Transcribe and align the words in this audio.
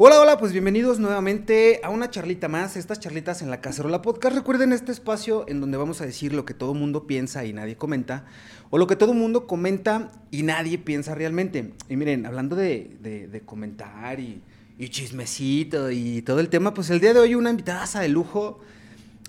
Hola, 0.00 0.20
hola, 0.20 0.38
pues 0.38 0.52
bienvenidos 0.52 1.00
nuevamente 1.00 1.80
a 1.82 1.90
una 1.90 2.08
charlita 2.08 2.46
más, 2.46 2.76
estas 2.76 3.00
charlitas 3.00 3.42
en 3.42 3.50
la 3.50 3.60
Cacerola 3.60 4.00
Podcast. 4.00 4.36
Recuerden 4.36 4.72
este 4.72 4.92
espacio 4.92 5.44
en 5.48 5.60
donde 5.60 5.76
vamos 5.76 6.00
a 6.00 6.06
decir 6.06 6.32
lo 6.32 6.44
que 6.44 6.54
todo 6.54 6.72
mundo 6.72 7.08
piensa 7.08 7.44
y 7.44 7.52
nadie 7.52 7.76
comenta, 7.76 8.24
o 8.70 8.78
lo 8.78 8.86
que 8.86 8.94
todo 8.94 9.12
mundo 9.12 9.48
comenta 9.48 10.12
y 10.30 10.44
nadie 10.44 10.78
piensa 10.78 11.16
realmente. 11.16 11.74
Y 11.88 11.96
miren, 11.96 12.26
hablando 12.26 12.54
de, 12.54 13.42
comentar 13.44 14.20
y, 14.20 14.40
y, 14.78 14.88
chismecito 14.88 15.90
y 15.90 16.22
todo 16.22 16.38
el 16.38 16.48
tema, 16.48 16.74
pues 16.74 16.90
el 16.90 17.00
día 17.00 17.12
de 17.12 17.18
hoy 17.18 17.34
una 17.34 17.50
invitada 17.50 18.00
de 18.00 18.08
lujo. 18.08 18.60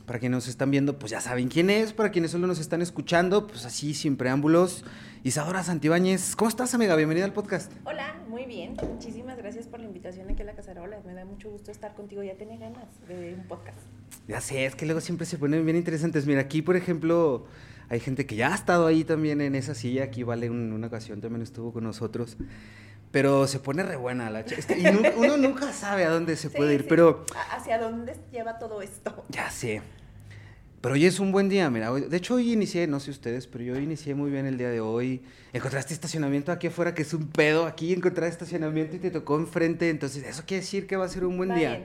Para 0.05 0.19
quienes 0.19 0.37
nos 0.37 0.47
están 0.47 0.69
viendo, 0.69 0.99
pues 0.99 1.11
ya 1.11 1.19
saben 1.19 1.49
quién 1.49 1.71
es. 1.71 1.93
Para 1.93 2.11
quienes 2.11 2.29
solo 2.29 2.45
nos 2.45 2.59
están 2.59 2.83
escuchando, 2.83 3.47
pues 3.47 3.65
así, 3.65 3.95
sin 3.95 4.17
preámbulos. 4.17 4.83
Isadora 5.21 5.63
Santibáñez, 5.63 6.37
¿cómo 6.37 6.47
estás, 6.47 6.73
amiga? 6.73 6.95
Bienvenida 6.95 7.25
al 7.25 7.33
podcast. 7.33 7.73
Hola, 7.83 8.15
muy 8.29 8.45
bien. 8.45 8.77
Muchísimas 8.81 9.37
gracias 9.37 9.67
por 9.67 9.81
la 9.81 9.85
invitación 9.85 10.29
aquí 10.29 10.43
a 10.43 10.45
la 10.45 10.53
Cacerola. 10.53 11.01
Me 11.05 11.13
da 11.13 11.25
mucho 11.25 11.49
gusto 11.49 11.71
estar 11.71 11.93
contigo. 11.93 12.23
Ya 12.23 12.35
tenía 12.35 12.57
ganas 12.57 12.87
de 13.05 13.33
un 13.33 13.43
podcast. 13.45 13.77
Ya 14.29 14.39
sé, 14.39 14.65
es 14.65 14.75
que 14.75 14.85
luego 14.85 15.01
siempre 15.01 15.25
se 15.25 15.37
ponen 15.37 15.65
bien 15.65 15.75
interesantes. 15.75 16.25
Mira, 16.25 16.39
aquí, 16.39 16.61
por 16.61 16.77
ejemplo, 16.77 17.47
hay 17.89 17.99
gente 17.99 18.25
que 18.25 18.37
ya 18.37 18.53
ha 18.53 18.55
estado 18.55 18.87
ahí 18.87 19.03
también 19.03 19.41
en 19.41 19.55
esa 19.55 19.75
silla. 19.75 20.05
Aquí 20.05 20.23
Vale 20.23 20.49
una 20.49 20.87
ocasión 20.87 21.19
también 21.19 21.41
estuvo 21.41 21.73
con 21.73 21.83
nosotros. 21.83 22.37
Pero 23.11 23.45
se 23.47 23.59
pone 23.59 23.83
re 23.83 23.97
buena 23.97 24.29
la 24.29 24.39
es 24.39 24.65
que, 24.67 25.13
uno 25.17 25.35
nunca 25.35 25.73
sabe 25.73 26.05
a 26.05 26.11
dónde 26.11 26.37
se 26.37 26.49
puede 26.49 26.75
ir, 26.75 26.87
pero... 26.87 27.25
¿Hacia 27.51 27.77
dónde 27.77 28.15
lleva 28.31 28.57
todo 28.57 28.81
esto? 28.81 29.25
Ya 29.29 29.49
sé. 29.49 29.81
Pero 30.81 30.95
hoy 30.95 31.05
es 31.05 31.19
un 31.19 31.33
buen 31.33 31.49
día, 31.49 31.69
mira. 31.69 31.91
de 31.91 32.15
hecho, 32.15 32.35
hoy 32.35 32.53
inicié, 32.53 32.87
no 32.87 33.01
sé 33.01 33.11
ustedes, 33.11 33.47
pero 33.47 33.63
yo 33.65 33.77
inicié 33.77 34.15
muy 34.15 34.31
bien 34.31 34.45
el 34.45 34.57
día 34.57 34.69
de 34.69 34.79
hoy. 34.79 35.21
Encontraste 35.51 35.93
estacionamiento 35.93 36.53
aquí 36.53 36.67
afuera, 36.67 36.93
que 36.93 37.01
es 37.01 37.13
un 37.13 37.27
pedo. 37.27 37.65
Aquí 37.65 37.91
encontraste 37.91 38.31
estacionamiento 38.31 38.95
y 38.95 38.99
te 38.99 39.11
tocó 39.11 39.37
enfrente. 39.37 39.89
Entonces, 39.89 40.23
eso 40.23 40.43
quiere 40.45 40.61
decir 40.61 40.87
que 40.87 40.95
va 40.95 41.03
a 41.05 41.09
ser 41.09 41.25
un 41.25 41.35
buen 41.35 41.53
día. 41.53 41.83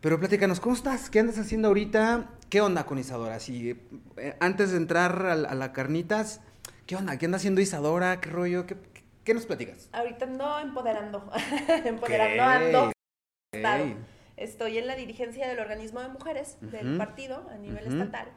Pero 0.00 0.18
platícanos, 0.18 0.58
¿cómo 0.58 0.74
estás? 0.74 1.10
¿Qué 1.10 1.20
andas 1.20 1.38
haciendo 1.38 1.68
ahorita? 1.68 2.28
¿Qué 2.50 2.60
onda 2.60 2.84
con 2.86 2.98
Isadora? 2.98 3.38
Si, 3.38 3.70
eh, 4.16 4.36
antes 4.40 4.72
de 4.72 4.78
entrar 4.78 5.24
a, 5.26 5.54
la 5.54 5.72
carnitas, 5.72 6.40
¿qué 6.86 6.96
onda? 6.96 7.16
¿Qué 7.16 7.26
anda 7.26 7.36
haciendo 7.36 7.60
Isadora? 7.60 8.20
¿Qué 8.20 8.30
rollo? 8.30 8.66
¿Qué, 8.66 9.32
nos 9.32 9.46
platicas? 9.46 9.88
Ahorita 9.92 10.26
ando 10.26 10.58
empoderando. 10.58 11.30
empoderando 11.84 12.42
ando. 12.42 14.02
Estoy 14.36 14.78
en 14.78 14.86
la 14.86 14.96
dirigencia 14.96 15.48
del 15.48 15.58
organismo 15.58 16.00
de 16.00 16.08
mujeres 16.08 16.58
del 16.60 16.96
partido 16.96 17.46
a 17.50 17.56
nivel 17.56 17.86
estatal. 17.86 18.28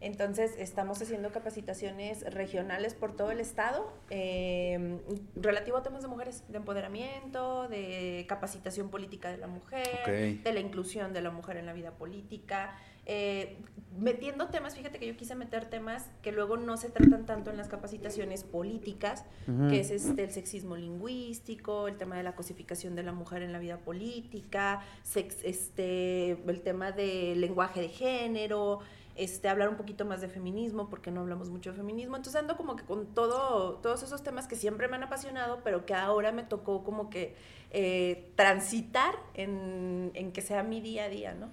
Entonces, 0.00 0.54
estamos 0.56 1.02
haciendo 1.02 1.30
capacitaciones 1.30 2.22
regionales 2.32 2.94
por 2.94 3.14
todo 3.14 3.30
el 3.32 3.40
estado 3.40 3.92
em, 4.08 4.98
relativo 5.36 5.76
a 5.76 5.82
temas 5.82 6.00
de 6.00 6.08
mujeres, 6.08 6.42
de 6.48 6.56
empoderamiento, 6.56 7.68
de 7.68 8.24
capacitación 8.26 8.88
política 8.88 9.30
de 9.30 9.36
la 9.36 9.46
mujer, 9.46 10.40
de 10.42 10.52
la 10.52 10.60
inclusión 10.60 11.12
de 11.12 11.20
la 11.20 11.30
mujer 11.30 11.58
en 11.58 11.66
la 11.66 11.74
vida 11.74 11.90
política. 11.90 12.78
Eh, 13.06 13.58
metiendo 13.98 14.48
temas, 14.48 14.76
fíjate 14.76 14.98
que 14.98 15.06
yo 15.06 15.16
quise 15.16 15.34
meter 15.34 15.68
temas 15.68 16.08
que 16.22 16.32
luego 16.32 16.56
no 16.56 16.76
se 16.76 16.90
tratan 16.90 17.26
tanto 17.26 17.50
en 17.50 17.56
las 17.56 17.68
capacitaciones 17.68 18.44
políticas, 18.44 19.24
que 19.68 19.80
es 19.80 19.90
este, 19.90 20.24
el 20.24 20.30
sexismo 20.30 20.76
lingüístico, 20.76 21.88
el 21.88 21.96
tema 21.96 22.16
de 22.16 22.22
la 22.22 22.34
cosificación 22.34 22.94
de 22.94 23.02
la 23.02 23.12
mujer 23.12 23.42
en 23.42 23.52
la 23.52 23.58
vida 23.58 23.78
política, 23.78 24.82
este, 25.14 26.30
el 26.30 26.60
tema 26.62 26.92
del 26.92 27.40
lenguaje 27.40 27.80
de 27.80 27.88
género, 27.88 28.80
este, 29.16 29.48
hablar 29.48 29.68
un 29.68 29.76
poquito 29.76 30.04
más 30.04 30.20
de 30.20 30.28
feminismo, 30.28 30.88
porque 30.88 31.10
no 31.10 31.20
hablamos 31.20 31.50
mucho 31.50 31.72
de 31.72 31.76
feminismo. 31.76 32.16
Entonces 32.16 32.40
ando 32.40 32.56
como 32.56 32.76
que 32.76 32.84
con 32.84 33.06
todo, 33.06 33.74
todos 33.82 34.02
esos 34.02 34.22
temas 34.22 34.46
que 34.46 34.56
siempre 34.56 34.88
me 34.88 34.96
han 34.96 35.02
apasionado, 35.02 35.60
pero 35.64 35.84
que 35.84 35.94
ahora 35.94 36.32
me 36.32 36.44
tocó 36.44 36.84
como 36.84 37.10
que 37.10 37.34
eh, 37.70 38.32
transitar 38.36 39.14
en, 39.34 40.12
en 40.14 40.32
que 40.32 40.40
sea 40.40 40.62
mi 40.62 40.80
día 40.80 41.04
a 41.04 41.08
día, 41.08 41.34
¿no? 41.34 41.50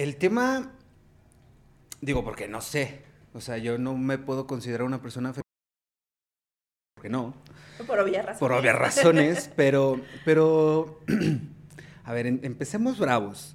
El 0.00 0.16
tema, 0.16 0.72
digo, 2.00 2.24
porque 2.24 2.48
no 2.48 2.62
sé, 2.62 3.02
o 3.34 3.40
sea, 3.42 3.58
yo 3.58 3.76
no 3.76 3.98
me 3.98 4.16
puedo 4.16 4.46
considerar 4.46 4.86
una 4.86 5.02
persona 5.02 5.34
porque 6.94 7.10
no. 7.10 7.34
Por 7.86 7.98
obvias 7.98 8.24
razones. 8.24 8.40
Por 8.40 8.52
obvias 8.52 8.78
razones, 8.78 9.50
pero, 9.56 10.00
pero, 10.24 11.02
a 12.04 12.14
ver, 12.14 12.26
empecemos 12.28 12.98
bravos. 12.98 13.54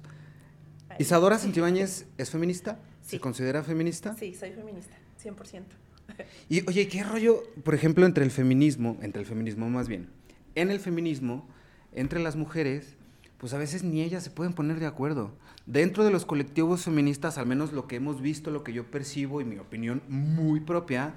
¿Isadora 1.00 1.36
Santibáñez 1.36 2.06
es 2.16 2.30
feminista? 2.30 2.78
¿Se 3.02 3.18
considera 3.18 3.64
feminista? 3.64 4.14
Sí, 4.16 4.32
soy 4.32 4.52
feminista, 4.52 4.94
100%. 5.20 5.64
Y 6.48 6.64
oye, 6.68 6.86
¿qué 6.86 7.02
rollo, 7.02 7.42
por 7.64 7.74
ejemplo, 7.74 8.06
entre 8.06 8.22
el 8.24 8.30
feminismo, 8.30 8.98
entre 9.02 9.20
el 9.20 9.26
feminismo 9.26 9.68
más 9.68 9.88
bien, 9.88 10.10
en 10.54 10.70
el 10.70 10.78
feminismo, 10.78 11.48
entre 11.90 12.20
las 12.20 12.36
mujeres, 12.36 12.96
pues 13.38 13.52
a 13.52 13.58
veces 13.58 13.84
ni 13.84 14.02
ellas 14.02 14.24
se 14.24 14.30
pueden 14.30 14.52
poner 14.52 14.80
de 14.80 14.86
acuerdo. 14.86 15.32
Dentro 15.66 16.04
de 16.04 16.10
los 16.10 16.24
colectivos 16.24 16.84
feministas, 16.84 17.38
al 17.38 17.46
menos 17.46 17.72
lo 17.72 17.86
que 17.86 17.96
hemos 17.96 18.20
visto, 18.20 18.50
lo 18.50 18.64
que 18.64 18.72
yo 18.72 18.90
percibo 18.90 19.40
y 19.40 19.44
mi 19.44 19.58
opinión 19.58 20.02
muy 20.08 20.60
propia, 20.60 21.14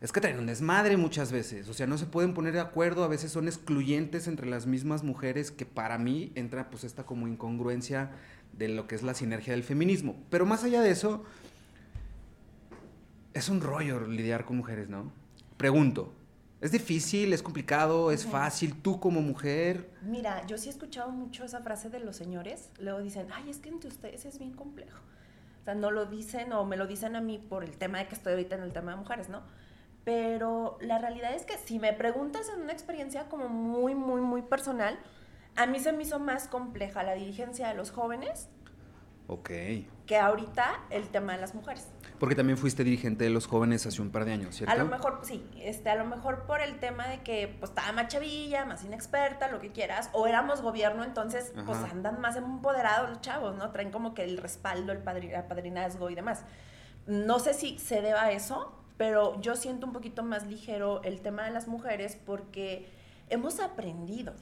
es 0.00 0.12
que 0.12 0.20
traen 0.20 0.38
un 0.38 0.46
desmadre 0.46 0.96
muchas 0.96 1.32
veces. 1.32 1.68
O 1.68 1.74
sea, 1.74 1.86
no 1.86 1.96
se 1.96 2.06
pueden 2.06 2.34
poner 2.34 2.52
de 2.52 2.60
acuerdo, 2.60 3.04
a 3.04 3.08
veces 3.08 3.32
son 3.32 3.48
excluyentes 3.48 4.26
entre 4.26 4.46
las 4.46 4.66
mismas 4.66 5.02
mujeres, 5.02 5.50
que 5.50 5.64
para 5.64 5.96
mí 5.96 6.32
entra 6.34 6.68
pues 6.68 6.84
esta 6.84 7.06
como 7.06 7.26
incongruencia 7.26 8.10
de 8.52 8.68
lo 8.68 8.86
que 8.86 8.96
es 8.96 9.02
la 9.02 9.14
sinergia 9.14 9.54
del 9.54 9.62
feminismo. 9.62 10.16
Pero 10.28 10.44
más 10.44 10.62
allá 10.64 10.82
de 10.82 10.90
eso, 10.90 11.24
es 13.32 13.48
un 13.48 13.60
rollo 13.60 14.06
lidiar 14.06 14.44
con 14.44 14.58
mujeres, 14.58 14.88
¿no? 14.88 15.10
Pregunto, 15.56 16.12
¿Es 16.64 16.72
difícil, 16.72 17.34
es 17.34 17.42
complicado, 17.42 18.10
es 18.10 18.24
fácil? 18.24 18.80
¿Tú 18.80 18.98
como 18.98 19.20
mujer? 19.20 19.90
Mira, 20.00 20.46
yo 20.46 20.56
sí 20.56 20.68
he 20.68 20.72
escuchado 20.72 21.10
mucho 21.10 21.44
esa 21.44 21.60
frase 21.60 21.90
de 21.90 22.00
los 22.00 22.16
señores. 22.16 22.70
Luego 22.78 23.00
dicen, 23.00 23.26
ay, 23.34 23.50
es 23.50 23.58
que 23.58 23.68
entre 23.68 23.90
ustedes 23.90 24.24
es 24.24 24.38
bien 24.38 24.54
complejo. 24.54 24.98
O 25.60 25.64
sea, 25.64 25.74
no 25.74 25.90
lo 25.90 26.06
dicen 26.06 26.54
o 26.54 26.64
me 26.64 26.78
lo 26.78 26.86
dicen 26.86 27.16
a 27.16 27.20
mí 27.20 27.36
por 27.36 27.64
el 27.64 27.76
tema 27.76 27.98
de 27.98 28.08
que 28.08 28.14
estoy 28.14 28.32
ahorita 28.32 28.56
en 28.56 28.62
el 28.62 28.72
tema 28.72 28.92
de 28.92 28.96
mujeres, 28.96 29.28
¿no? 29.28 29.42
Pero 30.06 30.78
la 30.80 30.96
realidad 30.98 31.34
es 31.34 31.44
que 31.44 31.58
si 31.58 31.78
me 31.78 31.92
preguntas 31.92 32.48
en 32.48 32.62
una 32.62 32.72
experiencia 32.72 33.28
como 33.28 33.50
muy, 33.50 33.94
muy, 33.94 34.22
muy 34.22 34.40
personal, 34.40 34.98
a 35.56 35.66
mí 35.66 35.78
se 35.80 35.92
me 35.92 36.04
hizo 36.04 36.18
más 36.18 36.48
compleja 36.48 37.02
la 37.02 37.12
dirigencia 37.12 37.68
de 37.68 37.74
los 37.74 37.90
jóvenes 37.90 38.48
Ok. 39.26 39.50
Que 40.06 40.18
ahorita 40.18 40.84
el 40.90 41.08
tema 41.08 41.32
de 41.34 41.40
las 41.40 41.54
mujeres. 41.54 41.88
Porque 42.18 42.34
también 42.34 42.58
fuiste 42.58 42.84
dirigente 42.84 43.24
de 43.24 43.30
los 43.30 43.46
jóvenes 43.46 43.86
hace 43.86 44.00
un 44.00 44.10
par 44.10 44.24
de 44.24 44.32
años, 44.32 44.54
¿cierto? 44.54 44.72
A 44.72 44.76
lo 44.76 44.86
mejor, 44.86 45.20
sí, 45.22 45.44
este, 45.60 45.90
a 45.90 45.96
lo 45.96 46.04
mejor 46.04 46.44
por 46.46 46.60
el 46.60 46.78
tema 46.78 47.08
de 47.08 47.22
que 47.22 47.54
pues 47.58 47.70
estaba 47.70 47.92
más 47.92 48.08
chavilla, 48.08 48.64
más 48.64 48.84
inexperta, 48.84 49.48
lo 49.48 49.60
que 49.60 49.72
quieras, 49.72 50.10
o 50.12 50.26
éramos 50.26 50.62
gobierno, 50.62 51.04
entonces 51.04 51.52
pues 51.66 51.78
andan 51.78 52.20
más 52.20 52.36
empoderados 52.36 53.10
los 53.10 53.20
chavos, 53.20 53.56
¿no? 53.56 53.70
Traen 53.72 53.90
como 53.90 54.14
que 54.14 54.24
el 54.24 54.36
respaldo, 54.36 54.92
el, 54.92 54.98
padrinazgo 54.98 56.10
y 56.10 56.14
demás. 56.14 56.44
No 57.06 57.38
sé 57.38 57.52
si 57.52 57.78
se 57.78 58.00
deba 58.00 58.24
a 58.24 58.32
eso, 58.32 58.78
pero 58.96 59.40
yo 59.40 59.56
siento 59.56 59.86
un 59.86 59.92
poquito 59.92 60.22
más 60.22 60.46
ligero 60.46 61.02
el 61.02 61.20
tema 61.20 61.44
de 61.44 61.50
las 61.50 61.66
mujeres 61.66 62.16
porque 62.24 62.88
hemos 63.28 63.58
aprendido, 63.58 64.34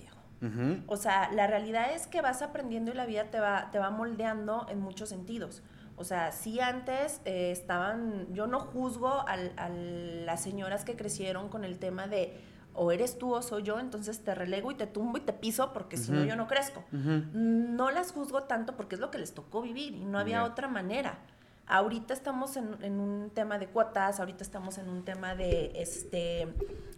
O 0.86 0.96
sea, 0.96 1.30
la 1.32 1.46
realidad 1.46 1.92
es 1.92 2.06
que 2.06 2.20
vas 2.20 2.42
aprendiendo 2.42 2.90
y 2.90 2.94
la 2.94 3.06
vida 3.06 3.30
te 3.30 3.38
va, 3.38 3.70
te 3.70 3.78
va 3.78 3.90
moldeando 3.90 4.66
en 4.68 4.80
muchos 4.80 5.08
sentidos. 5.08 5.62
O 5.96 6.04
sea, 6.04 6.32
sí 6.32 6.58
antes 6.58 7.20
eh, 7.24 7.52
estaban, 7.52 8.26
yo 8.32 8.46
no 8.46 8.60
juzgo 8.60 9.24
a, 9.28 9.36
las 9.36 10.42
señoras 10.42 10.84
que 10.84 10.96
crecieron 10.96 11.48
con 11.48 11.64
el 11.64 11.78
tema 11.78 12.06
de 12.06 12.40
o 12.74 12.90
eres 12.90 13.18
tú 13.18 13.34
o 13.34 13.42
soy 13.42 13.62
yo, 13.64 13.78
entonces 13.78 14.24
te 14.24 14.34
relego 14.34 14.72
y 14.72 14.74
te 14.74 14.86
tumbo 14.86 15.18
y 15.18 15.20
te 15.20 15.34
piso 15.34 15.74
porque 15.74 15.98
si 15.98 16.10
no 16.10 16.24
yo 16.24 16.36
no 16.36 16.48
crezco. 16.48 16.82
No 16.90 17.90
las 17.90 18.12
juzgo 18.12 18.44
tanto 18.44 18.76
porque 18.76 18.94
es 18.94 19.00
lo 19.00 19.10
que 19.10 19.18
les 19.18 19.34
tocó 19.34 19.62
vivir 19.62 19.94
y 19.94 20.04
no 20.04 20.18
había 20.18 20.44
otra 20.44 20.68
manera. 20.68 21.18
Ahorita 21.66 22.12
estamos 22.12 22.56
en, 22.56 23.00
un 23.00 23.30
tema 23.30 23.58
de 23.58 23.68
cuotas, 23.68 24.18
ahorita 24.18 24.42
estamos 24.42 24.78
en 24.78 24.88
un 24.88 25.04
tema 25.04 25.34
de, 25.34 25.72
este, 25.76 26.48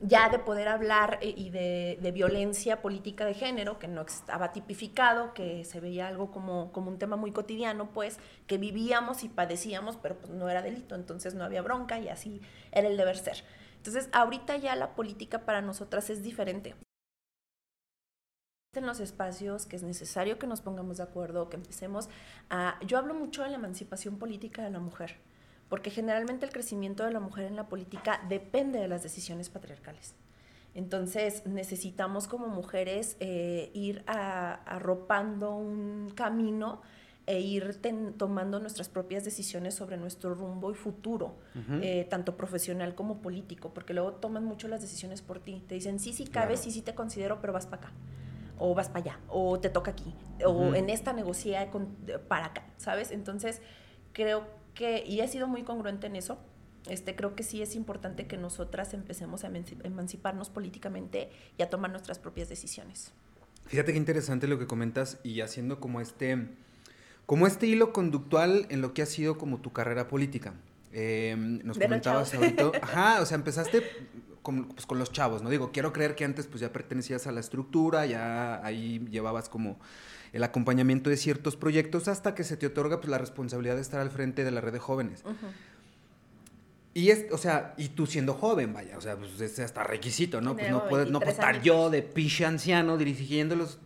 ya 0.01 0.31
de 0.31 0.39
poder 0.39 0.69
hablar 0.69 1.19
eh, 1.21 1.35
y 1.37 1.51
de, 1.51 2.11
violencia 2.13 2.81
política 2.81 3.25
de 3.27 3.35
género, 3.35 3.79
que 3.79 3.89
no 3.89 4.03
estaba 4.03 4.53
tipificado, 4.53 5.35
que 5.35 5.65
se 5.65 5.81
veía 5.81 6.09
algo 6.09 6.31
como, 6.31 6.73
como 6.73 6.91
un 6.91 6.99
tema 6.99 7.17
muy 7.17 7.31
cotidiano, 7.31 7.91
pues, 7.93 8.19
que 8.47 8.57
vivíamos 8.59 9.23
y 9.23 9.29
padecíamos, 9.29 9.97
pero 9.97 10.17
pues 10.17 10.31
no 10.31 10.49
era 10.49 10.63
delito, 10.63 10.95
entonces 10.95 11.35
no 11.35 11.45
había 11.45 11.63
bronca 11.63 11.99
y 11.99 12.09
así 12.09 12.41
era 12.73 12.89
el 12.89 12.97
deber 12.97 13.19
ser. 13.19 13.45
Entonces, 13.77 14.09
ahorita 14.13 14.57
ya 14.57 14.75
la 14.77 14.95
política 14.95 15.41
para 15.41 15.61
nosotras 15.61 16.09
es 16.09 16.23
diferente 16.23 16.75
en 18.81 18.87
los 18.87 19.01
espacios, 19.01 19.67
que 19.67 19.77
es 19.77 19.83
necesario 19.83 20.39
que 20.39 20.47
nos 20.47 20.61
pongamos 20.61 20.99
de 20.99 21.03
acuerdo, 21.03 21.49
que 21.49 21.57
empecemos 21.57 22.09
a... 22.51 22.79
Yo 22.87 22.99
hablo 22.99 23.15
mucho 23.15 23.43
de 23.43 23.51
la 23.51 23.57
emancipación 23.57 24.19
política 24.19 24.63
de 24.63 24.71
la 24.71 24.81
mujer, 24.81 25.17
porque 25.69 25.91
generalmente 25.91 26.47
el 26.47 26.53
crecimiento 26.53 27.05
de 27.05 27.13
la 27.13 27.21
mujer 27.21 27.47
en 27.47 27.57
la 27.57 27.69
política 27.69 28.21
depende 28.29 28.79
de 28.79 28.89
las 28.89 29.03
decisiones 29.03 29.49
patriarcales. 29.49 30.15
Entonces 30.75 31.47
necesitamos 31.47 32.27
como 32.27 32.49
mujeres 32.49 33.17
eh, 33.21 33.71
ir 33.75 34.03
arropando 34.07 35.55
un 35.55 36.11
camino 36.15 36.83
e 37.27 37.41
ir 37.41 37.81
tomando 38.19 38.59
nuestras 38.59 38.89
propias 38.89 39.25
decisiones 39.25 39.75
sobre 39.75 39.97
nuestro 39.97 40.35
rumbo 40.35 40.71
y 40.71 40.75
futuro, 40.75 41.37
eh, 41.81 42.07
tanto 42.11 42.37
profesional 42.37 42.95
como 42.95 43.23
político, 43.23 43.73
porque 43.73 43.95
luego 43.95 44.13
toman 44.13 44.45
mucho 44.45 44.69
las 44.69 44.83
decisiones 44.83 45.23
por 45.23 45.39
ti. 45.39 45.63
Te 45.67 45.75
dicen, 45.75 46.01
sí, 46.01 46.13
sí, 46.13 46.27
cabe, 46.27 46.57
sí, 46.59 46.71
sí 46.71 46.83
te 46.83 46.95
considero, 46.95 47.41
pero 47.41 47.53
vas 47.53 47.67
para 47.67 47.87
acá 47.87 47.93
o 48.59 48.75
vas 48.75 48.89
para 48.89 49.01
allá, 49.01 49.21
o 49.29 49.59
te 49.59 49.69
toca 49.69 49.93
aquí, 49.93 50.15
o 50.45 50.75
en 50.75 50.91
esta 50.91 51.13
negocia 51.13 51.71
con, 51.71 51.97
para 52.29 52.47
acá, 52.47 52.65
¿sabes? 52.77 53.11
Entonces, 53.11 53.61
creo 54.13 54.47
que, 54.75 55.05
y 55.07 55.21
he 55.21 55.29
sido 55.29 55.47
muy 55.47 55.63
congruente 55.63 56.07
en 56.07 56.17
eso, 56.17 56.39
este, 56.89 57.17
creo 57.17 57.35
que 57.35 57.43
sí 57.43 57.63
es 57.63 57.77
importante 57.77 58.27
que 58.27 58.37
nosotras 58.37 58.93
empecemos 58.93 59.45
a 59.45 59.51
emanciparnos 59.85 60.51
políticamente 60.51 61.31
y 61.57 61.63
a 61.63 61.71
tomar 61.71 61.91
nuestras 61.91 62.19
propias 62.19 62.49
decisiones. 62.49 63.13
Fíjate 63.67 63.93
qué 63.93 63.99
interesante 63.99 64.47
lo 64.47 64.59
que 64.59 64.67
comentas 64.67 65.19
y 65.23 65.41
haciendo 65.41 65.81
como 65.81 66.01
este, 66.01 66.49
como 67.25 67.47
este 67.47 67.67
hilo 67.67 67.93
conductual 67.93 68.67
en 68.69 68.83
lo 68.83 68.93
que 68.93 69.03
ha 69.03 69.07
sido 69.07 69.39
como 69.39 69.59
tu 69.59 69.73
carrera 69.73 70.09
política. 70.09 70.55
Em, 70.93 71.61
nos 71.65 71.79
comentabas 71.79 72.35
ahorita, 72.35 72.71
ajá, 72.83 73.23
o 73.23 73.27
sea, 73.27 73.37
empezaste 73.37 73.83
con, 74.45 74.67
pues, 74.67 74.87
con, 74.87 75.01
los 75.01 75.11
chavos, 75.11 75.43
¿no? 75.43 75.51
Digo, 75.51 75.73
quiero 75.73 75.93
creer 75.93 76.15
que 76.15 76.25
antes 76.25 76.47
pues 76.47 76.61
ya 76.61 76.73
pertenecías 76.73 77.27
a 77.27 77.33
la 77.33 77.41
estructura, 77.41 78.07
ya 78.07 78.65
ahí 78.65 79.05
llevabas 79.11 79.49
como 79.49 79.81
el 80.33 80.45
acompañamiento 80.45 81.11
de 81.11 81.17
ciertos 81.17 81.57
proyectos 81.57 82.07
hasta 82.07 82.35
que 82.35 82.45
se 82.45 82.57
te 82.57 82.67
otorga 82.67 83.01
pues 83.01 83.09
la 83.09 83.19
responsabilidad 83.19 83.75
de 83.77 83.81
estar 83.81 84.01
al 84.01 84.11
frente 84.11 84.45
de 84.45 84.51
la 84.51 84.61
red 84.61 84.75
de 84.75 84.79
jóvenes. 84.79 85.25
Y 86.97 87.11
es, 87.11 87.27
o 87.33 87.39
sea, 87.39 87.75
y 87.77 87.89
tú 87.89 88.07
siendo 88.07 88.35
joven, 88.35 88.73
vaya, 88.73 88.97
o 88.97 89.01
sea, 89.01 89.17
pues 89.17 89.41
es 89.41 89.59
hasta 89.59 89.83
requisito, 89.83 90.41
¿no? 90.41 90.55
Pues 90.55 90.71
no 90.71 90.89
puedes, 90.89 91.11
no 91.11 91.19
puedo 91.19 91.33
estar 91.33 91.61
yo 91.61 91.91
de 91.91 92.03
piche 92.03 92.47
anciano 92.47 92.97
dirigiéndolos, 92.97 93.81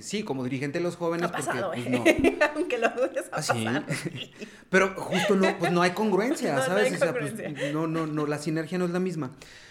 sí, 0.00 0.24
como 0.24 0.44
dirigente 0.44 0.78
de 0.78 0.84
los 0.84 0.96
jóvenes, 0.96 1.30
ha 1.30 1.32
pasado, 1.32 1.72
porque 1.72 1.88
pues, 2.02 2.20
no. 2.20 2.46
Aunque 2.54 2.76
lo 2.76 2.90
dudes, 2.90 3.30
ha 3.32 3.40
¿Ah, 3.40 3.84
Pero 4.68 4.94
justo 4.94 5.36
no, 5.36 5.58
pues 5.58 5.72
no 5.72 5.80
hay 5.80 5.92
congruencia, 5.92 6.60
¿sabes? 6.66 6.90
No, 6.90 6.96
o 6.96 7.00
sea, 7.00 7.12
pues, 7.14 7.32
no, 7.72 7.86
no, 7.86 8.06
no, 8.06 8.26
la 8.26 8.36
sinergia 8.36 8.76
no 8.76 8.84
es 8.84 8.90
la 8.90 9.00
misma. 9.00 9.30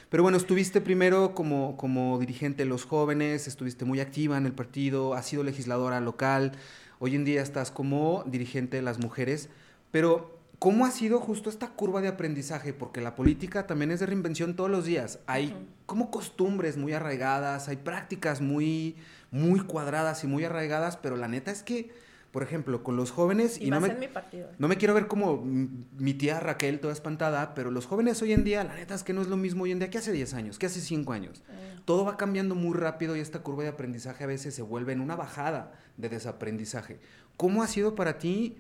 Pero 0.10 0.24
bueno, 0.24 0.40
estuviste 0.40 0.82
primero 0.82 1.36
como, 1.36 1.78
como 1.78 2.18
dirigente 2.18 2.64
de 2.64 2.70
los 2.70 2.86
jóvenes, 2.86 3.48
estuviste 3.48 3.86
muy 3.86 4.00
activa 4.00 4.36
en 4.36 4.48
el 4.48 4.54
partido, 4.54 5.14
has 5.14 5.28
sido 5.28 5.44
legisladora 5.44 6.00
local, 6.00 6.54
hoy 6.98 7.14
en 7.14 7.24
día 7.24 7.44
estás 7.44 7.70
como 7.70 8.24
dirigente 8.26 8.78
de 8.78 8.84
las 8.84 8.98
mujeres, 8.98 9.50
pero 9.92 10.33
¿Cómo 10.64 10.86
ha 10.86 10.92
sido 10.92 11.20
justo 11.20 11.50
esta 11.50 11.72
curva 11.72 12.00
de 12.00 12.08
aprendizaje? 12.08 12.72
Porque 12.72 13.02
la 13.02 13.16
política 13.16 13.68
también 13.68 13.92
es 13.92 14.00
de 14.00 14.06
reinvención 14.06 14.56
todos 14.56 14.70
los 14.70 14.86
días. 14.86 15.20
Hay 15.28 15.54
como 15.86 16.10
costumbres 16.10 16.78
muy 16.78 16.94
arraigadas, 16.94 17.68
hay 17.68 17.76
prácticas 17.76 18.40
muy, 18.40 18.96
muy 19.30 19.60
cuadradas 19.60 20.24
y 20.24 20.28
muy 20.28 20.46
arraigadas, 20.46 20.96
pero 20.96 21.18
la 21.18 21.28
neta 21.28 21.52
es 21.52 21.64
que, 21.64 21.92
por 22.32 22.44
ejemplo, 22.44 22.82
con 22.82 22.96
los 22.96 23.12
jóvenes... 23.12 23.60
Y, 23.60 23.72
no, 23.72 23.82
me, 23.82 23.94
mi 23.94 24.08
partido. 24.08 24.52
no 24.58 24.70
me 24.70 24.78
quiero 24.78 24.94
ver 24.94 25.08
como 25.08 25.44
mi 25.44 26.14
tía 26.14 26.40
Raquel 26.40 26.80
toda 26.80 26.94
espantada, 26.94 27.56
pero 27.56 27.70
los 27.70 27.86
jóvenes 27.86 28.22
hoy 28.22 28.32
en 28.32 28.46
día, 28.46 28.64
la 28.64 28.76
neta 28.76 28.96
es 28.96 29.04
que 29.04 29.12
no 29.12 29.22
es 29.22 29.28
lo 29.28 29.36
mismo 29.36 29.66
hoy 29.66 29.74
en 29.74 29.80
día 29.80 29.90
que 29.90 29.98
hace 29.98 30.14
10 30.14 30.34
años, 30.34 30.60
que 30.60 30.68
hace 30.68 30.80
5 30.80 31.12
años. 31.12 31.42
Mm. 31.42 31.82
Todo 31.84 32.06
va 32.06 32.16
cambiando 32.16 32.56
muy 32.56 32.78
rápido 32.78 33.18
y 33.18 33.20
esta 33.20 33.40
curva 33.40 33.64
de 33.64 33.70
aprendizaje 33.70 34.24
a 34.24 34.28
veces 34.28 34.56
se 34.56 34.62
vuelve 34.62 34.94
en 34.94 35.02
una 35.02 35.18
bajada 35.18 35.74
de 35.98 36.08
desaprendizaje. 36.08 37.02
¿Cómo 37.36 37.64
ha 37.64 37.68
sido 37.68 37.96
para 37.96 38.18
ti 38.18 38.56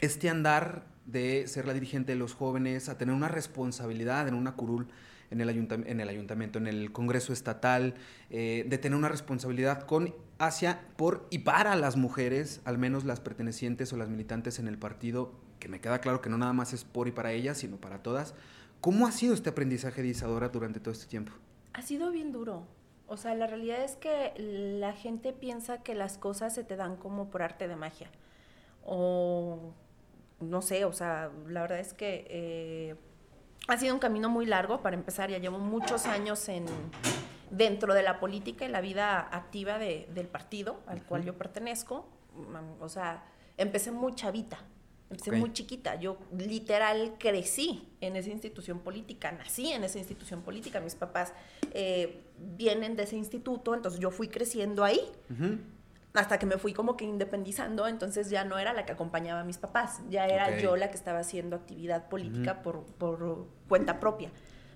este 0.00 0.28
andar 0.28 0.92
de 1.06 1.46
ser 1.46 1.66
la 1.66 1.74
dirigente 1.74 2.12
de 2.12 2.18
los 2.18 2.34
jóvenes, 2.34 2.88
a 2.88 2.98
tener 2.98 3.14
una 3.14 3.28
responsabilidad 3.28 4.28
en 4.28 4.34
una 4.34 4.52
curul 4.52 4.88
en 5.30 5.40
el, 5.40 5.48
en 5.48 6.00
el 6.00 6.08
ayuntamiento, 6.08 6.58
en 6.58 6.66
el 6.66 6.92
Congreso 6.92 7.32
Estatal, 7.32 7.94
eh, 8.30 8.64
de 8.68 8.78
tener 8.78 8.96
una 8.96 9.08
responsabilidad 9.08 9.82
con, 9.82 10.14
hacia, 10.38 10.80
por 10.96 11.26
y 11.30 11.40
para 11.40 11.74
las 11.76 11.96
mujeres, 11.96 12.60
al 12.64 12.78
menos 12.78 13.04
las 13.04 13.20
pertenecientes 13.20 13.92
o 13.92 13.96
las 13.96 14.08
militantes 14.08 14.58
en 14.58 14.68
el 14.68 14.78
partido, 14.78 15.32
que 15.58 15.68
me 15.68 15.80
queda 15.80 16.00
claro 16.00 16.20
que 16.20 16.30
no 16.30 16.38
nada 16.38 16.52
más 16.52 16.72
es 16.72 16.84
por 16.84 17.08
y 17.08 17.12
para 17.12 17.32
ellas, 17.32 17.58
sino 17.58 17.76
para 17.76 18.02
todas. 18.02 18.34
¿Cómo 18.80 19.06
ha 19.06 19.12
sido 19.12 19.34
este 19.34 19.50
aprendizaje 19.50 20.02
de 20.02 20.08
Isadora 20.08 20.48
durante 20.48 20.80
todo 20.80 20.92
este 20.92 21.06
tiempo? 21.06 21.32
Ha 21.72 21.82
sido 21.82 22.10
bien 22.10 22.32
duro. 22.32 22.66
O 23.06 23.16
sea, 23.16 23.34
la 23.34 23.46
realidad 23.46 23.82
es 23.82 23.96
que 23.96 24.32
la 24.36 24.92
gente 24.92 25.32
piensa 25.32 25.82
que 25.82 25.94
las 25.94 26.18
cosas 26.18 26.54
se 26.54 26.64
te 26.64 26.76
dan 26.76 26.96
como 26.96 27.30
por 27.30 27.42
arte 27.42 27.68
de 27.68 27.76
magia. 27.76 28.10
O 28.84 29.72
no 30.50 30.62
sé, 30.62 30.84
o 30.84 30.92
sea, 30.92 31.30
la 31.48 31.62
verdad 31.62 31.78
es 31.78 31.94
que 31.94 32.26
eh, 32.28 32.96
ha 33.68 33.76
sido 33.78 33.94
un 33.94 34.00
camino 34.00 34.28
muy 34.28 34.46
largo. 34.46 34.82
Para 34.82 34.96
empezar, 34.96 35.30
ya 35.30 35.38
llevo 35.38 35.58
muchos 35.58 36.06
años 36.06 36.48
en, 36.48 36.66
dentro 37.50 37.94
de 37.94 38.02
la 38.02 38.20
política 38.20 38.64
y 38.64 38.68
la 38.68 38.80
vida 38.80 39.20
activa 39.20 39.78
del 39.78 40.26
partido 40.26 40.80
al 40.86 41.02
cual 41.04 41.24
yo 41.24 41.36
pertenezco. 41.36 42.08
O 42.80 42.88
sea, 42.88 43.24
empecé 43.56 43.92
muy 43.92 44.14
chavita, 44.14 44.58
empecé 45.10 45.32
muy 45.32 45.52
chiquita. 45.52 45.94
Yo 45.96 46.18
literal 46.36 47.14
crecí 47.18 47.88
en 48.00 48.16
esa 48.16 48.30
institución 48.30 48.80
política, 48.80 49.32
nací 49.32 49.72
en 49.72 49.84
esa 49.84 49.98
institución 49.98 50.42
política. 50.42 50.80
Mis 50.80 50.94
papás 50.94 51.32
eh, 51.72 52.22
vienen 52.38 52.96
de 52.96 53.04
ese 53.04 53.16
instituto, 53.16 53.74
entonces 53.74 54.00
yo 54.00 54.10
fui 54.10 54.28
creciendo 54.28 54.84
ahí 54.84 55.00
hasta 56.14 56.38
que 56.38 56.46
me 56.46 56.58
fui 56.58 56.72
como 56.72 56.96
que 56.96 57.04
independizando, 57.04 57.88
entonces 57.88 58.30
ya 58.30 58.44
no 58.44 58.56
era 58.58 58.72
la 58.72 58.86
que 58.86 58.92
acompañaba 58.92 59.40
a 59.40 59.44
mis 59.44 59.58
papás, 59.58 60.00
ya 60.08 60.26
era 60.26 60.58
yo 60.58 60.76
la 60.76 60.88
que 60.88 60.96
estaba 60.96 61.18
haciendo 61.18 61.56
actividad 61.56 62.08
política 62.08 62.62
por, 62.62 62.84
por, 62.84 63.48
cuenta 63.68 63.98
propia, 63.98 64.30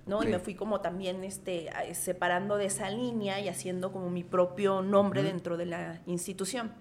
¿no? 0.05 0.25
Y 0.25 0.27
me 0.27 0.41
fui 0.41 0.57
como 0.57 0.81
también 0.81 1.23
este, 1.23 1.71
separando 1.95 2.57
de 2.57 2.67
esa 2.67 2.91
línea 2.91 3.41
y 3.41 3.49
haciendo 3.49 3.93
como 3.93 4.11
mi 4.11 4.25
propio 4.25 4.83
nombre 4.83 5.23
dentro 5.23 5.57
de 5.57 5.67
la 5.67 6.01
institución. 6.07 6.73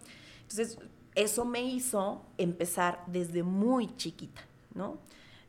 Entonces, 0.42 0.80
eso 1.14 1.46
me 1.46 1.62
hizo 1.62 2.26
empezar 2.40 3.04
desde 3.06 3.44
muy 3.44 3.96
chiquita, 3.96 4.42
¿no? 4.74 4.98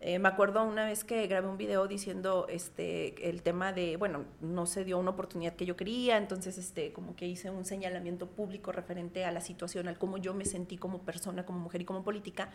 Eh, 0.01 0.21
me 0.21 0.29
acuerdo 0.29 0.63
una 0.63 0.85
vez 0.85 1.03
que 1.03 1.27
grabé 1.27 1.49
un 1.49 1.57
video 1.57 1.89
diciendo 1.89 2.47
este, 2.49 3.29
el 3.29 3.43
tema 3.43 3.73
de, 3.73 3.97
bueno, 3.97 4.27
no 4.41 4.65
se 4.67 4.85
dio 4.85 4.97
una 4.97 5.11
oportunidad 5.11 5.57
que 5.57 5.67
yo 5.67 5.77
quería, 5.77 6.17
entonces 6.17 6.57
este, 6.57 6.93
como 6.93 7.17
que 7.17 7.27
hice 7.27 7.51
un 7.51 7.65
señalamiento 7.65 8.29
público 8.29 8.71
referente 8.71 9.25
a 9.25 9.33
la 9.33 9.41
situación, 9.41 9.89
al 9.89 9.99
cómo 9.99 10.19
yo 10.19 10.35
me 10.35 10.45
sentí 10.45 10.77
como 10.77 11.03
persona, 11.03 11.45
como 11.45 11.59
mujer 11.59 11.81
y 11.81 11.85
como 11.85 12.05
política. 12.05 12.51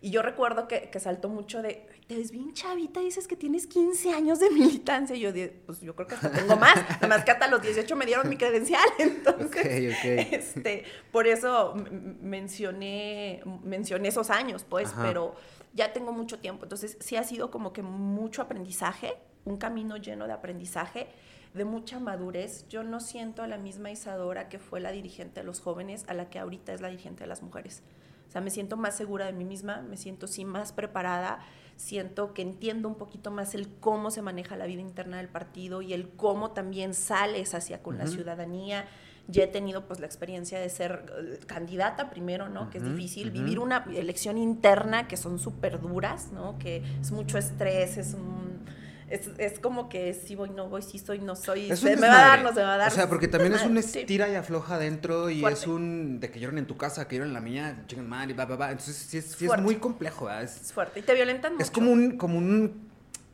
Y 0.00 0.10
yo 0.10 0.22
recuerdo 0.22 0.68
que, 0.68 0.90
que 0.90 1.00
saltó 1.00 1.28
mucho 1.28 1.62
de, 1.62 1.86
te 2.06 2.16
ves 2.16 2.30
bien 2.30 2.52
chavita, 2.52 3.00
dices 3.00 3.26
que 3.26 3.34
tienes 3.34 3.66
15 3.66 4.12
años 4.12 4.38
de 4.38 4.50
militancia. 4.50 5.16
Y 5.16 5.20
yo, 5.20 5.30
pues 5.64 5.80
yo 5.80 5.96
creo 5.96 6.06
que 6.06 6.14
hasta 6.14 6.30
tengo 6.30 6.56
más. 6.56 6.76
Nada 6.76 7.08
más 7.08 7.24
que 7.24 7.30
hasta 7.30 7.48
los 7.48 7.62
18 7.62 7.96
me 7.96 8.04
dieron 8.04 8.28
mi 8.28 8.36
credencial. 8.36 8.84
Entonces, 8.98 9.96
Este, 10.04 10.84
por 11.10 11.26
eso 11.26 11.74
mencioné, 12.20 13.42
mencioné 13.64 14.08
esos 14.08 14.28
años, 14.30 14.64
pues, 14.68 14.94
pero 15.00 15.34
ya 15.76 15.92
tengo 15.92 16.12
mucho 16.12 16.38
tiempo, 16.38 16.64
entonces 16.64 16.96
sí 17.00 17.16
ha 17.16 17.22
sido 17.22 17.50
como 17.50 17.72
que 17.72 17.82
mucho 17.82 18.42
aprendizaje, 18.42 19.14
un 19.44 19.58
camino 19.58 19.96
lleno 19.98 20.26
de 20.26 20.32
aprendizaje, 20.32 21.06
de 21.54 21.64
mucha 21.64 22.00
madurez. 22.00 22.66
Yo 22.68 22.82
no 22.82 22.98
siento 22.98 23.42
a 23.42 23.46
la 23.46 23.58
misma 23.58 23.90
Isadora 23.90 24.48
que 24.48 24.58
fue 24.58 24.80
la 24.80 24.90
dirigente 24.90 25.40
de 25.40 25.46
los 25.46 25.60
jóvenes 25.60 26.04
a 26.08 26.14
la 26.14 26.28
que 26.30 26.38
ahorita 26.38 26.72
es 26.72 26.80
la 26.80 26.88
dirigente 26.88 27.24
de 27.24 27.28
las 27.28 27.42
mujeres. 27.42 27.82
O 28.28 28.32
sea, 28.32 28.40
me 28.40 28.50
siento 28.50 28.76
más 28.76 28.96
segura 28.96 29.26
de 29.26 29.32
mí 29.32 29.44
misma, 29.44 29.82
me 29.82 29.96
siento 29.96 30.26
sí 30.26 30.44
más 30.44 30.72
preparada, 30.72 31.38
siento 31.76 32.34
que 32.34 32.42
entiendo 32.42 32.88
un 32.88 32.96
poquito 32.96 33.30
más 33.30 33.54
el 33.54 33.68
cómo 33.68 34.10
se 34.10 34.22
maneja 34.22 34.56
la 34.56 34.66
vida 34.66 34.80
interna 34.80 35.18
del 35.18 35.28
partido 35.28 35.82
y 35.82 35.92
el 35.92 36.08
cómo 36.08 36.52
también 36.52 36.94
sales 36.94 37.54
hacia 37.54 37.82
con 37.82 37.98
la 37.98 38.06
ciudadanía 38.06 38.86
ya 39.28 39.44
he 39.44 39.46
tenido 39.46 39.86
pues 39.86 40.00
la 40.00 40.06
experiencia 40.06 40.60
de 40.60 40.68
ser 40.68 41.04
eh, 41.18 41.38
candidata 41.46 42.10
primero, 42.10 42.48
¿no? 42.48 42.70
que 42.70 42.78
es 42.78 42.84
difícil, 42.84 43.30
vivir 43.30 43.58
una 43.58 43.84
elección 43.94 44.38
interna 44.38 45.08
que 45.08 45.16
son 45.16 45.38
súper 45.38 45.80
duras, 45.80 46.30
¿no? 46.32 46.58
Que 46.58 46.82
es 47.00 47.10
mucho 47.10 47.38
estrés, 47.38 47.96
es 47.96 48.14
un... 48.14 48.64
Es, 49.08 49.30
es, 49.38 49.60
como 49.60 49.88
que 49.88 50.14
si 50.14 50.34
voy, 50.34 50.50
no 50.50 50.68
voy, 50.68 50.82
si 50.82 50.98
soy, 50.98 51.20
no 51.20 51.36
soy, 51.36 51.76
se 51.76 51.94
me 51.94 52.08
va 52.08 52.24
a 52.24 52.26
dar, 52.26 52.42
no 52.42 52.52
se 52.52 52.60
va 52.60 52.74
a 52.74 52.76
dar. 52.76 52.90
O 52.90 52.94
sea, 52.94 53.08
porque 53.08 53.28
también 53.28 53.52
es 53.52 53.62
un 53.64 53.78
estira 53.78 54.28
y 54.28 54.34
afloja 54.34 54.80
dentro 54.80 55.30
y 55.30 55.44
es 55.44 55.68
un 55.68 56.18
de 56.18 56.32
que 56.32 56.40
lloran 56.40 56.58
en 56.58 56.66
tu 56.66 56.76
casa, 56.76 57.06
que 57.06 57.14
lloran 57.14 57.28
en 57.28 57.34
la 57.34 57.40
mía, 57.40 57.84
chingan 57.86 58.08
mal 58.08 58.28
y 58.28 58.32
va, 58.32 58.46
va, 58.46 58.56
va. 58.56 58.70
Entonces 58.72 58.96
sí 58.96 59.18
es, 59.18 59.40
es 59.40 59.58
muy 59.60 59.76
complejo. 59.76 60.28
Es, 60.28 60.60
es, 60.60 60.72
fuerte 60.72 60.98
y 60.98 61.02
te 61.04 61.14
violentan 61.14 61.52
mucho. 61.52 61.62
Es 61.62 61.70
como 61.70 61.92
un, 61.92 62.16
como 62.16 62.36
un, 62.36 62.90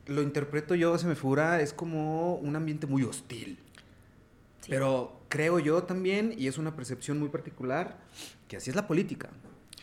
lo 0.09 0.21
interpreto 0.21 0.75
yo, 0.75 0.99
se 0.99 1.07
me 1.07 1.15
figura, 1.15 1.63
es 1.63 1.73
como 1.73 2.35
un 2.35 2.55
ambiente 2.55 2.87
muy 2.87 3.05
hostil. 3.05 3.59
Pero 4.69 5.22
creo 5.33 5.59
yo 5.59 5.85
también, 5.85 6.35
y 6.37 6.47
es 6.47 6.59
una 6.59 6.77
percepción 6.77 7.19
muy 7.19 7.31
particular, 7.31 7.97
que 8.49 8.59
así 8.59 8.69
es 8.69 8.77
la 8.77 8.87
política. 8.87 9.31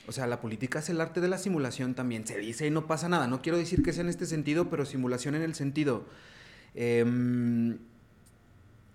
O 0.05 0.11
sea, 0.11 0.27
la 0.27 0.41
política 0.41 0.77
es 0.77 0.89
el 0.89 1.01
arte 1.01 1.21
de 1.21 1.27
la 1.27 1.39
simulación 1.39 1.95
también. 1.95 2.27
Se 2.27 2.37
dice 2.37 2.67
y 2.67 2.69
no 2.69 2.85
pasa 2.85 3.09
nada. 3.09 3.25
No 3.25 3.41
quiero 3.41 3.57
decir 3.57 3.81
que 3.81 3.91
sea 3.91 4.03
en 4.03 4.09
este 4.09 4.27
sentido, 4.27 4.69
pero 4.69 4.85
simulación 4.85 5.33
en 5.33 5.41
el 5.41 5.55
sentido. 5.55 6.05
Em, 6.75 7.79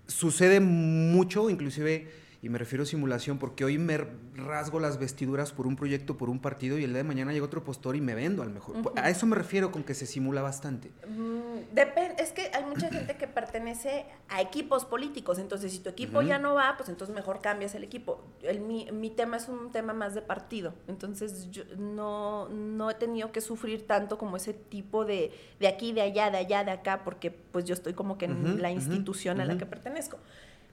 sucede 0.06 0.60
mucho, 0.60 1.50
inclusive 1.50 2.08
y 2.44 2.50
me 2.50 2.58
refiero 2.58 2.82
a 2.82 2.86
simulación 2.86 3.38
porque 3.38 3.64
hoy 3.64 3.78
me 3.78 3.96
rasgo 4.34 4.78
las 4.78 4.98
vestiduras 4.98 5.50
por 5.50 5.66
un 5.66 5.76
proyecto, 5.76 6.18
por 6.18 6.28
un 6.28 6.40
partido 6.40 6.78
y 6.78 6.84
el 6.84 6.90
día 6.90 6.98
de 6.98 7.04
mañana 7.04 7.32
llega 7.32 7.46
otro 7.46 7.64
postor 7.64 7.96
y 7.96 8.02
me 8.02 8.14
vendo 8.14 8.42
al 8.42 8.50
mejor. 8.50 8.76
A 8.96 9.08
eso 9.08 9.24
me 9.24 9.34
refiero 9.34 9.72
con 9.72 9.82
que 9.82 9.94
se 9.94 10.04
simula 10.04 10.42
bastante. 10.42 10.92
Mm, 11.08 11.78
es 12.18 12.32
que 12.32 12.50
hay 12.52 12.64
mucha 12.64 12.90
gente 12.90 13.16
que 13.16 13.26
pertenece 13.26 14.04
a 14.28 14.42
equipos 14.42 14.84
políticos, 14.84 15.38
entonces 15.38 15.72
si 15.72 15.78
tu 15.78 15.88
equipo 15.88 16.20
ya 16.20 16.38
no 16.38 16.54
va, 16.54 16.74
pues 16.76 16.90
entonces 16.90 17.16
mejor 17.16 17.40
cambias 17.40 17.74
el 17.74 17.82
equipo. 17.82 18.22
El, 18.42 18.60
mi, 18.60 18.90
mi, 18.92 19.08
tema 19.08 19.38
es 19.38 19.48
un 19.48 19.72
tema 19.72 19.94
más 19.94 20.14
de 20.14 20.20
partido, 20.20 20.74
entonces 20.86 21.50
yo 21.50 21.62
no, 21.78 22.50
no 22.50 22.90
he 22.90 22.94
tenido 22.94 23.32
que 23.32 23.40
sufrir 23.40 23.86
tanto 23.86 24.18
como 24.18 24.36
ese 24.36 24.52
tipo 24.52 25.06
de, 25.06 25.32
de 25.60 25.66
aquí, 25.66 25.92
de 25.92 26.02
allá, 26.02 26.30
de 26.30 26.36
allá, 26.36 26.62
de 26.62 26.72
acá, 26.72 27.04
porque 27.04 27.30
pues 27.30 27.64
yo 27.64 27.72
estoy 27.72 27.94
como 27.94 28.18
que 28.18 28.26
en 28.26 28.60
la 28.60 28.70
institución 28.70 29.40
a 29.40 29.46
la 29.46 29.56
que 29.56 29.64
pertenezco. 29.64 30.18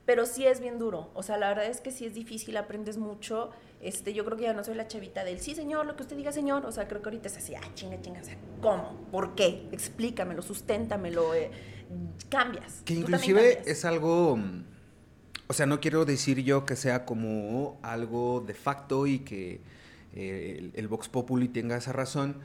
Pero 0.04 0.26
sí 0.26 0.46
es 0.46 0.60
bien 0.60 0.78
duro. 0.78 1.10
O 1.14 1.22
sea, 1.22 1.36
la 1.36 1.48
verdad 1.48 1.66
es 1.66 1.80
que 1.80 1.90
sí 1.92 2.06
es 2.06 2.14
difícil, 2.14 2.56
aprendes 2.56 2.98
mucho. 2.98 3.50
Este, 3.80 4.14
yo 4.14 4.24
creo 4.24 4.36
que 4.36 4.44
ya 4.44 4.52
no 4.52 4.64
soy 4.64 4.74
la 4.74 4.88
chavita 4.88 5.24
del 5.24 5.40
sí, 5.40 5.54
señor, 5.54 5.86
lo 5.86 5.96
que 5.96 6.02
usted 6.02 6.16
diga, 6.16 6.32
señor. 6.32 6.66
O 6.66 6.72
sea, 6.72 6.88
creo 6.88 7.02
que 7.02 7.08
ahorita 7.08 7.28
es 7.28 7.36
así, 7.36 7.54
ah, 7.54 7.60
chinga, 7.74 8.00
chinga. 8.00 8.20
O 8.20 8.24
sea, 8.24 8.36
¿cómo? 8.60 9.06
¿Por 9.10 9.34
qué? 9.34 9.68
Explícamelo, 9.72 10.42
susténtamelo, 10.42 11.34
eh, 11.34 11.50
cambias. 12.28 12.82
Que 12.84 12.94
inclusive 12.94 13.62
es 13.66 13.84
algo. 13.84 14.38
O 15.46 15.52
sea, 15.52 15.66
no 15.66 15.80
quiero 15.80 16.04
decir 16.04 16.42
yo 16.42 16.64
que 16.64 16.76
sea 16.76 17.04
como 17.04 17.78
algo 17.82 18.42
de 18.46 18.54
facto 18.54 19.06
y 19.06 19.20
que 19.20 19.60
eh, 20.14 20.56
el, 20.58 20.72
el 20.74 20.88
Vox 20.88 21.08
Populi 21.08 21.48
tenga 21.48 21.76
esa 21.76 21.92
razón 21.92 22.40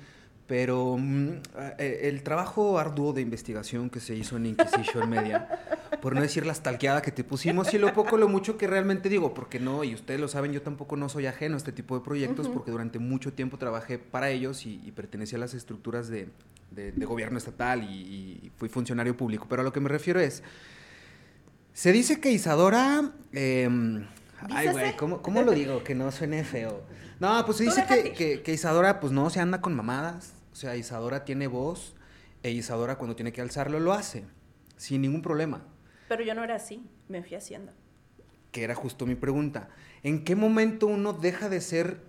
pero 0.47 0.95
mm, 0.97 1.29
eh, 1.77 1.99
el 2.03 2.23
trabajo 2.23 2.79
arduo 2.79 3.11
de 3.11 3.21
investigación 3.21 3.89
que 3.89 3.99
se 3.99 4.15
hizo 4.15 4.37
en 4.37 4.47
Inquisition 4.47 5.09
Media, 5.09 5.49
por 6.01 6.15
no 6.15 6.21
decir 6.21 6.45
la 6.45 6.53
stalkeada 6.53 7.01
que 7.01 7.11
te 7.11 7.25
pusimos 7.25 7.73
y 7.73 7.77
lo 7.77 7.93
poco, 7.93 8.17
lo 8.17 8.29
mucho 8.29 8.57
que 8.57 8.65
realmente 8.65 9.09
digo, 9.09 9.33
porque 9.33 9.59
no, 9.59 9.83
y 9.83 9.93
ustedes 9.93 10.21
lo 10.21 10.29
saben, 10.29 10.53
yo 10.53 10.61
tampoco 10.61 10.95
no 10.95 11.09
soy 11.09 11.25
ajeno 11.25 11.55
a 11.55 11.57
este 11.57 11.73
tipo 11.73 11.99
de 11.99 12.03
proyectos, 12.03 12.47
porque 12.47 12.71
durante 12.71 12.97
mucho 12.97 13.33
tiempo 13.33 13.57
trabajé 13.57 13.99
para 13.99 14.29
ellos 14.29 14.65
y, 14.65 14.77
pertenecía 14.95 15.37
a 15.37 15.41
las 15.41 15.53
estructuras 15.53 16.07
de, 16.07 16.29
gobierno 16.95 17.37
estatal 17.37 17.83
y, 17.83 18.51
fui 18.57 18.69
funcionario 18.69 19.17
público. 19.17 19.47
Pero 19.49 19.61
a 19.61 19.65
lo 19.65 19.73
que 19.73 19.81
me 19.81 19.89
refiero 19.89 20.19
es, 20.19 20.43
se 21.73 21.91
dice 21.91 22.21
que 22.21 22.31
Isadora... 22.31 23.11
Em, 23.33 24.05
ay, 24.49 24.69
güey, 24.69 24.95
¿cómo, 24.95 25.21
¿cómo, 25.21 25.41
lo 25.41 25.51
digo? 25.51 25.83
Que 25.83 25.93
no 25.93 26.11
suene 26.11 26.43
feo. 26.43 26.81
No, 27.19 27.45
pues 27.45 27.57
se 27.57 27.65
dice 27.65 27.85
que, 27.87 28.13
que, 28.13 28.41
que, 28.41 28.53
Isadora, 28.53 28.99
pues 28.99 29.11
no, 29.11 29.29
se 29.29 29.39
anda 29.39 29.61
con 29.61 29.75
mamadas. 29.75 30.36
O 30.57 30.59
sea, 30.59 30.75
Isadora 30.75 31.23
tiene 31.23 31.45
voz 31.45 31.93
e 32.41 32.49
Isadora 32.49 32.97
cuando 32.97 33.15
tiene 33.15 33.31
que 33.31 33.41
alzarlo 33.41 33.79
lo 33.79 33.93
hace, 33.93 34.23
sin 34.75 35.03
ningún 35.03 35.21
problema. 35.21 35.63
Pero 36.09 36.23
yo 36.23 36.33
no 36.33 36.43
era 36.43 36.55
así, 36.55 36.83
me 37.07 37.21
fui 37.21 37.35
haciendo. 37.35 37.73
Que 38.51 38.63
era 38.63 38.73
justo 38.73 39.05
mi 39.05 39.13
pregunta. 39.13 39.69
¿En 40.01 40.23
qué 40.23 40.35
momento 40.35 40.87
uno 40.87 41.13
deja 41.13 41.47
de 41.47 41.61
ser 41.61 42.01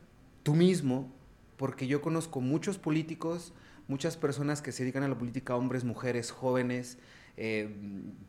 tú 0.44 0.54
mismo? 0.54 1.12
Porque 1.58 1.86
yo 1.88 2.00
conozco 2.00 2.40
muchos 2.40 2.78
políticos, 2.78 3.52
muchas 3.86 4.16
personas 4.16 4.62
que 4.62 4.72
se 4.72 4.82
dedican 4.82 5.02
a 5.02 5.08
la 5.08 5.18
política, 5.18 5.54
hombres, 5.54 5.84
mujeres, 5.84 6.30
jóvenes, 6.30 6.96
eh, 7.36 7.68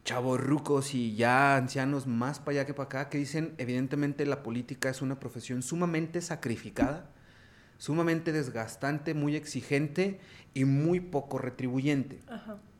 rucos 0.05 0.95
y 0.95 1.15
ya 1.15 1.55
ancianos 1.55 2.07
más 2.07 2.39
para 2.39 2.57
allá 2.57 2.65
que 2.65 2.73
para 2.73 2.87
acá, 2.87 3.09
que 3.09 3.19
dicen, 3.19 3.55
evidentemente 3.57 4.25
la 4.25 4.43
política 4.43 4.89
es 4.89 5.01
una 5.01 5.17
profesión 5.17 5.61
sumamente 5.61 6.19
sacrificada 6.19 7.09
sumamente 7.79 8.31
desgastante, 8.31 9.15
muy 9.15 9.35
exigente 9.35 10.19
y 10.53 10.65
muy 10.65 10.99
poco 10.99 11.39
retribuyente. 11.39 12.19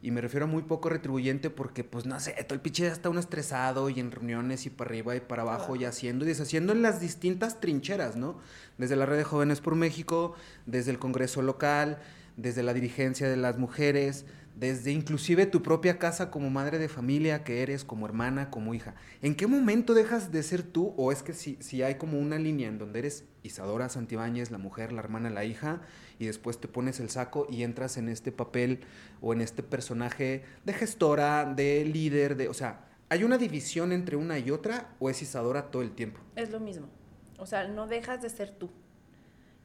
Y 0.02 0.12
me 0.12 0.22
refiero 0.22 0.46
a 0.46 0.48
muy 0.48 0.62
poco 0.62 0.90
retribuyente 0.90 1.50
porque, 1.50 1.84
pues, 1.84 2.06
no 2.06 2.20
sé, 2.20 2.32
todo 2.44 2.54
el 2.54 2.62
pinche 2.62 2.86
está 2.88 3.10
uno 3.10 3.20
estresado 3.20 3.90
y 3.90 4.00
en 4.00 4.12
reuniones 4.12 4.66
y 4.66 4.70
para 4.70 4.90
arriba 4.90 5.16
y 5.16 5.22
para 5.22 5.42
abajo 5.42 5.76
y 5.76 5.86
haciendo 5.86 6.26
y 6.26 6.28
deshaciendo 6.28 6.74
en 6.74 6.82
las 6.82 7.02
distintas 7.02 7.60
trincheras, 7.60 8.16
¿no? 8.16 8.38
Desde 8.78 8.96
la 8.96 9.06
Red 9.06 9.18
de 9.18 9.24
Jóvenes 9.24 9.62
por 9.62 9.76
México, 9.76 10.36
desde 10.66 10.92
el 10.92 11.00
Congreso 11.00 11.42
local, 11.42 12.00
desde 12.38 12.64
la 12.64 12.74
dirigencia 12.74 13.30
de 13.30 13.38
las 13.38 13.58
mujeres, 13.58 14.26
desde 14.60 14.92
inclusive 14.92 15.46
tu 15.46 15.64
propia 15.64 15.98
casa 15.98 16.30
como 16.30 16.50
madre 16.50 16.80
de 16.80 16.90
familia 16.90 17.46
que 17.46 17.64
eres, 17.64 17.86
como 17.86 18.06
hermana, 18.06 18.52
como 18.52 18.74
hija. 18.74 18.94
¿En 19.22 19.36
qué 19.36 19.48
momento 19.48 19.94
dejas 19.94 20.34
de 20.34 20.44
ser 20.44 20.64
tú 20.64 20.94
o 20.98 21.14
es 21.14 21.24
que 21.24 21.34
si, 21.34 21.58
si 21.62 21.82
hay 21.82 21.96
como 21.96 22.20
una 22.20 22.38
línea 22.38 22.68
en 22.68 22.78
donde 22.78 23.00
eres 23.00 23.24
Isadora 23.42 23.88
Santibáñez, 23.88 24.52
la 24.52 24.58
mujer, 24.58 24.92
la 24.92 25.00
hermana, 25.00 25.30
la 25.30 25.46
hija, 25.46 25.82
y 26.20 26.26
después 26.26 26.60
te 26.60 26.68
pones 26.68 27.00
el 27.00 27.10
saco 27.10 27.48
y 27.50 27.64
entras 27.64 27.96
en 27.96 28.10
este 28.10 28.34
papel 28.34 28.82
o 29.22 29.32
en 29.32 29.40
este 29.40 29.64
personaje 29.64 30.44
de 30.66 30.74
gestora, 30.74 31.46
de 31.46 31.86
líder, 31.86 32.36
de, 32.36 32.50
o 32.50 32.54
sea, 32.54 32.90
¿hay 33.08 33.24
una 33.24 33.38
división 33.38 33.94
entre 33.94 34.18
una 34.18 34.40
y 34.40 34.52
otra 34.52 34.94
o 35.00 35.10
es 35.10 35.22
Isadora 35.22 35.72
todo 35.72 35.84
el 35.84 35.92
tiempo? 35.92 36.20
Es 36.36 36.52
lo 36.52 36.60
mismo. 36.60 36.90
O 37.38 37.46
sea, 37.46 37.66
no 37.70 37.88
dejas 37.88 38.22
de 38.22 38.30
ser 38.30 38.52
tú. 38.52 38.70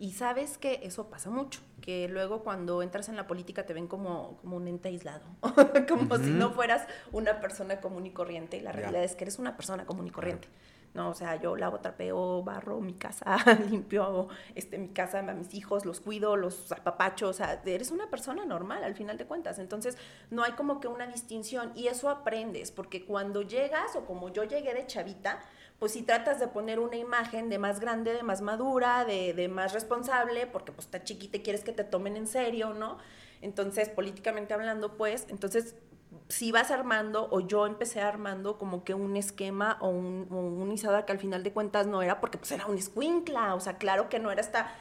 Y 0.05 0.13
sabes 0.13 0.59
que 0.59 0.81
eso 0.83 1.09
pasa 1.09 1.31
mucho, 1.31 1.63
que 1.81 2.09
luego 2.09 2.45
cuando 2.45 2.83
entras 2.83 3.09
en 3.09 3.17
la 3.17 3.27
política 3.27 3.65
te 3.65 3.73
ven 3.73 3.87
como, 3.87 4.37
como 4.43 4.59
un 4.59 4.69
ente 4.69 4.91
aislado, 4.91 5.25
como 5.89 6.19
si 6.19 6.29
no 6.29 6.51
fueras 6.51 6.87
una 7.11 7.41
persona 7.41 7.81
común 7.81 8.05
y 8.05 8.11
corriente, 8.11 8.59
y 8.59 8.61
la 8.61 8.71
realidad 8.71 9.03
es 9.03 9.17
que 9.17 9.25
eres 9.25 9.39
una 9.39 9.57
persona 9.57 9.87
común 9.87 10.07
y 10.07 10.11
corriente. 10.11 10.47
No, 10.93 11.09
o 11.09 11.15
sea, 11.15 11.41
yo 11.41 11.57
lavo, 11.57 11.81
trapeo, 11.81 12.43
barro 12.45 12.81
mi 12.83 12.93
casa, 12.93 13.39
limpio 13.71 14.29
este, 14.55 14.77
mi 14.77 14.89
casa, 14.89 15.21
a 15.21 15.23
mis 15.23 15.55
hijos, 15.55 15.87
los 15.87 16.01
cuido, 16.01 16.37
los 16.37 16.71
apapacho, 16.71 17.31
o 17.31 17.33
sea, 17.33 17.63
eres 17.65 17.91
una 17.91 18.11
persona 18.11 18.45
normal 18.45 18.85
al 18.85 18.95
final 18.95 19.17
de 19.17 19.25
cuentas. 19.25 19.59
Entonces, 19.59 19.97
no 20.31 20.43
hay 20.45 20.53
como 20.53 20.81
que 20.81 20.87
una 20.87 21.07
distinción 21.07 21.73
y 21.75 21.87
eso 21.87 22.11
aprendes, 22.11 22.71
porque 22.71 23.07
cuando 23.07 23.41
llegas 23.41 23.97
o 23.97 24.05
como 24.05 24.29
yo 24.29 24.45
llegué 24.45 24.75
de 24.75 24.87
chavita, 24.87 25.41
pues 25.79 25.93
si 25.93 26.03
tratas 26.03 26.41
de 26.41 26.49
poner 26.49 26.79
una 26.79 26.97
imagen 26.97 27.49
de 27.49 27.59
más 27.59 27.81
grande, 27.81 28.13
de 28.13 28.23
más 28.23 28.41
madura, 28.41 29.05
de, 29.05 29.35
de 29.35 29.49
más 29.49 29.73
responsable, 29.73 30.47
porque 30.47 30.73
pues 30.73 30.87
está 30.87 31.05
chiquita 31.05 31.39
y 31.39 31.41
quieres 31.41 31.65
que 31.65 31.73
te 31.73 31.85
tomen 31.85 32.17
en 32.17 32.27
serio, 32.27 32.75
¿no? 32.75 32.99
Entonces, 33.43 33.89
políticamente 33.91 34.55
hablando, 34.55 34.97
pues, 34.97 35.27
entonces 35.29 35.75
si 36.29 36.53
vas 36.53 36.71
armando, 36.71 37.29
o 37.31 37.41
yo 37.41 37.67
empecé 37.67 38.01
armando 38.01 38.57
como 38.57 38.85
que 38.85 38.95
un 38.95 39.17
esquema 39.17 39.77
o 39.81 39.89
un, 39.89 40.27
un 40.31 40.77
que 40.77 41.13
al 41.13 41.19
final 41.19 41.43
de 41.43 41.53
cuentas 41.53 41.87
no 41.87 42.03
era, 42.03 42.21
porque 42.21 42.39
pues 42.39 42.53
era 42.53 42.67
un 42.67 42.79
escuincla, 42.79 43.55
o 43.55 43.61
sea, 43.61 43.77
claro 43.77 44.09
que 44.09 44.19
no 44.19 44.31
era 44.31 44.41
esta 44.41 44.75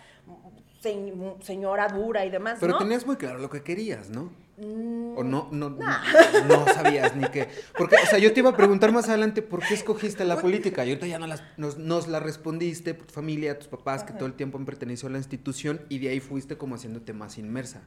señora 1.42 1.88
dura 1.88 2.26
y 2.26 2.30
demás, 2.30 2.58
Pero 2.60 2.78
tenías 2.78 3.06
muy 3.06 3.16
claro 3.16 3.40
lo 3.40 3.50
que 3.50 3.64
querías, 3.64 4.10
¿no? 4.10 4.32
O 4.56 5.24
no, 5.24 5.50
no, 5.52 5.70
no, 6.48 6.66
sabías 6.66 7.16
ni 7.16 7.26
qué. 7.30 7.48
Porque, 7.76 7.96
o 7.96 8.06
sea, 8.06 8.20
yo 8.20 8.34
te 8.34 8.42
iba 8.42 8.52
a 8.52 8.58
preguntar 8.58 8.92
más 8.92 9.10
adelante 9.10 9.42
por 9.42 9.66
qué 9.66 9.74
escogiste 9.74 10.26
la 10.26 10.40
política 10.40 10.86
y 10.86 10.90
ahorita 10.90 11.08
ya 11.08 11.18
no 11.18 11.26
las, 11.26 11.44
nos, 11.58 12.08
la 12.08 12.20
respondiste, 12.20 12.94
tu 12.94 13.12
familia, 13.12 13.58
tus 13.58 13.68
papás, 13.68 14.04
que 14.04 14.14
todo 14.14 14.28
el 14.28 14.34
tiempo 14.34 14.60
han 14.60 14.66
pertenecido 14.66 15.10
a 15.10 15.12
la 15.14 15.18
institución 15.18 15.82
y 15.90 15.98
de 15.98 16.10
ahí 16.10 16.20
fuiste 16.20 16.56
como 16.56 16.76
haciéndote 16.76 17.14
más 17.14 17.40
inmersa. 17.40 17.82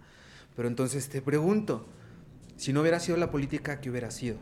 Pero 0.56 0.66
entonces 0.66 1.08
te 1.08 1.22
pregunto, 1.22 1.86
si 2.56 2.72
no 2.72 2.80
hubiera 2.80 2.98
sido 2.98 3.16
la 3.16 3.30
política, 3.30 3.80
¿qué 3.80 3.90
hubiera 3.90 4.10
sido? 4.10 4.38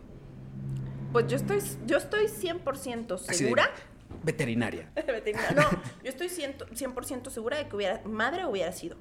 Pues 1.12 1.26
yo 1.26 1.36
estoy, 1.36 1.60
yo 1.86 1.98
estoy 1.98 2.26
100% 2.26 3.18
segura. 3.18 3.70
veterinaria. 4.22 4.90
veterinaria. 4.94 5.62
No, 5.62 5.70
yo 6.02 6.08
estoy 6.08 6.28
100%, 6.28 7.30
segura 7.30 7.58
de 7.58 7.68
que 7.68 7.76
hubiera, 7.76 8.00
madre 8.04 8.46
hubiera 8.46 8.72
sido. 8.72 8.96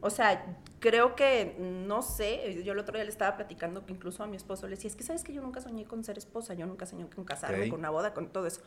O 0.00 0.10
sea, 0.10 0.56
creo 0.78 1.14
que, 1.14 1.56
no 1.58 2.02
sé, 2.02 2.62
yo 2.64 2.72
el 2.72 2.78
otro 2.78 2.94
día 2.94 3.04
le 3.04 3.10
estaba 3.10 3.36
platicando 3.36 3.84
que 3.84 3.92
incluso 3.92 4.22
a 4.22 4.26
mi 4.26 4.36
esposo 4.36 4.66
le 4.66 4.76
decía, 4.76 4.88
es 4.88 4.96
que 4.96 5.02
sabes 5.02 5.24
que 5.24 5.32
yo 5.32 5.42
nunca 5.42 5.60
soñé 5.60 5.84
con 5.84 6.02
ser 6.04 6.16
esposa, 6.16 6.54
yo 6.54 6.66
nunca 6.66 6.86
soñé 6.86 7.08
con 7.08 7.24
casarme, 7.24 7.68
con 7.68 7.80
una 7.80 7.90
boda, 7.90 8.14
con 8.14 8.28
todo 8.32 8.46
eso. 8.46 8.62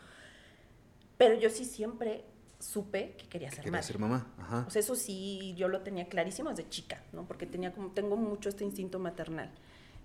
Pero 1.17 1.35
yo 1.35 1.49
sí 1.49 1.65
siempre 1.65 2.25
supe 2.59 3.15
que 3.17 3.27
quería 3.27 3.51
ser 3.51 3.63
quería 3.63 3.81
ser 3.81 3.99
mamá, 3.99 4.33
ajá. 4.37 4.65
O 4.67 4.69
sea, 4.69 4.79
eso 4.79 4.95
sí, 4.95 5.53
yo 5.57 5.67
lo 5.67 5.81
tenía 5.81 6.07
clarísimo 6.07 6.49
desde 6.49 6.69
chica, 6.69 7.03
¿no? 7.11 7.27
Porque 7.27 7.45
tenía 7.45 7.73
como, 7.73 7.91
tengo 7.91 8.15
mucho 8.15 8.49
este 8.49 8.63
instinto 8.63 8.99
maternal. 8.99 9.51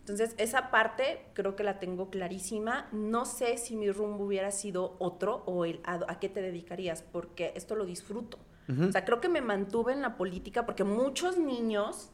Entonces, 0.00 0.34
esa 0.38 0.70
parte 0.70 1.26
creo 1.34 1.54
que 1.54 1.62
la 1.62 1.78
tengo 1.78 2.08
clarísima. 2.08 2.88
No 2.92 3.26
sé 3.26 3.58
si 3.58 3.76
mi 3.76 3.90
rumbo 3.90 4.24
hubiera 4.24 4.50
sido 4.50 4.96
otro 4.98 5.42
o 5.44 5.66
el 5.66 5.80
a 5.84 6.18
qué 6.18 6.30
te 6.30 6.40
dedicarías, 6.40 7.02
porque 7.02 7.52
esto 7.54 7.76
lo 7.76 7.84
disfruto. 7.84 8.38
O 8.68 8.92
sea, 8.92 9.04
creo 9.04 9.20
que 9.20 9.30
me 9.30 9.40
mantuve 9.40 9.94
en 9.94 10.02
la 10.02 10.16
política 10.16 10.66
porque 10.66 10.84
muchos 10.84 11.38
niños, 11.38 12.10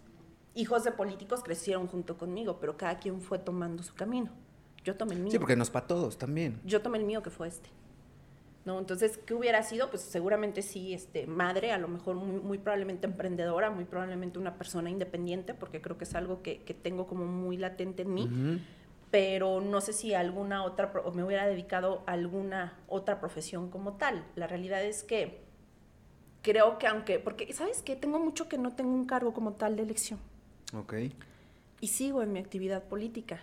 hijos 0.54 0.84
de 0.84 0.92
políticos, 0.92 1.42
crecieron 1.42 1.88
junto 1.88 2.16
conmigo, 2.16 2.58
pero 2.60 2.76
cada 2.76 2.98
quien 2.98 3.20
fue 3.20 3.40
tomando 3.40 3.82
su 3.82 3.94
camino. 3.94 4.30
Yo 4.84 4.96
tomé 4.96 5.14
el 5.14 5.20
mío. 5.20 5.32
Sí, 5.32 5.38
porque 5.38 5.56
nos 5.56 5.70
para 5.70 5.86
todos 5.86 6.18
también. 6.18 6.60
Yo 6.64 6.82
tomé 6.82 6.98
el 6.98 7.04
mío, 7.04 7.22
que 7.22 7.30
fue 7.30 7.48
este. 7.48 7.70
¿No? 8.64 8.78
Entonces, 8.78 9.18
¿qué 9.18 9.34
hubiera 9.34 9.62
sido? 9.62 9.90
Pues 9.90 10.02
seguramente 10.02 10.62
sí, 10.62 10.94
este, 10.94 11.26
madre, 11.26 11.72
a 11.72 11.78
lo 11.78 11.88
mejor 11.88 12.16
muy, 12.16 12.58
probablemente 12.58 13.06
emprendedora, 13.06 13.70
muy 13.70 13.84
probablemente 13.84 14.38
una 14.38 14.56
persona 14.56 14.88
independiente, 14.88 15.52
porque 15.52 15.82
creo 15.82 15.98
que 15.98 16.04
es 16.04 16.14
algo 16.14 16.40
que, 16.40 16.62
que 16.62 16.72
tengo 16.72 17.06
como 17.06 17.26
muy 17.26 17.56
latente 17.56 18.02
en 18.02 18.14
mí. 18.14 18.62
Pero 19.10 19.60
no 19.60 19.80
sé 19.80 19.92
si 19.92 20.14
alguna 20.14 20.64
otra, 20.64 20.92
o 21.04 21.12
me 21.12 21.24
hubiera 21.24 21.46
dedicado 21.46 22.04
a 22.06 22.12
alguna 22.12 22.78
otra 22.88 23.20
profesión 23.20 23.70
como 23.70 23.94
tal. 23.94 24.24
La 24.34 24.46
realidad 24.46 24.82
es 24.82 25.04
que 25.04 25.43
creo 26.44 26.78
que 26.78 26.86
aunque, 26.86 27.18
porque, 27.18 27.52
¿sabes 27.52 27.82
qué? 27.82 27.96
Tengo 27.96 28.20
mucho 28.20 28.48
que 28.48 28.58
no 28.58 28.72
tengo 28.72 28.92
un 28.92 29.06
cargo 29.06 29.32
como 29.32 29.54
tal 29.54 29.74
de 29.74 29.82
elección. 29.82 30.20
Ok. 30.76 30.94
Y 31.80 31.88
sigo 31.88 32.22
en 32.22 32.32
mi 32.32 32.38
actividad 32.38 32.84
política. 32.84 33.42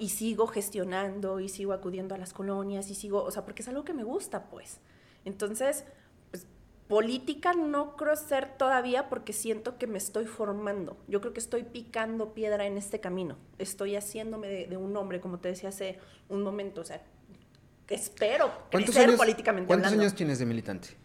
Y 0.00 0.08
sigo 0.08 0.48
gestionando 0.48 1.38
y 1.38 1.48
sigo 1.48 1.72
acudiendo 1.72 2.14
a 2.14 2.18
las 2.18 2.32
colonias 2.32 2.90
y 2.90 2.96
sigo, 2.96 3.22
o 3.22 3.30
sea, 3.30 3.44
porque 3.44 3.62
es 3.62 3.68
algo 3.68 3.84
que 3.84 3.94
me 3.94 4.02
gusta, 4.02 4.50
pues. 4.50 4.78
Entonces, 5.24 5.84
pues, 6.32 6.46
política 6.88 7.52
no 7.54 7.96
creo 7.96 8.16
ser 8.16 8.56
todavía 8.58 9.08
porque 9.08 9.32
siento 9.32 9.78
que 9.78 9.86
me 9.86 9.98
estoy 9.98 10.26
formando. 10.26 10.96
Yo 11.06 11.20
creo 11.20 11.32
que 11.32 11.38
estoy 11.38 11.62
picando 11.62 12.34
piedra 12.34 12.66
en 12.66 12.78
este 12.78 12.98
camino. 12.98 13.36
Estoy 13.58 13.94
haciéndome 13.94 14.48
de, 14.48 14.76
un 14.76 14.96
hombre, 14.96 15.20
como 15.20 15.38
te 15.38 15.48
decía 15.48 15.68
hace 15.68 16.00
un 16.28 16.42
momento. 16.42 16.80
O 16.80 16.84
sea, 16.84 17.00
espero 17.88 18.50
crecer 18.70 19.16
políticamente 19.16 19.68
¿Cuántos 19.68 19.92
años 19.92 20.14
tienes 20.14 20.40
de 20.40 20.46
militante? 20.46 20.99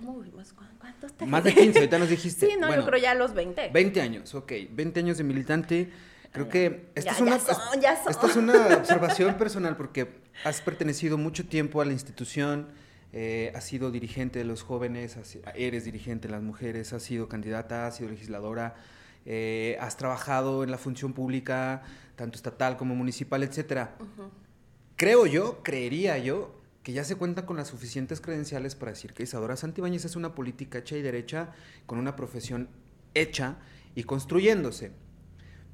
Más, 0.00 0.52
¿cuántos 0.78 1.12
te 1.12 1.26
Más 1.26 1.44
de 1.44 1.54
15, 1.54 1.78
ahorita 1.78 1.98
nos 1.98 2.08
dijiste. 2.08 2.46
Sí, 2.46 2.56
no, 2.58 2.74
yo 2.74 2.84
creo 2.84 3.00
ya 3.00 3.14
los 3.14 3.34
20. 3.34 3.70
20 3.70 4.00
años, 4.00 4.34
ok. 4.34 4.52
20 4.70 5.00
años 5.00 5.18
de 5.18 5.24
militante. 5.24 5.90
Creo 6.32 6.48
que 6.48 6.88
esta, 6.96 7.12
es, 7.12 7.20
una, 7.20 7.36
esta 7.36 8.26
es 8.26 8.36
una 8.36 8.66
observación 8.78 9.36
personal 9.36 9.76
porque 9.76 10.08
has 10.42 10.60
pertenecido 10.60 11.16
mucho 11.16 11.46
tiempo 11.46 11.80
a 11.80 11.84
la 11.84 11.92
institución, 11.92 12.70
eh, 13.12 13.52
has 13.54 13.62
sido 13.62 13.92
dirigente 13.92 14.40
de 14.40 14.44
los 14.44 14.64
jóvenes, 14.64 15.16
eres 15.54 15.84
dirigente 15.84 16.26
de 16.26 16.32
las 16.32 16.42
mujeres, 16.42 16.92
has 16.92 17.04
sido 17.04 17.28
candidata, 17.28 17.86
has 17.86 17.98
sido 17.98 18.10
legisladora, 18.10 18.74
eh, 19.26 19.78
has 19.80 19.96
trabajado 19.96 20.64
en 20.64 20.72
la 20.72 20.78
función 20.78 21.12
pública, 21.12 21.82
tanto 22.16 22.34
estatal 22.34 22.76
como 22.76 22.96
municipal, 22.96 23.44
etc. 23.44 23.90
Creo 24.96 25.26
yo, 25.26 25.62
creería 25.62 26.18
yo, 26.18 26.52
que 26.84 26.92
ya 26.92 27.02
se 27.02 27.16
cuenta 27.16 27.46
con 27.46 27.56
las 27.56 27.68
suficientes 27.68 28.20
credenciales 28.20 28.76
para 28.76 28.92
decir 28.92 29.14
que 29.14 29.22
Isadora 29.22 29.56
Santibáñez 29.56 30.04
es 30.04 30.16
una 30.16 30.34
política 30.34 30.78
hecha 30.78 30.96
y 30.96 31.02
derecha, 31.02 31.50
con 31.86 31.98
una 31.98 32.14
profesión 32.14 32.68
hecha 33.14 33.56
y 33.94 34.04
construyéndose. 34.04 34.92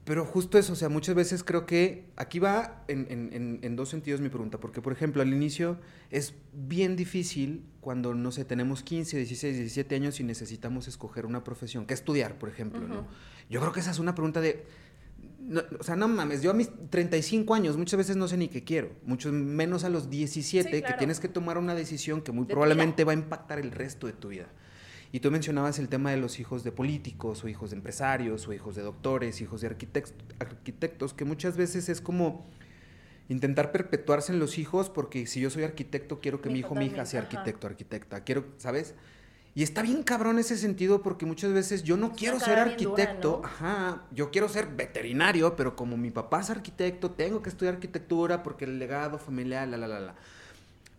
Pero 0.04 0.24
justo 0.24 0.56
eso, 0.56 0.72
o 0.72 0.76
sea, 0.76 0.88
muchas 0.88 1.16
veces 1.16 1.42
creo 1.42 1.66
que 1.66 2.06
aquí 2.16 2.38
va 2.38 2.84
en, 2.88 3.76
dos 3.76 3.88
sentidos 3.88 4.20
mi 4.20 4.28
pregunta, 4.28 4.58
porque 4.58 4.80
por 4.80 4.92
ejemplo 4.92 5.20
al 5.20 5.32
inicio 5.32 5.78
es 6.10 6.34
bien 6.52 6.94
difícil 6.96 7.64
cuando, 7.80 8.14
no 8.14 8.30
sé, 8.30 8.44
tenemos 8.44 8.82
15, 8.82 9.16
16, 9.16 9.56
17 9.56 9.94
años 9.96 10.20
y 10.20 10.24
necesitamos 10.24 10.86
escoger 10.86 11.26
una 11.26 11.42
profesión, 11.42 11.86
que 11.86 11.94
estudiar, 11.94 12.38
por 12.38 12.48
ejemplo, 12.48 12.86
¿no? 12.86 13.06
Yo 13.50 13.60
creo 13.60 13.72
que 13.72 13.80
esa 13.80 13.90
es 13.90 13.98
una 13.98 14.14
pregunta 14.14 14.40
de, 14.40 14.64
o 15.78 15.82
sea, 15.82 15.96
no 15.96 16.06
mames, 16.08 16.42
yo 16.42 16.50
a 16.50 16.54
mis 16.54 16.70
35 16.90 17.54
años 17.54 17.76
muchas 17.76 17.98
veces 17.98 18.16
no 18.16 18.28
sé 18.28 18.36
ni 18.36 18.48
qué 18.48 18.62
quiero, 18.62 18.90
mucho 19.04 19.32
menos 19.32 19.84
a 19.84 19.88
los 19.88 20.10
17, 20.10 20.82
que 20.82 20.92
tienes 20.94 21.18
que 21.20 21.28
tomar 21.28 21.58
una 21.58 21.74
decisión 21.74 22.20
que 22.22 22.32
muy 22.32 22.46
probablemente 22.46 23.04
va 23.04 23.12
a 23.12 23.14
impactar 23.14 23.58
el 23.58 23.70
resto 23.70 24.06
de 24.06 24.12
tu 24.12 24.28
vida. 24.28 24.46
Y 25.12 25.20
tú 25.20 25.30
mencionabas 25.30 25.78
el 25.80 25.88
tema 25.88 26.12
de 26.12 26.18
los 26.18 26.38
hijos 26.38 26.62
de 26.62 26.70
políticos 26.70 27.42
o 27.42 27.48
hijos 27.48 27.70
de 27.70 27.76
empresarios 27.76 28.46
o 28.46 28.52
hijos 28.52 28.76
de 28.76 28.82
doctores, 28.82 29.40
hijos 29.40 29.60
de 29.60 29.66
arquitectos, 30.38 31.14
que 31.14 31.24
muchas 31.24 31.56
veces 31.56 31.88
es 31.88 32.00
como 32.00 32.46
intentar 33.28 33.72
perpetuarse 33.72 34.32
en 34.32 34.38
los 34.38 34.58
hijos 34.58 34.88
porque 34.88 35.26
si 35.26 35.40
yo 35.40 35.50
soy 35.50 35.64
arquitecto 35.64 36.20
quiero 36.20 36.40
que 36.40 36.48
mi, 36.48 36.60
hijo, 36.60 36.74
mi 36.74 36.86
hija 36.86 37.06
sea 37.06 37.22
arquitecto, 37.22 37.66
arquitecta, 37.66 38.22
quiero, 38.22 38.44
¿sabes? 38.58 38.94
Y 39.54 39.62
está 39.62 39.82
bien 39.82 40.02
cabrón 40.02 40.38
ese 40.38 40.56
sentido 40.56 41.02
porque 41.02 41.26
muchas 41.26 41.52
veces 41.52 41.82
yo 41.82 41.96
no 41.96 42.12
quiero 42.12 42.38
ser 42.38 42.58
arquitecto, 42.58 43.42
ajá, 43.44 44.04
yo 44.12 44.30
quiero 44.30 44.48
ser 44.48 44.68
veterinario, 44.68 45.56
pero 45.56 45.74
como 45.74 45.96
mi 45.96 46.10
papá 46.10 46.40
es 46.40 46.50
arquitecto, 46.50 47.10
tengo 47.10 47.42
que 47.42 47.48
estudiar 47.48 47.74
arquitectura 47.74 48.42
porque 48.42 48.64
el 48.64 48.78
legado 48.78 49.18
familiar, 49.18 49.66
la, 49.66 49.76
la, 49.76 49.88
la, 49.88 50.00
la. 50.00 50.14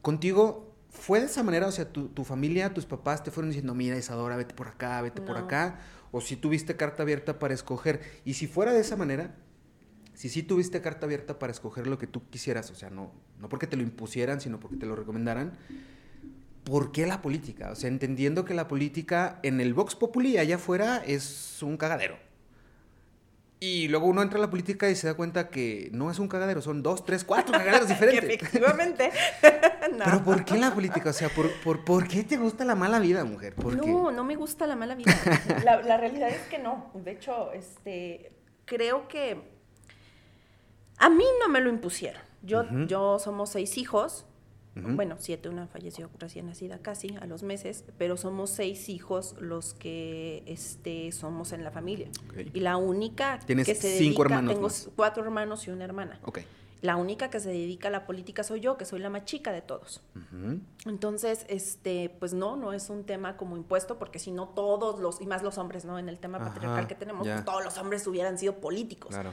Contigo 0.01 0.71
¿Fue 0.91 1.21
de 1.21 1.27
esa 1.27 1.41
manera? 1.41 1.67
O 1.67 1.71
sea, 1.71 1.85
tu, 1.85 2.23
familia, 2.25 2.73
tus 2.73 2.85
papás 2.85 3.23
te 3.23 3.31
fueron 3.31 3.49
diciendo, 3.49 3.73
mira 3.73 3.97
Isadora, 3.97 4.35
vete 4.35 4.53
por 4.53 4.67
acá, 4.67 5.01
vete 5.01 5.21
por 5.21 5.37
acá. 5.37 5.79
O 6.11 6.19
si 6.19 6.35
tuviste 6.35 6.75
carta 6.75 7.03
abierta 7.03 7.39
para 7.39 7.53
escoger. 7.53 8.01
Y 8.25 8.33
si 8.33 8.45
fuera 8.45 8.73
de 8.73 8.81
esa 8.81 8.97
manera, 8.97 9.33
si 10.13 10.27
sí 10.27 10.43
tuviste 10.43 10.81
carta 10.81 11.05
abierta 11.05 11.39
para 11.39 11.51
escoger 11.53 11.87
lo 11.87 11.97
que 11.97 12.07
tú 12.07 12.29
quisieras, 12.29 12.69
o 12.71 12.75
sea, 12.75 12.89
no, 12.89 13.13
no 13.39 13.47
porque 13.47 13.67
te 13.67 13.77
lo 13.77 13.83
impusieran, 13.83 14.41
sino 14.41 14.59
porque 14.59 14.75
te 14.75 14.85
lo 14.85 14.97
recomendaran, 14.97 15.53
¿por 16.63 16.91
qué 16.91 17.05
la 17.07 17.21
política? 17.21 17.71
O 17.71 17.75
sea, 17.75 17.89
entendiendo 17.89 18.45
que 18.45 18.53
la 18.53 18.67
política 18.67 19.39
en 19.43 19.61
el 19.61 19.73
Vox 19.73 19.95
Populi 19.95 20.37
allá 20.37 20.55
afuera 20.55 21.03
es 21.05 21.61
un 21.61 21.77
cagadero. 21.77 22.17
Y 23.63 23.89
luego 23.89 24.07
uno 24.07 24.23
entra 24.23 24.39
a 24.39 24.41
la 24.41 24.49
política 24.49 24.89
y 24.89 24.95
se 24.95 25.05
da 25.05 25.13
cuenta 25.13 25.49
que 25.49 25.89
no 25.93 26.09
es 26.09 26.17
un 26.17 26.27
cagadero, 26.27 26.63
son 26.63 26.81
dos, 26.81 27.05
tres, 27.05 27.23
cuatro 27.23 27.51
cagaderos 27.51 27.87
diferentes. 27.87 28.23
efectivamente. 28.23 29.11
Pero 30.03 30.23
¿por 30.23 30.43
qué 30.43 30.57
la 30.57 30.73
política? 30.73 31.11
O 31.11 31.13
sea, 31.13 31.29
¿por, 31.29 31.51
por, 31.61 31.85
por 31.85 32.07
qué 32.07 32.23
te 32.23 32.37
gusta 32.37 32.65
la 32.65 32.73
mala 32.73 32.97
vida, 32.97 33.23
mujer? 33.23 33.53
no, 33.63 34.11
no 34.11 34.23
me 34.23 34.35
gusta 34.35 34.65
la 34.65 34.75
mala 34.75 34.95
vida. 34.95 35.13
La, 35.63 35.79
la, 35.83 35.97
realidad 35.97 36.29
es 36.29 36.41
que 36.47 36.57
no. 36.57 36.89
De 36.95 37.11
hecho, 37.11 37.51
este, 37.53 38.31
creo 38.65 39.07
que 39.07 39.39
a 40.97 41.09
mí 41.09 41.25
no 41.39 41.47
me 41.47 41.61
lo 41.61 41.69
impusieron. 41.69 42.21
Yo, 42.41 42.63
yo 42.87 43.19
somos 43.19 43.51
seis 43.51 43.77
hijos. 43.77 44.25
Bueno, 44.75 45.15
siete, 45.19 45.49
una 45.49 45.67
falleció 45.67 46.09
recién 46.17 46.45
nacida 46.45 46.79
casi 46.79 47.15
a 47.19 47.25
los 47.25 47.43
meses, 47.43 47.83
pero 47.97 48.15
somos 48.15 48.49
seis 48.49 48.87
hijos 48.87 49.35
los 49.39 49.73
que 49.73 50.43
este, 50.45 51.11
somos 51.11 51.51
en 51.51 51.63
la 51.63 51.71
familia. 51.71 52.07
Y 52.53 52.61
la 52.61 52.77
única 52.77 53.39
que 53.39 53.65
se 53.65 53.97
cinco 53.97 54.23
dedica, 54.23 54.39
hermanos 54.39 54.83
tengo 54.83 54.95
cuatro 54.95 55.23
hermanos 55.23 55.67
y 55.67 55.71
una 55.71 55.83
hermana. 55.83 56.19
La 56.81 56.95
única 56.95 57.29
que 57.29 57.39
se 57.39 57.49
dedica 57.49 57.89
a 57.89 57.91
la 57.91 58.07
política 58.07 58.43
soy 58.43 58.61
yo, 58.61 58.75
que 58.75 58.85
soy 58.85 58.99
la 58.99 59.09
más 59.09 59.25
chica 59.25 59.51
de 59.51 59.61
todos. 59.61 60.01
Entonces, 60.85 61.45
este, 61.49 62.09
pues 62.19 62.33
no, 62.33 62.55
no 62.55 62.73
es 62.73 62.89
un 62.89 63.03
tema 63.03 63.37
como 63.37 63.57
impuesto, 63.57 63.99
porque 63.99 64.19
si 64.19 64.31
no 64.31 64.47
todos 64.49 64.99
los, 64.99 65.21
y 65.21 65.27
más 65.27 65.43
los 65.43 65.57
hombres, 65.57 65.85
¿no? 65.85 65.99
En 65.99 66.09
el 66.09 66.17
tema 66.17 66.39
patriarcal 66.39 66.87
que 66.87 66.95
tenemos, 66.95 67.27
todos 67.45 67.63
los 67.63 67.77
hombres 67.77 68.07
hubieran 68.07 68.37
sido 68.37 68.55
políticos. 68.55 69.09
Claro. 69.11 69.31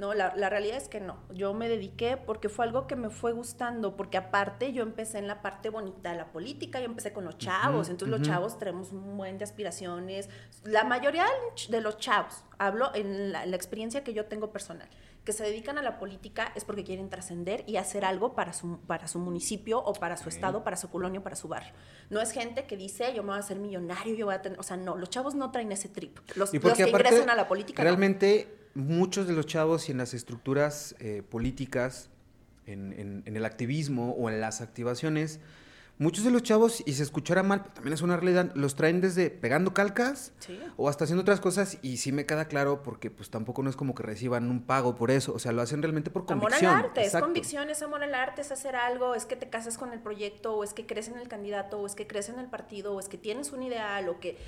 No, 0.00 0.14
la, 0.14 0.30
realidad 0.30 0.78
es 0.78 0.88
que 0.88 0.98
no. 0.98 1.18
Yo 1.30 1.52
me 1.52 1.68
dediqué 1.68 2.16
porque 2.16 2.48
fue 2.48 2.64
algo 2.64 2.86
que 2.86 2.96
me 2.96 3.10
fue 3.10 3.32
gustando, 3.32 3.96
porque 3.96 4.16
aparte 4.16 4.72
yo 4.72 4.82
empecé 4.82 5.18
en 5.18 5.26
la 5.26 5.42
parte 5.42 5.68
bonita 5.68 6.12
de 6.12 6.16
la 6.16 6.32
política, 6.32 6.80
yo 6.80 6.86
empecé 6.86 7.12
con 7.12 7.26
los 7.26 7.36
chavos, 7.36 7.90
entonces 7.90 8.18
los 8.18 8.26
chavos 8.26 8.58
tenemos 8.58 8.92
un 8.92 9.18
buen 9.18 9.36
de 9.36 9.44
aspiraciones. 9.44 10.30
La 10.64 10.84
mayoría 10.84 11.26
de 11.68 11.80
los 11.82 11.98
chavos, 11.98 12.44
hablo 12.56 12.90
en 12.94 13.30
la, 13.30 13.44
experiencia 13.54 14.02
que 14.02 14.14
yo 14.14 14.24
tengo 14.24 14.50
personal, 14.50 14.88
que 15.22 15.34
se 15.34 15.44
dedican 15.44 15.76
a 15.76 15.82
la 15.82 15.98
política 15.98 16.50
es 16.54 16.64
porque 16.64 16.82
quieren 16.82 17.10
trascender 17.10 17.62
y 17.66 17.76
hacer 17.76 18.06
algo 18.06 18.34
para 18.34 18.54
su, 18.54 18.80
para 18.86 19.06
su 19.06 19.18
municipio 19.18 19.80
o 19.80 19.92
para 19.92 20.16
su 20.16 20.30
estado, 20.30 20.64
para 20.64 20.78
su 20.78 20.88
colonia, 20.88 21.22
para 21.22 21.36
su 21.36 21.46
barrio. 21.46 21.74
No 22.08 22.22
es 22.22 22.32
gente 22.32 22.64
que 22.64 22.78
dice, 22.78 23.12
yo 23.14 23.22
me 23.22 23.28
voy 23.28 23.36
a 23.36 23.40
hacer 23.40 23.58
millonario, 23.58 24.14
yo 24.14 24.24
voy 24.24 24.34
a 24.34 24.40
tener, 24.40 24.58
o 24.58 24.62
sea, 24.62 24.78
no, 24.78 24.96
los 24.96 25.10
chavos 25.10 25.34
no 25.34 25.50
traen 25.50 25.70
ese 25.72 25.90
trip. 25.90 26.20
Los, 26.36 26.54
los 26.54 26.74
que 26.74 26.88
ingresan 26.88 27.28
a 27.28 27.34
la 27.34 27.46
política. 27.46 27.82
Realmente 27.82 28.59
muchos 28.74 29.26
de 29.26 29.34
los 29.34 29.46
chavos 29.46 29.88
y 29.88 29.92
en 29.92 29.98
las 29.98 30.14
estructuras 30.14 30.94
eh, 30.98 31.22
políticas, 31.28 32.08
en, 32.66 33.22
en, 33.24 33.36
el 33.36 33.44
activismo 33.44 34.12
o 34.12 34.30
en 34.30 34.40
las 34.40 34.60
activaciones, 34.60 35.40
muchos 36.00 36.24
de 36.24 36.30
los 36.30 36.42
chavos, 36.42 36.82
y 36.86 36.94
se 36.94 37.02
escuchará 37.02 37.42
mal, 37.42 37.60
pero 37.60 37.74
también 37.74 37.92
es 37.92 38.02
una 38.02 38.16
realidad, 38.16 38.50
los 38.54 38.74
traen 38.74 39.00
desde 39.00 39.30
pegando 39.30 39.74
calcas 39.74 40.32
o 40.76 40.88
hasta 40.88 41.04
haciendo 41.04 41.20
otras 41.20 41.40
cosas 41.40 41.78
y 41.82 41.98
sí 41.98 42.10
me 42.10 42.24
queda 42.24 42.46
claro 42.46 42.82
porque 42.82 43.10
pues 43.10 43.28
tampoco 43.28 43.62
no 43.62 43.68
es 43.68 43.76
como 43.76 43.94
que 43.94 44.02
reciban 44.02 44.50
un 44.50 44.62
pago 44.62 44.96
por 44.96 45.10
eso, 45.10 45.34
o 45.34 45.38
sea, 45.38 45.52
lo 45.52 45.62
hacen 45.62 45.82
realmente 45.82 46.10
por 46.10 46.24
convicción. 46.24 46.70
Amor 46.70 46.78
al 46.78 46.86
arte, 46.86 47.04
es 47.04 47.12
convicción, 47.12 47.68
es 47.68 47.82
amor 47.82 48.02
al 48.02 48.14
arte, 48.14 48.40
es 48.40 48.50
hacer 48.50 48.76
algo, 48.76 49.14
es 49.14 49.26
que 49.26 49.36
te 49.36 49.50
casas 49.50 49.76
con 49.76 49.92
el 49.92 50.00
proyecto 50.00 50.54
o 50.54 50.64
es 50.64 50.72
que 50.72 50.86
crees 50.86 51.08
en 51.08 51.18
el 51.18 51.28
candidato 51.28 51.78
o 51.78 51.86
es 51.86 51.94
que 51.94 52.06
crees 52.06 52.28
en 52.30 52.38
el 52.38 52.46
partido 52.46 52.94
o 52.94 53.00
es 53.00 53.08
que 53.08 53.18
tienes 53.18 53.52
un 53.52 53.62
ideal 53.62 54.08
o 54.08 54.20
que 54.20 54.38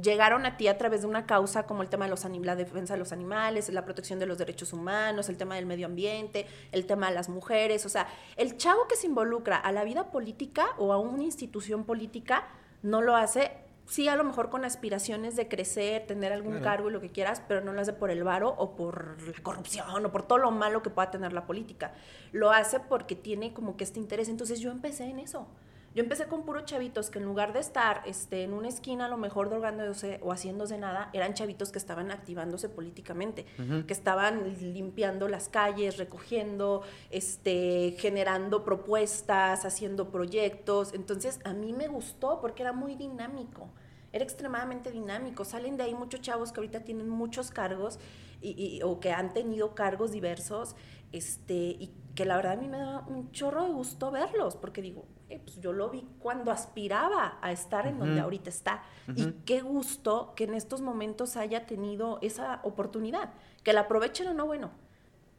llegaron 0.00 0.46
a 0.46 0.56
ti 0.56 0.68
a 0.68 0.78
través 0.78 1.00
de 1.00 1.08
una 1.08 1.26
causa 1.26 1.64
como 1.66 1.82
el 1.82 1.88
tema 1.88 2.04
de 2.04 2.10
los 2.10 2.24
la 2.24 2.56
defensa 2.56 2.94
de 2.94 2.98
los 2.98 3.12
animales, 3.12 3.68
la 3.68 3.84
protección 3.84 4.18
de 4.18 4.26
los 4.26 4.38
derechos 4.38 4.72
humanos, 4.72 5.28
el 5.28 5.36
tema 5.36 5.56
del 5.56 5.66
medio 5.66 5.86
ambiente, 5.86 6.46
el 6.72 6.86
tema 6.86 7.08
de 7.08 7.14
las 7.14 7.28
mujeres, 7.28 7.84
o 7.84 7.88
sea, 7.88 8.06
el 8.36 8.56
chavo 8.56 8.88
que 8.88 8.96
se 8.96 9.06
involucra 9.06 9.56
a 9.56 9.72
la 9.72 9.84
vida 9.84 10.10
política 10.10 10.43
o 10.78 10.92
a 10.92 10.98
una 10.98 11.22
institución 11.22 11.84
política 11.84 12.48
no 12.82 13.00
lo 13.00 13.16
hace, 13.16 13.52
sí 13.86 14.08
a 14.08 14.16
lo 14.16 14.24
mejor 14.24 14.50
con 14.50 14.64
aspiraciones 14.64 15.36
de 15.36 15.48
crecer, 15.48 16.06
tener 16.06 16.32
algún 16.32 16.60
cargo 16.60 16.88
y 16.88 16.92
lo 16.92 17.00
que 17.00 17.10
quieras, 17.10 17.42
pero 17.46 17.60
no 17.60 17.72
lo 17.72 17.80
hace 17.80 17.92
por 17.92 18.10
el 18.10 18.24
varo 18.24 18.54
o 18.56 18.76
por 18.76 19.20
la 19.22 19.42
corrupción 19.42 20.04
o 20.04 20.12
por 20.12 20.22
todo 20.26 20.38
lo 20.38 20.50
malo 20.50 20.82
que 20.82 20.90
pueda 20.90 21.10
tener 21.10 21.32
la 21.32 21.46
política. 21.46 21.92
Lo 22.32 22.50
hace 22.50 22.80
porque 22.80 23.14
tiene 23.14 23.52
como 23.52 23.76
que 23.76 23.84
este 23.84 24.00
interés. 24.00 24.28
Entonces 24.28 24.60
yo 24.60 24.70
empecé 24.70 25.04
en 25.04 25.18
eso. 25.18 25.46
Yo 25.94 26.02
empecé 26.02 26.26
con 26.26 26.44
puros 26.44 26.64
chavitos 26.64 27.08
que 27.08 27.20
en 27.20 27.24
lugar 27.24 27.52
de 27.52 27.60
estar 27.60 28.02
este, 28.04 28.42
en 28.42 28.52
una 28.52 28.66
esquina 28.66 29.06
a 29.06 29.08
lo 29.08 29.16
mejor 29.16 29.48
drogándose 29.48 30.18
o 30.22 30.32
haciéndose 30.32 30.76
nada, 30.76 31.08
eran 31.12 31.34
chavitos 31.34 31.70
que 31.70 31.78
estaban 31.78 32.10
activándose 32.10 32.68
políticamente, 32.68 33.46
que 33.86 33.92
estaban 33.92 34.56
limpiando 34.60 35.28
las 35.28 35.48
calles, 35.48 35.96
recogiendo, 35.96 36.82
este, 37.10 37.94
generando 37.98 38.64
propuestas, 38.64 39.64
haciendo 39.64 40.10
proyectos. 40.10 40.92
Entonces 40.94 41.38
a 41.44 41.52
mí 41.52 41.72
me 41.72 41.86
gustó 41.86 42.40
porque 42.40 42.62
era 42.62 42.72
muy 42.72 42.96
dinámico 42.96 43.70
era 44.14 44.22
extremadamente 44.22 44.92
dinámico. 44.92 45.44
Salen 45.44 45.76
de 45.76 45.82
ahí 45.82 45.94
muchos 45.94 46.20
chavos 46.20 46.52
que 46.52 46.60
ahorita 46.60 46.84
tienen 46.84 47.08
muchos 47.08 47.50
cargos 47.50 47.98
y, 48.40 48.80
o 48.84 49.00
que 49.00 49.10
han 49.10 49.34
tenido 49.34 49.74
cargos 49.74 50.12
diversos, 50.12 50.76
este, 51.10 51.54
y 51.54 51.90
que 52.14 52.24
la 52.24 52.36
verdad 52.36 52.52
a 52.52 52.56
mí 52.56 52.68
me 52.68 52.78
da 52.78 53.00
un 53.08 53.32
chorro 53.32 53.64
de 53.64 53.72
gusto 53.72 54.12
verlos, 54.12 54.54
porque 54.54 54.82
digo, 54.82 55.04
eh, 55.30 55.40
pues 55.42 55.58
yo 55.60 55.72
lo 55.72 55.90
vi 55.90 56.06
cuando 56.18 56.50
aspiraba 56.50 57.38
a 57.40 57.52
estar 57.52 57.86
en 57.86 57.98
donde 57.98 58.20
ahorita 58.20 58.50
está. 58.50 58.82
Y 59.14 59.32
qué 59.44 59.60
gusto 59.60 60.32
que 60.36 60.44
en 60.44 60.54
estos 60.54 60.80
momentos 60.80 61.36
haya 61.36 61.66
tenido 61.66 62.18
esa 62.22 62.60
oportunidad. 62.62 63.32
Que 63.62 63.72
la 63.72 63.82
aprovechen 63.82 64.28
o 64.28 64.34
no, 64.34 64.46
bueno, 64.46 64.70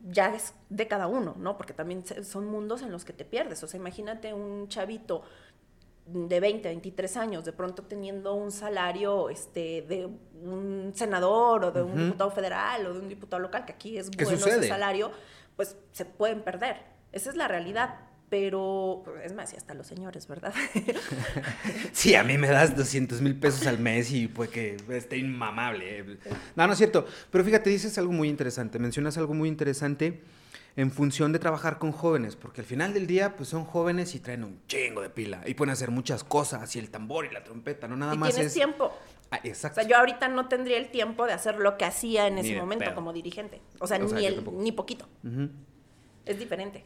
ya 0.01 0.33
es 0.33 0.53
de 0.69 0.87
cada 0.87 1.07
uno, 1.07 1.35
¿no? 1.37 1.57
Porque 1.57 1.73
también 1.73 2.03
son 2.23 2.47
mundos 2.47 2.81
en 2.81 2.91
los 2.91 3.05
que 3.05 3.13
te 3.13 3.25
pierdes. 3.25 3.63
O 3.63 3.67
sea, 3.67 3.79
imagínate 3.79 4.33
un 4.33 4.67
chavito 4.67 5.23
de 6.05 6.39
20, 6.39 6.67
23 6.67 7.17
años, 7.17 7.45
de 7.45 7.53
pronto 7.53 7.83
teniendo 7.83 8.35
un 8.35 8.51
salario 8.51 9.29
este, 9.29 9.81
de 9.81 10.05
un 10.43 10.91
senador 10.93 11.65
o 11.65 11.71
de 11.71 11.81
un 11.81 11.95
diputado 11.95 12.29
federal 12.29 12.85
o 12.85 12.93
de 12.93 12.99
un 12.99 13.09
diputado 13.09 13.41
local, 13.41 13.65
que 13.65 13.73
aquí 13.73 13.97
es 13.97 14.11
bueno 14.11 14.31
ese 14.31 14.67
salario, 14.67 15.11
pues 15.55 15.77
se 15.91 16.05
pueden 16.05 16.43
perder. 16.43 16.77
Esa 17.11 17.31
es 17.31 17.35
la 17.35 17.47
realidad. 17.47 17.99
Pero, 18.29 19.03
es 19.23 19.33
más, 19.33 19.53
y 19.53 19.57
hasta 19.57 19.73
los 19.75 19.85
señores, 19.85 20.27
¿verdad? 20.27 20.53
sí, 21.93 22.15
a 22.15 22.23
mí 22.23 22.37
me 22.37 22.47
das 22.47 22.75
200 22.75 23.21
mil 23.21 23.35
pesos 23.39 23.67
al 23.67 23.79
mes 23.79 24.11
y 24.11 24.27
pues 24.27 24.49
que 24.49 24.77
esté 24.89 25.17
inmamable. 25.17 26.17
No, 26.55 26.65
no 26.67 26.73
es 26.73 26.77
cierto. 26.77 27.05
Pero 27.31 27.43
fíjate, 27.43 27.69
dices 27.69 27.97
algo 27.97 28.11
muy 28.11 28.27
interesante, 28.29 28.79
mencionas 28.79 29.17
algo 29.17 29.33
muy 29.33 29.47
interesante 29.47 30.21
en 30.75 30.91
función 30.91 31.31
de 31.31 31.39
trabajar 31.39 31.77
con 31.77 31.91
jóvenes, 31.93 32.35
porque 32.35 32.61
al 32.61 32.67
final 32.67 32.93
del 32.93 33.07
día 33.07 33.37
pues 33.37 33.47
son 33.47 33.63
jóvenes 33.63 34.13
y 34.15 34.19
traen 34.19 34.43
un 34.43 34.59
chingo 34.67 35.01
de 35.01 35.09
pila 35.09 35.41
y 35.45 35.53
pueden 35.53 35.71
hacer 35.71 35.89
muchas 35.91 36.23
cosas 36.25 36.75
y 36.75 36.79
el 36.79 36.89
tambor 36.89 37.25
y 37.25 37.31
la 37.31 37.43
trompeta, 37.43 37.87
no 37.87 37.95
nada 37.95 38.15
y 38.15 38.17
más 38.17 38.33
tienes 38.33 38.47
es 38.47 38.53
tiempo. 38.55 38.91
Ah, 39.31 39.39
O 39.43 39.47
exacto. 39.47 39.79
sea, 39.79 39.89
yo 39.89 39.97
ahorita 39.97 40.27
no 40.27 40.47
tendría 40.49 40.77
el 40.77 40.89
tiempo 40.91 41.25
de 41.27 41.33
hacer 41.33 41.57
lo 41.59 41.77
que 41.77 41.85
hacía 41.85 42.27
en 42.27 42.35
Ni 42.35 42.41
ese 42.41 42.59
momento 42.59 42.85
pedo. 42.85 42.95
como 42.95 43.13
dirigente. 43.13 43.61
O 43.79 43.87
sea, 43.87 44.03
O 44.03 44.09
sea, 44.09 44.17
ni, 44.19 44.25
el, 44.25 44.43
ni 44.57 44.71
poquito. 44.71 45.07
Es 46.25 46.37
diferente. 46.39 46.83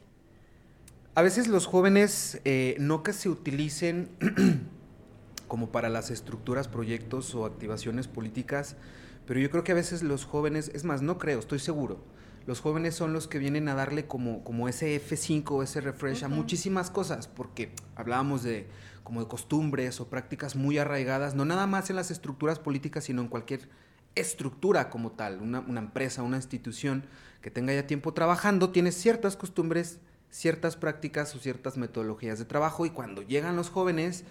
A 1.19 1.21
veces 1.21 1.49
los 1.49 1.65
jóvenes 1.65 2.39
eh, 2.45 2.77
no 2.79 3.03
que 3.03 3.11
se 3.11 3.27
utilicen 3.27 4.07
como 5.49 5.69
para 5.69 5.89
las 5.89 6.11
estructuras, 6.11 6.69
proyectos 6.69 7.35
o 7.35 7.43
activaciones 7.43 8.07
políticas, 8.07 8.77
pero 9.27 9.41
yo 9.41 9.49
creo 9.49 9.65
que 9.65 9.73
a 9.73 9.75
veces 9.75 10.01
los 10.01 10.23
jóvenes, 10.23 10.71
es 10.73 10.85
más, 10.85 11.01
no 11.01 11.17
creo, 11.17 11.39
estoy 11.39 11.59
seguro, 11.59 11.99
los 12.47 12.61
jóvenes 12.61 12.95
son 12.95 13.11
los 13.11 13.27
que 13.27 13.37
vienen 13.37 13.67
a 13.67 13.75
darle 13.75 14.07
como, 14.07 14.45
como 14.45 14.69
ese 14.69 14.95
F5 14.95 15.43
o 15.51 15.61
ese 15.61 15.81
refresh 15.81 16.23
a 16.23 16.29
muchísimas 16.29 16.89
cosas, 16.89 17.27
porque 17.27 17.73
hablábamos 17.97 18.41
de 18.43 18.67
como 19.03 19.19
de 19.19 19.27
costumbres 19.27 19.99
o 19.99 20.09
prácticas 20.09 20.55
muy 20.55 20.77
arraigadas, 20.77 21.35
no 21.35 21.43
nada 21.43 21.67
más 21.67 21.89
en 21.89 21.97
las 21.97 22.11
estructuras 22.11 22.59
políticas, 22.59 23.03
sino 23.03 23.21
en 23.21 23.27
cualquier 23.27 23.67
estructura 24.15 24.89
como 24.89 25.11
tal, 25.11 25.41
una, 25.41 25.59
una 25.59 25.81
empresa, 25.81 26.23
una 26.23 26.37
institución 26.37 27.03
que 27.41 27.51
tenga 27.51 27.73
ya 27.73 27.87
tiempo 27.87 28.13
trabajando, 28.13 28.69
tiene 28.69 28.93
ciertas 28.93 29.35
costumbres, 29.35 29.99
ciertas 30.29 30.75
prácticas 30.75 31.33
o 31.35 31.39
ciertas 31.39 31.77
metodologías 31.77 32.39
de 32.39 32.45
trabajo 32.45 32.85
y 32.85 32.89
cuando 32.91 33.21
llegan 33.21 33.55
los 33.55 33.69
jóvenes 33.69 34.23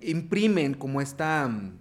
imprimen 0.00 0.74
como 0.74 1.00
esta 1.00 1.48
mm, 1.48 1.78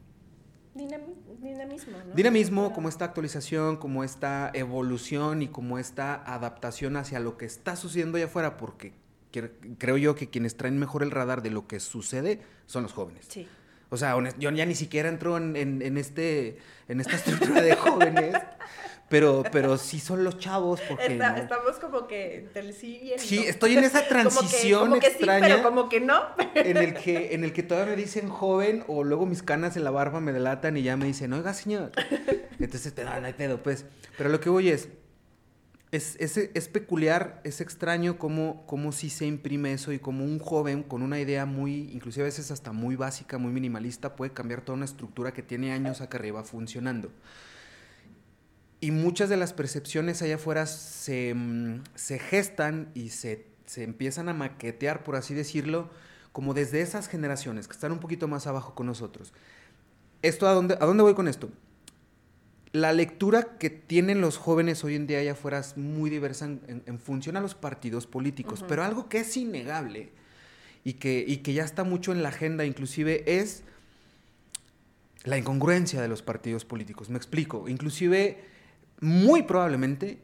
Dinami- 0.75 1.15
dinamismo, 1.41 1.97
¿no? 2.05 2.13
dinamismo, 2.15 2.73
como 2.73 2.89
esta 2.89 3.05
actualización, 3.05 3.77
como 3.77 4.03
esta 4.03 4.51
evolución 4.53 5.41
y 5.41 5.47
como 5.47 5.79
esta 5.79 6.15
adaptación 6.25 6.97
hacia 6.97 7.19
lo 7.19 7.37
que 7.37 7.45
está 7.45 7.75
sucediendo 7.75 8.17
allá 8.17 8.25
afuera, 8.25 8.57
porque 8.57 8.93
cre- 9.31 9.51
creo 9.77 9.97
yo 9.97 10.15
que 10.15 10.29
quienes 10.29 10.57
traen 10.57 10.77
mejor 10.79 11.03
el 11.03 11.11
radar 11.11 11.41
de 11.41 11.51
lo 11.51 11.67
que 11.67 11.79
sucede 11.79 12.41
son 12.65 12.83
los 12.83 12.93
jóvenes. 12.93 13.25
Sí. 13.29 13.47
O 13.89 13.97
sea, 13.97 14.15
yo 14.39 14.51
ya 14.51 14.65
ni 14.65 14.75
siquiera 14.75 15.07
entro 15.07 15.37
en, 15.37 15.55
en- 15.55 15.81
en 15.81 15.97
este, 15.97 16.57
en 16.89 16.99
esta 16.99 17.15
estructura 17.15 17.61
de 17.61 17.75
jóvenes, 17.75 18.35
pero, 19.09 19.43
pero 19.51 19.77
sí 19.77 19.99
son 19.99 20.23
los 20.23 20.37
chavos, 20.39 20.81
porque 20.87 21.05
Está- 21.13 21.31
no? 21.33 21.37
Estamos 21.37 21.77
como 21.79 22.07
que 22.07 22.37
entre 22.37 22.61
el 22.61 22.73
sí 22.73 22.99
y 23.03 23.11
el 23.11 23.19
Sí, 23.19 23.37
no. 23.37 23.43
estoy 23.43 23.77
en 23.77 23.83
esa 23.83 23.99
Como 24.07 24.07
que- 24.07 24.09
transición 24.09 24.79
como 24.89 24.99
que, 25.01 25.07
extraña 25.07 25.45
sí, 25.47 25.51
pero 25.57 25.63
como 25.69 25.89
que 25.89 25.99
no. 26.01 26.21
en 26.55 26.77
el 26.77 26.93
que 26.95 27.33
en 27.35 27.43
el 27.43 27.53
que 27.53 27.63
todavía 27.63 27.95
me 27.95 28.01
dicen 28.01 28.29
joven 28.29 28.83
o 28.87 29.03
luego 29.03 29.25
mis 29.25 29.43
canas 29.43 29.77
en 29.77 29.83
la 29.83 29.91
barba 29.91 30.19
me 30.21 30.33
delatan 30.33 30.75
y 30.77 30.83
ya 30.83 30.97
me 30.97 31.05
dicen, 31.05 31.31
"Oiga, 31.33 31.53
señor." 31.53 31.91
Entonces, 32.59 32.93
te 32.93 33.03
no 33.03 33.11
hay 33.11 33.33
pedo, 33.33 33.61
pues. 33.61 33.85
Pero 34.17 34.29
lo 34.29 34.39
que 34.39 34.49
voy 34.49 34.69
es 34.69 34.89
es, 35.91 36.17
es, 36.19 36.35
es 36.37 36.67
peculiar, 36.67 37.39
es 37.45 37.61
extraño 37.61 38.17
cómo, 38.17 38.65
cómo 38.65 38.91
sí 38.91 39.09
se 39.09 39.25
imprime 39.27 39.71
eso 39.71 39.93
y 39.93 39.99
cómo 39.99 40.25
un 40.25 40.39
joven 40.39 40.83
con 40.83 41.01
una 41.01 41.21
idea 41.21 41.45
muy, 41.45 41.89
inclusive 41.93 42.23
a 42.23 42.25
veces 42.25 42.51
hasta 42.51 42.73
muy 42.73 42.97
básica, 42.97 43.37
muy 43.37 43.53
minimalista, 43.53 44.13
puede 44.15 44.33
cambiar 44.33 44.59
toda 44.61 44.75
una 44.75 44.83
estructura 44.85 45.31
que 45.31 45.41
tiene 45.41 45.71
años 45.71 46.01
acá 46.01 46.17
arriba 46.17 46.43
funcionando. 46.43 47.11
Y 48.85 48.91
muchas 48.91 49.29
de 49.29 49.37
las 49.37 49.51
percepciones 49.51 50.21
allá 50.21 50.35
afuera 50.35 50.67
se, 50.67 51.33
mm, 51.33 51.81
se 51.95 52.19
gestan 52.19 52.91
y 52.93 53.09
se, 53.09 53.47
se 53.65 53.81
empiezan 53.83 54.29
a 54.29 54.35
maquetear, 54.35 55.03
por 55.03 55.15
así 55.15 55.33
decirlo, 55.33 55.89
como 56.31 56.53
desde 56.53 56.81
esas 56.81 57.07
generaciones 57.07 57.67
que 57.67 57.73
están 57.73 57.91
un 57.91 57.97
poquito 57.99 58.27
más 58.27 58.45
abajo 58.45 58.75
con 58.75 58.85
nosotros. 58.85 59.33
¿Esto 60.21 60.47
a 60.47 60.53
dónde, 60.53 60.75
a 60.79 60.85
dónde 60.85 61.01
voy 61.01 61.15
con 61.15 61.27
esto? 61.27 61.49
La 62.73 62.93
lectura 62.93 63.57
que 63.57 63.71
tienen 63.71 64.21
los 64.21 64.37
jóvenes 64.37 64.83
hoy 64.83 64.93
en 64.93 65.07
día 65.07 65.17
allá 65.17 65.31
afuera 65.31 65.57
es 65.57 65.77
muy 65.77 66.11
diversa 66.11 66.45
en, 66.45 66.83
en- 66.85 66.99
función 66.99 67.37
a 67.37 67.41
los 67.41 67.55
partidos 67.55 68.05
políticos, 68.05 68.59
Ujú. 68.59 68.67
pero 68.69 68.83
algo 68.83 69.09
que 69.09 69.21
es 69.21 69.35
innegable 69.35 70.11
y 70.83 70.93
que, 70.93 71.25
y 71.27 71.37
que 71.37 71.53
ya 71.53 71.63
está 71.63 71.83
mucho 71.83 72.11
en 72.11 72.21
la 72.21 72.29
agenda 72.29 72.65
inclusive 72.65 73.23
es 73.39 73.63
la 75.23 75.39
incongruencia 75.39 75.99
de 76.03 76.07
los 76.07 76.21
partidos 76.21 76.65
políticos. 76.65 77.09
Me 77.09 77.17
explico. 77.17 77.67
Inclusive, 77.67 78.53
muy 79.01 79.43
probablemente, 79.43 80.19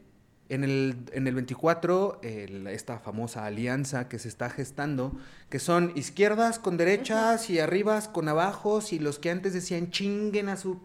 en 0.48 0.64
el, 0.64 0.96
en 1.12 1.26
el 1.26 1.34
24, 1.34 2.20
el- 2.22 2.66
esta 2.66 2.98
famosa 2.98 3.46
alianza 3.46 4.08
que 4.08 4.18
se 4.18 4.28
está 4.28 4.50
gestando, 4.50 5.12
que 5.48 5.58
son 5.58 5.92
izquierdas 5.94 6.58
con 6.58 6.76
derechas 6.76 7.48
y 7.48 7.58
arribas 7.58 8.08
con 8.08 8.28
abajos, 8.28 8.92
y 8.92 8.98
los 8.98 9.18
que 9.18 9.30
antes 9.30 9.52
decían 9.54 9.90
chinguen 9.90 10.48
a 10.48 10.56
su... 10.56 10.78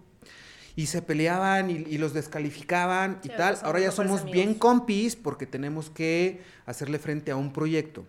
Y 0.78 0.86
se 0.86 1.02
peleaban 1.02 1.72
y, 1.72 1.74
y 1.74 1.98
los 1.98 2.14
descalificaban 2.14 3.20
y 3.24 3.30
Sí, 3.30 3.34
tal. 3.36 3.58
ahora 3.64 3.80
ya 3.80 3.92
somos 3.92 4.22
amigos. 4.22 4.32
bien 4.32 4.54
compis 4.54 5.16
porque 5.16 5.48
tenemos 5.48 5.90
que 5.90 6.40
hacerle 6.68 7.00
frente 7.00 7.32
a 7.32 7.36
un 7.36 7.52
proyecto. 7.52 8.06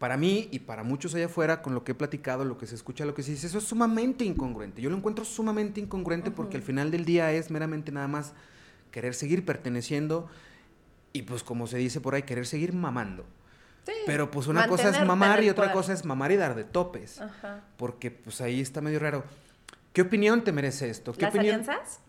Para 0.00 0.16
mí 0.16 0.48
y 0.50 0.58
para 0.58 0.82
muchos 0.82 1.14
allá 1.14 1.26
afuera, 1.26 1.62
con 1.62 1.74
lo 1.74 1.84
que 1.84 1.92
he 1.92 1.94
platicado, 1.94 2.44
lo 2.44 2.58
que 2.58 2.66
se 2.66 2.74
escucha, 2.74 3.04
lo 3.04 3.14
que 3.14 3.22
se 3.22 3.30
dice, 3.30 3.46
eso 3.46 3.58
es 3.58 3.64
sumamente 3.64 4.24
incongruente. 4.24 4.82
Yo 4.82 4.90
lo 4.90 4.96
encuentro 4.96 5.24
sumamente 5.24 5.80
incongruente 5.80 6.30
porque 6.32 6.56
al 6.56 6.62
final 6.64 6.90
del 6.90 7.04
día 7.04 7.32
es 7.32 7.50
meramente 7.50 7.90
nada 7.92 8.08
más 8.08 8.32
querer 8.90 9.14
seguir 9.14 9.44
perteneciendo 9.44 10.28
y 11.12 11.22
pues 11.22 11.42
como 11.42 11.66
se 11.66 11.78
dice 11.78 12.00
por 12.00 12.14
ahí, 12.14 12.22
querer 12.22 12.46
seguir 12.46 12.72
mamando. 12.72 13.24
Sí. 13.86 13.92
Pero 14.06 14.30
pues 14.30 14.46
una 14.46 14.68
cosa 14.68 14.90
es 14.90 15.06
mamar 15.06 15.42
y 15.42 15.48
otra 15.50 15.72
cosa 15.72 15.92
es 15.92 16.04
mamar 16.04 16.32
y 16.32 16.36
dar 16.36 16.54
de 16.54 16.64
topes. 16.64 17.20
Ajá. 17.20 17.62
Porque 17.76 18.10
pues 18.10 18.40
ahí 18.40 18.60
está 18.60 18.80
medio 18.80 18.98
raro. 18.98 19.24
¿Qué 19.92 20.02
opinión 20.02 20.44
te 20.44 20.52
merece 20.52 20.90
esto? 20.90 21.12
¿Qué 21.12 21.22
¿Las 21.22 21.34
opinión? 21.34 21.60
alianzas? 21.60 22.00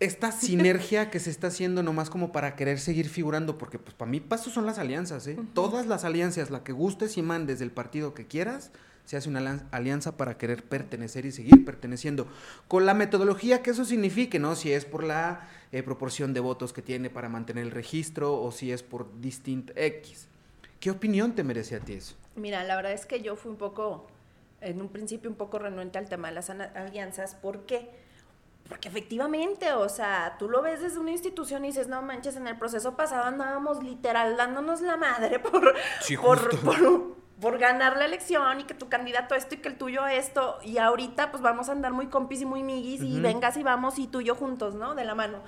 esta 0.00 0.32
sinergia 0.32 1.10
que 1.10 1.20
se 1.20 1.28
está 1.30 1.48
haciendo 1.48 1.82
nomás 1.82 2.08
como 2.08 2.32
para 2.32 2.56
querer 2.56 2.80
seguir 2.80 3.08
figurando, 3.08 3.58
porque 3.58 3.78
pues 3.78 3.94
para 3.94 4.10
mí 4.10 4.18
paso 4.18 4.48
son 4.50 4.64
las 4.64 4.78
alianzas, 4.78 5.26
¿eh? 5.26 5.38
Todas 5.52 5.86
las 5.86 6.04
alianzas, 6.04 6.50
la 6.50 6.64
que 6.64 6.72
gustes 6.72 7.18
y 7.18 7.22
mandes 7.22 7.58
del 7.58 7.70
partido 7.70 8.14
que 8.14 8.26
quieras, 8.26 8.70
se 9.10 9.16
hace 9.16 9.28
una 9.28 9.66
alianza 9.72 10.16
para 10.16 10.38
querer 10.38 10.62
pertenecer 10.62 11.26
y 11.26 11.32
seguir 11.32 11.64
perteneciendo, 11.64 12.28
con 12.68 12.86
la 12.86 12.94
metodología 12.94 13.60
que 13.60 13.70
eso 13.70 13.84
signifique, 13.84 14.38
¿no? 14.38 14.54
Si 14.54 14.72
es 14.72 14.84
por 14.84 15.02
la 15.02 15.48
eh, 15.72 15.82
proporción 15.82 16.32
de 16.32 16.38
votos 16.38 16.72
que 16.72 16.80
tiene 16.80 17.10
para 17.10 17.28
mantener 17.28 17.64
el 17.64 17.72
registro 17.72 18.40
o 18.40 18.52
si 18.52 18.70
es 18.70 18.84
por 18.84 19.20
distinto 19.20 19.72
X. 19.74 20.28
¿Qué 20.78 20.92
opinión 20.92 21.34
te 21.34 21.42
merece 21.42 21.74
a 21.74 21.80
ti 21.80 21.94
eso? 21.94 22.14
Mira, 22.36 22.62
la 22.62 22.76
verdad 22.76 22.92
es 22.92 23.04
que 23.04 23.20
yo 23.20 23.34
fui 23.34 23.50
un 23.50 23.56
poco, 23.56 24.06
en 24.60 24.80
un 24.80 24.88
principio 24.90 25.28
un 25.28 25.34
poco 25.34 25.58
renuente 25.58 25.98
al 25.98 26.08
tema 26.08 26.28
de 26.28 26.34
las 26.34 26.48
alianzas. 26.48 27.34
¿Por 27.34 27.66
qué? 27.66 27.90
Porque 28.68 28.88
efectivamente, 28.88 29.72
o 29.72 29.88
sea, 29.88 30.36
tú 30.38 30.48
lo 30.48 30.62
ves 30.62 30.82
desde 30.82 31.00
una 31.00 31.10
institución 31.10 31.64
y 31.64 31.68
dices, 31.70 31.88
no 31.88 32.00
manches, 32.00 32.36
en 32.36 32.46
el 32.46 32.56
proceso 32.56 32.94
pasado 32.94 33.24
andábamos 33.24 33.82
literal 33.82 34.36
dándonos 34.36 34.82
la 34.82 34.96
madre 34.96 35.40
por, 35.40 35.74
Sí, 36.00 36.16
por, 36.16 36.48
por, 36.60 37.19
por 37.40 37.58
ganar 37.58 37.96
la 37.96 38.04
elección 38.04 38.60
y 38.60 38.64
que 38.64 38.74
tu 38.74 38.88
candidato 38.88 39.34
esto 39.34 39.54
y 39.54 39.58
que 39.58 39.68
el 39.68 39.76
tuyo 39.76 40.06
esto. 40.06 40.58
Y 40.62 40.78
ahorita 40.78 41.30
pues 41.30 41.42
vamos 41.42 41.68
a 41.68 41.72
andar 41.72 41.92
muy 41.92 42.08
compis 42.08 42.42
y 42.42 42.46
muy 42.46 42.62
miguis 42.62 43.00
y 43.02 43.20
vengas 43.20 43.56
y 43.56 43.62
vamos 43.62 43.98
y 43.98 44.06
tú 44.06 44.20
y 44.20 44.26
yo 44.26 44.34
juntos, 44.34 44.74
¿no? 44.74 44.94
De 44.94 45.04
la 45.04 45.14
mano. 45.14 45.38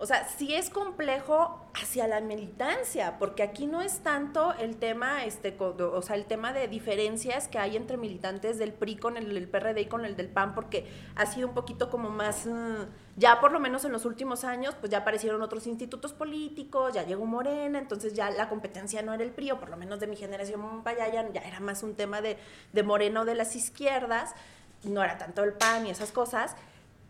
O 0.00 0.06
sea, 0.06 0.28
sí 0.28 0.54
es 0.54 0.70
complejo 0.70 1.60
hacia 1.74 2.06
la 2.06 2.20
militancia, 2.20 3.18
porque 3.18 3.42
aquí 3.42 3.66
no 3.66 3.82
es 3.82 3.98
tanto 3.98 4.54
el 4.54 4.76
tema, 4.76 5.24
este, 5.24 5.56
o 5.58 6.02
sea, 6.02 6.14
el 6.14 6.24
tema 6.24 6.52
de 6.52 6.68
diferencias 6.68 7.48
que 7.48 7.58
hay 7.58 7.76
entre 7.76 7.96
militantes 7.96 8.58
del 8.58 8.72
PRI 8.72 8.96
con 8.96 9.16
el 9.16 9.48
PRD 9.48 9.80
y 9.80 9.86
con 9.86 10.04
el 10.04 10.14
del 10.14 10.28
PAN, 10.28 10.54
porque 10.54 10.88
ha 11.16 11.26
sido 11.26 11.48
un 11.48 11.54
poquito 11.54 11.90
como 11.90 12.10
más, 12.10 12.46
mm, 12.46 12.84
ya 13.16 13.40
por 13.40 13.50
lo 13.50 13.58
menos 13.58 13.84
en 13.84 13.90
los 13.90 14.04
últimos 14.04 14.44
años, 14.44 14.76
pues 14.78 14.92
ya 14.92 14.98
aparecieron 14.98 15.42
otros 15.42 15.66
institutos 15.66 16.12
políticos, 16.12 16.94
ya 16.94 17.04
llegó 17.04 17.26
Morena, 17.26 17.80
entonces 17.80 18.14
ya 18.14 18.30
la 18.30 18.48
competencia 18.48 19.02
no 19.02 19.12
era 19.12 19.24
el 19.24 19.32
PRI, 19.32 19.50
o 19.50 19.58
por 19.58 19.68
lo 19.68 19.76
menos 19.76 19.98
de 19.98 20.06
mi 20.06 20.14
generación 20.14 20.84
para 20.84 21.12
ya, 21.12 21.28
ya 21.32 21.40
era 21.40 21.58
más 21.58 21.82
un 21.82 21.96
tema 21.96 22.20
de, 22.20 22.38
de 22.72 22.82
Morena 22.84 23.22
o 23.22 23.24
de 23.24 23.34
las 23.34 23.56
izquierdas, 23.56 24.36
no 24.84 25.02
era 25.02 25.18
tanto 25.18 25.42
el 25.42 25.54
PAN 25.54 25.88
y 25.88 25.90
esas 25.90 26.12
cosas, 26.12 26.54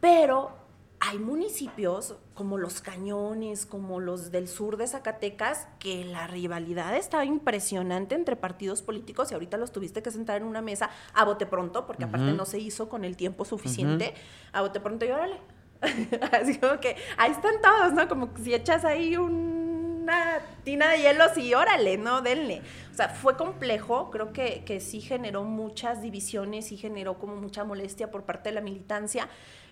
pero 0.01 0.53
hay 1.01 1.19
municipios 1.19 2.17
como 2.39 2.57
los 2.57 2.81
Cañones, 2.81 3.67
como 3.67 3.99
los 3.99 4.31
del 4.31 4.47
sur 4.47 4.77
de 4.77 4.87
Zacatecas, 4.87 5.67
que 5.81 6.05
la 6.05 6.29
rivalidad 6.29 6.95
estaba 6.95 7.25
impresionante 7.25 8.15
entre 8.15 8.37
partidos 8.37 8.81
políticos 8.81 9.33
y 9.33 9.35
ahorita 9.35 9.57
los 9.57 9.73
tuviste 9.73 10.05
que 10.05 10.13
sentar 10.13 10.37
en 10.37 10.45
una 10.45 10.63
mesa 10.63 10.89
a 11.15 11.25
bote 11.25 11.47
pronto, 11.47 11.85
porque 11.85 12.05
aparte 12.05 12.33
no 12.33 12.45
se 12.45 12.61
hizo 12.61 12.89
con 12.89 13.05
el 13.05 13.17
tiempo 13.17 13.45
suficiente, 13.45 14.15
a 14.53 14.61
bote 14.61 14.79
pronto 14.79 15.05
y 15.05 15.11
órale. 15.11 15.41
Así 16.33 16.59
como 16.59 16.79
que 16.79 16.95
ahí 17.17 17.33
están 17.33 17.61
todos, 17.61 17.93
¿no? 17.95 18.07
Como 18.07 18.31
si 18.41 18.55
echas 18.55 18.85
ahí 18.85 19.17
una 19.17 20.39
tina 20.63 20.91
de 20.91 20.99
hielos 20.99 21.37
y 21.39 21.55
órale, 21.55 21.99
¿no? 21.99 22.23
Denle. 22.23 22.63
O 22.93 22.95
sea, 22.95 23.09
fue 23.09 23.37
complejo, 23.37 24.13
creo 24.13 24.33
que, 24.33 24.63
que 24.65 24.79
sí 24.79 25.01
generó 25.01 25.43
muchas 25.43 26.03
divisiones 26.03 26.71
y 26.71 26.77
generó 26.77 27.19
como 27.19 27.35
mucha 27.35 27.65
molestia 27.65 28.13
por 28.13 28.23
parte 28.23 28.51
de 28.51 28.55
la 28.55 28.61
militancia. 28.61 29.29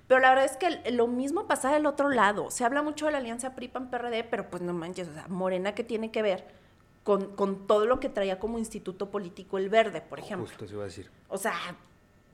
Pero 0.06 0.20
la 0.20 0.30
verdad 0.30 0.44
es 0.44 0.56
que 0.56 0.92
lo 0.92 1.06
mismo 1.06 1.46
pasa 1.46 1.72
del 1.72 1.86
otro 1.86 2.08
lado. 2.10 2.50
Se 2.50 2.64
habla 2.64 2.82
mucho 2.82 3.06
de 3.06 3.12
la 3.12 3.18
alianza 3.18 3.54
PRI-PAN-PRD, 3.54 4.24
pero 4.24 4.48
pues 4.50 4.62
no 4.62 4.72
manches, 4.72 5.08
o 5.08 5.12
sea, 5.12 5.26
Morena 5.28 5.74
que 5.74 5.84
tiene 5.84 6.10
que 6.10 6.22
ver 6.22 6.46
con, 7.02 7.34
con 7.34 7.66
todo 7.66 7.86
lo 7.86 7.98
que 8.00 8.08
traía 8.08 8.38
como 8.38 8.58
instituto 8.58 9.10
político 9.10 9.58
el 9.58 9.68
Verde, 9.68 10.00
por 10.00 10.20
ejemplo. 10.20 10.46
Justo 10.46 10.66
se 10.66 10.74
iba 10.74 10.82
a 10.82 10.86
decir. 10.86 11.10
O 11.28 11.38
sea, 11.38 11.54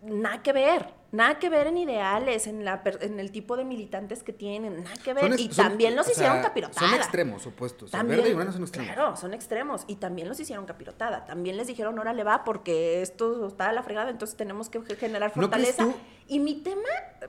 nada 0.02 0.42
que 0.42 0.52
ver, 0.52 0.92
nada 1.12 1.38
que 1.38 1.48
ver 1.48 1.68
en 1.68 1.76
ideales, 1.76 2.46
en, 2.46 2.64
la, 2.64 2.82
en 3.00 3.20
el 3.20 3.30
tipo 3.30 3.56
de 3.56 3.64
militantes 3.64 4.22
que 4.22 4.32
tienen, 4.32 4.82
nada 4.82 4.96
que 5.02 5.14
ver. 5.14 5.38
y 5.38 5.48
también 5.48 5.94
los 5.94 6.10
hicieron 6.10 6.42
capirotada. 6.42 6.86
Son 6.86 6.96
extremos 6.96 7.46
opuestos. 7.46 7.90
También, 7.90 8.18
verde 8.18 8.30
y 8.30 8.52
son 8.52 8.62
extremos. 8.62 8.92
Claro, 8.92 9.16
son 9.16 9.32
extremos. 9.32 9.84
Y 9.86 9.96
también 9.96 10.28
los 10.28 10.40
hicieron 10.40 10.66
capirotada. 10.66 11.24
También 11.24 11.56
les 11.56 11.68
dijeron, 11.68 11.98
órale 11.98 12.24
va, 12.24 12.44
porque 12.44 13.02
esto 13.02 13.46
está 13.46 13.68
a 13.68 13.72
la 13.72 13.82
fregada, 13.82 14.10
entonces 14.10 14.36
tenemos 14.36 14.68
que 14.68 14.80
generar 14.96 15.30
fortaleza. 15.30 15.86
y 16.26 16.40
mi 16.40 16.56
tema, 16.56 16.88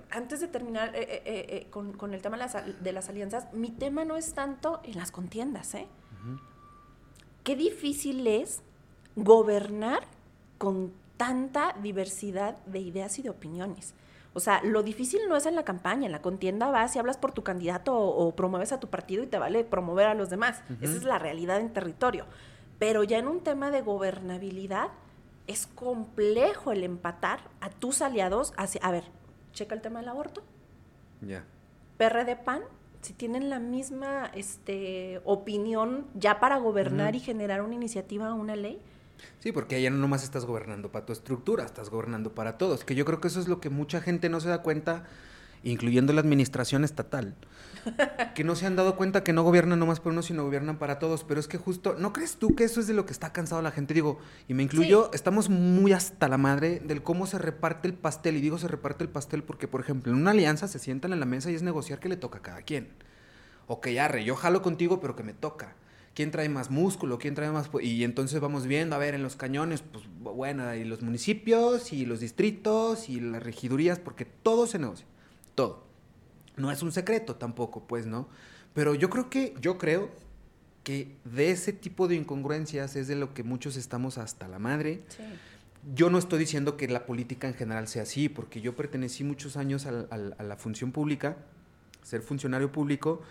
antes 0.10 0.40
de 0.40 0.48
terminar 0.48 0.96
eh, 0.96 1.02
eh, 1.02 1.22
eh, 1.26 1.68
con, 1.70 2.14
el 2.14 2.22
tema 2.22 2.38
de 2.38 2.92
las, 2.92 3.10
alianzas, 3.10 3.54
mi 3.54 3.70
tema 3.70 4.04
no 4.04 4.18
es 4.18 4.34
tanto 4.34 4.82
en 4.84 4.98
las 4.98 5.12
contiendas, 5.12 5.76
¿eh? 5.76 5.88
Qué 7.44 7.58
difícil 7.58 8.26
es 8.26 8.62
gobernar 9.18 10.08
con 10.58 10.94
tanta 11.18 11.76
diversidad 11.82 12.58
de 12.66 12.80
ideas 12.80 13.20
y 13.20 13.22
de 13.22 13.30
opiniones. 13.30 13.94
O 14.34 14.40
sea, 14.40 14.62
lo 14.64 14.82
difícil 14.82 15.22
no 15.30 15.36
es 15.36 15.46
en 15.46 15.56
la 15.56 15.64
campaña, 15.64 16.08
en 16.08 16.12
la 16.12 16.22
contienda 16.22 16.72
vas 16.72 16.96
y 16.96 17.00
hablas 17.00 17.18
por 17.18 17.34
tu 17.34 17.44
candidato 17.44 17.96
o, 17.96 18.36
promueves 18.36 18.72
a 18.72 18.80
tu 18.80 18.88
partido 18.88 19.24
y 19.24 19.28
te 19.28 19.38
vale 19.38 19.64
promover 19.64 20.08
a 20.08 20.16
los 20.16 20.30
demás. 20.30 20.64
Esa 20.82 20.98
es 20.98 21.04
la 21.04 21.20
realidad 21.20 21.60
en 21.60 21.72
territorio. 21.72 22.26
Pero 22.80 23.04
ya 23.04 23.20
en 23.20 23.28
un 23.28 23.42
tema 23.42 23.70
de 23.70 23.82
gobernabilidad 23.82 24.90
es 25.46 25.68
complejo 25.68 26.72
el 26.72 26.84
empatar 26.84 27.42
a 27.62 27.70
tus 27.70 28.02
aliados 28.02 28.54
hacia... 28.58 28.82
A 28.82 28.92
ver, 28.92 29.04
checa 29.52 29.76
el 29.76 29.82
tema 29.82 30.00
del 30.00 30.10
aborto. 30.10 30.42
Ya. 31.22 31.46
PRD 31.98 32.36
PAN, 32.36 32.64
si 33.02 33.14
tienen 33.14 33.50
la 33.50 33.60
misma 33.60 34.32
este, 34.34 35.22
opinión 35.26 36.08
ya 36.16 36.40
para 36.40 36.58
gobernar 36.58 37.16
y 37.16 37.20
generar 37.20 37.62
una 37.62 37.76
iniciativa 37.76 38.34
o 38.34 38.36
una 38.36 38.56
ley, 38.56 38.82
Sí, 39.40 39.52
porque 39.52 39.76
allá 39.76 39.90
no 39.90 39.98
nomás 39.98 40.24
estás 40.24 40.46
gobernando 40.46 40.92
para 40.92 41.06
tu 41.06 41.14
estructura, 41.14 41.66
estás 41.66 41.90
gobernando 41.90 42.34
para 42.34 42.58
todos. 42.58 42.84
Que 42.84 42.96
yo 42.96 43.06
creo 43.06 43.20
que 43.20 43.28
eso 43.28 43.40
es 43.40 43.48
lo 43.48 43.60
que 43.60 43.70
mucha 43.70 44.02
gente 44.02 44.30
no 44.30 44.40
se 44.40 44.50
da 44.50 44.62
cuenta, 44.62 45.04
incluyendo 45.64 46.14
la 46.14 46.22
administración 46.22 46.84
estatal. 46.84 47.36
que 48.36 48.44
no 48.44 48.56
se 48.56 48.66
han 48.66 48.78
dado 48.78 48.96
cuenta 48.96 49.24
que 49.24 49.34
no 49.34 49.44
gobiernan 49.44 49.80
nomás 49.80 50.00
por 50.00 50.14
uno, 50.14 50.22
sino 50.22 50.44
gobiernan 50.44 50.78
para 50.78 51.00
todos. 51.00 51.24
Pero 51.24 51.40
es 51.40 51.48
que 51.48 51.58
justo, 51.58 51.96
¿no 51.98 52.14
crees 52.14 52.38
tú 52.38 52.56
que 52.56 52.64
eso 52.64 52.80
es 52.80 52.88
de 52.88 52.94
lo 52.94 53.06
que 53.06 53.12
está 53.12 53.34
cansado 53.34 53.62
la 53.62 53.72
gente? 53.72 53.94
Digo, 53.94 54.20
y 54.48 54.54
me 54.54 54.64
incluyo, 54.64 55.12
estamos 55.14 55.50
muy 55.50 55.92
hasta 55.92 56.28
la 56.30 56.38
madre 56.38 56.80
del 56.80 57.04
cómo 57.04 57.28
se 57.28 57.38
reparte 57.38 57.88
el 57.88 57.94
pastel. 57.94 58.38
Y 58.38 58.42
digo 58.42 58.58
se 58.58 58.68
reparte 58.68 59.04
el 59.04 59.10
pastel 59.10 59.44
porque, 59.44 59.68
por 59.68 59.82
ejemplo, 59.82 60.12
en 60.12 60.20
una 60.20 60.32
alianza 60.32 60.68
se 60.68 60.80
sientan 60.80 61.14
en 61.14 61.20
la 61.20 61.26
mesa 61.26 61.52
y 61.52 61.56
es 61.56 61.64
negociar 61.64 62.00
que 62.00 62.10
le 62.10 62.18
toca 62.18 62.40
a 62.40 62.42
cada 62.42 62.62
quien. 62.62 62.90
O 63.68 63.82
que 63.82 63.94
ya, 63.94 64.08
re, 64.08 64.24
yo 64.24 64.36
jalo 64.36 64.62
contigo, 64.62 65.00
pero 65.00 65.16
que 65.16 65.24
me 65.24 65.34
toca 65.34 65.76
quién 66.14 66.32
trae 66.32 66.50
más 66.50 66.70
músculo, 66.70 67.18
quién 67.18 67.36
trae 67.36 67.52
más... 67.52 67.70
Y 67.82 68.04
entonces 68.04 68.40
vamos 68.40 68.68
viendo, 68.68 68.96
a 68.96 69.00
ver, 69.00 69.16
en 69.16 69.24
los 69.24 69.36
cañones, 69.36 69.82
pues 69.82 70.06
bueno, 70.20 70.74
y 70.76 70.84
los 70.84 71.02
municipios, 71.02 71.92
y 71.92 72.06
los 72.06 72.20
distritos, 72.20 73.10
y 73.10 73.20
las 73.20 73.42
regidurías, 73.42 74.00
porque 74.00 74.26
todo 74.26 74.68
se 74.68 74.80
negocia, 74.80 75.06
todo. 75.56 75.84
No 76.56 76.72
es 76.72 76.84
un 76.84 76.92
secreto 76.92 77.36
tampoco, 77.36 77.88
pues, 77.88 78.06
¿no? 78.06 78.28
Pero 78.74 78.94
yo 78.96 79.10
creo 79.10 79.30
que, 79.30 79.56
yo 79.60 79.78
creo 79.78 80.10
que 80.84 81.16
de 81.24 81.52
ese 81.52 81.74
tipo 81.74 82.08
de 82.08 82.16
incongruencias 82.16 82.96
es 82.96 83.08
de 83.08 83.16
lo 83.16 83.34
que 83.34 83.44
muchos 83.44 83.76
estamos 83.76 84.18
hasta 84.18 84.48
la 84.48 84.60
madre. 84.60 85.02
Yo 85.96 86.10
no 86.10 86.18
estoy 86.18 86.40
diciendo 86.40 86.78
que 86.78 86.88
la 86.88 87.06
política 87.06 87.48
en 87.48 87.56
general 87.56 87.88
sea 87.88 88.04
así, 88.04 88.30
porque 88.30 88.62
yo 88.62 88.76
pertenecí 88.76 89.24
muchos 89.24 89.58
años 89.58 89.86
a 89.86 90.44
la 90.44 90.58
función 90.58 90.92
pública, 90.92 91.38
ser 92.04 92.22
funcionario 92.22 92.72
público, 92.72 93.22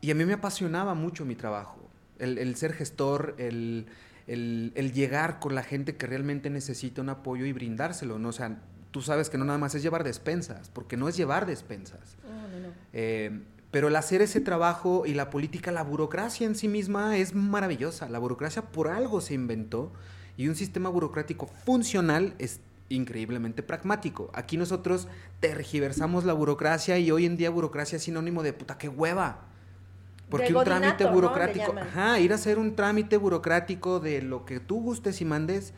y 0.00 0.10
a 0.10 0.14
mí 0.14 0.24
me 0.24 0.32
apasionaba 0.32 0.94
mucho 0.94 1.24
mi 1.24 1.36
trabajo 1.36 1.89
el, 2.20 2.56
ser 2.56 2.72
gestor, 2.72 3.34
el, 3.38 3.86
llegar 4.26 5.40
con 5.40 5.54
la 5.54 5.62
gente 5.62 5.96
que 5.96 6.06
realmente 6.06 6.50
necesita 6.50 7.00
un 7.00 7.08
apoyo 7.08 7.46
y 7.46 7.52
brindárselo, 7.52 8.18
¿no? 8.18 8.28
O 8.28 8.32
sea, 8.32 8.60
tú 8.90 9.02
sabes 9.02 9.30
que 9.30 9.38
no 9.38 9.44
nada 9.44 9.58
más 9.58 9.74
es 9.74 9.82
llevar 9.82 10.04
despensas, 10.04 10.70
porque 10.70 10.96
no 10.96 11.08
es 11.08 11.16
llevar 11.16 11.46
despensas. 11.46 12.16
Eh, 12.92 13.40
pero 13.70 13.88
el 13.88 13.96
hacer 13.96 14.20
ese 14.20 14.40
trabajo 14.40 15.04
y 15.06 15.14
la 15.14 15.30
política, 15.30 15.70
la 15.70 15.84
burocracia 15.84 16.46
en 16.46 16.56
sí 16.56 16.66
misma 16.66 17.16
es 17.16 17.34
maravillosa. 17.34 18.08
La 18.08 18.18
burocracia 18.18 18.62
por 18.62 18.88
algo 18.88 19.20
se 19.20 19.34
inventó 19.34 19.92
y 20.36 20.48
un 20.48 20.56
sistema 20.56 20.88
burocrático 20.88 21.46
funcional 21.46 22.34
es 22.38 22.60
increíblemente 22.88 23.62
pragmático. 23.62 24.30
Aquí 24.34 24.56
nosotros 24.56 25.06
tergiversamos 25.38 26.24
la 26.24 26.32
burocracia 26.32 26.98
y 26.98 27.10
hoy 27.10 27.26
en 27.26 27.36
día 27.36 27.50
burocracia 27.50 27.96
es 27.96 28.02
sinónimo 28.02 28.42
de 28.42 28.52
puta, 28.52 28.76
qué 28.76 28.88
hueva. 28.88 29.46
Porque 30.30 30.54
un 30.54 30.64
trámite 30.64 31.04
burocrático, 31.06 31.74
ajá, 31.78 32.18
ir 32.20 32.32
a 32.32 32.36
hacer 32.36 32.58
un 32.58 32.76
trámite 32.76 33.16
burocrático 33.16 34.00
de 34.00 34.22
lo 34.22 34.44
que 34.44 34.60
tú 34.60 34.80
gustes 34.80 35.20
y 35.20 35.24
mandes, 35.24 35.74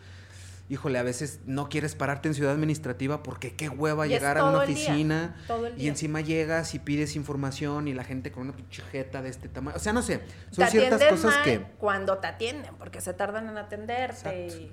híjole, 0.68 0.98
a 0.98 1.02
veces 1.02 1.40
no 1.46 1.68
quieres 1.68 1.94
pararte 1.94 2.28
en 2.28 2.34
ciudad 2.34 2.52
administrativa 2.52 3.22
porque 3.22 3.54
qué 3.54 3.68
hueva 3.68 4.06
llegar 4.06 4.38
a 4.38 4.44
una 4.44 4.58
oficina 4.58 5.36
y 5.76 5.88
encima 5.88 6.20
llegas 6.20 6.74
y 6.74 6.78
pides 6.78 7.16
información 7.16 7.88
y 7.88 7.94
la 7.94 8.04
gente 8.04 8.30
con 8.30 8.44
una 8.44 8.56
pichejeta 8.56 9.22
de 9.22 9.30
este 9.30 9.48
tamaño. 9.48 9.76
O 9.76 9.80
sea, 9.80 9.92
no 9.92 10.02
sé, 10.02 10.20
son 10.50 10.68
ciertas 10.68 11.02
cosas 11.04 11.38
que 11.38 11.62
cuando 11.78 12.18
te 12.18 12.26
atienden, 12.26 12.74
porque 12.76 13.00
se 13.00 13.14
tardan 13.14 13.48
en 13.48 13.58
atenderte. 13.58 14.70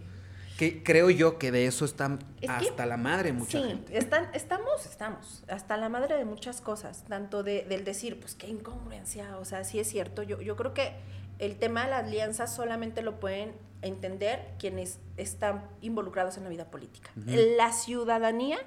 Que 0.59 0.83
creo 0.83 1.09
yo 1.09 1.37
que 1.37 1.53
de 1.53 1.67
eso 1.67 1.85
está 1.85 2.19
hasta 2.45 2.85
la 2.85 2.97
madre 2.97 3.31
mucha 3.31 3.61
sí, 3.61 3.81
Están, 3.91 4.29
estamos, 4.33 4.85
estamos, 4.85 5.45
hasta 5.47 5.77
la 5.77 5.87
madre 5.87 6.17
de 6.17 6.25
muchas 6.25 6.59
cosas, 6.59 7.05
tanto 7.07 7.43
de, 7.43 7.63
del 7.63 7.85
decir, 7.85 8.19
pues 8.19 8.35
qué 8.35 8.49
incongruencia, 8.49 9.37
o 9.37 9.45
sea, 9.45 9.63
sí 9.63 9.79
es 9.79 9.87
cierto, 9.87 10.21
yo, 10.21 10.41
yo 10.41 10.57
creo 10.57 10.73
que 10.73 10.95
el 11.37 11.55
tema 11.55 11.85
de 11.85 11.91
la 11.91 11.99
alianza 11.99 12.45
solamente 12.45 13.01
lo 13.03 13.21
pueden 13.21 13.53
entender 13.81 14.49
quienes 14.59 14.99
están 15.15 15.63
involucrados 15.79 16.35
en 16.35 16.43
la 16.43 16.49
vida 16.49 16.65
política. 16.65 17.09
La 17.15 17.71
ciudadanía 17.71 18.57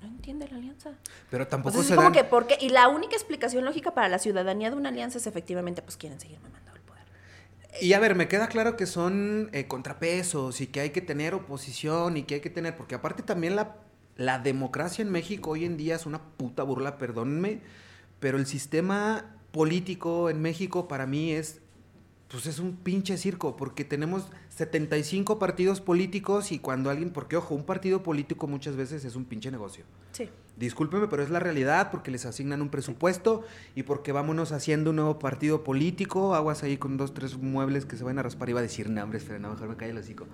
no 0.00 0.06
entiende 0.06 0.46
la 0.48 0.58
alianza. 0.58 0.92
Pero 1.28 1.48
tampoco 1.48 1.82
se 1.82 1.96
como 1.96 2.12
que 2.12 2.22
porque 2.22 2.56
y 2.60 2.68
la 2.68 2.86
única 2.86 3.16
explicación 3.16 3.64
lógica 3.64 3.94
para 3.94 4.08
la 4.08 4.20
ciudadanía 4.20 4.70
de 4.70 4.76
una 4.76 4.90
alianza 4.90 5.18
es 5.18 5.26
efectivamente 5.26 5.82
pues 5.82 5.96
quieren 5.96 6.20
seguir 6.20 6.38
mamando. 6.38 6.65
Y 7.80 7.92
a 7.92 8.00
ver, 8.00 8.14
me 8.14 8.28
queda 8.28 8.48
claro 8.48 8.76
que 8.76 8.86
son 8.86 9.50
eh, 9.52 9.66
contrapesos 9.66 10.60
y 10.60 10.66
que 10.66 10.80
hay 10.80 10.90
que 10.90 11.00
tener 11.00 11.34
oposición 11.34 12.16
y 12.16 12.22
que 12.22 12.36
hay 12.36 12.40
que 12.40 12.50
tener, 12.50 12.76
porque 12.76 12.94
aparte 12.94 13.22
también 13.22 13.56
la, 13.56 13.76
la 14.16 14.38
democracia 14.38 15.02
en 15.02 15.10
México 15.10 15.50
hoy 15.50 15.64
en 15.64 15.76
día 15.76 15.96
es 15.96 16.06
una 16.06 16.22
puta 16.22 16.62
burla, 16.62 16.98
perdónenme, 16.98 17.60
pero 18.20 18.38
el 18.38 18.46
sistema 18.46 19.36
político 19.52 20.30
en 20.30 20.40
México 20.42 20.88
para 20.88 21.06
mí 21.06 21.32
es 21.32 21.60
pues 22.28 22.46
es 22.46 22.58
un 22.58 22.76
pinche 22.76 23.16
circo, 23.16 23.56
porque 23.56 23.84
tenemos 23.84 24.26
75 24.48 25.38
partidos 25.38 25.80
políticos 25.80 26.50
y 26.50 26.58
cuando 26.58 26.90
alguien, 26.90 27.10
porque 27.10 27.36
ojo, 27.36 27.54
un 27.54 27.64
partido 27.64 28.02
político 28.02 28.46
muchas 28.48 28.74
veces 28.74 29.04
es 29.04 29.14
un 29.14 29.24
pinche 29.24 29.50
negocio. 29.50 29.84
Sí. 30.12 30.28
Discúlpeme, 30.56 31.06
pero 31.06 31.22
es 31.22 31.28
la 31.28 31.38
realidad 31.38 31.90
porque 31.90 32.10
les 32.10 32.24
asignan 32.24 32.62
un 32.62 32.70
presupuesto 32.70 33.44
y 33.74 33.82
porque 33.82 34.12
vámonos 34.12 34.52
haciendo 34.52 34.90
un 34.90 34.96
nuevo 34.96 35.18
partido 35.18 35.62
político, 35.62 36.34
aguas 36.34 36.62
ahí 36.62 36.78
con 36.78 36.96
dos, 36.96 37.12
tres 37.12 37.36
muebles 37.36 37.84
que 37.84 37.96
se 37.96 38.04
van 38.04 38.18
a 38.18 38.22
raspar, 38.22 38.48
iba 38.48 38.60
a 38.60 38.62
decir 38.62 38.88
nombres, 38.88 39.24
pero 39.26 39.38
no, 39.38 39.50
mejor 39.50 39.68
me 39.68 39.76
cae 39.76 39.90
el 39.90 39.98
hocico. 39.98 40.26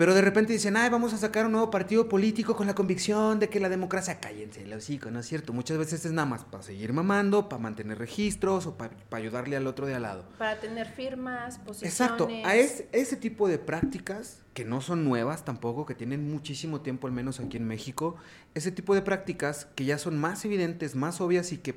Pero 0.00 0.14
de 0.14 0.22
repente 0.22 0.54
dicen, 0.54 0.78
ay, 0.78 0.88
vamos 0.88 1.12
a 1.12 1.18
sacar 1.18 1.44
un 1.44 1.52
nuevo 1.52 1.70
partido 1.70 2.08
político 2.08 2.56
con 2.56 2.66
la 2.66 2.74
convicción 2.74 3.38
de 3.38 3.50
que 3.50 3.60
la 3.60 3.68
democracia, 3.68 4.18
cállense, 4.18 4.62
el 4.62 4.72
hocico, 4.72 5.10
¿no 5.10 5.20
es 5.20 5.26
cierto? 5.26 5.52
Muchas 5.52 5.76
veces 5.76 6.06
es 6.06 6.12
nada 6.12 6.24
más 6.24 6.42
para 6.42 6.62
seguir 6.62 6.94
mamando, 6.94 7.50
para 7.50 7.60
mantener 7.60 7.98
registros 7.98 8.64
o 8.64 8.78
para, 8.78 8.94
ayudarle 9.10 9.58
al 9.58 9.66
otro 9.66 9.84
de 9.84 9.94
al 9.94 10.00
lado. 10.00 10.24
Para 10.38 10.58
tener 10.58 10.88
firmas, 10.88 11.58
posiciones. 11.58 12.00
Exacto, 12.00 12.28
a 12.44 12.56
ese 12.56 13.16
tipo 13.16 13.46
de 13.46 13.58
prácticas, 13.58 14.40
que 14.54 14.64
no 14.64 14.80
son 14.80 15.04
nuevas 15.04 15.44
tampoco, 15.44 15.84
que 15.84 15.94
tienen 15.94 16.30
muchísimo 16.30 16.80
tiempo, 16.80 17.06
al 17.06 17.12
menos 17.12 17.38
aquí 17.38 17.58
en 17.58 17.66
México, 17.66 18.16
ese 18.54 18.72
tipo 18.72 18.94
de 18.94 19.02
prácticas 19.02 19.66
que 19.74 19.84
ya 19.84 19.98
son 19.98 20.16
más 20.16 20.46
evidentes, 20.46 20.94
más 20.94 21.20
obvias 21.20 21.52
y 21.52 21.58
que 21.58 21.74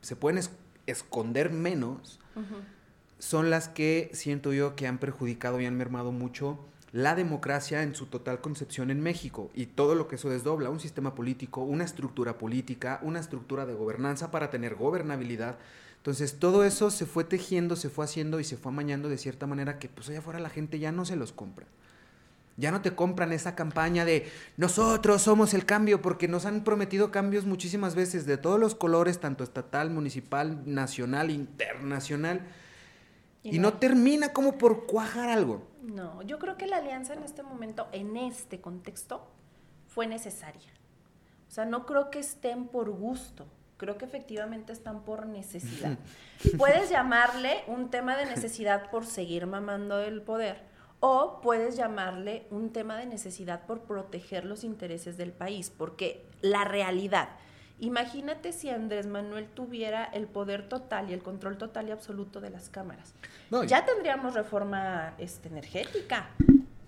se 0.00 0.14
pueden 0.14 0.40
esconder 0.86 1.50
menos, 1.50 2.20
son 3.18 3.50
las 3.50 3.66
que 3.66 4.10
siento 4.12 4.52
yo 4.52 4.76
que 4.76 4.86
han 4.86 4.98
perjudicado 4.98 5.60
y 5.60 5.66
han 5.66 5.76
mermado 5.76 6.12
mucho 6.12 6.60
la 6.94 7.16
democracia 7.16 7.82
en 7.82 7.96
su 7.96 8.06
total 8.06 8.40
concepción 8.40 8.88
en 8.88 9.00
México 9.00 9.50
y 9.52 9.66
todo 9.66 9.96
lo 9.96 10.06
que 10.06 10.14
eso 10.14 10.30
desdobla, 10.30 10.70
un 10.70 10.78
sistema 10.78 11.16
político, 11.16 11.60
una 11.60 11.82
estructura 11.82 12.38
política, 12.38 13.00
una 13.02 13.18
estructura 13.18 13.66
de 13.66 13.74
gobernanza 13.74 14.30
para 14.30 14.48
tener 14.48 14.76
gobernabilidad. 14.76 15.58
Entonces 15.96 16.38
todo 16.38 16.62
eso 16.62 16.92
se 16.92 17.04
fue 17.04 17.24
tejiendo, 17.24 17.74
se 17.74 17.90
fue 17.90 18.04
haciendo 18.04 18.38
y 18.38 18.44
se 18.44 18.56
fue 18.56 18.70
amañando 18.70 19.08
de 19.08 19.18
cierta 19.18 19.48
manera 19.48 19.80
que 19.80 19.88
pues 19.88 20.08
allá 20.08 20.20
afuera 20.20 20.38
la 20.38 20.50
gente 20.50 20.78
ya 20.78 20.92
no 20.92 21.04
se 21.04 21.16
los 21.16 21.32
compra. 21.32 21.66
Ya 22.56 22.70
no 22.70 22.80
te 22.80 22.94
compran 22.94 23.32
esa 23.32 23.56
campaña 23.56 24.04
de 24.04 24.30
nosotros 24.56 25.20
somos 25.20 25.52
el 25.52 25.66
cambio 25.66 26.00
porque 26.00 26.28
nos 26.28 26.46
han 26.46 26.62
prometido 26.62 27.10
cambios 27.10 27.44
muchísimas 27.44 27.96
veces 27.96 28.24
de 28.24 28.36
todos 28.36 28.60
los 28.60 28.76
colores, 28.76 29.18
tanto 29.18 29.42
estatal, 29.42 29.90
municipal, 29.90 30.62
nacional, 30.64 31.32
internacional. 31.32 32.46
Y, 33.42 33.58
no 33.58 33.74
termina 33.74 34.32
como 34.32 34.58
por 34.58 34.86
cuajar 34.86 35.28
algo. 35.28 35.73
No, 35.84 36.22
yo 36.22 36.38
creo 36.38 36.56
que 36.56 36.66
la 36.66 36.78
alianza 36.78 37.12
en 37.12 37.22
este 37.22 37.42
momento, 37.42 37.88
en 37.92 38.16
este 38.16 38.60
contexto, 38.60 39.26
fue 39.86 40.06
necesaria. 40.06 40.72
O 41.48 41.50
sea, 41.50 41.66
no 41.66 41.84
creo 41.86 42.10
que 42.10 42.18
estén 42.18 42.68
por 42.68 42.90
gusto, 42.90 43.46
creo 43.76 43.98
que 43.98 44.04
efectivamente 44.04 44.72
están 44.72 45.04
por 45.04 45.26
necesidad. 45.26 45.98
Puedes 46.58 46.90
llamarle 46.90 47.64
un 47.66 47.90
tema 47.90 48.16
de 48.16 48.26
necesidad 48.26 48.90
por 48.90 49.04
seguir 49.04 49.46
mamando 49.46 50.00
el 50.00 50.22
poder, 50.22 50.62
o 51.00 51.40
puedes 51.42 51.76
llamarle 51.76 52.46
un 52.50 52.72
tema 52.72 52.96
de 52.96 53.04
necesidad 53.04 53.66
por 53.66 53.82
proteger 53.82 54.46
los 54.46 54.64
intereses 54.64 55.18
del 55.18 55.32
país, 55.32 55.70
porque 55.70 56.24
la 56.40 56.64
realidad, 56.64 57.28
imagínate 57.84 58.52
si 58.52 58.70
Andrés 58.70 59.06
Manuel 59.06 59.48
tuviera 59.48 60.04
el 60.04 60.26
poder 60.26 60.68
total 60.68 61.10
y 61.10 61.14
el 61.14 61.22
control 61.22 61.58
total 61.58 61.88
y 61.88 61.90
absoluto 61.92 62.40
de 62.40 62.50
las 62.50 62.68
cámaras. 62.68 63.14
ya 63.66 63.84
tendríamos 63.84 64.34
reforma 64.34 65.14
este, 65.18 65.48
energética 65.48 66.28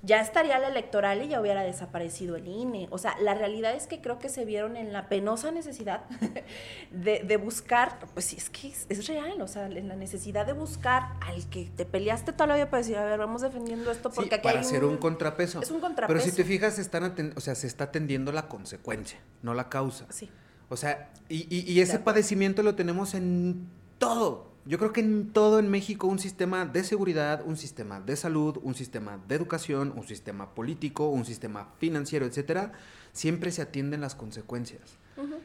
ya 0.07 0.21
estaría 0.21 0.59
la 0.61 0.69
electoral 0.69 1.23
y 1.23 1.29
ya 1.29 1.41
hubiera 1.41 1.63
desaparecido 1.63 2.37
el 2.37 2.47
INE. 2.47 2.87
O 2.91 2.99
sea, 2.99 3.17
la 3.21 3.35
realidad 3.35 3.75
es 3.75 3.89
que 3.89 4.01
creo 4.01 4.21
que 4.21 4.29
se 4.29 4.45
vieron 4.45 4.77
en 4.77 4.93
la 4.93 5.09
penosa 5.09 5.51
necesidad 5.51 6.05
de, 6.93 7.37
buscar, 7.37 7.99
pues 8.15 8.27
sí, 8.27 8.37
es 8.37 8.49
que 8.49 8.73
es, 8.89 9.07
real, 9.09 9.41
o 9.43 9.49
sea, 9.49 9.67
en 9.67 9.89
la 9.89 9.97
necesidad 9.97 10.47
de 10.47 10.53
buscar 10.53 11.15
al 11.21 11.49
que 11.51 11.71
te 11.77 11.85
peleaste 11.85 12.33
toda 12.33 12.47
la 12.47 12.55
vida 12.55 12.71
para 12.71 12.83
decir, 12.83 12.97
a 12.97 13.05
ver, 13.05 13.19
vamos 13.19 13.43
defendiendo 13.43 13.91
esto 13.91 14.11
porque 14.11 14.37
aquí 14.37 14.45
para 14.45 14.61
hacer 14.61 14.85
un, 14.85 14.97
contrapeso. 14.97 15.61
Es 15.61 15.73
un 15.73 15.81
contrapeso. 15.81 16.17
Pero 16.17 16.25
si 16.25 16.35
te 16.35 16.45
fijas, 16.45 16.79
están 16.79 17.35
o 17.37 17.41
sea, 17.41 17.57
se 17.57 17.67
está 17.67 17.85
atendiendo 17.85 18.31
la 18.31 18.49
consecuencia, 18.49 19.19
no 19.43 19.55
la 19.55 19.69
causa. 19.69 20.07
Sí. 20.11 20.31
O 20.69 20.77
sea, 20.77 21.11
y, 21.29 21.47
y 21.73 21.81
ese 21.81 21.99
padecimiento 21.99 22.63
lo 22.63 22.75
tenemos 22.75 23.15
en 23.15 23.67
todo 23.99 24.57
yo 24.67 24.79
creo 24.79 24.93
que 24.93 25.01
en 25.01 25.33
todo 25.33 25.61
en 25.61 25.71
México 25.71 26.09
un 26.09 26.19
sistema 26.19 26.67
de 26.67 26.83
seguridad, 26.83 27.43
un 27.47 27.57
sistema 27.57 28.01
de 28.01 28.17
salud, 28.17 28.59
un 28.65 28.75
sistema 28.75 29.21
de 29.29 29.37
educación, 29.37 29.93
un 29.97 30.05
sistema 30.05 30.57
político, 30.57 31.09
un 31.09 31.25
sistema 31.25 31.69
financiero, 31.79 32.27
etcétera, 32.27 32.73
siempre 33.13 33.53
se 33.53 33.63
atienden 33.63 34.01
las 34.01 34.17
consecuencias 34.17 34.99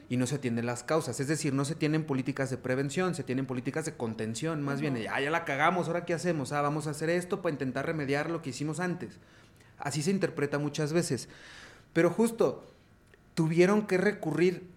y 0.08 0.16
no 0.16 0.26
se 0.26 0.34
atienden 0.34 0.66
las 0.66 0.82
causas. 0.82 1.20
Es 1.20 1.28
decir, 1.28 1.54
no 1.54 1.64
se 1.64 1.76
tienen 1.76 2.04
políticas 2.04 2.50
de 2.50 2.58
prevención, 2.58 3.14
se 3.14 3.22
tienen 3.22 3.46
políticas 3.46 3.84
de 3.84 3.96
contención. 3.96 4.60
Más 4.60 4.80
bien, 4.80 4.98
ah, 5.08 5.20
ya 5.20 5.30
la 5.30 5.44
cagamos, 5.44 5.86
ahora 5.86 6.04
qué 6.04 6.14
hacemos, 6.14 6.50
ah, 6.50 6.60
vamos 6.60 6.88
a 6.88 6.90
hacer 6.90 7.08
esto 7.08 7.42
para 7.42 7.52
intentar 7.52 7.86
remediar 7.86 8.28
lo 8.28 8.42
que 8.42 8.50
hicimos 8.50 8.80
antes. 8.80 9.20
Así 9.78 10.02
se 10.02 10.10
interpreta 10.10 10.58
muchas 10.58 10.92
veces. 10.92 11.28
Pero 11.92 12.10
justo, 12.10 12.66
tuvieron 13.34 13.86
que 13.86 13.98
recurrir 13.98 14.71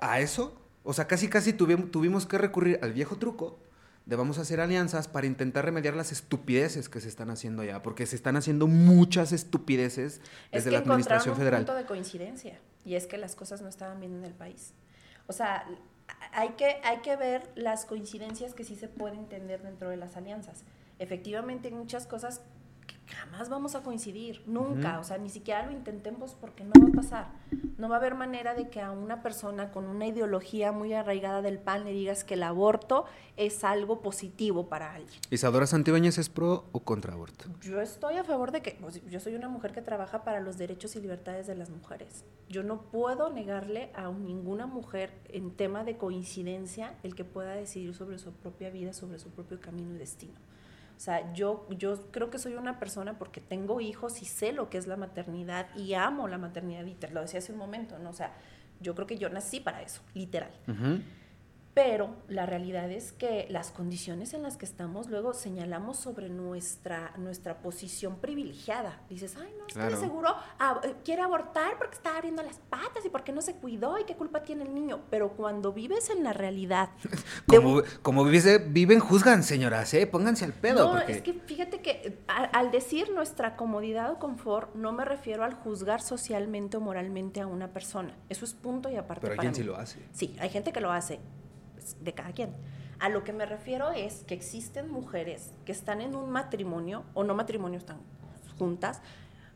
a 0.00 0.20
eso. 0.20 0.56
O 0.82 0.92
sea, 0.92 1.06
casi 1.06 1.28
casi 1.28 1.52
tuvimos 1.52 2.26
que 2.26 2.38
recurrir 2.38 2.78
al 2.82 2.92
viejo 2.92 3.16
truco 3.16 3.58
debamos 4.06 4.38
hacer 4.38 4.60
alianzas 4.60 5.06
para 5.06 5.26
intentar 5.26 5.64
remediar 5.64 5.94
las 5.94 6.10
estupideces 6.10 6.88
que 6.88 7.00
se 7.00 7.08
están 7.08 7.30
haciendo 7.30 7.62
allá, 7.62 7.80
porque 7.82 8.06
se 8.06 8.16
están 8.16 8.36
haciendo 8.36 8.66
muchas 8.66 9.32
estupideces 9.32 10.20
desde 10.50 10.72
la 10.72 10.78
administración 10.78 11.36
federal. 11.36 11.60
un 11.60 11.66
punto 11.66 11.78
de 11.78 11.86
coincidencia 11.86 12.58
y 12.84 12.94
es 12.96 13.06
que 13.06 13.18
las 13.18 13.36
cosas 13.36 13.62
no 13.62 13.68
estaban 13.68 14.00
bien 14.00 14.14
en 14.14 14.24
el 14.24 14.34
país. 14.34 14.72
O 15.28 15.32
sea, 15.32 15.64
hay 16.32 16.50
que, 16.50 16.80
hay 16.82 16.98
que 17.02 17.14
ver 17.16 17.52
las 17.54 17.84
coincidencias 17.84 18.54
que 18.54 18.64
sí 18.64 18.74
se 18.74 18.88
pueden 18.88 19.20
entender 19.20 19.62
dentro 19.62 19.90
de 19.90 19.96
las 19.96 20.16
alianzas. 20.16 20.64
Efectivamente, 20.98 21.68
hay 21.68 21.74
muchas 21.74 22.06
cosas 22.06 22.40
jamás 23.06 23.48
vamos 23.48 23.74
a 23.74 23.82
coincidir, 23.82 24.42
nunca, 24.46 24.98
o 24.98 25.04
sea, 25.04 25.18
ni 25.18 25.28
siquiera 25.28 25.66
lo 25.66 25.72
intentemos 25.72 26.34
porque 26.40 26.64
no 26.64 26.72
va 26.80 26.88
a 26.88 26.92
pasar. 26.92 27.26
No 27.78 27.88
va 27.88 27.96
a 27.96 27.98
haber 27.98 28.14
manera 28.14 28.54
de 28.54 28.68
que 28.68 28.80
a 28.80 28.90
una 28.90 29.22
persona 29.22 29.70
con 29.72 29.86
una 29.86 30.06
ideología 30.06 30.72
muy 30.72 30.92
arraigada 30.92 31.42
del 31.42 31.58
PAN 31.58 31.84
le 31.84 31.92
digas 31.92 32.24
que 32.24 32.34
el 32.34 32.42
aborto 32.42 33.04
es 33.36 33.64
algo 33.64 34.02
positivo 34.02 34.68
para 34.68 34.94
alguien. 34.94 35.20
¿Isadora 35.30 35.66
Santibáñez 35.66 36.18
es 36.18 36.28
pro 36.28 36.68
o 36.72 36.80
contra 36.80 37.14
aborto? 37.14 37.46
Yo 37.62 37.80
estoy 37.80 38.16
a 38.16 38.24
favor 38.24 38.52
de 38.52 38.62
que, 38.62 38.76
pues, 38.80 39.04
yo 39.08 39.20
soy 39.20 39.34
una 39.34 39.48
mujer 39.48 39.72
que 39.72 39.82
trabaja 39.82 40.24
para 40.24 40.40
los 40.40 40.58
derechos 40.58 40.94
y 40.96 41.00
libertades 41.00 41.46
de 41.46 41.54
las 41.54 41.70
mujeres. 41.70 42.24
Yo 42.48 42.62
no 42.62 42.82
puedo 42.82 43.30
negarle 43.30 43.90
a 43.94 44.10
ninguna 44.10 44.66
mujer 44.66 45.12
en 45.28 45.50
tema 45.50 45.84
de 45.84 45.96
coincidencia 45.96 46.94
el 47.02 47.14
que 47.14 47.24
pueda 47.24 47.54
decidir 47.54 47.94
sobre 47.94 48.18
su 48.18 48.32
propia 48.32 48.70
vida, 48.70 48.92
sobre 48.92 49.18
su 49.18 49.30
propio 49.30 49.60
camino 49.60 49.94
y 49.94 49.98
destino. 49.98 50.34
O 51.00 51.02
sea, 51.02 51.32
yo, 51.32 51.66
yo 51.70 52.10
creo 52.10 52.28
que 52.28 52.38
soy 52.38 52.56
una 52.56 52.78
persona 52.78 53.16
porque 53.18 53.40
tengo 53.40 53.80
hijos 53.80 54.20
y 54.20 54.26
sé 54.26 54.52
lo 54.52 54.68
que 54.68 54.76
es 54.76 54.86
la 54.86 54.98
maternidad 54.98 55.74
y 55.74 55.94
amo 55.94 56.28
la 56.28 56.36
maternidad, 56.36 56.84
y 56.84 56.92
te 56.92 57.08
lo 57.08 57.22
decía 57.22 57.38
hace 57.38 57.52
un 57.52 57.58
momento, 57.58 57.98
¿no? 57.98 58.10
O 58.10 58.12
sea, 58.12 58.34
yo 58.80 58.94
creo 58.94 59.06
que 59.06 59.16
yo 59.16 59.30
nací 59.30 59.60
para 59.60 59.80
eso, 59.80 60.02
literal. 60.12 60.50
Pero 61.82 62.10
la 62.28 62.44
realidad 62.44 62.90
es 62.90 63.10
que 63.10 63.46
las 63.48 63.70
condiciones 63.70 64.34
en 64.34 64.42
las 64.42 64.58
que 64.58 64.66
estamos 64.66 65.08
luego 65.08 65.32
señalamos 65.32 65.96
sobre 65.96 66.28
nuestra, 66.28 67.14
nuestra 67.16 67.62
posición 67.62 68.16
privilegiada. 68.16 69.00
Dices, 69.08 69.34
ay, 69.40 69.50
no, 69.58 69.66
estoy 69.66 69.98
seguro 69.98 70.28
ah, 70.58 70.78
eh, 70.84 70.94
quiere 71.06 71.22
abortar 71.22 71.78
porque 71.78 71.94
está 71.94 72.18
abriendo 72.18 72.42
las 72.42 72.58
patas 72.58 73.06
y 73.06 73.08
porque 73.08 73.32
no 73.32 73.40
se 73.40 73.54
cuidó 73.54 73.98
y 73.98 74.04
qué 74.04 74.14
culpa 74.14 74.42
tiene 74.42 74.64
el 74.64 74.74
niño. 74.74 75.00
Pero 75.08 75.30
cuando 75.30 75.72
vives 75.72 76.10
en 76.10 76.22
la 76.22 76.34
realidad... 76.34 76.90
como, 77.46 77.82
como 78.02 78.24
viven, 78.24 79.00
juzgan, 79.00 79.42
señoras, 79.42 79.94
¿eh? 79.94 80.06
Pónganse 80.06 80.44
al 80.44 80.52
pedo. 80.52 80.92
No, 80.92 81.00
es 81.00 81.22
que 81.22 81.32
fíjate 81.32 81.80
que 81.80 82.18
al, 82.26 82.70
decir 82.72 83.10
nuestra 83.14 83.56
comodidad 83.56 84.12
o 84.12 84.18
confort, 84.18 84.74
no 84.74 84.92
me 84.92 85.06
refiero 85.06 85.44
al 85.44 85.54
juzgar 85.54 86.02
socialmente 86.02 86.76
o 86.76 86.80
moralmente 86.80 87.40
a 87.40 87.46
una 87.46 87.68
persona. 87.68 88.14
Eso 88.28 88.44
es 88.44 88.52
punto 88.52 88.90
y 88.90 88.96
aparte. 88.96 89.22
Pero 89.22 89.32
hay 89.32 89.38
quien 89.38 89.54
sí 89.54 89.62
lo 89.62 89.76
hace. 89.76 89.98
Sí, 90.12 90.36
hay 90.40 90.50
gente 90.50 90.72
que 90.74 90.82
lo 90.82 90.92
hace 90.92 91.20
de 92.00 92.14
cada 92.14 92.32
quien. 92.32 92.54
A 93.00 93.08
lo 93.08 93.24
que 93.24 93.32
me 93.32 93.46
refiero 93.46 93.90
es 93.92 94.24
que 94.24 94.34
existen 94.34 94.90
mujeres 94.90 95.52
que 95.64 95.72
están 95.72 96.02
en 96.02 96.14
un 96.14 96.30
matrimonio, 96.30 97.04
o 97.14 97.24
no 97.24 97.34
matrimonio, 97.34 97.78
están 97.78 97.98
juntas, 98.58 99.00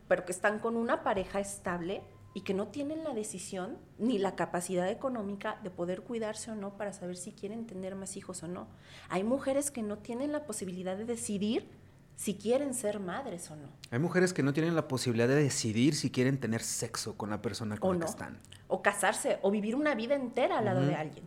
pero 0.07 0.25
que 0.25 0.31
están 0.31 0.59
con 0.59 0.75
una 0.75 1.03
pareja 1.03 1.39
estable 1.39 2.01
y 2.33 2.41
que 2.41 2.53
no 2.53 2.67
tienen 2.67 3.03
la 3.03 3.13
decisión 3.13 3.77
ni 3.97 4.17
la 4.17 4.35
capacidad 4.35 4.89
económica 4.89 5.59
de 5.63 5.69
poder 5.69 6.01
cuidarse 6.01 6.51
o 6.51 6.55
no 6.55 6.75
para 6.75 6.91
saber 6.91 7.17
si 7.17 7.31
quieren 7.31 7.65
tener 7.67 7.95
más 7.95 8.17
hijos 8.17 8.43
o 8.43 8.47
no. 8.47 8.67
Hay 9.09 9.23
mujeres 9.23 9.71
que 9.71 9.83
no 9.83 9.99
tienen 9.99 10.31
la 10.31 10.45
posibilidad 10.45 10.97
de 10.97 11.05
decidir 11.05 11.69
si 12.15 12.35
quieren 12.35 12.73
ser 12.73 12.99
madres 12.99 13.51
o 13.51 13.55
no. 13.55 13.69
Hay 13.91 13.99
mujeres 13.99 14.33
que 14.33 14.41
no 14.41 14.53
tienen 14.53 14.75
la 14.75 14.87
posibilidad 14.87 15.27
de 15.27 15.35
decidir 15.35 15.95
si 15.95 16.09
quieren 16.09 16.39
tener 16.39 16.61
sexo 16.61 17.15
con 17.15 17.29
la 17.29 17.41
persona 17.41 17.77
con 17.77 17.99
la 17.99 18.05
que 18.05 18.11
están. 18.11 18.39
O 18.67 18.81
casarse, 18.81 19.37
o 19.41 19.51
vivir 19.51 19.75
una 19.75 19.95
vida 19.95 20.15
entera 20.15 20.57
al 20.57 20.65
lado 20.65 20.85
de 20.85 20.95
alguien 20.95 21.25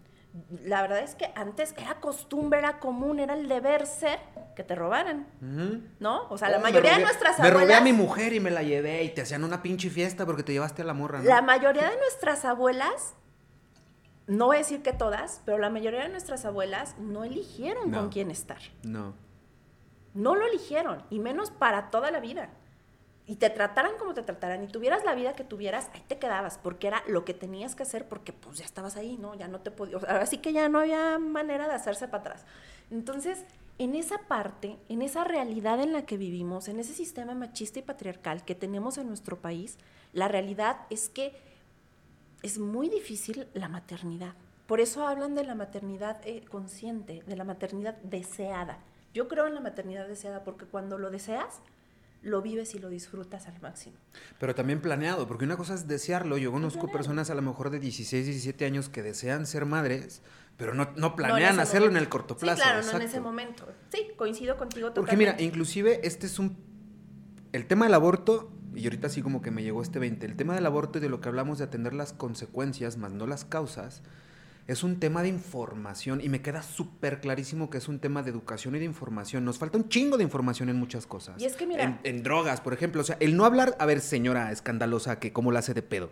la 0.65 0.83
verdad 0.83 1.01
es 1.01 1.15
que 1.15 1.31
antes 1.35 1.75
era 1.77 2.01
costumbre, 2.01 2.59
era 2.59 2.79
común, 2.79 3.19
era 3.19 3.35
el 3.35 3.49
deber 3.49 3.87
ser 3.87 4.19
que 4.55 4.63
te 4.63 4.75
robaran, 4.75 5.27
¿no? 6.01 6.29
O 6.29 6.39
sea, 6.39 6.49
la 6.49 6.59
oh, 6.59 6.61
mayoría 6.61 6.97
de 6.97 7.03
nuestras 7.03 7.39
abuelas... 7.39 7.55
Me 7.55 7.65
robé 7.65 7.75
a 7.75 7.81
mi 7.81 7.93
mujer 7.93 8.33
y 8.33 8.41
me 8.41 8.51
la 8.51 8.63
llevé 8.63 9.05
y 9.05 9.11
te 9.11 9.23
hacían 9.23 9.45
una 9.45 9.63
pinche 9.63 9.89
fiesta 9.91 10.27
porque 10.27 10.43
te 10.43 10.53
llevaste 10.53 10.83
a 10.83 10.85
la 10.85 10.95
morra, 10.95 11.23
La 11.23 11.43
mayoría 11.43 11.89
de 11.89 11.97
nuestras 11.97 12.45
abuelas, 12.45 13.15
no 14.27 14.47
voy 14.47 14.57
a 14.57 14.59
decir 14.59 14.83
que 14.83 14.93
todas, 14.93 15.43
pero 15.45 15.59
la 15.59 15.71
mayoría 15.71 16.03
de 16.03 16.09
nuestras 16.09 16.45
abuelas 16.45 16.97
no 16.99 17.25
eligieron 17.25 17.91
con 17.91 18.11
quién 18.11 18.31
estar. 18.31 18.61
No. 18.83 19.15
No 20.15 20.35
lo 20.35 20.47
eligieron, 20.47 21.03
y 21.11 21.21
menos 21.21 21.51
para 21.51 21.91
toda 21.91 22.11
la 22.11 22.21
vida 22.21 22.51
y 23.29 23.37
te 23.37 23.51
trataran 23.51 23.93
como 23.99 24.15
te 24.15 24.23
trataran 24.23 24.65
y 24.65 24.69
tuvieras 24.69 25.05
la 25.05 25.15
vida 25.15 25.35
que 25.35 25.45
tuvieras, 25.45 25.91
ahí 25.93 26.03
te 26.09 26.19
quedabas, 26.19 26.57
porque 26.57 26.87
era 26.87 27.05
lo 27.07 27.27
que 27.27 27.35
tenías 27.35 27.75
que 27.75 27.83
hacer, 27.83 28.09
porque 28.09 28.33
pues 28.33 28.57
ya 28.57 28.65
estabas 28.65 28.97
ahí, 28.97 29.19
¿no? 29.19 29.35
Ya 29.35 29.49
no 29.49 29.61
te 29.61 29.71
podías, 29.71 30.03
ahora 30.05 30.25
sí 30.25 30.39
que 30.39 30.55
ya 30.55 30.71
no 30.71 30.79
había 30.79 31.19
manera 31.19 31.69
de 31.69 31.75
hacerse 31.75 32.09
para 32.09 32.23
atrás. 32.23 32.47
Entonces, 32.91 33.45
en 33.77 33.95
esa 33.95 34.17
parte, 34.27 34.79
en 34.89 35.03
esa 35.03 35.25
realidad 35.25 35.79
en 35.81 35.93
la 35.93 36.07
que 36.07 36.17
vivimos, 36.17 36.69
en 36.69 36.81
ese 36.81 36.95
sistema 36.95 37.35
machista 37.35 37.79
y 37.79 37.83
patriarcal 37.83 38.47
que 38.47 38.55
tenemos 38.55 38.97
en 38.97 39.09
nuestro 39.09 39.37
país, 39.37 39.77
la 40.15 40.29
realidad 40.29 40.79
es 40.89 41.11
que 41.11 41.37
es 42.43 42.59
muy 42.59 42.89
difícil 42.89 43.47
la 43.53 43.69
maternidad. 43.69 44.33
Por 44.67 44.81
eso 44.81 45.07
hablan 45.07 45.35
de 45.35 45.45
la 45.45 45.55
maternidad 45.55 46.19
eh, 46.25 46.47
consciente, 46.51 47.23
de 47.27 47.37
la 47.37 47.45
maternidad 47.45 47.99
deseada. 47.99 48.79
Yo 49.13 49.29
creo 49.29 49.47
en 49.47 49.55
la 49.55 49.61
maternidad 49.61 50.09
deseada 50.09 50.45
porque 50.45 50.65
cuando 50.65 50.97
lo 50.97 51.11
deseas, 51.11 51.61
lo 52.23 52.43
vives 52.43 52.75
y 52.75 52.79
lo 52.79 52.89
disfrutas 52.89 53.47
al 53.47 53.61
máximo. 53.61 53.97
Pero 54.39 54.55
también 54.55 54.81
planeado, 54.81 55.27
porque 55.29 55.45
una 55.45 55.57
cosa 55.57 55.75
es 55.75 55.87
desearlo. 55.87 56.39
Yo 56.39 56.53
conozco 56.53 56.91
personas 56.91 57.31
a 57.31 57.35
lo 57.35 57.43
mejor 57.43 57.71
de 57.71 57.79
16, 57.79 58.27
17 58.27 58.65
años 58.65 58.89
que 58.89 59.03
desean 59.03 59.47
ser 59.47 59.67
madres, 59.67 60.23
pero 60.57 60.75
no, 60.75 60.91
no 60.97 61.15
planean 61.15 61.61
hacerlo 61.61 61.89
en 61.89 61.97
el 61.97 62.09
corto 62.09 62.37
plazo. 62.37 62.63
Sí, 62.63 62.69
claro, 62.69 62.85
no 62.85 62.93
en 62.93 63.03
ese 63.03 63.21
momento. 63.21 63.69
Sí, 63.93 64.09
coincido 64.17 64.57
contigo 64.57 64.89
totalmente. 64.89 65.01
Porque 65.01 65.17
mira, 65.17 65.41
inclusive 65.41 66.01
este 66.07 66.27
es 66.27 66.39
un... 66.39 66.57
El 67.53 67.67
tema 67.67 67.87
del 67.87 67.95
aborto, 67.95 68.51
y 68.75 68.85
ahorita 68.85 69.07
así 69.07 69.23
como 69.23 69.41
que 69.41 69.51
me 69.51 69.63
llegó 69.63 69.81
este 69.81 69.99
20, 69.99 70.27
el 70.27 70.37
tema 70.37 70.55
del 70.55 70.67
aborto 70.67 70.99
y 70.99 71.01
de 71.01 71.09
lo 71.09 71.21
que 71.21 71.29
hablamos 71.29 71.59
de 71.59 71.65
atender 71.65 71.95
las 71.95 72.13
consecuencias, 72.13 72.97
más 72.99 73.13
no 73.13 73.27
las 73.27 73.45
causas, 73.45 74.03
es 74.69 74.83
un 74.83 75.01
tema 75.01 75.23
de 75.23 75.29
información 75.31 76.21
y 76.23 76.29
me 76.29 76.43
queda 76.43 76.63
súper 76.63 77.21
clarísimo 77.21 77.71
que 77.71 77.79
es 77.79 77.89
un 77.89 78.01
tema 78.01 78.23
de 78.23 78.31
educación 78.31 78.77
y 78.77 78.79
de 78.79 78.85
información. 78.85 79.43
Nos 79.47 79.59
falta 79.59 79.79
un 79.79 79.89
chingo 79.89 80.19
de 80.19 80.25
información 80.25 80.69
en 80.69 80.77
muchas 80.77 81.07
cosas. 81.07 81.41
Y 81.41 81.47
es 81.47 81.57
que 81.57 81.67
mira. 81.67 81.99
En, 82.05 82.23
drogas, 82.23 82.61
por 82.61 82.75
ejemplo. 82.75 83.01
O 83.01 83.05
sea, 83.05 83.17
el 83.19 83.35
no 83.35 83.47
hablar, 83.47 83.77
a 83.79 83.87
ver, 83.87 84.03
señora 84.03 84.53
escandalosa, 84.53 85.19
que 85.21 85.33
cómo 85.33 85.53
la 85.53 85.61
hace 85.61 85.73
de 85.73 85.81
pedo. 85.81 86.11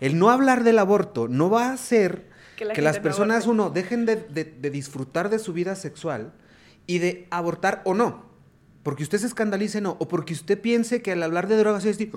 El 0.00 0.18
no 0.18 0.30
hablar 0.30 0.64
del 0.64 0.80
aborto 0.80 1.28
no 1.28 1.48
va 1.48 1.68
a 1.68 1.72
hacer 1.74 2.28
que, 2.56 2.82
las 2.82 2.98
personas, 2.98 3.46
uno, 3.46 3.70
dejen 3.70 4.04
de 4.04 4.70
disfrutar 4.70 5.30
de 5.30 5.38
su 5.38 5.52
vida 5.52 5.76
sexual 5.76 6.32
y 6.88 6.98
de 6.98 7.28
abortar 7.30 7.82
o 7.84 7.94
no 7.94 8.31
porque 8.82 9.04
usted 9.04 9.18
se 9.18 9.26
escandalice, 9.26 9.80
no, 9.80 9.96
o 10.00 10.08
porque 10.08 10.32
usted 10.32 10.60
piense 10.60 11.02
que 11.02 11.12
al 11.12 11.22
hablar 11.22 11.46
de 11.46 11.56
drogas 11.56 11.84
es 11.84 11.98
decir, 11.98 12.12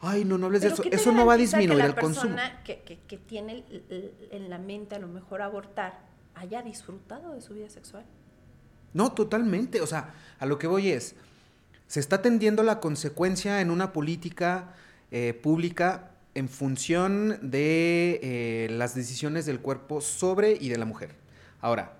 ay, 0.00 0.24
no, 0.24 0.38
no 0.38 0.46
hables 0.46 0.62
de 0.62 0.68
eso, 0.68 0.82
eso 0.90 1.12
no 1.12 1.26
va 1.26 1.34
a 1.34 1.36
disminuir 1.36 1.84
el 1.84 1.94
consumo. 1.94 2.36
Que, 2.64 2.82
que, 2.82 2.98
que 2.98 3.16
tiene 3.16 3.64
en 4.30 4.48
la 4.48 4.58
mente 4.58 4.94
a 4.94 4.98
lo 4.98 5.08
mejor 5.08 5.42
abortar 5.42 6.06
haya 6.36 6.62
disfrutado 6.62 7.32
de 7.32 7.40
su 7.40 7.54
vida 7.54 7.68
sexual. 7.70 8.04
No, 8.92 9.12
totalmente, 9.12 9.80
o 9.80 9.86
sea, 9.86 10.14
a 10.38 10.46
lo 10.46 10.58
que 10.58 10.66
voy 10.66 10.90
es, 10.90 11.16
Se 11.88 12.00
está 12.00 12.16
atendiendo 12.16 12.62
la 12.62 12.80
consecuencia 12.80 13.60
en 13.60 13.70
una 13.70 13.92
política 13.92 14.74
eh, 15.10 15.38
pública 15.40 16.10
en 16.34 16.48
función 16.48 17.38
de 17.42 18.20
eh, 18.22 18.68
las 18.70 18.94
decisiones 18.94 19.46
del 19.46 19.60
cuerpo 19.60 20.00
sobre 20.00 20.52
y 20.52 20.68
de 20.68 20.78
la 20.78 20.84
mujer. 20.84 21.14
Ahora, 21.60 21.96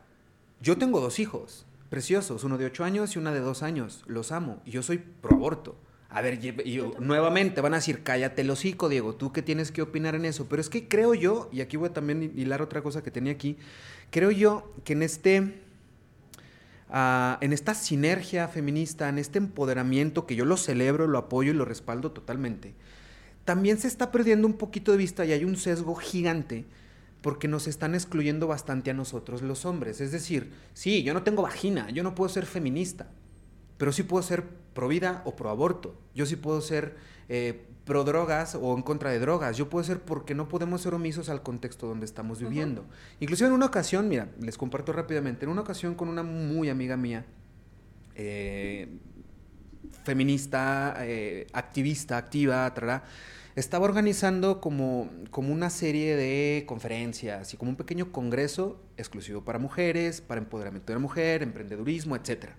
yo 0.61 0.77
tengo 0.77 1.01
dos 1.01 1.19
hijos 1.19 1.67
preciosos, 1.97 2.45
uno 2.45 2.59
de 2.59 2.67
ocho 2.67 2.85
años 2.85 3.17
y 3.17 3.19
una 3.19 3.33
de 3.33 3.41
dos 3.41 3.63
años. 3.63 4.05
Los 4.07 4.31
amo 4.31 4.61
y 4.67 4.71
yo 4.73 4.83
soy 4.83 4.99
pro 4.99 5.35
aborto. 5.35 5.79
A 6.11 6.21
ver, 6.21 6.45
y, 6.45 6.83
nuevamente 7.01 7.63
van 7.63 7.73
a 7.73 7.77
decir, 7.77 8.03
cállate 8.03 8.43
el 8.43 8.51
hocico, 8.51 8.91
Diego, 8.91 9.15
tú 9.15 9.33
qué 9.33 9.41
tienes 9.41 9.73
que 9.73 9.81
opinar 9.81 10.15
en 10.15 10.27
eso. 10.27 10.47
Pero 10.47 10.61
es 10.61 10.69
que 10.69 10.89
creo 10.89 11.15
yo, 11.15 11.49
y 11.55 11.63
aquí 11.63 11.79
voy 11.79 11.89
a 11.89 11.95
también 11.95 12.35
hilar 12.37 12.61
otra 12.61 12.83
cosa 12.83 13.03
que 13.03 13.11
tenía 13.11 13.33
aquí, 13.33 13.57
creo 14.11 14.31
yo 14.31 14.75
que 14.85 14.93
en 14.93 15.03
este, 15.05 15.63
ah, 16.91 17.39
en 17.41 17.55
esta 17.55 17.73
sinergia 17.73 18.47
feminista, 18.49 19.09
en 19.09 19.17
este 19.17 19.39
empoderamiento 19.39 20.27
que 20.27 20.37
yo 20.37 20.45
lo 20.45 20.59
celebro, 20.59 21.07
lo 21.07 21.17
apoyo 21.17 21.53
y 21.53 21.55
lo 21.55 21.65
respaldo 21.65 22.13
totalmente, 22.13 22.75
también 23.47 23.79
se 23.79 23.89
está 23.89 24.13
perdiendo 24.13 24.47
un 24.47 24.59
poquito 24.59 24.93
de 24.93 24.99
vista 24.99 25.25
y 25.25 25.33
hay 25.33 25.47
un 25.47 25.57
sesgo 25.57 25.95
gigante 25.95 26.67
porque 27.27 27.49
nos 27.49 27.67
están 27.67 27.97
excluyendo 27.97 28.47
bastante 28.47 28.93
a 28.93 28.95
nosotros 28.95 29.43
los 29.43 29.65
hombres. 29.67 30.01
Es 30.01 30.13
decir, 30.13 30.53
sí, 30.75 31.03
yo 31.03 31.13
no 31.13 31.25
tengo 31.25 31.43
vagina, 31.43 31.91
yo 31.91 32.05
no 32.05 32.15
puedo 32.15 32.29
ser 32.29 32.47
feminista, 32.47 33.09
pero 33.79 33.91
sí 33.91 34.05
puedo 34.05 34.23
ser 34.23 34.45
pro 34.75 34.87
vida 34.87 35.23
o 35.25 35.35
pro 35.35 35.51
aborto. 35.51 36.01
Yo 36.15 36.25
sí 36.25 36.37
puedo 36.37 36.61
ser 36.61 36.95
eh, 37.29 37.67
pro 37.85 38.05
drogas 38.05 38.55
o 38.55 38.77
en 38.77 38.83
contra 38.85 39.11
de 39.11 39.19
drogas. 39.19 39.57
Yo 39.57 39.69
puedo 39.69 39.83
ser 39.83 40.03
porque 40.03 40.37
no 40.37 40.47
podemos 40.47 40.83
ser 40.83 40.95
omisos 40.95 41.29
al 41.29 41.43
contexto 41.43 41.89
donde 41.89 42.07
estamos 42.07 42.39
viviendo. 42.39 42.85
Inclusive 43.19 43.49
en 43.49 43.55
una 43.55 43.67
ocasión, 43.67 44.09
mira, 44.09 44.29
les 44.41 44.57
comparto 44.57 44.93
rápidamente, 44.93 45.47
en 45.47 45.51
una 45.51 45.63
ocasión 45.63 45.97
con 45.97 46.09
una 46.09 46.23
muy 46.23 46.69
amiga 46.69 46.97
mía, 46.97 47.27
eh, 48.15 48.87
feminista, 50.05 50.95
eh, 51.01 51.49
activista, 51.53 52.19
activa, 52.19 52.73
trará, 52.73 53.03
estaba 53.57 53.87
organizando 53.87 54.61
como, 54.61 55.11
como 55.31 55.53
una 55.53 55.71
serie 55.71 56.15
de 56.15 56.65
conferencias 56.67 57.55
y 57.55 57.57
como 57.57 57.71
un 57.71 57.77
pequeño 57.77 58.13
congreso 58.13 58.83
exclusivo 58.99 59.45
para 59.45 59.59
mujeres, 59.59 60.21
para 60.21 60.41
empoderamiento 60.41 60.93
de 60.93 60.95
la 60.95 61.01
mujer, 61.01 61.43
emprendedurismo, 61.43 62.17
etc. 62.17 62.51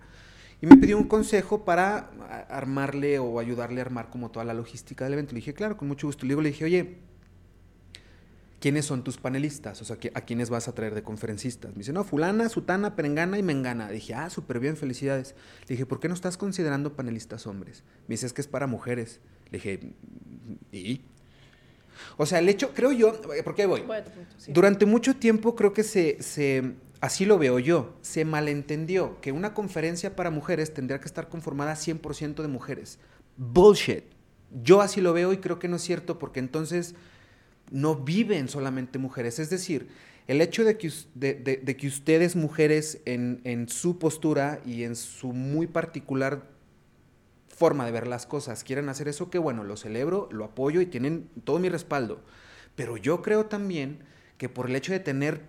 Y 0.60 0.66
me 0.66 0.76
pidió 0.76 0.98
un 0.98 1.04
consejo 1.04 1.64
para 1.64 2.10
armarle 2.50 3.20
o 3.20 3.38
ayudarle 3.38 3.80
a 3.80 3.84
armar 3.84 4.10
como 4.10 4.32
toda 4.32 4.44
la 4.44 4.54
logística 4.54 5.04
del 5.04 5.12
evento. 5.12 5.34
Le 5.34 5.36
dije, 5.36 5.54
claro, 5.54 5.76
con 5.76 5.86
mucho 5.86 6.08
gusto. 6.08 6.26
Le 6.26 6.30
digo, 6.30 6.42
le 6.42 6.48
dije, 6.48 6.64
oye, 6.64 6.98
¿quiénes 8.60 8.84
son 8.84 9.04
tus 9.04 9.18
panelistas? 9.18 9.80
O 9.80 9.84
sea, 9.84 9.98
¿a 10.14 10.20
quiénes 10.22 10.50
vas 10.50 10.66
a 10.66 10.74
traer 10.74 10.96
de 10.96 11.04
conferencistas? 11.04 11.70
Me 11.72 11.78
dice, 11.78 11.92
no, 11.92 12.02
fulana, 12.02 12.48
sutana, 12.48 12.96
perengana 12.96 13.38
y 13.38 13.44
mengana. 13.44 13.88
dije, 13.88 14.14
ah, 14.14 14.30
súper 14.30 14.58
bien, 14.58 14.76
felicidades. 14.76 15.36
Le 15.68 15.74
dije, 15.74 15.86
¿por 15.86 16.00
qué 16.00 16.08
no 16.08 16.14
estás 16.14 16.36
considerando 16.36 16.96
panelistas 16.96 17.46
hombres? 17.46 17.84
Me 18.08 18.14
dice, 18.14 18.26
es 18.26 18.32
que 18.32 18.40
es 18.40 18.48
para 18.48 18.66
mujeres. 18.66 19.20
Le 19.50 19.58
dije, 19.58 19.80
¿y? 20.72 21.00
O 22.16 22.26
sea, 22.26 22.38
el 22.38 22.48
hecho, 22.48 22.72
creo 22.74 22.92
yo, 22.92 23.20
¿por 23.44 23.54
qué 23.54 23.66
voy? 23.66 23.84
Durante 24.48 24.86
mucho 24.86 25.16
tiempo 25.16 25.54
creo 25.54 25.72
que 25.72 25.82
se, 25.82 26.22
se, 26.22 26.74
así 27.00 27.24
lo 27.24 27.38
veo 27.38 27.58
yo, 27.58 27.96
se 28.02 28.24
malentendió 28.24 29.20
que 29.20 29.32
una 29.32 29.54
conferencia 29.54 30.16
para 30.16 30.30
mujeres 30.30 30.74
tendría 30.74 31.00
que 31.00 31.06
estar 31.06 31.28
conformada 31.28 31.74
100% 31.74 32.42
de 32.42 32.48
mujeres. 32.48 32.98
Bullshit. 33.36 34.04
Yo 34.62 34.80
así 34.80 35.00
lo 35.00 35.12
veo 35.12 35.32
y 35.32 35.38
creo 35.38 35.58
que 35.58 35.68
no 35.68 35.76
es 35.76 35.82
cierto 35.82 36.18
porque 36.18 36.40
entonces 36.40 36.94
no 37.70 37.96
viven 37.96 38.48
solamente 38.48 38.98
mujeres. 38.98 39.38
Es 39.38 39.50
decir, 39.50 39.88
el 40.26 40.40
hecho 40.40 40.64
de 40.64 40.76
que, 40.78 40.90
de, 41.14 41.76
que 41.76 41.86
ustedes 41.86 42.34
mujeres 42.34 43.00
en, 43.04 43.40
en 43.44 43.68
su 43.68 43.98
postura 43.98 44.60
y 44.64 44.84
en 44.84 44.96
su 44.96 45.32
muy 45.32 45.66
particular 45.66 46.57
forma 47.58 47.84
de 47.84 47.92
ver 47.92 48.06
las 48.06 48.26
cosas 48.26 48.62
quieren 48.62 48.88
hacer 48.88 49.08
eso, 49.08 49.30
que 49.30 49.38
bueno, 49.38 49.64
lo 49.64 49.76
celebro, 49.76 50.28
lo 50.30 50.44
apoyo 50.44 50.80
y 50.80 50.86
tienen 50.86 51.28
todo 51.44 51.58
mi 51.58 51.68
respaldo. 51.68 52.20
Pero 52.76 52.96
yo 52.96 53.20
creo 53.22 53.46
también 53.46 53.98
que 54.38 54.48
por 54.48 54.70
el 54.70 54.76
hecho 54.76 54.92
de 54.92 55.00
tener, 55.00 55.42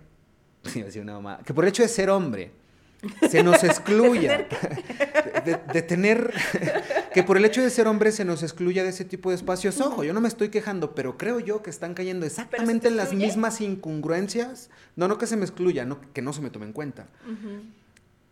que 1.44 1.54
por 1.54 1.64
el 1.64 1.68
hecho 1.68 1.82
de 1.82 1.88
ser 1.88 2.10
hombre, 2.10 2.50
se 3.30 3.42
nos 3.42 3.62
excluya, 3.64 4.48
de, 5.44 5.82
tener, 5.82 6.34
que 7.14 7.22
por 7.22 7.36
el 7.36 7.44
hecho 7.44 7.62
de 7.62 7.70
ser 7.70 7.86
hombre 7.86 8.12
se 8.12 8.24
nos 8.24 8.42
excluya 8.42 8.82
de 8.82 8.90
ese 8.90 9.04
tipo 9.04 9.30
de 9.30 9.36
espacios. 9.36 9.80
Ojo, 9.80 10.02
yo 10.02 10.12
no 10.12 10.20
me 10.20 10.28
estoy 10.28 10.48
quejando, 10.48 10.94
pero 10.94 11.16
creo 11.16 11.38
yo 11.38 11.62
que 11.62 11.70
están 11.70 11.94
cayendo 11.94 12.26
exactamente 12.26 12.88
en 12.88 12.96
las 12.96 13.12
mismas 13.12 13.60
incongruencias. 13.60 14.68
No, 14.96 15.06
no 15.08 15.16
que 15.16 15.26
se 15.26 15.36
me 15.36 15.44
excluya, 15.44 15.84
no, 15.84 16.00
que 16.12 16.22
no 16.22 16.32
se 16.32 16.40
me 16.40 16.50
tome 16.50 16.66
en 16.66 16.72
cuenta. 16.72 17.06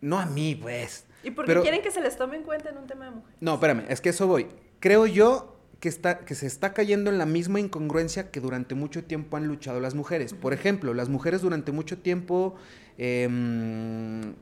No 0.01 0.19
a 0.19 0.25
mí, 0.25 0.55
pues. 0.55 1.05
¿Y 1.23 1.31
por 1.31 1.45
qué 1.45 1.59
quieren 1.61 1.81
que 1.81 1.91
se 1.91 2.01
les 2.01 2.17
tome 2.17 2.37
en 2.37 2.43
cuenta 2.43 2.69
en 2.69 2.77
un 2.77 2.87
tema 2.87 3.05
de 3.05 3.11
mujeres? 3.11 3.37
No, 3.41 3.55
espérame, 3.55 3.85
es 3.89 4.01
que 4.01 4.09
eso 4.09 4.27
voy. 4.27 4.47
Creo 4.79 5.05
yo 5.05 5.59
que, 5.79 5.89
está, 5.89 6.19
que 6.19 6.35
se 6.35 6.47
está 6.47 6.73
cayendo 6.73 7.09
en 7.09 7.17
la 7.17 7.25
misma 7.25 7.59
incongruencia 7.59 8.31
que 8.31 8.39
durante 8.39 8.75
mucho 8.75 9.03
tiempo 9.03 9.37
han 9.37 9.47
luchado 9.47 9.79
las 9.79 9.95
mujeres. 9.95 10.33
Por 10.33 10.53
ejemplo, 10.53 10.93
las 10.93 11.09
mujeres 11.09 11.41
durante 11.41 11.71
mucho 11.71 11.97
tiempo 11.97 12.55
em, 12.97 14.33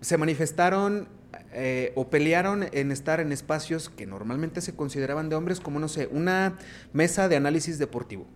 se 0.00 0.18
manifestaron 0.18 1.08
eh, 1.52 1.92
o 1.94 2.10
pelearon 2.10 2.66
en 2.72 2.92
estar 2.92 3.20
en 3.20 3.32
espacios 3.32 3.88
que 3.88 4.06
normalmente 4.06 4.60
se 4.60 4.74
consideraban 4.74 5.28
de 5.28 5.36
hombres, 5.36 5.60
como, 5.60 5.78
no 5.80 5.88
sé, 5.88 6.08
una 6.10 6.58
mesa 6.92 7.28
de 7.28 7.36
análisis 7.36 7.78
deportivo. 7.78 8.26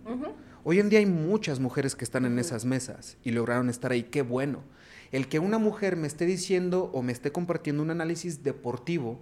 Hoy 0.64 0.80
en 0.80 0.88
día 0.88 0.98
hay 0.98 1.06
muchas 1.06 1.60
mujeres 1.60 1.94
que 1.94 2.04
están 2.04 2.24
en 2.24 2.38
esas 2.38 2.64
mesas 2.64 3.16
y 3.24 3.30
lograron 3.30 3.70
estar 3.70 3.92
ahí. 3.92 4.04
Qué 4.04 4.22
bueno. 4.22 4.64
El 5.12 5.28
que 5.28 5.38
una 5.38 5.58
mujer 5.58 5.96
me 5.96 6.06
esté 6.06 6.26
diciendo 6.26 6.90
o 6.92 7.02
me 7.02 7.12
esté 7.12 7.32
compartiendo 7.32 7.82
un 7.82 7.90
análisis 7.90 8.42
deportivo 8.42 9.20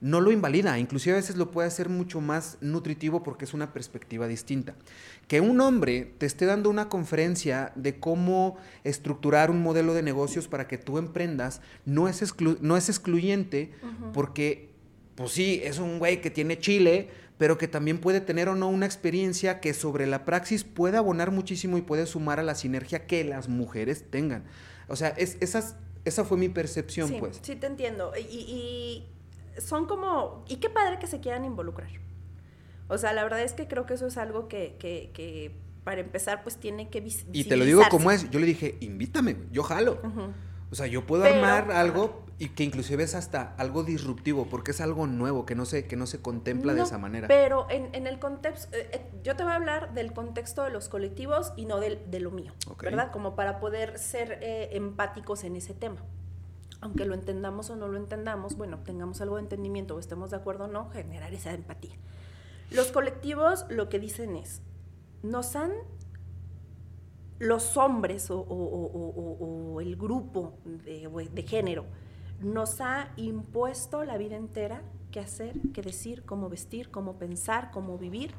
no 0.00 0.22
lo 0.22 0.32
invalida, 0.32 0.78
inclusive 0.78 1.14
a 1.14 1.20
veces 1.20 1.36
lo 1.36 1.50
puede 1.50 1.68
hacer 1.68 1.90
mucho 1.90 2.20
más 2.20 2.56
nutritivo 2.62 3.22
porque 3.22 3.44
es 3.44 3.52
una 3.52 3.72
perspectiva 3.72 4.26
distinta. 4.26 4.74
Que 5.28 5.42
un 5.42 5.60
hombre 5.60 6.14
te 6.16 6.24
esté 6.24 6.46
dando 6.46 6.70
una 6.70 6.88
conferencia 6.88 7.72
de 7.74 8.00
cómo 8.00 8.56
estructurar 8.82 9.50
un 9.50 9.62
modelo 9.62 9.92
de 9.92 10.02
negocios 10.02 10.48
para 10.48 10.66
que 10.66 10.78
tú 10.78 10.96
emprendas 10.96 11.60
no 11.84 12.08
es, 12.08 12.34
no 12.62 12.76
es 12.78 12.88
excluyente 12.88 13.72
porque, 14.14 14.70
pues 15.16 15.32
sí, 15.32 15.60
es 15.62 15.78
un 15.78 15.98
güey 15.98 16.22
que 16.22 16.30
tiene 16.30 16.58
chile, 16.58 17.10
pero 17.36 17.58
que 17.58 17.68
también 17.68 17.98
puede 17.98 18.22
tener 18.22 18.48
o 18.48 18.54
no 18.56 18.68
una 18.68 18.86
experiencia 18.86 19.60
que 19.60 19.74
sobre 19.74 20.06
la 20.06 20.24
praxis 20.24 20.64
puede 20.64 20.96
abonar 20.96 21.30
muchísimo 21.30 21.76
y 21.76 21.82
puede 21.82 22.06
sumar 22.06 22.40
a 22.40 22.42
la 22.42 22.54
sinergia 22.54 23.06
que 23.06 23.22
las 23.24 23.50
mujeres 23.50 24.04
tengan. 24.10 24.44
O 24.90 24.96
sea, 24.96 25.08
es, 25.10 25.38
esas, 25.40 25.76
esa 26.04 26.24
fue 26.24 26.36
mi 26.36 26.48
percepción, 26.48 27.14
pues. 27.18 27.38
Sí, 27.42 27.56
te 27.56 27.66
entiendo. 27.66 28.12
Y, 28.18 29.06
son 29.58 29.86
como, 29.86 30.44
y 30.48 30.56
qué 30.56 30.68
padre 30.68 30.98
que 30.98 31.06
se 31.06 31.20
quieran 31.20 31.44
involucrar. 31.44 31.90
O 32.88 32.98
sea, 32.98 33.12
la 33.12 33.22
verdad 33.22 33.40
es 33.42 33.52
que 33.52 33.68
creo 33.68 33.86
que 33.86 33.94
eso 33.94 34.06
es 34.06 34.16
algo 34.16 34.48
que, 34.48 34.76
que, 34.78 35.10
que 35.14 35.54
para 35.84 36.00
empezar, 36.00 36.42
pues 36.42 36.56
tiene 36.56 36.90
que 36.90 37.06
Y 37.32 37.44
te 37.44 37.56
lo 37.56 37.64
digo 37.64 37.82
como 37.88 38.10
es, 38.10 38.28
yo 38.30 38.40
le 38.40 38.46
dije, 38.46 38.76
invítame, 38.80 39.36
yo 39.52 39.62
jalo. 39.62 40.00
O 40.70 40.74
sea, 40.74 40.86
yo 40.86 41.06
puedo 41.06 41.24
armar 41.24 41.70
algo 41.72 42.24
y 42.40 42.48
que 42.48 42.64
inclusive 42.64 43.02
es 43.04 43.14
hasta 43.14 43.54
algo 43.58 43.84
disruptivo, 43.84 44.46
porque 44.46 44.70
es 44.70 44.80
algo 44.80 45.06
nuevo, 45.06 45.44
que 45.44 45.54
no 45.54 45.66
se, 45.66 45.86
que 45.86 45.94
no 45.94 46.06
se 46.06 46.22
contempla 46.22 46.72
de 46.72 46.80
esa 46.80 46.96
manera. 46.96 47.28
Pero 47.28 47.66
en, 47.68 48.06
el 48.06 48.18
contexto, 48.18 48.74
eh, 48.74 48.88
eh, 48.92 49.10
yo 49.22 49.36
te 49.36 49.42
voy 49.42 49.52
a 49.52 49.56
hablar 49.56 49.92
del 49.92 50.14
contexto 50.14 50.64
de 50.64 50.70
los 50.70 50.88
colectivos 50.88 51.52
y 51.56 51.66
no 51.66 51.80
de, 51.80 51.96
de 51.96 52.18
lo 52.18 52.30
mío, 52.30 52.54
¿verdad? 52.82 53.12
Como 53.12 53.36
para 53.36 53.60
poder 53.60 53.98
ser 53.98 54.38
eh, 54.40 54.70
empáticos 54.72 55.44
en 55.44 55.54
ese 55.54 55.74
tema. 55.74 56.00
Aunque 56.80 57.04
lo 57.04 57.12
entendamos 57.12 57.68
o 57.68 57.76
no 57.76 57.88
lo 57.88 57.98
entendamos, 57.98 58.56
bueno, 58.56 58.78
tengamos 58.86 59.20
algo 59.20 59.36
de 59.36 59.42
entendimiento 59.42 59.96
o 59.96 59.98
estemos 59.98 60.30
de 60.30 60.38
acuerdo 60.38 60.64
o 60.64 60.68
no, 60.68 60.88
generar 60.88 61.34
esa 61.34 61.52
empatía. 61.52 61.94
Los 62.70 62.90
colectivos 62.90 63.66
lo 63.68 63.90
que 63.90 63.98
dicen 63.98 64.36
es, 64.36 64.62
nos 65.22 65.56
han 65.56 65.72
los 67.38 67.76
hombres 67.76 68.28
o, 68.30 69.78
el 69.82 69.96
grupo 69.96 70.58
de, 70.64 71.44
género 71.46 71.84
nos 72.42 72.80
ha 72.80 73.12
impuesto 73.16 74.04
la 74.04 74.16
vida 74.16 74.36
entera 74.36 74.82
qué 75.10 75.20
hacer, 75.20 75.54
qué 75.72 75.82
decir, 75.82 76.22
cómo 76.24 76.48
vestir, 76.48 76.90
cómo 76.90 77.18
pensar, 77.18 77.70
cómo 77.70 77.98
vivir. 77.98 78.32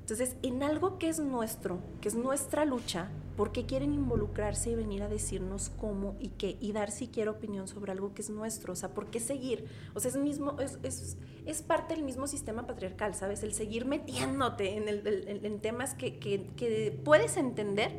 Entonces, 0.00 0.36
en 0.42 0.62
algo 0.62 0.98
que 0.98 1.08
es 1.10 1.20
nuestro, 1.20 1.80
que 2.00 2.08
es 2.08 2.14
nuestra 2.14 2.64
lucha, 2.64 3.10
¿por 3.36 3.52
qué 3.52 3.66
quieren 3.66 3.92
involucrarse 3.92 4.70
y 4.70 4.74
venir 4.74 5.02
a 5.02 5.08
decirnos 5.08 5.70
cómo 5.78 6.16
y 6.18 6.28
qué? 6.28 6.56
Y 6.60 6.72
dar 6.72 6.90
siquiera 6.90 7.30
opinión 7.30 7.68
sobre 7.68 7.92
algo 7.92 8.14
que 8.14 8.22
es 8.22 8.30
nuestro. 8.30 8.72
O 8.72 8.76
sea, 8.76 8.94
¿por 8.94 9.10
qué 9.10 9.20
seguir? 9.20 9.66
O 9.94 10.00
sea, 10.00 10.10
es, 10.10 10.16
mismo, 10.16 10.56
es, 10.58 11.62
parte 11.62 11.94
del 11.94 12.04
mismo 12.04 12.26
sistema 12.26 12.66
patriarcal, 12.66 13.14
¿sabes? 13.14 13.42
El 13.42 13.52
seguir 13.52 13.84
metiéndote 13.84 14.76
en, 14.76 14.88
el, 14.88 15.60
temas 15.60 15.94
que 15.94 17.00
puedes 17.04 17.36
entender, 17.36 17.92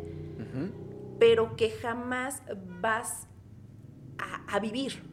pero 1.19 1.55
que 1.55 1.69
jamás 1.69 2.41
vas 2.81 3.27
a, 4.47 4.59
vivir. 4.59 5.03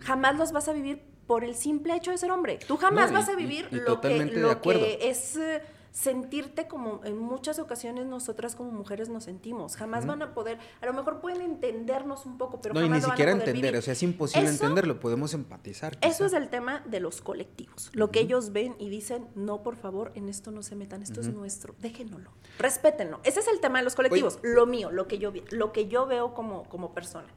Jamás 0.00 0.36
los 0.36 0.52
vas 0.52 0.68
a 0.68 0.72
vivir 0.72 1.02
por 1.26 1.44
el 1.44 1.54
simple 1.54 1.94
hecho 1.94 2.10
de 2.10 2.18
ser 2.18 2.30
hombre. 2.30 2.58
Tú 2.66 2.76
jamás 2.76 3.12
vas 3.12 3.28
a 3.28 3.36
vivir 3.36 3.68
lo, 3.70 4.00
que, 4.00 4.24
lo 4.26 4.60
que 4.60 4.98
es 5.02 5.36
eh, 5.36 5.62
sentirte 5.92 6.66
como 6.68 7.00
en 7.04 7.18
muchas 7.18 7.58
ocasiones 7.58 8.06
nosotras 8.06 8.54
como 8.54 8.70
mujeres 8.70 9.08
nos 9.08 9.24
sentimos. 9.24 9.76
Jamás 9.76 10.06
van 10.06 10.22
a 10.22 10.34
poder, 10.34 10.58
a 10.80 10.86
lo 10.86 10.92
mejor 10.92 11.20
pueden 11.20 11.42
entendernos 11.42 12.26
un 12.26 12.38
poco, 12.38 12.60
pero 12.60 12.74
no, 12.74 12.80
jamás 12.80 12.98
y 12.98 13.06
ni 13.06 13.10
siquiera 13.10 13.32
entender, 13.32 13.76
o 13.76 13.82
sea, 13.82 13.92
es 13.92 14.02
imposible 14.02 14.48
entenderlo, 14.48 15.00
podemos 15.00 15.34
empatizar. 15.34 15.96
Eso 16.00 16.24
es 16.26 16.32
el 16.32 16.48
tema 16.48 16.82
de 16.86 17.00
los 17.00 17.20
colectivos, 17.20 17.90
lo 17.92 18.10
que 18.10 18.20
ellos 18.20 18.52
ven 18.52 18.76
y 18.78 18.88
dicen, 18.88 19.28
no, 19.34 19.62
por 19.62 19.76
favor, 19.76 20.12
en 20.14 20.28
esto 20.28 20.50
no 20.50 20.62
se 20.62 20.76
metan, 20.76 21.02
esto 21.02 21.20
es 21.20 21.28
nuestro, 21.28 21.74
déjenlo, 21.80 22.32
respétenlo. 22.58 23.20
Ese 23.24 23.40
es 23.40 23.48
el 23.48 23.60
tema 23.60 23.78
de 23.78 23.84
los 23.84 23.94
colectivos, 23.94 24.38
lo 24.42 24.66
mío, 24.66 24.90
lo 24.90 25.08
que 25.08 25.18
yo, 25.18 25.32
lo 25.50 25.72
que 25.72 25.88
yo 25.88 26.06
veo 26.06 26.34
como, 26.34 26.64
como 26.64 26.92
persona. 26.94 27.28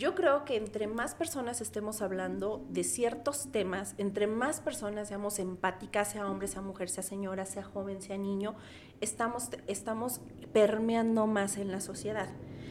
Yo 0.00 0.14
creo 0.14 0.46
que 0.46 0.56
entre 0.56 0.86
más 0.86 1.14
personas 1.14 1.60
estemos 1.60 2.00
hablando 2.00 2.64
de 2.70 2.84
ciertos 2.84 3.52
temas, 3.52 3.94
entre 3.98 4.26
más 4.26 4.62
personas 4.62 5.08
seamos 5.08 5.38
empáticas, 5.38 6.12
sea 6.12 6.26
hombre, 6.26 6.48
sea 6.48 6.62
mujer, 6.62 6.88
sea 6.88 7.02
señora, 7.02 7.44
sea 7.44 7.64
joven, 7.64 8.00
sea 8.00 8.16
niño, 8.16 8.54
estamos, 9.02 9.50
estamos 9.66 10.22
permeando 10.54 11.26
más 11.26 11.58
en 11.58 11.70
la 11.70 11.82
sociedad. 11.82 12.30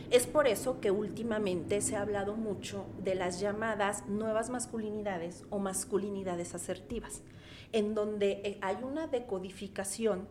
Es 0.10 0.26
por 0.26 0.48
eso 0.48 0.82
que 0.82 0.90
últimamente 0.90 1.82
se 1.82 1.96
ha 1.96 2.02
hablado 2.02 2.36
mucho 2.36 2.88
de 3.04 3.14
las 3.14 3.40
llamadas 3.40 4.08
nuevas 4.08 4.50
masculinidades 4.50 5.46
o 5.52 5.60
masculinidades 5.60 6.56
asertivas, 6.56 7.22
en 7.74 7.94
donde 7.94 8.42
eh, 8.44 8.58
hay 8.62 8.78
una 8.82 9.06
decodificación 9.06 10.28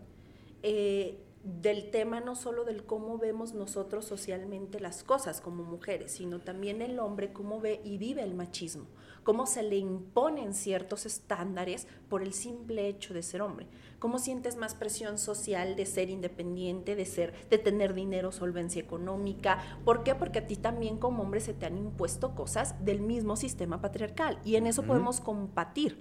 eh, 0.64 1.27
del 1.44 1.90
tema 1.90 2.20
no 2.20 2.34
solo 2.34 2.64
del 2.64 2.84
cómo 2.84 3.18
vemos 3.18 3.54
nosotros 3.54 4.04
socialmente 4.04 4.80
las 4.80 5.02
cosas 5.02 5.40
como 5.40 5.62
mujeres, 5.62 6.12
sino 6.12 6.40
también 6.40 6.82
el 6.82 6.98
hombre 6.98 7.32
cómo 7.32 7.60
ve 7.60 7.80
y 7.84 7.98
vive 7.98 8.22
el 8.22 8.34
machismo, 8.34 8.86
cómo 9.22 9.46
se 9.46 9.62
le 9.62 9.76
imponen 9.76 10.54
ciertos 10.54 11.06
estándares 11.06 11.86
por 12.08 12.22
el 12.22 12.32
simple 12.32 12.88
hecho 12.88 13.14
de 13.14 13.22
ser 13.22 13.42
hombre, 13.42 13.66
cómo 13.98 14.18
sientes 14.18 14.56
más 14.56 14.74
presión 14.74 15.18
social 15.18 15.76
de 15.76 15.86
ser 15.86 16.10
independiente, 16.10 16.96
de 16.96 17.06
ser 17.06 17.32
de 17.48 17.58
tener 17.58 17.94
dinero, 17.94 18.32
solvencia 18.32 18.82
económica, 18.82 19.62
¿por 19.84 20.02
qué? 20.02 20.14
Porque 20.14 20.40
a 20.40 20.46
ti 20.46 20.56
también 20.56 20.98
como 20.98 21.22
hombre 21.22 21.40
se 21.40 21.54
te 21.54 21.66
han 21.66 21.78
impuesto 21.78 22.34
cosas 22.34 22.84
del 22.84 23.00
mismo 23.00 23.36
sistema 23.36 23.80
patriarcal 23.80 24.38
y 24.44 24.56
en 24.56 24.66
eso 24.66 24.82
podemos 24.82 25.20
compatir 25.20 25.98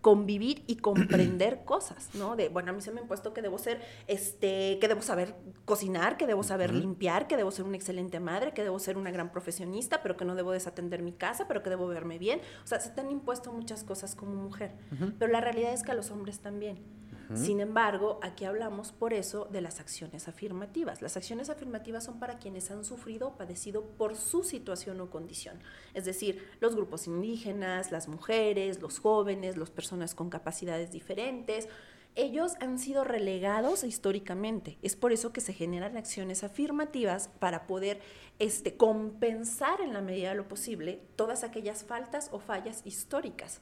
convivir 0.00 0.62
y 0.66 0.76
comprender 0.76 1.60
cosas, 1.64 2.10
¿no? 2.14 2.36
De, 2.36 2.48
bueno, 2.48 2.70
a 2.70 2.72
mí 2.72 2.80
se 2.80 2.92
me 2.92 3.00
ha 3.00 3.02
impuesto 3.02 3.32
que 3.32 3.42
debo 3.42 3.58
ser, 3.58 3.80
este, 4.06 4.78
que 4.80 4.88
debo 4.88 5.02
saber 5.02 5.34
cocinar, 5.64 6.16
que 6.16 6.26
debo 6.26 6.42
saber 6.42 6.74
limpiar, 6.74 7.26
que 7.26 7.36
debo 7.36 7.50
ser 7.50 7.64
una 7.64 7.76
excelente 7.76 8.20
madre, 8.20 8.52
que 8.52 8.62
debo 8.62 8.78
ser 8.78 8.96
una 8.98 9.10
gran 9.10 9.32
profesionista, 9.32 10.02
pero 10.02 10.16
que 10.16 10.24
no 10.24 10.34
debo 10.34 10.52
desatender 10.52 11.02
mi 11.02 11.12
casa, 11.12 11.46
pero 11.48 11.62
que 11.62 11.70
debo 11.70 11.86
verme 11.88 12.18
bien. 12.18 12.40
O 12.64 12.66
sea, 12.66 12.80
se 12.80 12.90
te 12.90 13.00
han 13.00 13.10
impuesto 13.10 13.52
muchas 13.52 13.84
cosas 13.84 14.14
como 14.14 14.34
mujer, 14.34 14.72
pero 15.18 15.30
la 15.32 15.40
realidad 15.40 15.72
es 15.72 15.82
que 15.82 15.92
a 15.92 15.94
los 15.94 16.10
hombres 16.10 16.40
también. 16.40 16.78
Sin 17.34 17.60
embargo, 17.60 18.20
aquí 18.22 18.44
hablamos 18.44 18.92
por 18.92 19.12
eso 19.12 19.46
de 19.46 19.60
las 19.60 19.80
acciones 19.80 20.28
afirmativas. 20.28 21.02
Las 21.02 21.16
acciones 21.16 21.50
afirmativas 21.50 22.04
son 22.04 22.20
para 22.20 22.38
quienes 22.38 22.70
han 22.70 22.84
sufrido 22.84 23.28
o 23.28 23.36
padecido 23.36 23.82
por 23.82 24.14
su 24.14 24.44
situación 24.44 25.00
o 25.00 25.10
condición. 25.10 25.58
Es 25.94 26.04
decir, 26.04 26.48
los 26.60 26.76
grupos 26.76 27.08
indígenas, 27.08 27.90
las 27.90 28.06
mujeres, 28.06 28.80
los 28.80 29.00
jóvenes, 29.00 29.56
las 29.56 29.70
personas 29.70 30.14
con 30.14 30.30
capacidades 30.30 30.92
diferentes. 30.92 31.68
Ellos 32.14 32.52
han 32.60 32.78
sido 32.78 33.02
relegados 33.02 33.82
históricamente. 33.82 34.78
Es 34.82 34.94
por 34.94 35.12
eso 35.12 35.32
que 35.32 35.40
se 35.40 35.52
generan 35.52 35.96
acciones 35.96 36.44
afirmativas 36.44 37.28
para 37.40 37.66
poder 37.66 38.00
este, 38.38 38.76
compensar 38.76 39.80
en 39.80 39.92
la 39.92 40.00
medida 40.00 40.30
de 40.30 40.36
lo 40.36 40.46
posible 40.46 41.02
todas 41.16 41.42
aquellas 41.42 41.82
faltas 41.82 42.28
o 42.30 42.38
fallas 42.38 42.82
históricas 42.84 43.60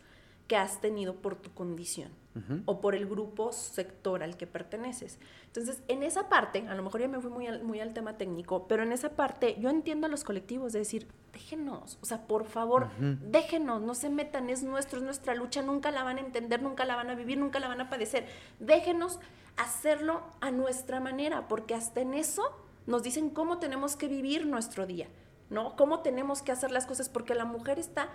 que 0.48 0.56
has 0.56 0.82
tenido 0.82 1.16
por 1.16 1.36
tu 1.36 1.52
condición 1.54 2.23
o 2.66 2.80
por 2.80 2.94
el 2.94 3.06
grupo 3.06 3.52
sector 3.52 4.22
al 4.22 4.36
que 4.36 4.46
perteneces. 4.46 5.18
Entonces, 5.46 5.82
en 5.86 6.02
esa 6.02 6.28
parte, 6.28 6.66
a 6.68 6.74
lo 6.74 6.82
mejor 6.82 7.00
ya 7.00 7.08
me 7.08 7.20
fui 7.20 7.30
muy 7.30 7.46
al, 7.46 7.62
muy 7.62 7.80
al 7.80 7.94
tema 7.94 8.16
técnico, 8.16 8.66
pero 8.66 8.82
en 8.82 8.92
esa 8.92 9.10
parte 9.10 9.56
yo 9.60 9.70
entiendo 9.70 10.06
a 10.06 10.10
los 10.10 10.24
colectivos 10.24 10.72
de 10.72 10.80
decir, 10.80 11.06
déjenos, 11.32 11.98
o 12.02 12.06
sea, 12.06 12.26
por 12.26 12.44
favor, 12.44 12.88
déjenos, 12.98 13.82
no 13.82 13.94
se 13.94 14.08
metan, 14.10 14.50
es 14.50 14.62
nuestro, 14.62 14.98
es 14.98 15.04
nuestra 15.04 15.34
lucha, 15.34 15.62
nunca 15.62 15.90
la 15.90 16.02
van 16.02 16.18
a 16.18 16.22
entender, 16.22 16.62
nunca 16.62 16.84
la 16.84 16.96
van 16.96 17.10
a 17.10 17.14
vivir, 17.14 17.38
nunca 17.38 17.60
la 17.60 17.68
van 17.68 17.80
a 17.80 17.90
padecer. 17.90 18.26
Déjenos 18.58 19.20
hacerlo 19.56 20.22
a 20.40 20.50
nuestra 20.50 21.00
manera, 21.00 21.46
porque 21.48 21.74
hasta 21.74 22.00
en 22.00 22.14
eso 22.14 22.42
nos 22.86 23.02
dicen 23.02 23.30
cómo 23.30 23.58
tenemos 23.58 23.96
que 23.96 24.08
vivir 24.08 24.46
nuestro 24.46 24.86
día, 24.86 25.08
¿no? 25.50 25.76
Cómo 25.76 26.00
tenemos 26.00 26.42
que 26.42 26.52
hacer 26.52 26.70
las 26.70 26.86
cosas, 26.86 27.08
porque 27.08 27.34
la 27.34 27.44
mujer 27.44 27.78
está 27.78 28.08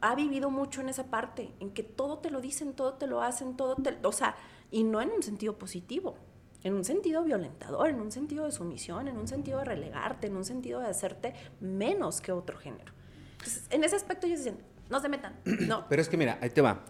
ha 0.00 0.14
vivido 0.14 0.50
mucho 0.50 0.80
en 0.80 0.88
esa 0.88 1.04
parte, 1.04 1.52
en 1.60 1.70
que 1.70 1.82
todo 1.82 2.18
te 2.18 2.30
lo 2.30 2.40
dicen, 2.40 2.74
todo 2.74 2.94
te 2.94 3.06
lo 3.06 3.22
hacen, 3.22 3.56
todo 3.56 3.76
te... 3.76 3.96
O 4.02 4.12
sea, 4.12 4.36
y 4.70 4.84
no 4.84 5.00
en 5.00 5.10
un 5.10 5.22
sentido 5.22 5.58
positivo, 5.58 6.16
en 6.62 6.74
un 6.74 6.84
sentido 6.84 7.22
violentador, 7.24 7.88
en 7.88 8.00
un 8.00 8.10
sentido 8.10 8.44
de 8.44 8.52
sumisión, 8.52 9.08
en 9.08 9.16
un 9.16 9.28
sentido 9.28 9.58
de 9.60 9.66
relegarte, 9.66 10.26
en 10.26 10.36
un 10.36 10.44
sentido 10.44 10.80
de 10.80 10.88
hacerte 10.88 11.34
menos 11.60 12.20
que 12.20 12.32
otro 12.32 12.58
género. 12.58 12.92
Entonces, 13.32 13.66
en 13.70 13.84
ese 13.84 13.96
aspecto 13.96 14.26
ellos 14.26 14.40
dicen, 14.40 14.58
no 14.90 15.00
se 15.00 15.08
metan, 15.08 15.36
no. 15.44 15.86
Pero 15.88 16.02
es 16.02 16.08
que 16.08 16.16
mira, 16.16 16.38
ahí 16.40 16.50
te 16.50 16.60
va. 16.60 16.84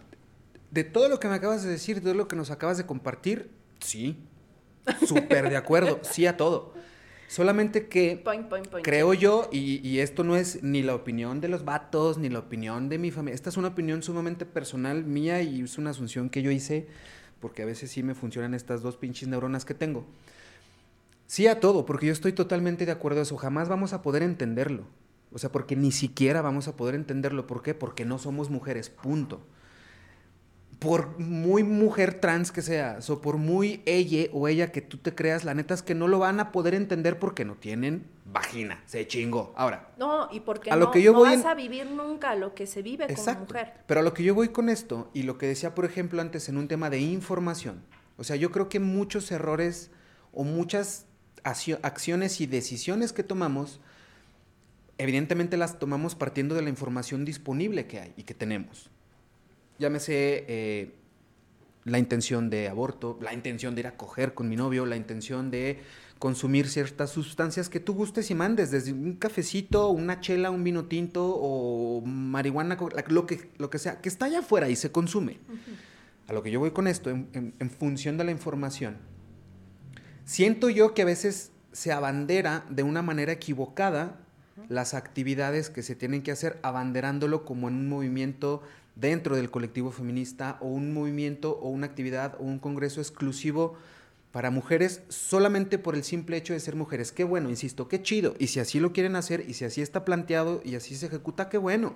De 0.70 0.84
todo 0.84 1.09
lo 1.09 1.20
que 1.20 1.28
me 1.28 1.34
acabas 1.34 1.62
de 1.62 1.70
decir, 1.70 1.97
de 1.97 2.03
todo 2.03 2.14
lo 2.14 2.28
que 2.28 2.36
nos 2.36 2.51
acabas 2.51 2.76
de 2.78 2.86
compartir, 2.86 3.51
sí, 3.80 4.24
súper 5.07 5.49
de 5.51 5.57
acuerdo, 5.57 6.01
sí 6.03 6.26
a 6.26 6.36
todo. 6.36 6.72
Solamente 7.29 7.89
que 7.89 8.22
creo 8.83 9.12
yo, 9.12 9.49
y, 9.51 9.99
esto 9.99 10.22
no 10.22 10.37
es 10.37 10.62
ni 10.62 10.83
la 10.83 10.95
opinión 10.95 11.41
de 11.41 11.49
los 11.49 11.64
vatos, 11.64 12.18
ni 12.18 12.29
la 12.29 12.39
opinión 12.39 12.89
de 12.89 12.99
mi 12.99 13.11
familia, 13.11 13.35
esta 13.35 13.51
es 13.51 13.57
una 13.57 13.68
opinión 13.68 14.03
sumamente 14.03 14.47
personal 14.47 15.05
mía 15.05 15.43
y 15.43 15.62
es 15.62 15.77
una 15.77 15.91
asunción 15.91 16.31
que 16.31 16.43
yo 16.43 16.51
hice, 16.51 16.87
porque 17.41 17.62
a 17.62 17.66
veces 17.66 17.91
sí 17.91 18.03
me 18.03 18.14
funcionan 18.14 18.55
estas 18.55 18.83
dos 18.83 18.97
pinches 18.97 19.29
neuronas 19.29 19.64
que 19.64 19.74
tengo. 19.74 20.07
Sí 21.27 21.49
a 21.49 21.59
todo, 21.59 21.85
porque 21.85 22.07
yo 22.07 22.12
estoy 22.12 22.33
totalmente 22.33 22.87
de 22.87 22.93
acuerdo 22.93 23.20
a 23.20 23.22
eso, 23.24 23.37
jamás 23.37 23.68
vamos 23.68 23.93
a 23.93 24.03
poder 24.03 24.22
entenderlo. 24.22 24.85
O 25.33 25.39
sea, 25.39 25.51
porque 25.51 25.74
ni 25.74 25.91
siquiera 25.91 26.41
vamos 26.41 26.68
a 26.68 26.77
poder 26.77 26.95
entenderlo. 26.95 27.49
¿Por 27.49 27.62
qué? 27.62 27.74
Porque 27.74 28.05
no 28.05 28.18
somos 28.18 28.49
mujeres, 28.49 28.89
punto 28.89 29.41
por 30.79 31.18
muy 31.18 31.62
mujer 31.62 32.20
trans 32.20 32.53
que 32.53 32.61
seas, 32.61 33.09
o 33.09 33.22
por 33.22 33.39
muy 33.39 33.83
ella 33.87 34.29
o 34.33 34.47
ella 34.47 34.72
que 34.72 34.83
tú 34.83 34.99
te 34.99 35.14
creas, 35.14 35.45
la 35.45 35.55
neta 35.55 35.74
es 35.74 35.83
que 35.83 35.95
no 35.95 36.07
lo 36.07 36.18
van 36.18 36.39
a 36.39 36.53
poder 36.53 36.74
entender 36.74 37.18
porque 37.18 37.45
no 37.45 37.55
tienen 37.55 38.07
vagina. 38.27 38.83
Se 38.87 39.07
chingó. 39.07 39.55
Ahora. 39.57 39.91
No, 39.97 40.29
y 40.31 40.41
porque 40.41 40.70
a 40.70 40.74
no, 40.74 40.81
lo 40.81 40.91
que 40.91 41.03
yo 41.03 41.12
no 41.12 41.20
vas 41.20 41.45
a 41.45 41.55
vivir 41.55 41.87
nunca 41.87 42.35
lo 42.35 42.55
que 42.55 42.66
se 42.66 42.83
vive 42.83 43.07
como 43.14 43.41
mujer. 43.41 43.72
Pero 43.87 44.01
a 44.01 44.03
lo 44.03 44.12
que 44.12 44.22
yo 44.22 44.35
voy 44.35 44.49
con 44.49 44.68
esto, 44.68 45.11
y 45.14 45.22
lo 45.22 45.39
que 45.39 45.47
decía, 45.47 45.74
por 45.74 45.87
ejemplo, 45.87 46.20
antes 46.20 46.49
en 46.49 46.59
un 46.59 46.68
tema 46.68 46.91
de 46.91 47.01
información. 47.01 47.83
O 48.18 48.24
sea, 48.24 48.37
yo 48.37 48.51
creo 48.51 48.68
que 48.68 48.81
muchos 48.81 49.31
errores 49.31 49.91
o 50.33 50.45
muchas 50.45 51.07
acciones 51.43 52.41
y 52.41 52.47
decisiones 52.47 53.12
que 53.12 53.22
tomamos, 53.22 53.81
evidentemente 54.99 55.57
las 55.57 55.79
tomamos 55.79 56.14
partiendo 56.14 56.55
de 56.55 56.62
la 56.62 56.68
información 56.68 57.24
disponible 57.24 57.87
que 57.87 58.01
hay 58.01 58.14
y 58.16 58.24
que 58.24 58.35
tenemos 58.35 58.91
llámese 59.79 60.45
eh, 60.49 60.95
la 61.85 61.99
intención 61.99 62.51
de 62.51 62.68
aborto, 62.68 63.18
la 63.22 63.33
intención 63.33 63.74
de 63.74 63.81
ir 63.81 63.87
a 63.87 63.97
coger 63.97 64.35
con 64.35 64.49
mi 64.49 64.57
novio, 64.57 64.87
la 64.87 64.97
intención 64.97 65.51
de 65.51 65.81
consumir 66.18 66.68
ciertas 66.68 67.11
sustancias 67.11 67.68
que 67.68 67.79
tú 67.79 67.95
gustes 67.95 68.31
y 68.31 68.35
mandes, 68.35 68.70
desde 68.70 68.93
un 68.93 69.14
cafecito, 69.14 69.91
una 69.91 70.20
chela, 70.20 70.51
un 70.51 70.64
vino 70.64 70.87
tinto 70.87 71.24
o 71.24 72.01
marihuana, 72.05 72.79
lo 73.09 73.27
que, 73.27 73.51
lo 73.59 73.70
que 73.70 73.79
sea, 73.79 74.01
que 74.01 74.09
está 74.09 74.27
allá 74.27 74.41
afuera 74.41 74.68
y 74.68 74.77
se 74.77 74.91
consume. 74.91 75.39
A 76.27 76.33
lo 76.33 76.43
que 76.43 76.51
yo 76.51 76.59
voy 76.59 76.70
con 76.70 76.89
esto, 76.89 77.11
en, 77.11 77.55
en 77.59 77.70
función 77.70 78.16
de 78.16 78.24
la 78.24 78.31
información, 78.31 78.97
siento 80.24 80.70
yo 80.70 80.95
que 80.95 81.03
a 81.03 81.07
veces 81.07 81.53
se 81.72 81.93
abandera 81.93 82.64
de 82.70 82.83
una 82.83 83.03
manera 83.03 83.33
equivocada 83.33 84.18
las 84.68 84.95
actividades 84.95 85.70
que 85.70 85.83
se 85.83 85.95
tienen 85.95 86.22
que 86.22 86.33
hacer, 86.33 86.59
abanderándolo 86.62 87.45
como 87.45 87.68
en 87.68 87.74
un 87.74 87.89
movimiento 87.89 88.62
dentro 88.97 89.36
del 89.36 89.51
colectivo 89.51 89.92
feminista 89.92 90.59
o 90.61 90.66
un 90.66 90.92
movimiento 90.92 91.53
o 91.53 91.68
una 91.68 91.86
actividad 91.86 92.34
o 92.40 92.44
un 92.44 92.59
congreso 92.59 93.01
exclusivo 93.01 93.74
para 94.32 94.51
mujeres 94.51 95.03
solamente 95.09 95.78
por 95.78 95.94
el 95.94 96.03
simple 96.03 96.36
hecho 96.36 96.53
de 96.53 96.61
ser 96.61 96.74
mujeres. 96.74 97.12
Qué 97.12 97.24
bueno, 97.24 97.49
insisto, 97.49 97.88
qué 97.88 98.03
chido. 98.03 98.34
Y 98.38 98.49
si 98.49 98.61
así 98.61 98.80
lo 98.80 98.92
quieren 98.92 99.16
hacer 99.16 99.44
y 99.49 99.55
si 99.55 99.64
así 99.64 99.80
está 99.80 100.05
planteado 100.05 100.61
y 100.64 100.74
así 100.74 100.97
se 100.97 101.07
ejecuta, 101.07 101.49
qué 101.49 101.59
bueno. 101.59 101.94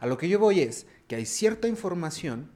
A 0.00 0.06
lo 0.06 0.18
que 0.18 0.28
yo 0.28 0.38
voy 0.38 0.60
es 0.60 0.86
que 1.06 1.16
hay 1.16 1.26
cierta 1.26 1.68
información 1.68 2.50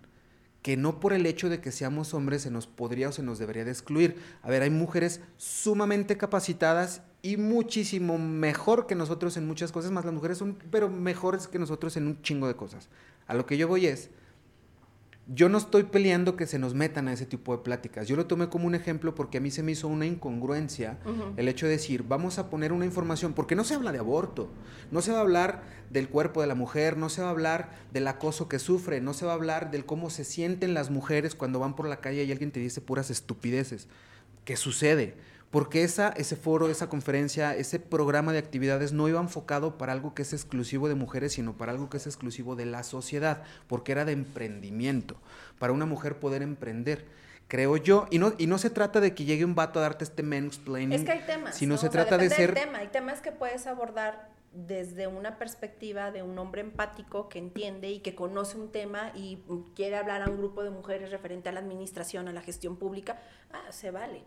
que 0.62 0.76
no 0.76 0.98
por 0.98 1.12
el 1.12 1.26
hecho 1.26 1.48
de 1.48 1.60
que 1.60 1.70
seamos 1.70 2.12
hombres 2.12 2.42
se 2.42 2.50
nos 2.50 2.66
podría 2.66 3.10
o 3.10 3.12
se 3.12 3.22
nos 3.22 3.38
debería 3.38 3.64
de 3.64 3.70
excluir. 3.70 4.16
A 4.42 4.50
ver, 4.50 4.62
hay 4.62 4.70
mujeres 4.70 5.20
sumamente 5.36 6.16
capacitadas 6.16 7.02
y 7.22 7.36
muchísimo 7.36 8.18
mejor 8.18 8.86
que 8.88 8.96
nosotros 8.96 9.36
en 9.36 9.46
muchas 9.46 9.70
cosas, 9.70 9.92
más 9.92 10.04
las 10.04 10.12
mujeres 10.12 10.38
son, 10.38 10.58
pero 10.70 10.88
mejores 10.88 11.46
que 11.46 11.58
nosotros 11.58 11.96
en 11.96 12.08
un 12.08 12.20
chingo 12.20 12.48
de 12.48 12.56
cosas. 12.56 12.88
A 13.26 13.34
lo 13.34 13.46
que 13.46 13.56
yo 13.56 13.68
voy 13.68 13.86
es, 13.86 14.10
yo 15.28 15.48
no 15.48 15.58
estoy 15.58 15.82
peleando 15.82 16.36
que 16.36 16.46
se 16.46 16.58
nos 16.58 16.74
metan 16.74 17.08
a 17.08 17.12
ese 17.12 17.26
tipo 17.26 17.56
de 17.56 17.62
pláticas. 17.64 18.06
Yo 18.06 18.14
lo 18.14 18.26
tomé 18.26 18.48
como 18.48 18.66
un 18.66 18.76
ejemplo 18.76 19.16
porque 19.16 19.38
a 19.38 19.40
mí 19.40 19.50
se 19.50 19.64
me 19.64 19.72
hizo 19.72 19.88
una 19.88 20.06
incongruencia 20.06 20.98
el 21.36 21.48
hecho 21.48 21.66
de 21.66 21.72
decir, 21.72 22.04
vamos 22.06 22.38
a 22.38 22.48
poner 22.48 22.72
una 22.72 22.84
información, 22.84 23.32
porque 23.32 23.56
no 23.56 23.64
se 23.64 23.74
habla 23.74 23.90
de 23.90 23.98
aborto, 23.98 24.48
no 24.92 25.02
se 25.02 25.10
va 25.10 25.18
a 25.18 25.22
hablar 25.22 25.62
del 25.90 26.08
cuerpo 26.08 26.42
de 26.42 26.46
la 26.46 26.54
mujer, 26.54 26.96
no 26.96 27.08
se 27.08 27.22
va 27.22 27.28
a 27.28 27.32
hablar 27.32 27.70
del 27.92 28.06
acoso 28.06 28.48
que 28.48 28.60
sufre, 28.60 29.00
no 29.00 29.14
se 29.14 29.26
va 29.26 29.32
a 29.32 29.34
hablar 29.34 29.72
del 29.72 29.84
cómo 29.84 30.10
se 30.10 30.22
sienten 30.22 30.74
las 30.74 30.90
mujeres 30.90 31.34
cuando 31.34 31.58
van 31.58 31.74
por 31.74 31.88
la 31.88 32.00
calle 32.00 32.22
y 32.22 32.30
alguien 32.30 32.52
te 32.52 32.60
dice 32.60 32.80
puras 32.80 33.10
estupideces. 33.10 33.88
¿Qué 34.44 34.56
sucede? 34.56 35.16
Porque 35.56 35.84
esa, 35.84 36.10
ese 36.10 36.36
foro, 36.36 36.68
esa 36.68 36.90
conferencia, 36.90 37.56
ese 37.56 37.80
programa 37.80 38.30
de 38.30 38.38
actividades 38.38 38.92
no 38.92 39.08
iba 39.08 39.22
enfocado 39.22 39.78
para 39.78 39.94
algo 39.94 40.14
que 40.14 40.20
es 40.20 40.34
exclusivo 40.34 40.86
de 40.86 40.94
mujeres, 40.94 41.32
sino 41.32 41.56
para 41.56 41.72
algo 41.72 41.88
que 41.88 41.96
es 41.96 42.06
exclusivo 42.06 42.56
de 42.56 42.66
la 42.66 42.82
sociedad, 42.82 43.42
porque 43.66 43.92
era 43.92 44.04
de 44.04 44.12
emprendimiento, 44.12 45.16
para 45.58 45.72
una 45.72 45.86
mujer 45.86 46.18
poder 46.18 46.42
emprender 46.42 47.06
creo 47.48 47.78
yo. 47.78 48.06
Y 48.10 48.18
no, 48.18 48.34
y 48.36 48.48
no 48.48 48.58
se 48.58 48.68
trata 48.68 49.00
de 49.00 49.14
que 49.14 49.24
llegue 49.24 49.46
un 49.46 49.54
vato 49.54 49.78
a 49.78 49.82
darte 49.82 50.04
este 50.04 50.22
mansplaining. 50.22 50.92
Es 50.92 51.04
que 51.04 51.12
hay 51.12 51.24
temas. 51.24 51.56
Sino 51.56 51.78
se 51.78 51.88
trata 51.88 52.18
de 52.18 52.28
ser. 52.28 52.52
Tema. 52.52 52.80
Hay 52.80 52.88
temas 52.88 53.22
que 53.22 53.32
puedes 53.32 53.66
abordar 53.66 54.28
desde 54.52 55.06
una 55.06 55.38
perspectiva 55.38 56.10
de 56.10 56.22
un 56.22 56.38
hombre 56.38 56.60
empático 56.60 57.30
que 57.30 57.38
entiende 57.38 57.88
y 57.88 58.00
que 58.00 58.14
conoce 58.14 58.58
un 58.58 58.70
tema 58.70 59.10
y 59.14 59.38
quiere 59.74 59.96
hablar 59.96 60.20
a 60.20 60.28
un 60.28 60.36
grupo 60.36 60.62
de 60.64 60.68
mujeres 60.68 61.10
referente 61.10 61.48
a 61.48 61.52
la 61.52 61.60
administración, 61.60 62.28
a 62.28 62.34
la 62.34 62.42
gestión 62.42 62.76
pública. 62.76 63.22
Ah, 63.50 63.72
se 63.72 63.90
vale. 63.90 64.22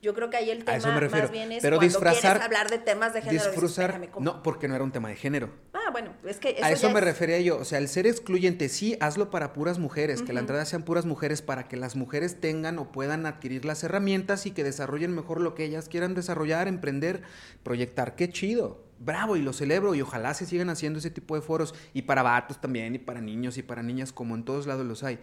Yo 0.00 0.14
creo 0.14 0.30
que 0.30 0.36
ahí 0.36 0.50
el 0.50 0.64
tema 0.64 0.78
más 1.10 1.30
bien 1.32 1.50
es 1.50 1.62
Pero 1.62 1.78
cuando 1.78 1.98
quieres 1.98 2.24
hablar 2.24 2.70
de 2.70 2.78
temas 2.78 3.12
de 3.14 3.22
género. 3.22 3.44
Disfruzar, 3.44 4.00
no, 4.20 4.42
porque 4.44 4.68
no 4.68 4.76
era 4.76 4.84
un 4.84 4.92
tema 4.92 5.08
de 5.08 5.16
género. 5.16 5.50
Ah, 5.72 5.90
bueno, 5.90 6.12
es 6.24 6.38
que 6.38 6.56
A 6.62 6.70
eso 6.70 6.90
me 6.90 7.00
refería 7.00 7.40
yo, 7.40 7.58
o 7.58 7.64
sea, 7.64 7.78
el 7.78 7.88
ser 7.88 8.06
excluyente, 8.06 8.68
sí, 8.68 8.96
hazlo 9.00 9.30
para 9.30 9.52
puras 9.52 9.78
mujeres, 9.78 10.22
que 10.22 10.32
la 10.32 10.40
entrada 10.40 10.64
sean 10.66 10.84
puras 10.84 11.04
mujeres 11.04 11.42
para 11.42 11.66
que 11.66 11.76
las 11.76 11.96
mujeres 11.96 12.40
tengan 12.40 12.78
o 12.78 12.92
puedan 12.92 13.26
adquirir 13.26 13.64
las 13.64 13.82
herramientas 13.82 14.46
y 14.46 14.52
que 14.52 14.62
desarrollen 14.62 15.14
mejor 15.14 15.40
lo 15.40 15.54
que 15.54 15.64
ellas 15.64 15.88
quieran 15.88 16.14
desarrollar, 16.14 16.68
emprender, 16.68 17.22
proyectar. 17.64 18.14
Qué 18.14 18.30
chido. 18.30 18.84
Bravo, 19.00 19.36
y 19.36 19.42
lo 19.42 19.52
celebro 19.52 19.94
y 19.94 20.02
ojalá 20.02 20.34
se 20.34 20.44
sigan 20.44 20.70
haciendo 20.70 20.98
ese 20.98 21.10
tipo 21.10 21.36
de 21.36 21.40
foros 21.40 21.74
y 21.94 22.02
para 22.02 22.22
vatos 22.22 22.60
también 22.60 22.96
y 22.96 22.98
para 22.98 23.20
niños 23.20 23.56
y 23.56 23.62
para 23.62 23.82
niñas 23.82 24.12
como 24.12 24.34
en 24.34 24.44
todos 24.44 24.66
lados 24.66 24.84
los 24.86 25.02
hay. 25.04 25.18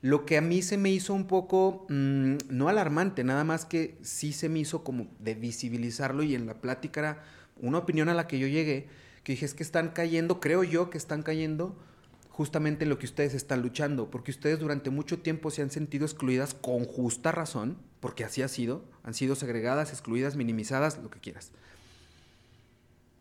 Lo 0.00 0.24
que 0.24 0.36
a 0.36 0.40
mí 0.40 0.62
se 0.62 0.76
me 0.76 0.90
hizo 0.90 1.12
un 1.12 1.26
poco, 1.26 1.86
mm, 1.88 2.36
no 2.50 2.68
alarmante, 2.68 3.24
nada 3.24 3.42
más 3.42 3.64
que 3.64 3.98
sí 4.02 4.32
se 4.32 4.48
me 4.48 4.60
hizo 4.60 4.84
como 4.84 5.08
de 5.18 5.34
visibilizarlo 5.34 6.22
y 6.22 6.34
en 6.34 6.46
la 6.46 6.60
plática 6.60 7.00
era 7.00 7.24
una 7.60 7.78
opinión 7.78 8.08
a 8.08 8.14
la 8.14 8.28
que 8.28 8.38
yo 8.38 8.46
llegué, 8.46 8.86
que 9.24 9.32
dije 9.32 9.44
es 9.44 9.54
que 9.54 9.64
están 9.64 9.88
cayendo, 9.88 10.38
creo 10.38 10.62
yo 10.62 10.90
que 10.90 10.98
están 10.98 11.22
cayendo 11.22 11.76
justamente 12.30 12.84
en 12.84 12.90
lo 12.90 13.00
que 13.00 13.06
ustedes 13.06 13.34
están 13.34 13.62
luchando, 13.62 14.08
porque 14.10 14.30
ustedes 14.30 14.60
durante 14.60 14.90
mucho 14.90 15.18
tiempo 15.18 15.50
se 15.50 15.62
han 15.62 15.72
sentido 15.72 16.06
excluidas 16.06 16.54
con 16.54 16.84
justa 16.84 17.32
razón, 17.32 17.76
porque 17.98 18.22
así 18.22 18.42
ha 18.42 18.48
sido, 18.48 18.84
han 19.02 19.14
sido 19.14 19.34
segregadas, 19.34 19.90
excluidas, 19.90 20.36
minimizadas, 20.36 20.98
lo 20.98 21.10
que 21.10 21.18
quieras. 21.18 21.50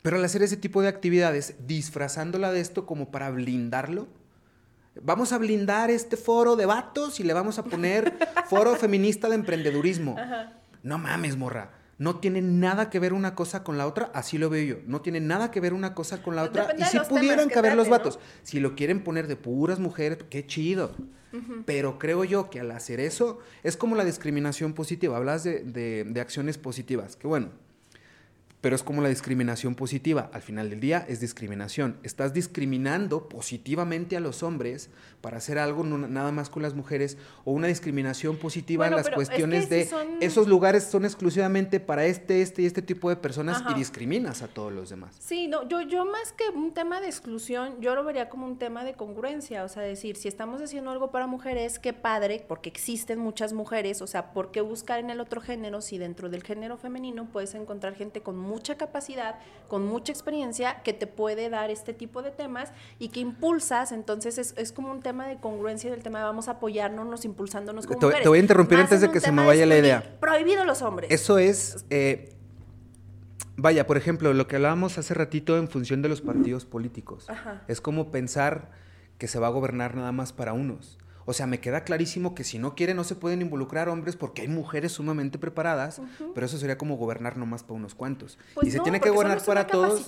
Pero 0.03 0.17
al 0.17 0.25
hacer 0.25 0.43
ese 0.43 0.55
tipo 0.55 0.83
de 0.83 0.89
actividades, 0.89 1.55
disfrazándola 1.65 2.51
de 2.51 2.59
esto 2.59 2.85
como 2.85 3.09
para 3.09 3.31
blindarlo, 3.31 4.07
Vamos 5.03 5.31
a 5.33 5.37
blindar 5.37 5.89
este 5.89 6.17
foro 6.17 6.55
de 6.55 6.65
vatos 6.65 7.19
y 7.19 7.23
le 7.23 7.33
vamos 7.33 7.59
a 7.59 7.63
poner 7.63 8.17
foro 8.49 8.75
feminista 8.75 9.29
de 9.29 9.35
emprendedurismo. 9.35 10.15
No 10.83 10.97
mames, 10.97 11.37
morra. 11.37 11.71
No 11.99 12.19
tiene 12.19 12.41
nada 12.41 12.91
que 12.91 12.99
ver 12.99 13.11
una 13.11 13.33
cosa 13.33 13.63
con 13.63 13.77
la 13.77 13.87
otra, 13.87 14.11
así 14.13 14.37
lo 14.37 14.49
veo 14.51 14.63
yo. 14.63 14.81
No 14.85 15.01
tiene 15.01 15.19
nada 15.19 15.49
que 15.49 15.59
ver 15.59 15.73
una 15.73 15.95
cosa 15.95 16.21
con 16.21 16.35
la 16.35 16.43
otra. 16.43 16.75
y 16.77 16.83
si 16.83 16.99
pudieran 16.99 17.49
caber 17.49 17.75
los 17.75 17.89
vatos, 17.89 18.19
si 18.43 18.59
lo 18.59 18.75
quieren 18.75 19.03
poner 19.03 19.27
de 19.27 19.35
puras 19.35 19.79
mujeres, 19.79 20.19
qué 20.29 20.45
chido. 20.45 20.91
Pero 21.65 21.99
creo 21.99 22.23
yo 22.23 22.49
que 22.49 22.59
al 22.59 22.71
hacer 22.71 22.99
eso 22.99 23.39
es 23.63 23.77
como 23.77 23.95
la 23.95 24.05
discriminación 24.05 24.73
positiva. 24.73 25.17
Hablas 25.17 25.43
de, 25.43 25.63
de 25.63 26.21
acciones 26.21 26.57
positivas. 26.57 27.15
Que 27.15 27.27
bueno, 27.27 27.49
pero 28.61 28.75
es 28.75 28.83
como 28.83 29.01
la 29.01 29.09
discriminación 29.09 29.75
positiva. 29.75 30.29
Al 30.33 30.41
final 30.41 30.69
del 30.69 30.79
día 30.79 31.05
es 31.07 31.19
discriminación. 31.19 31.97
Estás 32.03 32.33
discriminando 32.33 33.29
positivamente 33.29 34.17
a 34.17 34.19
los 34.19 34.41
hombres 34.43 34.89
para 35.21 35.37
hacer 35.37 35.59
algo 35.59 35.83
nada 35.83 36.31
más 36.31 36.49
con 36.49 36.63
las 36.63 36.73
mujeres 36.73 37.17
o 37.45 37.51
una 37.51 37.67
discriminación 37.67 38.37
positiva 38.37 38.87
en 38.87 38.95
las 38.95 39.09
cuestiones 39.09 39.69
de 39.69 39.89
esos 40.21 40.47
lugares 40.47 40.83
son 40.83 41.05
exclusivamente 41.05 41.79
para 41.79 42.05
este, 42.05 42.41
este 42.41 42.61
y 42.63 42.65
este 42.65 42.81
tipo 42.81 43.09
de 43.09 43.15
personas 43.15 43.63
y 43.69 43.73
discriminas 43.73 44.41
a 44.41 44.47
todos 44.47 44.71
los 44.71 44.89
demás. 44.89 45.15
Sí, 45.19 45.47
no, 45.47 45.67
yo, 45.67 45.81
yo 45.81 46.05
más 46.05 46.31
que 46.33 46.49
un 46.49 46.73
tema 46.73 47.01
de 47.01 47.07
exclusión, 47.07 47.79
yo 47.81 47.95
lo 47.95 48.03
vería 48.03 48.29
como 48.29 48.45
un 48.45 48.57
tema 48.57 48.83
de 48.83 48.93
congruencia, 48.93 49.63
o 49.63 49.69
sea, 49.69 49.83
decir, 49.83 50.15
si 50.15 50.27
estamos 50.27 50.61
haciendo 50.61 50.91
algo 50.91 51.11
para 51.11 51.27
mujeres, 51.27 51.79
qué 51.79 51.93
padre, 51.93 52.43
porque 52.47 52.69
existen 52.69 53.19
muchas 53.19 53.53
mujeres, 53.53 54.01
o 54.01 54.07
sea, 54.07 54.33
¿por 54.33 54.51
qué 54.51 54.61
buscar 54.61 54.99
en 54.99 55.09
el 55.09 55.19
otro 55.19 55.41
género 55.41 55.81
si 55.81 55.97
dentro 55.97 56.29
del 56.29 56.43
género 56.43 56.77
femenino 56.77 57.27
puedes 57.31 57.53
encontrar 57.55 57.95
gente 57.95 58.21
con 58.21 58.37
mucha 58.47 58.75
capacidad, 58.75 59.35
con 59.67 59.85
mucha 59.85 60.11
experiencia 60.11 60.81
que 60.83 60.93
te 60.93 61.07
puede 61.07 61.49
dar 61.49 61.69
este 61.69 61.93
tipo 61.93 62.21
de 62.21 62.31
temas 62.31 62.71
y 62.99 63.09
que 63.09 63.19
impulsas, 63.19 63.91
entonces 63.91 64.37
es, 64.37 64.53
es 64.57 64.71
como 64.71 64.91
un 64.91 65.01
tema 65.01 65.27
de 65.27 65.37
congruencia 65.37 65.91
del 65.91 66.03
tema 66.03 66.19
de 66.19 66.25
vamos 66.25 66.47
a 66.47 66.51
apoyarnos, 66.51 67.25
impulsándonos 67.25 67.85
como 67.85 67.99
te, 67.99 68.21
Te 68.21 68.27
voy 68.29 68.39
a 68.39 68.41
interrumpir 68.41 68.79
antes 68.79 69.01
de 69.01 69.11
que 69.11 69.19
se 69.19 69.31
me 69.31 69.45
vaya 69.45 69.65
la 69.65 69.77
idea. 69.77 70.17
Prohibido 70.19 70.65
los 70.65 70.81
hombres. 70.81 71.11
Eso 71.11 71.37
es... 71.37 71.85
Eh, 71.89 72.33
vaya, 73.57 73.85
por 73.85 73.97
ejemplo, 73.97 74.33
lo 74.33 74.47
que 74.47 74.55
hablábamos 74.55 74.97
hace 74.97 75.13
ratito 75.13 75.57
en 75.57 75.67
función 75.67 76.01
de 76.01 76.09
los 76.09 76.21
partidos 76.21 76.65
políticos. 76.65 77.27
Es 77.67 77.81
como 77.81 78.11
pensar 78.11 78.71
que 79.17 79.27
se 79.27 79.39
va 79.39 79.47
a 79.47 79.49
gobernar 79.49 79.95
nada 79.95 80.11
más 80.11 80.31
para 80.31 80.53
unos. 80.53 80.97
O 81.29 81.33
sea, 81.33 81.45
me 81.45 81.59
queda 81.59 81.83
clarísimo 81.83 82.33
que 82.33 82.45
si 82.45 82.57
no 82.57 82.73
quieren 82.73 82.95
no 82.95 83.03
se 83.03 83.13
pueden 83.13 83.41
involucrar 83.41 83.89
hombres 83.89 84.15
porque 84.15 84.43
hay 84.43 84.47
mujeres 84.47 84.93
sumamente 84.93 85.37
preparadas, 85.37 86.01
pero 86.33 86.45
eso 86.45 86.57
sería 86.57 86.77
como 86.77 86.95
gobernar 86.95 87.35
nomás 87.35 87.63
para 87.63 87.73
unos 87.73 87.95
cuantos. 87.95 88.39
Pues 88.53 88.69
y 88.69 88.71
se 88.71 88.79
tiene 88.79 89.01
que 89.01 89.09
gobernar 89.09 89.43
para 89.43 89.67
todos. 89.67 90.07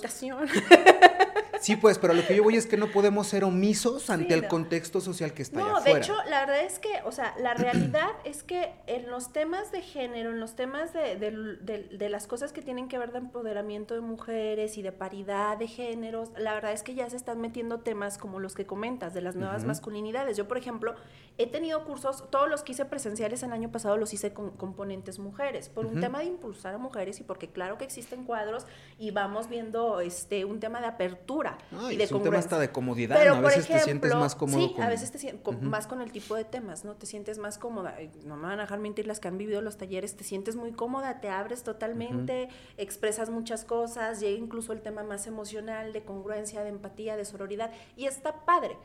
Sí, 1.60 1.76
pues, 1.76 1.98
pero 1.98 2.14
lo 2.14 2.26
que 2.26 2.34
yo 2.34 2.42
voy 2.42 2.56
es 2.56 2.66
que 2.66 2.78
no 2.78 2.86
podemos 2.88 3.26
ser 3.26 3.44
omisos 3.44 4.08
ante 4.08 4.32
el 4.32 4.48
contexto 4.48 5.00
social 5.00 5.34
que 5.34 5.42
está 5.42 5.58
no, 5.58 5.66
allá 5.66 5.76
afuera. 5.76 5.94
de 5.94 6.00
hecho, 6.00 6.14
la 6.28 6.40
verdad 6.40 6.64
es 6.64 6.78
que, 6.78 6.88
o 7.04 7.12
sea, 7.12 7.34
la 7.38 7.52
realidad 7.54 8.08
es 8.24 8.42
que 8.42 8.72
en 8.86 9.10
los 9.10 9.32
temas 9.32 9.70
de 9.70 9.82
género, 9.82 10.30
en 10.30 10.40
los 10.40 10.56
temas 10.56 10.92
de, 10.92 11.16
de, 11.16 12.08
las 12.08 12.26
cosas 12.26 12.52
que 12.52 12.62
tienen 12.62 12.88
que 12.88 12.98
ver 12.98 13.12
de 13.12 13.18
empoderamiento 13.18 13.94
de 13.94 14.00
mujeres 14.00 14.78
y 14.78 14.82
de 14.82 14.90
paridad 14.90 15.58
de 15.58 15.68
géneros, 15.68 16.30
la 16.36 16.54
verdad 16.54 16.72
es 16.72 16.82
que 16.82 16.94
ya 16.94 17.08
se 17.10 17.16
están 17.16 17.40
metiendo 17.40 17.80
temas 17.80 18.16
como 18.16 18.40
los 18.40 18.54
que 18.54 18.66
comentas, 18.66 19.12
de 19.12 19.20
las 19.20 19.36
nuevas 19.36 19.64
masculinidades. 19.64 20.36
Yo, 20.36 20.48
por 20.48 20.56
ejemplo, 20.56 20.94
he 21.36 21.46
tenido 21.46 21.84
cursos, 21.84 22.24
todos 22.30 22.48
los 22.48 22.62
que 22.62 22.72
hice 22.72 22.84
presenciales 22.86 23.42
el 23.42 23.52
año 23.52 23.70
pasado 23.70 23.96
los 23.96 24.12
hice 24.14 24.32
con 24.32 24.50
componentes 24.50 25.18
mujeres, 25.18 25.68
por 25.68 25.86
un 25.86 26.00
tema 26.00 26.20
de 26.20 26.24
impulsar 26.24 26.74
a 26.74 26.78
mujeres 26.78 27.20
y 27.20 27.22
porque 27.22 27.48
claro 27.48 27.76
que 27.78 27.84
existen 27.84 28.24
cuadros 28.24 28.66
y 28.98 29.10
vamos 29.10 29.48
viendo 29.48 30.00
este 30.00 30.44
un 30.44 30.60
tema 30.60 30.80
de 30.80 30.86
apertura 30.86 31.49
y 31.90 31.96
de 31.96 32.04
es 32.04 32.12
un 32.12 32.22
tema 32.22 32.38
hasta 32.38 32.58
de 32.58 32.70
comodidad, 32.70 33.16
Pero, 33.18 33.34
a 33.34 33.40
veces 33.40 33.66
te 33.66 33.78
sientes 33.80 34.14
más 34.14 34.34
cómodo. 34.34 34.58
Sí, 34.58 34.74
a 34.80 34.88
veces 34.88 35.10
te 35.10 35.18
sientes 35.18 35.62
más 35.62 35.86
con 35.86 36.00
el 36.00 36.12
tipo 36.12 36.34
de 36.34 36.44
temas, 36.44 36.84
¿no? 36.84 36.94
Te 36.94 37.06
sientes 37.06 37.38
más 37.38 37.58
cómoda. 37.58 37.96
No 38.24 38.36
me 38.36 38.44
van 38.44 38.58
a 38.58 38.62
dejar 38.62 38.78
mentir 38.78 39.06
las 39.06 39.20
que 39.20 39.28
han 39.28 39.38
vivido 39.38 39.60
los 39.60 39.76
talleres, 39.76 40.16
te 40.16 40.24
sientes 40.24 40.56
muy 40.56 40.72
cómoda, 40.72 41.20
te 41.20 41.28
abres 41.28 41.62
totalmente, 41.62 42.48
expresas 42.76 43.30
muchas 43.30 43.64
cosas, 43.64 44.20
llega 44.20 44.38
incluso 44.38 44.72
el 44.72 44.80
tema 44.80 45.02
más 45.02 45.26
emocional, 45.26 45.92
de 45.92 46.04
congruencia, 46.04 46.62
de 46.62 46.70
empatía, 46.70 47.16
de 47.16 47.24
sororidad, 47.24 47.70
y 47.96 48.06
está 48.06 48.44
padre. 48.44 48.76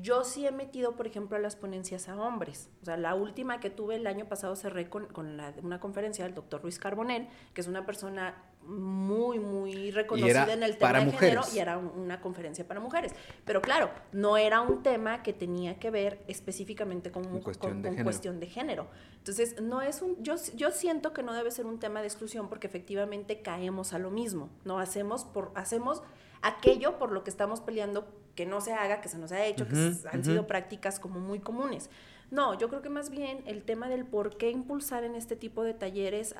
Yo 0.00 0.24
sí 0.24 0.46
he 0.46 0.50
metido, 0.50 0.96
por 0.96 1.06
ejemplo, 1.06 1.36
a 1.36 1.40
las 1.40 1.56
ponencias 1.56 2.08
a 2.08 2.16
hombres. 2.16 2.70
O 2.80 2.86
sea, 2.86 2.96
la 2.96 3.14
última 3.14 3.60
que 3.60 3.68
tuve 3.68 3.96
el 3.96 4.06
año 4.06 4.26
pasado 4.26 4.56
cerré 4.56 4.88
con, 4.88 5.06
con 5.08 5.38
una 5.62 5.78
conferencia 5.78 6.24
del 6.24 6.32
doctor 6.32 6.62
Luis 6.62 6.78
Carbonel, 6.78 7.28
que 7.52 7.60
es 7.60 7.66
una 7.66 7.84
persona 7.84 8.34
muy, 8.66 9.38
muy 9.38 9.90
reconocida 9.90 10.52
en 10.52 10.62
el 10.62 10.76
tema 10.76 11.00
de 11.00 11.12
género 11.12 11.42
y 11.54 11.58
era 11.58 11.78
una 11.78 12.20
conferencia 12.20 12.66
para 12.66 12.80
mujeres. 12.80 13.12
Pero 13.44 13.60
claro, 13.60 13.90
no 14.12 14.36
era 14.36 14.60
un 14.60 14.82
tema 14.82 15.22
que 15.22 15.32
tenía 15.32 15.78
que 15.78 15.90
ver 15.90 16.22
específicamente 16.28 17.10
con, 17.10 17.24
cuestión, 17.40 17.82
de 17.82 18.02
cuestión, 18.02 18.40
de 18.40 18.46
género. 18.46 18.88
Entonces, 19.18 19.60
no 19.60 19.82
es 19.82 20.02
un, 20.02 20.22
yo, 20.22 20.34
yo 20.54 20.70
siento 20.70 21.12
que 21.12 21.22
no 21.22 21.32
debe 21.32 21.50
ser 21.50 21.66
un 21.66 21.78
tema 21.78 22.00
de 22.00 22.06
exclusión 22.06 22.48
porque 22.48 22.66
efectivamente 22.66 23.42
caemos 23.42 23.92
a 23.92 23.98
lo 23.98 24.10
mismo, 24.10 24.50
¿no? 24.64 24.78
Hacemos, 24.78 25.24
por, 25.24 25.52
hacemos 25.54 26.02
aquello 26.42 26.98
por 26.98 27.12
lo 27.12 27.24
que 27.24 27.30
estamos 27.30 27.60
peleando 27.60 28.06
que 28.34 28.46
no 28.46 28.60
se 28.60 28.72
haga, 28.72 29.00
que 29.00 29.08
se 29.08 29.18
nos 29.18 29.32
ha 29.32 29.44
hecho, 29.44 29.66
que 29.66 29.92
han 30.10 30.24
sido 30.24 30.46
prácticas 30.46 30.98
como 30.98 31.20
muy 31.20 31.40
comunes. 31.40 31.88
No, 32.34 32.58
yo 32.58 32.68
creo 32.68 32.82
que 32.82 32.88
más 32.88 33.10
bien 33.10 33.44
el 33.46 33.62
tema 33.62 33.88
del 33.88 34.04
por 34.04 34.36
qué 34.36 34.50
impulsar 34.50 35.04
en 35.04 35.14
este 35.14 35.36
tipo 35.36 35.62
de 35.62 35.72
talleres 35.72 36.34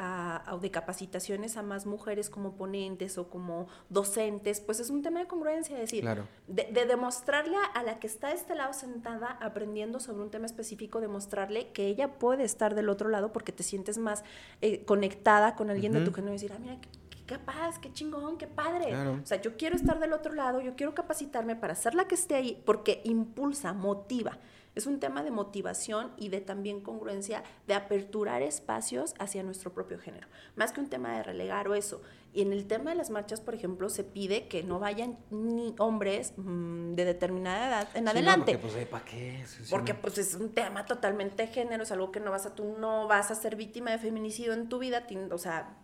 o 0.50 0.58
de 0.58 0.72
capacitaciones 0.72 1.56
a 1.56 1.62
más 1.62 1.86
mujeres 1.86 2.30
como 2.30 2.56
ponentes 2.56 3.16
o 3.16 3.28
como 3.28 3.68
docentes, 3.90 4.60
pues 4.60 4.80
es 4.80 4.90
un 4.90 5.02
tema 5.02 5.20
de 5.20 5.28
congruencia, 5.28 5.76
es 5.76 5.82
decir, 5.82 6.04
de, 6.48 6.86
demostrarle 6.86 7.56
a 7.74 7.84
la 7.84 8.00
que 8.00 8.08
está 8.08 8.30
de 8.30 8.34
este 8.34 8.56
lado 8.56 8.72
sentada 8.72 9.38
aprendiendo 9.40 10.00
sobre 10.00 10.22
un 10.22 10.30
tema 10.32 10.46
específico, 10.46 11.00
demostrarle 11.00 11.68
que 11.68 11.86
ella 11.86 12.18
puede 12.18 12.42
estar 12.42 12.74
del 12.74 12.88
otro 12.88 13.08
lado 13.08 13.32
porque 13.32 13.52
te 13.52 13.62
sientes 13.62 13.96
más 13.96 14.24
eh, 14.62 14.84
conectada 14.84 15.54
con 15.54 15.70
alguien 15.70 15.92
de 15.92 16.00
tu 16.00 16.12
género 16.12 16.32
y 16.32 16.38
decir, 16.38 16.52
ah, 16.52 16.58
mira, 16.60 16.76
qué, 16.80 16.88
capaz, 17.24 17.78
qué 17.78 17.92
chingón, 17.92 18.36
qué 18.36 18.48
padre. 18.48 18.96
O 18.96 19.24
sea, 19.24 19.40
yo 19.40 19.56
quiero 19.56 19.76
estar 19.76 20.00
del 20.00 20.12
otro 20.12 20.34
lado, 20.34 20.60
yo 20.60 20.74
quiero 20.74 20.92
capacitarme 20.92 21.54
para 21.54 21.76
ser 21.76 21.94
la 21.94 22.08
que 22.08 22.16
esté 22.16 22.34
ahí 22.34 22.60
porque 22.66 23.00
impulsa, 23.04 23.72
motiva. 23.72 24.40
Es 24.74 24.86
un 24.86 24.98
tema 24.98 25.22
de 25.22 25.30
motivación 25.30 26.12
y 26.16 26.28
de 26.30 26.40
también 26.40 26.80
congruencia, 26.80 27.44
de 27.68 27.74
aperturar 27.74 28.42
espacios 28.42 29.14
hacia 29.18 29.42
nuestro 29.44 29.72
propio 29.72 29.98
género, 29.98 30.26
más 30.56 30.72
que 30.72 30.80
un 30.80 30.88
tema 30.88 31.16
de 31.16 31.22
relegar 31.22 31.68
o 31.68 31.74
eso. 31.74 32.02
Y 32.32 32.42
en 32.42 32.52
el 32.52 32.66
tema 32.66 32.90
de 32.90 32.96
las 32.96 33.10
marchas, 33.10 33.40
por 33.40 33.54
ejemplo, 33.54 33.88
se 33.88 34.02
pide 34.02 34.48
que 34.48 34.64
no 34.64 34.80
vayan 34.80 35.16
ni 35.30 35.76
hombres 35.78 36.32
mm, 36.36 36.94
de 36.94 37.04
determinada 37.04 37.68
edad 37.68 37.88
en 37.94 38.08
adelante. 38.08 38.58
porque, 38.58 38.74
pues, 38.74 38.86
¿para 38.88 39.04
qué? 39.04 39.44
porque, 39.70 39.94
pues, 39.94 40.18
es 40.18 40.34
un 40.34 40.50
tema 40.50 40.84
totalmente 40.84 41.46
de 41.46 41.52
género, 41.52 41.84
es 41.84 41.92
algo 41.92 42.10
que 42.10 42.18
no 42.18 42.32
vas 42.32 42.46
a, 42.46 42.56
tú 42.56 42.76
no 42.80 43.06
vas 43.06 43.30
a 43.30 43.36
ser 43.36 43.54
víctima 43.54 43.92
de 43.92 43.98
feminicidio 43.98 44.52
en 44.52 44.68
tu 44.68 44.80
vida, 44.80 45.06
o 45.30 45.38
sea, 45.38 45.76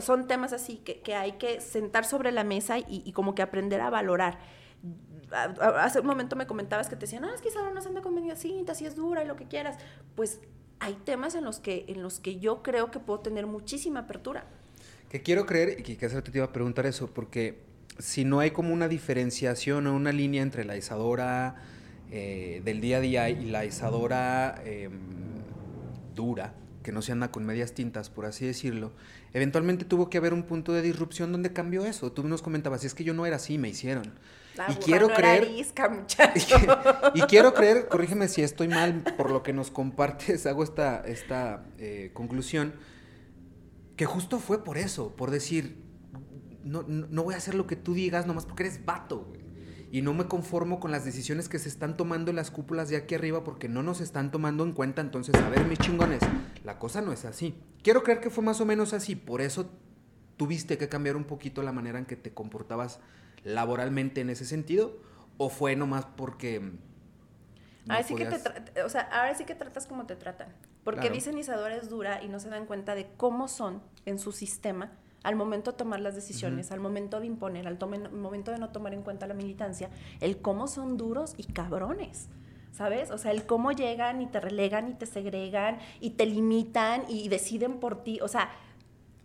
son 0.00 0.26
temas 0.26 0.52
así 0.52 0.78
que, 0.78 1.00
que, 1.00 1.14
hay 1.14 1.32
que 1.32 1.60
sentar 1.60 2.04
sobre 2.04 2.32
la 2.32 2.44
mesa 2.44 2.78
y, 2.78 3.02
y 3.04 3.12
como 3.12 3.34
que 3.34 3.42
aprender 3.42 3.80
a 3.80 3.90
valorar 3.90 4.38
hace 5.32 6.00
un 6.00 6.06
momento 6.06 6.36
me 6.36 6.46
comentabas 6.46 6.88
que 6.88 6.96
te 6.96 7.02
decían, 7.02 7.22
no, 7.22 7.34
es 7.34 7.40
que 7.40 7.48
Isabel 7.48 7.74
no 7.74 7.80
se 7.80 7.88
anda 7.88 8.02
con 8.02 8.14
media 8.14 8.36
cinta, 8.36 8.74
si 8.74 8.86
es 8.86 8.94
dura 8.94 9.24
y 9.24 9.26
lo 9.26 9.36
que 9.36 9.46
quieras. 9.46 9.76
Pues 10.14 10.40
hay 10.80 10.94
temas 11.04 11.34
en 11.34 11.44
los 11.44 11.60
que, 11.60 11.84
en 11.88 12.02
los 12.02 12.20
que 12.20 12.38
yo 12.38 12.62
creo 12.62 12.90
que 12.90 13.00
puedo 13.00 13.20
tener 13.20 13.46
muchísima 13.46 14.00
apertura. 14.00 14.44
Que 15.08 15.22
quiero 15.22 15.46
creer, 15.46 15.80
y 15.80 15.82
que 15.82 15.96
quizás 15.96 16.22
te 16.22 16.30
iba 16.34 16.46
a 16.46 16.52
preguntar 16.52 16.86
eso, 16.86 17.08
porque 17.12 17.62
si 17.98 18.24
no 18.24 18.40
hay 18.40 18.50
como 18.50 18.72
una 18.72 18.88
diferenciación 18.88 19.86
o 19.86 19.94
una 19.94 20.12
línea 20.12 20.42
entre 20.42 20.64
la 20.64 20.76
Isadora 20.76 21.56
eh, 22.10 22.60
del 22.64 22.80
día 22.80 22.98
a 22.98 23.00
día 23.00 23.30
y 23.30 23.46
la 23.46 23.64
Isadora 23.64 24.60
em, 24.64 24.92
dura, 26.14 26.54
que 26.82 26.92
no 26.92 27.00
se 27.00 27.12
anda 27.12 27.30
con 27.30 27.46
medias 27.46 27.72
tintas, 27.72 28.10
por 28.10 28.26
así 28.26 28.44
decirlo, 28.44 28.92
eventualmente 29.32 29.84
tuvo 29.84 30.10
que 30.10 30.18
haber 30.18 30.34
un 30.34 30.42
punto 30.42 30.72
de 30.72 30.82
disrupción 30.82 31.32
donde 31.32 31.52
cambió 31.52 31.86
eso. 31.86 32.12
Tú 32.12 32.24
nos 32.24 32.42
comentabas, 32.42 32.82
si 32.82 32.88
es 32.88 32.94
que 32.94 33.04
yo 33.04 33.14
no 33.14 33.24
era 33.24 33.36
así, 33.36 33.56
me 33.56 33.68
hicieron 33.68 34.12
y 34.68 34.74
quiero 34.76 35.08
creer. 35.08 35.48
y, 37.14 37.20
quiero 37.22 37.54
creer, 37.54 37.88
corrígeme 37.88 38.28
si 38.28 38.42
estoy 38.42 38.68
mal 38.68 39.02
por 39.16 39.30
lo 39.30 39.42
que 39.42 39.52
nos 39.52 39.70
compartes, 39.70 40.46
hago 40.46 40.62
esta, 40.62 41.00
esta 41.00 41.64
eh, 41.78 42.10
conclusión, 42.14 42.74
que 43.96 44.06
justo 44.06 44.38
fue 44.38 44.64
por 44.64 44.78
eso, 44.78 45.14
por 45.16 45.30
decir, 45.30 45.82
no, 46.62 46.82
no, 46.82 47.22
voy 47.22 47.34
a 47.34 47.38
hacer 47.38 47.54
lo 47.54 47.66
que 47.66 47.76
tú 47.76 47.94
digas 47.94 48.26
nomás 48.26 48.46
porque 48.46 48.64
eres 48.64 48.84
vato, 48.84 49.32
Y 49.92 50.02
no 50.02 50.14
me 50.14 50.24
conformo 50.24 50.80
con 50.80 50.90
las 50.90 51.04
decisiones 51.04 51.48
que 51.48 51.58
se 51.58 51.68
están 51.68 51.96
tomando 51.96 52.30
en 52.30 52.36
las 52.36 52.50
cúpulas 52.50 52.88
de 52.88 52.96
aquí 52.96 53.14
arriba 53.14 53.44
porque 53.44 53.68
no 53.68 53.82
nos 53.82 54.00
están 54.00 54.30
tomando 54.30 54.64
en 54.64 54.72
cuenta. 54.72 55.02
Entonces, 55.02 55.34
a 55.36 55.48
ver, 55.50 55.66
mis 55.66 55.78
chingones, 55.78 56.20
la 56.64 56.78
cosa 56.78 57.00
no 57.00 57.12
es 57.12 57.24
así. 57.24 57.54
Quiero 57.82 58.02
creer 58.02 58.20
que 58.20 58.30
fue 58.30 58.42
más 58.42 58.60
o 58.60 58.64
menos 58.64 58.92
así. 58.92 59.14
Por 59.14 59.40
eso 59.40 59.70
tuviste 60.36 60.78
que 60.78 60.88
cambiar 60.88 61.16
un 61.16 61.24
poquito 61.24 61.62
la 61.62 61.70
manera 61.70 61.98
en 61.98 62.06
que 62.06 62.16
te 62.16 62.32
comportabas 62.32 62.98
laboralmente 63.44 64.20
en 64.20 64.30
ese 64.30 64.44
sentido? 64.44 64.96
¿O 65.36 65.48
fue 65.48 65.76
nomás 65.76 66.06
porque... 66.16 66.72
ahora, 67.88 68.02
sí 68.02 68.14
que 68.14 68.24
te 68.26 68.82
o 68.82 68.88
sea, 68.88 69.02
ahora 69.02 69.34
sí 69.34 69.44
que 69.44 69.54
tratas 69.54 69.86
como 69.86 70.06
te 70.06 70.16
tratan. 70.16 70.48
Porque 70.82 71.08
dicen 71.08 71.38
Isadora 71.38 71.76
es 71.76 71.88
dura 71.88 72.22
y 72.22 72.28
no 72.28 72.40
se 72.40 72.50
dan 72.50 72.66
cuenta 72.66 72.94
de 72.94 73.08
cómo 73.16 73.48
son 73.48 73.82
en 74.04 74.18
su 74.18 74.32
sistema 74.32 74.92
al 75.22 75.36
momento 75.36 75.72
de 75.72 75.78
tomar 75.78 76.00
las 76.00 76.14
decisiones, 76.14 76.70
al 76.70 76.80
momento 76.80 77.18
de 77.18 77.26
imponer, 77.26 77.66
al 77.66 77.78
momento 78.12 78.50
de 78.50 78.58
no 78.58 78.68
tomar 78.68 78.92
en 78.92 79.02
cuenta 79.02 79.26
la 79.26 79.32
militancia, 79.32 79.88
el 80.20 80.36
cómo 80.38 80.68
son 80.68 80.98
duros 80.98 81.34
y 81.38 81.44
cabrones. 81.44 82.28
¿Sabes? 82.72 83.10
O 83.12 83.18
sea, 83.18 83.30
el 83.30 83.46
cómo 83.46 83.70
llegan 83.70 84.20
y 84.20 84.26
te 84.26 84.40
relegan 84.40 84.90
y 84.90 84.94
te 84.94 85.06
segregan 85.06 85.78
y 86.00 86.10
te 86.10 86.26
limitan 86.26 87.04
y 87.08 87.28
deciden 87.28 87.78
por 87.78 88.02
ti. 88.02 88.18
O 88.20 88.26
sea, 88.26 88.50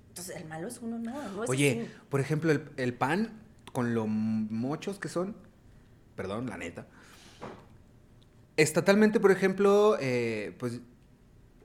entonces 0.10 0.38
el 0.38 0.46
malo 0.46 0.68
es 0.68 0.80
uno 0.82 1.00
nada. 1.00 1.28
No 1.30 1.42
Oye, 1.48 1.90
por 2.10 2.20
ejemplo, 2.20 2.52
el, 2.52 2.70
el 2.78 2.94
pan 2.94 3.42
con 3.72 3.94
lo 3.94 4.08
muchos 4.08 5.00
que 5.00 5.08
son, 5.08 5.36
perdón, 6.16 6.48
la 6.48 6.58
neta. 6.58 6.88
Estatalmente, 8.58 9.20
por 9.20 9.32
ejemplo, 9.32 9.98
eh, 10.00 10.56
pues 10.60 10.82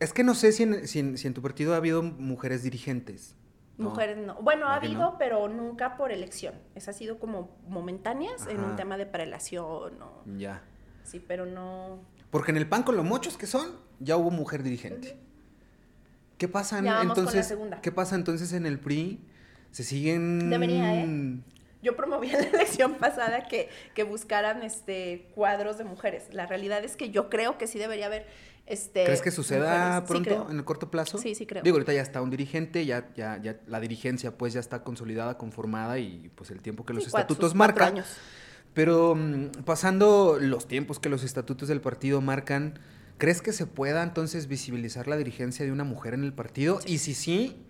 es 0.00 0.12
que 0.12 0.22
no 0.22 0.34
sé 0.34 0.52
si 0.52 0.64
en, 0.64 0.86
si, 0.86 0.98
en, 1.00 1.34
tu 1.34 1.42
partido 1.42 1.74
ha 1.74 1.78
habido 1.78 2.02
mujeres 2.02 2.62
dirigentes. 2.62 3.34
Mujeres 3.76 4.18
no. 4.18 4.36
Bueno, 4.36 4.68
ha 4.68 4.76
habido, 4.76 5.16
pero 5.18 5.48
nunca 5.48 5.96
por 5.96 6.12
elección. 6.12 6.54
Es 6.76 6.88
ha 6.88 6.92
sido 6.92 7.18
como 7.18 7.56
momentáneas 7.66 8.46
en 8.46 8.60
un 8.60 8.76
tema 8.76 8.96
de 8.96 9.06
prelación 9.06 10.00
o... 10.00 10.22
Ya. 10.36 10.62
Sí, 11.02 11.24
pero 11.26 11.44
no... 11.44 11.98
Porque 12.30 12.52
en 12.52 12.56
el 12.56 12.68
PAN 12.68 12.84
con 12.84 12.96
lo 12.96 13.02
muchos 13.02 13.36
que 13.36 13.46
son, 13.46 13.72
ya 13.98 14.16
hubo 14.16 14.30
mujer 14.30 14.62
dirigente. 14.62 15.18
¿Qué 16.38 16.46
pasa 16.48 16.78
entonces? 17.02 17.56
¿Qué 17.82 17.90
pasa 17.90 18.14
entonces 18.14 18.52
en 18.52 18.66
el 18.66 18.78
PRI? 18.78 19.20
Se 19.70 19.82
siguen 19.82 20.50
Debería, 20.50 21.02
¿eh? 21.02 21.40
Yo 21.84 21.94
promoví 21.94 22.30
en 22.30 22.40
la 22.40 22.48
elección 22.48 22.94
pasada 22.94 23.46
que, 23.46 23.68
que, 23.94 24.02
buscaran 24.02 24.62
este 24.62 25.28
cuadros 25.34 25.78
de 25.78 25.84
mujeres. 25.84 26.24
La 26.32 26.46
realidad 26.46 26.82
es 26.82 26.96
que 26.96 27.10
yo 27.10 27.30
creo 27.30 27.58
que 27.58 27.68
sí 27.68 27.78
debería 27.78 28.06
haber 28.06 28.26
este 28.66 29.04
¿Crees 29.04 29.20
que 29.20 29.30
suceda 29.30 30.04
pronto 30.06 30.48
en 30.50 30.56
el 30.56 30.64
corto 30.64 30.90
plazo? 30.90 31.18
Sí, 31.18 31.34
sí 31.34 31.46
creo. 31.46 31.62
Digo, 31.62 31.76
ahorita 31.76 31.92
ya 31.92 32.00
está 32.00 32.22
un 32.22 32.30
dirigente, 32.30 32.86
ya 32.86 33.10
ya 33.14 33.40
ya 33.40 33.60
la 33.66 33.78
dirigencia 33.78 34.36
pues 34.36 34.54
ya 34.54 34.60
está 34.60 34.82
consolidada, 34.82 35.36
conformada 35.36 35.98
y 35.98 36.30
pues 36.34 36.50
el 36.50 36.62
tiempo 36.62 36.84
que 36.84 36.94
los 36.94 37.06
estatutos 37.06 37.54
marcan. 37.54 38.02
Pero 38.72 39.14
mm, 39.14 39.64
pasando 39.64 40.38
los 40.40 40.66
tiempos 40.66 40.98
que 40.98 41.08
los 41.08 41.22
estatutos 41.22 41.68
del 41.68 41.80
partido 41.80 42.20
marcan, 42.22 42.78
¿crees 43.18 43.42
que 43.42 43.52
se 43.52 43.66
pueda 43.66 44.02
entonces 44.02 44.48
visibilizar 44.48 45.06
la 45.08 45.16
dirigencia 45.16 45.64
de 45.64 45.70
una 45.70 45.84
mujer 45.84 46.14
en 46.14 46.24
el 46.24 46.32
partido? 46.32 46.80
Y 46.86 46.98
si 46.98 47.14
sí, 47.14 47.63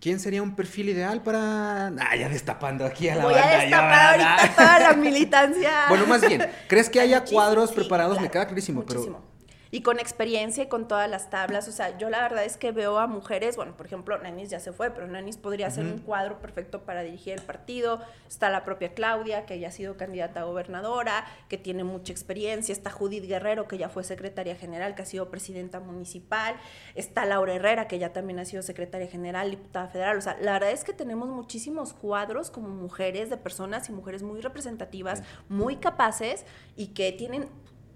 ¿Quién 0.00 0.18
sería 0.18 0.42
un 0.42 0.56
perfil 0.56 0.88
ideal 0.88 1.22
para.? 1.22 1.88
Ah, 1.88 2.16
ya 2.18 2.28
destapando 2.30 2.86
aquí 2.86 3.08
a 3.10 3.16
la 3.16 3.24
Voy 3.24 3.34
banda. 3.34 3.48
A 3.56 3.60
destapar 3.60 4.20
ahorita 4.20 4.54
toda 4.56 4.78
la 4.80 4.92
militancia. 4.94 5.70
bueno, 5.90 6.06
más 6.06 6.22
bien, 6.26 6.46
¿crees 6.68 6.88
que 6.88 7.00
haya 7.00 7.22
cuadros 7.24 7.72
preparados? 7.72 8.18
Me 8.20 8.30
queda 8.30 8.46
clarísimo, 8.46 8.82
pero 8.86 9.29
y 9.70 9.82
con 9.82 9.98
experiencia 10.00 10.64
y 10.64 10.68
con 10.68 10.88
todas 10.88 11.08
las 11.08 11.30
tablas. 11.30 11.68
O 11.68 11.72
sea, 11.72 11.96
yo 11.96 12.10
la 12.10 12.22
verdad 12.22 12.44
es 12.44 12.56
que 12.56 12.72
veo 12.72 12.98
a 12.98 13.06
mujeres, 13.06 13.56
bueno, 13.56 13.76
por 13.76 13.86
ejemplo, 13.86 14.18
Nanis 14.18 14.50
ya 14.50 14.60
se 14.60 14.72
fue, 14.72 14.90
pero 14.90 15.06
Nanis 15.06 15.36
podría 15.36 15.70
ser 15.70 15.84
un 15.84 15.98
cuadro 15.98 16.40
perfecto 16.40 16.82
para 16.82 17.02
dirigir 17.02 17.34
el 17.34 17.42
partido. 17.42 18.00
Está 18.28 18.50
la 18.50 18.64
propia 18.64 18.94
Claudia, 18.94 19.46
que 19.46 19.58
ya 19.58 19.68
ha 19.68 19.72
sido 19.72 19.96
candidata 19.96 20.40
a 20.40 20.44
gobernadora, 20.44 21.24
que 21.48 21.56
tiene 21.56 21.84
mucha 21.84 22.12
experiencia. 22.12 22.72
Está 22.72 22.90
Judith 22.90 23.24
Guerrero, 23.26 23.68
que 23.68 23.78
ya 23.78 23.88
fue 23.88 24.02
secretaria 24.02 24.56
general, 24.56 24.94
que 24.94 25.02
ha 25.02 25.06
sido 25.06 25.30
presidenta 25.30 25.80
municipal. 25.80 26.56
Está 26.94 27.24
Laura 27.24 27.54
Herrera, 27.54 27.86
que 27.86 27.98
ya 27.98 28.12
también 28.12 28.40
ha 28.40 28.44
sido 28.44 28.62
secretaria 28.62 29.06
general, 29.06 29.50
diputada 29.50 29.88
federal. 29.88 30.18
O 30.18 30.20
sea, 30.20 30.36
la 30.40 30.52
verdad 30.52 30.72
es 30.72 30.84
que 30.84 30.92
tenemos 30.92 31.28
muchísimos 31.28 31.92
cuadros 31.92 32.50
como 32.50 32.68
mujeres 32.68 33.30
de 33.30 33.36
personas 33.36 33.88
y 33.88 33.92
mujeres 33.92 34.22
muy 34.22 34.40
representativas, 34.40 35.22
muy 35.48 35.76
capaces 35.76 36.44
y 36.76 36.88
que 36.88 37.12
tienen 37.12 37.48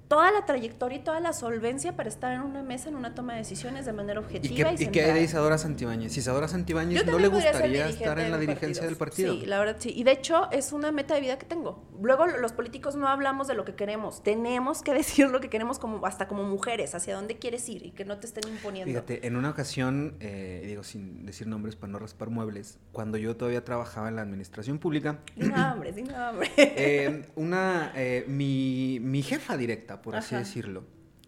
toda 0.09 0.31
la 0.31 0.45
trayectoria 0.47 0.99
y 0.99 1.03
toda 1.03 1.21
la 1.21 1.33
solvencia 1.33 1.97
para 1.97 2.09
estar 2.09 2.33
en 2.33 2.43
una 2.43 2.63
mesa, 2.63 2.89
en 2.89 2.97
una 2.97 3.15
toma 3.15 3.33
de 3.33 3.41
decisiones 3.41 3.87
de 3.87 3.93
manera 3.93 4.21
objetiva. 4.21 4.73
¿Y 4.73 4.77
qué, 4.77 4.85
y, 4.85 4.87
qué 4.89 5.05
hay 5.05 5.13
de 5.15 5.23
Isadora 5.23 5.59
Santibáñez? 5.59 6.17
Isadora 6.17 6.49
Santibáñez 6.49 7.07
no 7.07 7.19
le 7.19 7.29
gustaría 7.29 7.89
estar 7.89 8.19
en 8.19 8.31
la 8.31 8.39
dirigencia 8.39 8.85
del 8.85 8.97
partido. 8.97 9.35
Sí, 9.35 9.47
la 9.47 9.59
verdad 9.59 9.77
sí. 9.79 9.93
Y 9.95 10.05
de 10.05 10.13
hecho 10.13 10.51
es 10.51 10.73
una 10.73 10.93
meta 10.93 11.15
de 11.15 11.21
vida 11.21 11.39
que 11.39 11.47
tengo. 11.47 11.83
Luego 12.01 12.27
los 12.27 12.53
políticos 12.53 12.97
no 12.97 13.09
hablamos 13.09 13.49
de 13.49 13.55
lo 13.55 13.65
que 13.65 13.75
queremos. 13.75 14.23
Tenemos 14.23 14.83
que 14.83 14.93
decir 14.95 15.29
lo 15.29 15.41
que 15.41 15.49
queremos 15.49 15.79
como 15.79 16.05
hasta 16.07 16.29
como 16.29 16.45
mujeres, 16.45 16.95
hacia 16.95 17.15
dónde 17.15 17.39
quieres 17.39 17.69
ir 17.69 17.87
y 17.87 17.91
que 17.93 18.05
no 18.05 18.19
te 18.19 18.27
estén 18.27 18.49
imponiendo. 18.51 18.91
Fíjate, 18.91 19.27
en 19.27 19.37
una 19.37 19.51
ocasión, 19.51 20.17
eh, 20.21 20.63
digo 20.67 20.83
sin 20.83 21.27
decir 21.27 21.47
nombres 21.47 21.77
para 21.77 21.93
no 21.93 21.99
raspar 21.99 22.31
muebles, 22.31 22.79
cuando 22.93 23.19
yo 23.19 23.37
todavía 23.37 23.65
trabajaba 23.65 24.09
en 24.09 24.17
la 24.17 24.23
administración 24.23 24.79
pública. 24.79 25.19
Sin 25.39 25.51
nombre, 25.55 25.93
sin 25.93 26.09
nombre. 26.09 26.51
Eh, 26.57 27.27
una, 27.37 27.93
eh, 27.95 28.25
mi, 28.29 28.99
mi 29.01 29.23
jefa 29.23 29.57
directa, 29.57 29.94
por 30.03 30.17
así 30.17 30.35
decirlo, 30.35 30.85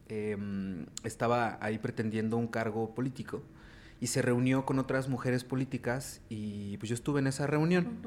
em, 0.08 0.86
estaba 1.04 1.58
ahí 1.60 1.78
pretendiendo 1.78 2.36
un 2.36 2.46
cargo 2.46 2.94
político 2.94 3.42
y 4.00 4.08
se 4.08 4.22
reunió 4.22 4.66
con 4.66 4.78
otras 4.78 5.08
mujeres 5.08 5.44
políticas 5.44 6.20
y 6.28 6.76
pues 6.78 6.88
yo 6.88 6.94
estuve 6.94 7.20
en 7.20 7.26
esa 7.26 7.46
reunión. 7.46 7.98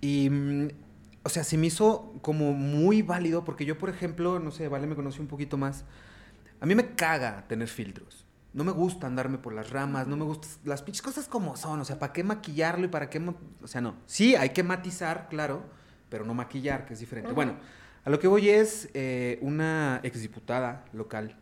Y, 0.00 0.30
mm, 0.30 0.68
o 1.24 1.28
sea, 1.28 1.44
se 1.44 1.58
me 1.58 1.66
hizo 1.66 2.14
como 2.22 2.52
muy 2.52 3.02
válido 3.02 3.44
porque 3.44 3.64
yo, 3.64 3.78
por 3.78 3.90
ejemplo, 3.90 4.38
no 4.38 4.50
sé, 4.50 4.68
Vale 4.68 4.86
me 4.86 4.94
conoció 4.94 5.22
un 5.22 5.28
poquito 5.28 5.56
más. 5.56 5.84
A 6.60 6.66
mí 6.66 6.74
me 6.74 6.94
caga 6.94 7.46
tener 7.48 7.68
filtros. 7.68 8.26
No 8.52 8.64
me 8.64 8.72
gusta 8.72 9.06
andarme 9.06 9.38
por 9.38 9.52
las 9.52 9.70
ramas, 9.70 10.06
no 10.06 10.16
me 10.16 10.24
gustan 10.24 10.50
las 10.64 10.82
pinches 10.82 11.02
cosas 11.02 11.28
como 11.28 11.56
son. 11.56 11.80
O 11.80 11.84
sea, 11.84 11.98
¿para 11.98 12.12
qué 12.12 12.24
maquillarlo 12.24 12.86
y 12.86 12.88
para 12.88 13.10
qué.? 13.10 13.22
O 13.62 13.68
sea, 13.68 13.80
no. 13.80 13.96
Sí, 14.06 14.34
hay 14.34 14.50
que 14.50 14.62
matizar, 14.62 15.28
claro, 15.28 15.62
pero 16.08 16.24
no 16.24 16.34
maquillar, 16.34 16.86
que 16.86 16.94
es 16.94 17.00
diferente. 17.00 17.32
Bueno, 17.32 17.56
a 18.04 18.10
lo 18.10 18.18
que 18.18 18.28
voy 18.28 18.48
es 18.48 18.88
eh, 18.94 19.38
una 19.42 20.00
exdiputada 20.02 20.84
local. 20.92 21.36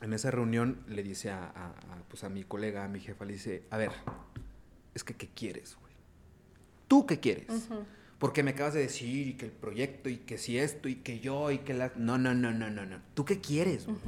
En 0.00 0.12
esa 0.12 0.30
reunión 0.30 0.80
le 0.88 1.02
dice 1.02 1.30
a, 1.30 1.72
pues 2.08 2.24
a 2.24 2.28
mi 2.28 2.44
colega, 2.44 2.84
a 2.84 2.88
mi 2.88 3.00
jefa, 3.00 3.24
le 3.24 3.32
dice, 3.32 3.64
a 3.70 3.76
ver, 3.76 3.90
es 4.94 5.02
que 5.02 5.14
¿qué 5.14 5.28
quieres, 5.28 5.76
güey? 5.80 5.92
¿Tú 6.86 7.06
qué 7.06 7.20
quieres? 7.20 7.68
Porque 8.18 8.42
me 8.42 8.52
acabas 8.52 8.74
de 8.74 8.80
decir 8.80 9.28
y 9.28 9.34
que 9.34 9.46
el 9.46 9.52
proyecto 9.52 10.08
y 10.08 10.18
que 10.18 10.38
si 10.38 10.58
esto 10.58 10.88
y 10.88 10.96
que 10.96 11.20
yo 11.20 11.50
y 11.50 11.58
que 11.58 11.74
la... 11.74 11.92
No, 11.96 12.18
no, 12.18 12.34
no, 12.34 12.52
no, 12.52 12.70
no, 12.70 12.84
no. 12.84 12.98
¿Tú 13.14 13.24
qué 13.24 13.40
quieres, 13.40 13.86
güey? 13.86 13.98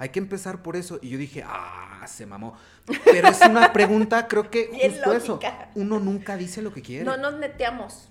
Hay 0.00 0.08
que 0.08 0.18
empezar 0.18 0.62
por 0.62 0.76
eso. 0.76 0.98
Y 1.02 1.10
yo 1.10 1.18
dije, 1.18 1.44
ah, 1.46 2.06
se 2.08 2.24
mamó. 2.24 2.56
Pero 3.04 3.28
es 3.28 3.40
una 3.42 3.70
pregunta, 3.70 4.28
creo 4.28 4.50
que 4.50 4.70
justo 4.82 5.12
eso. 5.12 5.38
Uno 5.74 6.00
nunca 6.00 6.38
dice 6.38 6.62
lo 6.62 6.72
que 6.72 6.80
quiere. 6.80 7.04
No 7.04 7.18
nos 7.18 7.38
neteamos. 7.38 8.08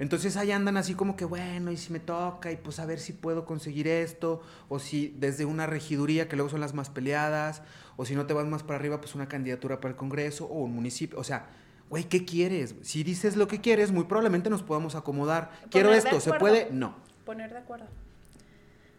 Entonces 0.00 0.38
ahí 0.38 0.50
andan 0.50 0.78
así 0.78 0.94
como 0.94 1.14
que, 1.14 1.26
bueno, 1.26 1.70
y 1.70 1.76
si 1.76 1.92
me 1.92 2.00
toca, 2.00 2.50
y 2.50 2.56
pues 2.56 2.78
a 2.80 2.86
ver 2.86 2.98
si 2.98 3.12
puedo 3.12 3.44
conseguir 3.44 3.86
esto, 3.86 4.42
o 4.70 4.78
si 4.78 5.14
desde 5.18 5.44
una 5.44 5.66
regiduría, 5.66 6.26
que 6.26 6.36
luego 6.36 6.48
son 6.48 6.60
las 6.60 6.72
más 6.72 6.88
peleadas, 6.88 7.62
o 7.98 8.06
si 8.06 8.14
no 8.14 8.24
te 8.24 8.32
vas 8.32 8.46
más 8.46 8.62
para 8.62 8.78
arriba, 8.78 8.98
pues 8.98 9.14
una 9.14 9.28
candidatura 9.28 9.78
para 9.78 9.90
el 9.90 9.96
Congreso 9.96 10.46
o 10.46 10.60
un 10.60 10.74
municipio. 10.74 11.18
O 11.18 11.22
sea, 11.22 11.48
güey, 11.90 12.04
¿qué 12.04 12.24
quieres? 12.24 12.76
Si 12.80 13.02
dices 13.02 13.36
lo 13.36 13.46
que 13.46 13.60
quieres, 13.60 13.92
muy 13.92 14.04
probablemente 14.04 14.48
nos 14.48 14.62
podamos 14.62 14.94
acomodar. 14.94 15.50
Quiero 15.70 15.92
esto, 15.92 16.18
¿se 16.18 16.32
puede? 16.32 16.70
No. 16.72 16.96
Poner 17.26 17.52
de 17.52 17.58
acuerdo. 17.58 17.84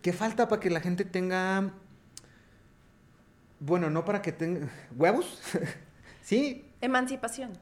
¿Qué 0.04 0.14
falta 0.14 0.48
para 0.48 0.60
que 0.60 0.70
la 0.70 0.82
gente 0.82 1.04
tenga... 1.04 1.74
Bueno, 3.60 3.90
no 3.90 4.06
para 4.06 4.22
que 4.22 4.34
tenga... 4.34 4.70
¿Huevos? 4.96 5.42
¿Sí? 6.22 6.64
Emancipación. 6.80 7.54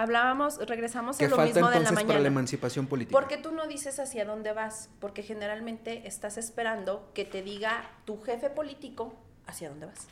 Hablábamos, 0.00 0.56
regresamos 0.66 1.20
a 1.20 1.24
lo 1.24 1.36
falta 1.36 1.44
mismo 1.44 1.68
de 1.68 1.80
la 1.80 1.92
mañana. 1.92 2.06
para 2.06 2.20
la 2.20 2.28
emancipación 2.28 2.86
política? 2.86 3.12
¿Por 3.12 3.28
qué 3.28 3.36
tú 3.36 3.52
no 3.52 3.66
dices 3.66 3.98
hacia 3.98 4.24
dónde 4.24 4.54
vas? 4.54 4.88
Porque 4.98 5.22
generalmente 5.22 6.08
estás 6.08 6.38
esperando 6.38 7.10
que 7.12 7.26
te 7.26 7.42
diga 7.42 7.82
tu 8.06 8.18
jefe 8.18 8.48
político 8.48 9.12
hacia 9.46 9.68
dónde 9.68 9.84
vas. 9.84 10.08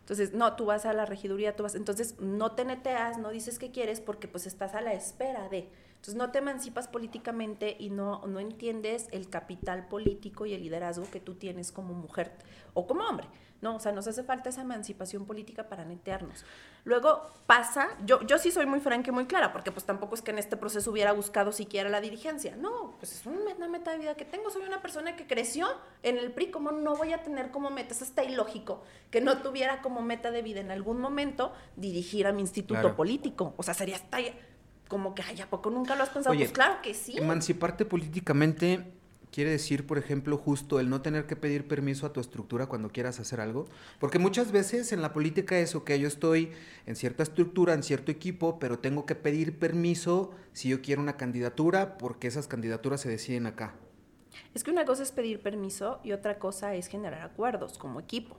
Entonces, 0.00 0.32
no, 0.32 0.56
tú 0.56 0.64
vas 0.64 0.84
a 0.84 0.92
la 0.94 1.06
regiduría, 1.06 1.54
tú 1.54 1.62
vas, 1.62 1.76
entonces 1.76 2.16
no 2.18 2.56
te 2.56 2.64
neteas, 2.64 3.18
no 3.18 3.30
dices 3.30 3.60
qué 3.60 3.70
quieres 3.70 4.00
porque 4.00 4.26
pues 4.26 4.48
estás 4.48 4.74
a 4.74 4.80
la 4.80 4.92
espera 4.94 5.48
de. 5.48 5.68
Entonces 6.02 6.18
no 6.18 6.32
te 6.32 6.38
emancipas 6.38 6.88
políticamente 6.88 7.76
y 7.78 7.90
no, 7.90 8.26
no 8.26 8.40
entiendes 8.40 9.06
el 9.12 9.30
capital 9.30 9.86
político 9.86 10.46
y 10.46 10.52
el 10.52 10.60
liderazgo 10.60 11.08
que 11.08 11.20
tú 11.20 11.36
tienes 11.36 11.70
como 11.70 11.94
mujer 11.94 12.32
o 12.74 12.88
como 12.88 13.04
hombre. 13.04 13.28
No, 13.60 13.76
o 13.76 13.78
sea, 13.78 13.92
nos 13.92 14.08
hace 14.08 14.24
falta 14.24 14.48
esa 14.48 14.62
emancipación 14.62 15.24
política 15.24 15.68
para 15.68 15.84
netearnos. 15.84 16.44
Luego 16.82 17.30
pasa, 17.46 17.86
yo, 18.04 18.20
yo 18.26 18.36
sí 18.38 18.50
soy 18.50 18.66
muy 18.66 18.80
franca 18.80 19.10
y 19.10 19.12
muy 19.12 19.26
clara, 19.26 19.52
porque 19.52 19.70
pues 19.70 19.86
tampoco 19.86 20.16
es 20.16 20.22
que 20.22 20.32
en 20.32 20.40
este 20.40 20.56
proceso 20.56 20.90
hubiera 20.90 21.12
buscado 21.12 21.52
siquiera 21.52 21.88
la 21.88 22.00
dirigencia. 22.00 22.56
No, 22.56 22.96
pues 22.98 23.12
es 23.12 23.24
una 23.24 23.68
meta 23.68 23.92
de 23.92 23.98
vida 23.98 24.16
que 24.16 24.24
tengo. 24.24 24.50
Soy 24.50 24.62
una 24.62 24.82
persona 24.82 25.14
que 25.14 25.28
creció 25.28 25.68
en 26.02 26.18
el 26.18 26.32
PRI, 26.32 26.50
como 26.50 26.72
no 26.72 26.96
voy 26.96 27.12
a 27.12 27.22
tener 27.22 27.52
como 27.52 27.70
meta? 27.70 27.94
Es 27.94 28.02
hasta 28.02 28.24
ilógico 28.24 28.82
que 29.12 29.20
no 29.20 29.38
tuviera 29.38 29.80
como 29.82 30.02
meta 30.02 30.32
de 30.32 30.42
vida 30.42 30.58
en 30.58 30.72
algún 30.72 31.00
momento 31.00 31.52
dirigir 31.76 32.26
a 32.26 32.32
mi 32.32 32.40
instituto 32.40 32.96
político. 32.96 33.54
O 33.56 33.62
sea, 33.62 33.74
sería 33.74 33.94
hasta 33.94 34.18
como 34.92 35.14
que, 35.14 35.22
ay, 35.22 35.40
¿a 35.40 35.48
poco 35.48 35.70
nunca 35.70 35.96
lo 35.96 36.02
has 36.02 36.10
pensado? 36.10 36.36
pues 36.36 36.52
claro 36.52 36.82
que 36.82 36.92
sí. 36.92 37.16
Emanciparte 37.16 37.86
políticamente 37.86 38.92
quiere 39.30 39.48
decir, 39.48 39.86
por 39.86 39.96
ejemplo, 39.96 40.36
justo 40.36 40.80
el 40.80 40.90
no 40.90 41.00
tener 41.00 41.26
que 41.26 41.34
pedir 41.34 41.66
permiso 41.66 42.04
a 42.04 42.12
tu 42.12 42.20
estructura 42.20 42.66
cuando 42.66 42.90
quieras 42.90 43.18
hacer 43.18 43.40
algo. 43.40 43.64
Porque 43.98 44.18
muchas 44.18 44.52
veces 44.52 44.92
en 44.92 45.00
la 45.00 45.14
política 45.14 45.58
es, 45.58 45.74
ok, 45.74 45.92
yo 45.92 46.08
estoy 46.08 46.52
en 46.84 46.94
cierta 46.94 47.22
estructura, 47.22 47.72
en 47.72 47.82
cierto 47.82 48.12
equipo, 48.12 48.58
pero 48.58 48.80
tengo 48.80 49.06
que 49.06 49.14
pedir 49.14 49.58
permiso 49.58 50.34
si 50.52 50.68
yo 50.68 50.82
quiero 50.82 51.00
una 51.00 51.16
candidatura, 51.16 51.96
porque 51.96 52.28
esas 52.28 52.46
candidaturas 52.46 53.00
se 53.00 53.08
deciden 53.08 53.46
acá. 53.46 53.72
Es 54.52 54.62
que 54.62 54.72
una 54.72 54.84
cosa 54.84 55.04
es 55.04 55.10
pedir 55.10 55.40
permiso 55.40 56.00
y 56.04 56.12
otra 56.12 56.38
cosa 56.38 56.74
es 56.74 56.88
generar 56.88 57.22
acuerdos 57.22 57.78
como 57.78 57.98
equipo 57.98 58.36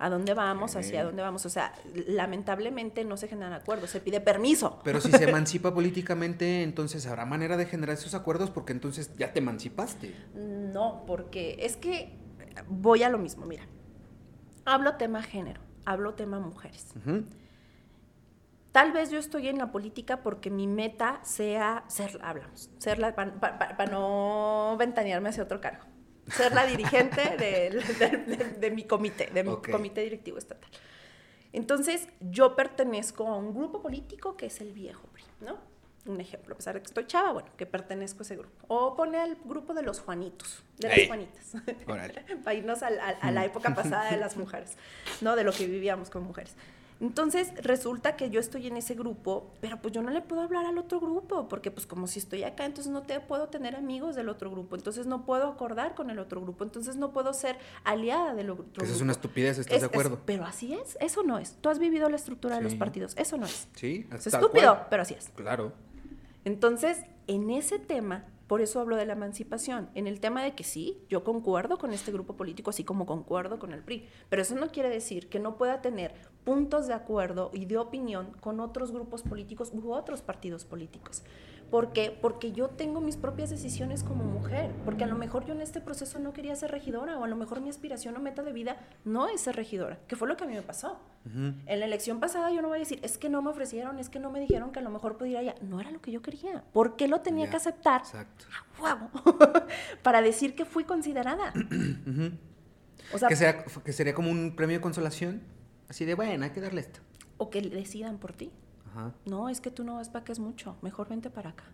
a 0.00 0.08
dónde 0.08 0.32
vamos, 0.32 0.76
hacia 0.76 1.04
dónde 1.04 1.22
vamos. 1.22 1.44
O 1.44 1.50
sea, 1.50 1.74
lamentablemente 2.06 3.04
no 3.04 3.18
se 3.18 3.28
generan 3.28 3.52
acuerdos, 3.52 3.90
se 3.90 4.00
pide 4.00 4.20
permiso. 4.20 4.80
Pero 4.82 5.00
si 5.00 5.12
se 5.12 5.24
emancipa 5.24 5.72
políticamente, 5.74 6.62
entonces 6.62 7.06
habrá 7.06 7.26
manera 7.26 7.58
de 7.58 7.66
generar 7.66 7.96
esos 7.96 8.14
acuerdos 8.14 8.50
porque 8.50 8.72
entonces 8.72 9.14
ya 9.16 9.32
te 9.32 9.40
emancipaste. 9.40 10.14
No, 10.34 11.04
porque 11.06 11.58
es 11.60 11.76
que 11.76 12.16
voy 12.66 13.02
a 13.02 13.10
lo 13.10 13.18
mismo, 13.18 13.44
mira. 13.44 13.64
Hablo 14.64 14.96
tema 14.96 15.22
género, 15.22 15.60
hablo 15.84 16.14
tema 16.14 16.40
mujeres. 16.40 16.94
Tal 18.72 18.92
vez 18.92 19.10
yo 19.10 19.18
estoy 19.18 19.48
en 19.48 19.58
la 19.58 19.70
política 19.70 20.22
porque 20.22 20.48
mi 20.48 20.66
meta 20.66 21.20
sea 21.24 21.84
ser, 21.88 22.18
hablamos, 22.22 22.70
ser 22.78 22.98
la, 22.98 23.14
para 23.14 23.86
no 23.90 24.76
ventanearme 24.78 25.28
hacia 25.28 25.42
otro 25.42 25.60
cargo 25.60 25.84
ser 26.30 26.54
la 26.54 26.66
dirigente 26.66 27.36
de, 27.36 28.70
mi 28.70 28.84
comité, 28.84 29.30
de 29.32 29.44
mi 29.44 29.56
comité 29.56 30.02
directivo 30.02 30.38
estatal. 30.38 30.70
Entonces, 31.52 32.08
yo 32.20 32.54
pertenezco 32.54 33.26
a 33.26 33.36
un 33.36 33.52
grupo 33.54 33.82
político 33.82 34.36
que 34.36 34.46
es 34.46 34.60
el 34.60 34.72
viejo 34.72 35.06
PRI, 35.08 35.24
¿no? 35.40 35.58
Un 36.06 36.20
ejemplo, 36.20 36.54
a 36.54 36.56
pesar 36.56 36.74
de 36.74 36.80
que 36.80 36.86
estoy 36.86 37.06
chava, 37.06 37.32
bueno, 37.32 37.48
que 37.56 37.66
pertenezco 37.66 38.20
a 38.20 38.22
ese 38.22 38.36
grupo. 38.36 38.64
O 38.68 38.96
pone 38.96 39.18
al 39.18 39.36
grupo 39.44 39.74
de 39.74 39.82
los 39.82 40.00
Juanitos, 40.00 40.62
de 40.78 40.88
las 40.88 41.06
Juanitas. 41.06 41.52
Para 42.44 42.54
irnos 42.54 42.82
a, 42.82 42.86
a 42.86 43.30
la 43.30 43.44
época 43.44 43.74
pasada 43.74 44.10
de 44.10 44.16
las 44.16 44.36
mujeres, 44.36 44.76
¿no? 45.20 45.36
De 45.36 45.44
lo 45.44 45.52
que 45.52 45.66
vivíamos 45.66 46.08
con 46.08 46.22
mujeres. 46.22 46.54
Entonces 47.00 47.52
resulta 47.62 48.14
que 48.14 48.28
yo 48.28 48.40
estoy 48.40 48.66
en 48.66 48.76
ese 48.76 48.94
grupo, 48.94 49.50
pero 49.60 49.80
pues 49.80 49.94
yo 49.94 50.02
no 50.02 50.10
le 50.10 50.20
puedo 50.20 50.42
hablar 50.42 50.66
al 50.66 50.76
otro 50.76 51.00
grupo, 51.00 51.48
porque 51.48 51.70
pues 51.70 51.86
como 51.86 52.06
si 52.06 52.18
estoy 52.18 52.42
acá, 52.44 52.66
entonces 52.66 52.92
no 52.92 53.02
te 53.02 53.18
puedo 53.20 53.48
tener 53.48 53.74
amigos 53.74 54.14
del 54.16 54.28
otro 54.28 54.50
grupo, 54.50 54.76
entonces 54.76 55.06
no 55.06 55.24
puedo 55.24 55.48
acordar 55.48 55.94
con 55.94 56.10
el 56.10 56.18
otro 56.18 56.42
grupo, 56.42 56.62
entonces 56.62 56.96
no 56.96 57.12
puedo 57.12 57.32
ser 57.32 57.56
aliada 57.84 58.34
del 58.34 58.50
otro 58.50 58.64
grupo. 58.64 58.84
Eso 58.84 58.94
es 58.94 59.00
una 59.00 59.12
estupidez, 59.12 59.58
¿estás 59.58 59.80
de 59.80 59.86
acuerdo? 59.86 60.20
pero 60.26 60.44
así 60.44 60.74
es, 60.74 60.98
eso 61.00 61.22
no 61.22 61.38
es. 61.38 61.56
Tú 61.60 61.70
has 61.70 61.78
vivido 61.78 62.08
la 62.10 62.16
estructura 62.16 62.56
de 62.56 62.62
los 62.62 62.74
partidos, 62.74 63.14
eso 63.16 63.38
no 63.38 63.46
es. 63.46 63.66
Sí, 63.74 64.06
es 64.12 64.26
estúpido, 64.26 64.86
pero 64.90 65.02
así 65.02 65.14
es. 65.14 65.30
Claro. 65.34 65.72
Entonces, 66.44 66.98
en 67.26 67.50
ese 67.50 67.78
tema, 67.78 68.24
por 68.50 68.62
eso 68.62 68.80
hablo 68.80 68.96
de 68.96 69.06
la 69.06 69.12
emancipación, 69.12 69.90
en 69.94 70.08
el 70.08 70.18
tema 70.18 70.42
de 70.42 70.56
que 70.56 70.64
sí, 70.64 71.04
yo 71.08 71.22
concuerdo 71.22 71.78
con 71.78 71.92
este 71.92 72.10
grupo 72.10 72.34
político, 72.34 72.70
así 72.70 72.82
como 72.82 73.06
concuerdo 73.06 73.60
con 73.60 73.72
el 73.72 73.84
PRI, 73.84 74.08
pero 74.28 74.42
eso 74.42 74.56
no 74.56 74.72
quiere 74.72 74.88
decir 74.88 75.28
que 75.28 75.38
no 75.38 75.56
pueda 75.56 75.80
tener 75.80 76.14
puntos 76.42 76.88
de 76.88 76.94
acuerdo 76.94 77.52
y 77.54 77.66
de 77.66 77.78
opinión 77.78 78.32
con 78.40 78.58
otros 78.58 78.90
grupos 78.90 79.22
políticos 79.22 79.70
u 79.72 79.92
otros 79.92 80.20
partidos 80.22 80.64
políticos. 80.64 81.22
¿Por 81.70 81.92
qué? 81.92 82.16
Porque 82.20 82.52
yo 82.52 82.68
tengo 82.68 83.00
mis 83.00 83.16
propias 83.16 83.48
decisiones 83.50 84.02
como 84.02 84.24
mujer, 84.24 84.72
porque 84.84 85.04
a 85.04 85.06
lo 85.06 85.16
mejor 85.16 85.46
yo 85.46 85.54
en 85.54 85.60
este 85.60 85.80
proceso 85.80 86.18
no 86.18 86.32
quería 86.32 86.56
ser 86.56 86.72
regidora 86.72 87.16
o 87.18 87.24
a 87.24 87.28
lo 87.28 87.36
mejor 87.36 87.60
mi 87.60 87.68
aspiración 87.68 88.16
o 88.16 88.20
meta 88.20 88.42
de 88.42 88.52
vida 88.52 88.76
no 89.04 89.28
es 89.28 89.42
ser 89.42 89.54
regidora, 89.54 89.98
que 90.08 90.16
fue 90.16 90.26
lo 90.26 90.36
que 90.36 90.44
a 90.44 90.46
mí 90.48 90.54
me 90.54 90.62
pasó. 90.62 91.00
En 91.24 91.80
la 91.80 91.84
elección 91.86 92.18
pasada 92.18 92.50
yo 92.50 92.62
no 92.62 92.68
voy 92.68 92.78
a 92.78 92.80
decir, 92.80 92.98
es 93.02 93.18
que 93.18 93.28
no 93.28 93.40
me 93.42 93.50
ofrecieron, 93.50 93.98
es 93.98 94.08
que 94.08 94.18
no 94.18 94.30
me 94.30 94.40
dijeron 94.40 94.72
que 94.72 94.80
a 94.80 94.82
lo 94.82 94.90
mejor 94.90 95.16
pudiera 95.16 95.42
ir 95.42 95.50
allá. 95.50 95.60
No 95.62 95.80
era 95.80 95.90
lo 95.90 96.00
que 96.00 96.10
yo 96.10 96.22
quería. 96.22 96.64
¿Por 96.72 96.96
qué 96.96 97.08
lo 97.08 97.20
tenía 97.20 97.48
que 97.50 97.56
aceptar? 97.56 98.00
Exacto. 98.00 98.46
Para 100.02 100.22
decir 100.22 100.54
que 100.54 100.64
fui 100.64 100.84
considerada. 100.84 101.52
o 103.14 103.18
sea, 103.18 103.28
que, 103.28 103.64
que 103.84 103.92
sería 103.92 104.14
como 104.14 104.30
un 104.30 104.56
premio 104.56 104.78
de 104.78 104.80
consolación. 104.80 105.42
Así 105.88 106.04
de, 106.04 106.14
bueno, 106.14 106.44
hay 106.44 106.50
que 106.50 106.60
darle 106.60 106.80
esto. 106.80 107.00
O 107.36 107.50
que 107.50 107.60
decidan 107.62 108.18
por 108.18 108.32
ti. 108.32 108.50
No, 109.24 109.48
es 109.48 109.60
que 109.60 109.70
tú 109.70 109.84
no 109.84 109.96
vas 109.96 110.08
para 110.08 110.24
que 110.24 110.32
es 110.32 110.38
mucho. 110.38 110.76
Mejor 110.82 111.08
vente 111.08 111.30
para 111.30 111.50
acá. 111.50 111.64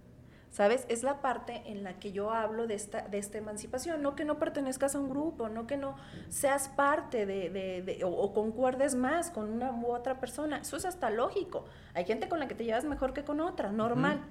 ¿Sabes? 0.50 0.86
Es 0.88 1.02
la 1.02 1.20
parte 1.20 1.62
en 1.66 1.82
la 1.82 1.98
que 1.98 2.12
yo 2.12 2.30
hablo 2.30 2.66
de 2.66 2.74
esta, 2.74 3.02
de 3.08 3.18
esta 3.18 3.36
emancipación, 3.36 4.00
no 4.00 4.14
que 4.14 4.24
no 4.24 4.38
pertenezcas 4.38 4.94
a 4.94 4.98
un 4.98 5.10
grupo, 5.10 5.50
no 5.50 5.66
que 5.66 5.76
no 5.76 5.96
seas 6.30 6.68
parte 6.70 7.26
de, 7.26 7.50
de, 7.50 8.04
o, 8.04 8.32
concuerdes 8.32 8.94
más 8.94 9.30
con 9.30 9.50
una 9.50 9.70
u 9.70 9.92
otra 9.92 10.18
persona. 10.18 10.58
Eso 10.58 10.78
es 10.78 10.86
hasta 10.86 11.10
lógico. 11.10 11.66
Hay 11.92 12.06
gente 12.06 12.28
con 12.28 12.38
la 12.38 12.48
que 12.48 12.54
te 12.54 12.64
llevas 12.64 12.84
mejor 12.84 13.12
que 13.12 13.22
con 13.22 13.40
otra, 13.40 13.70
normal. 13.70 14.24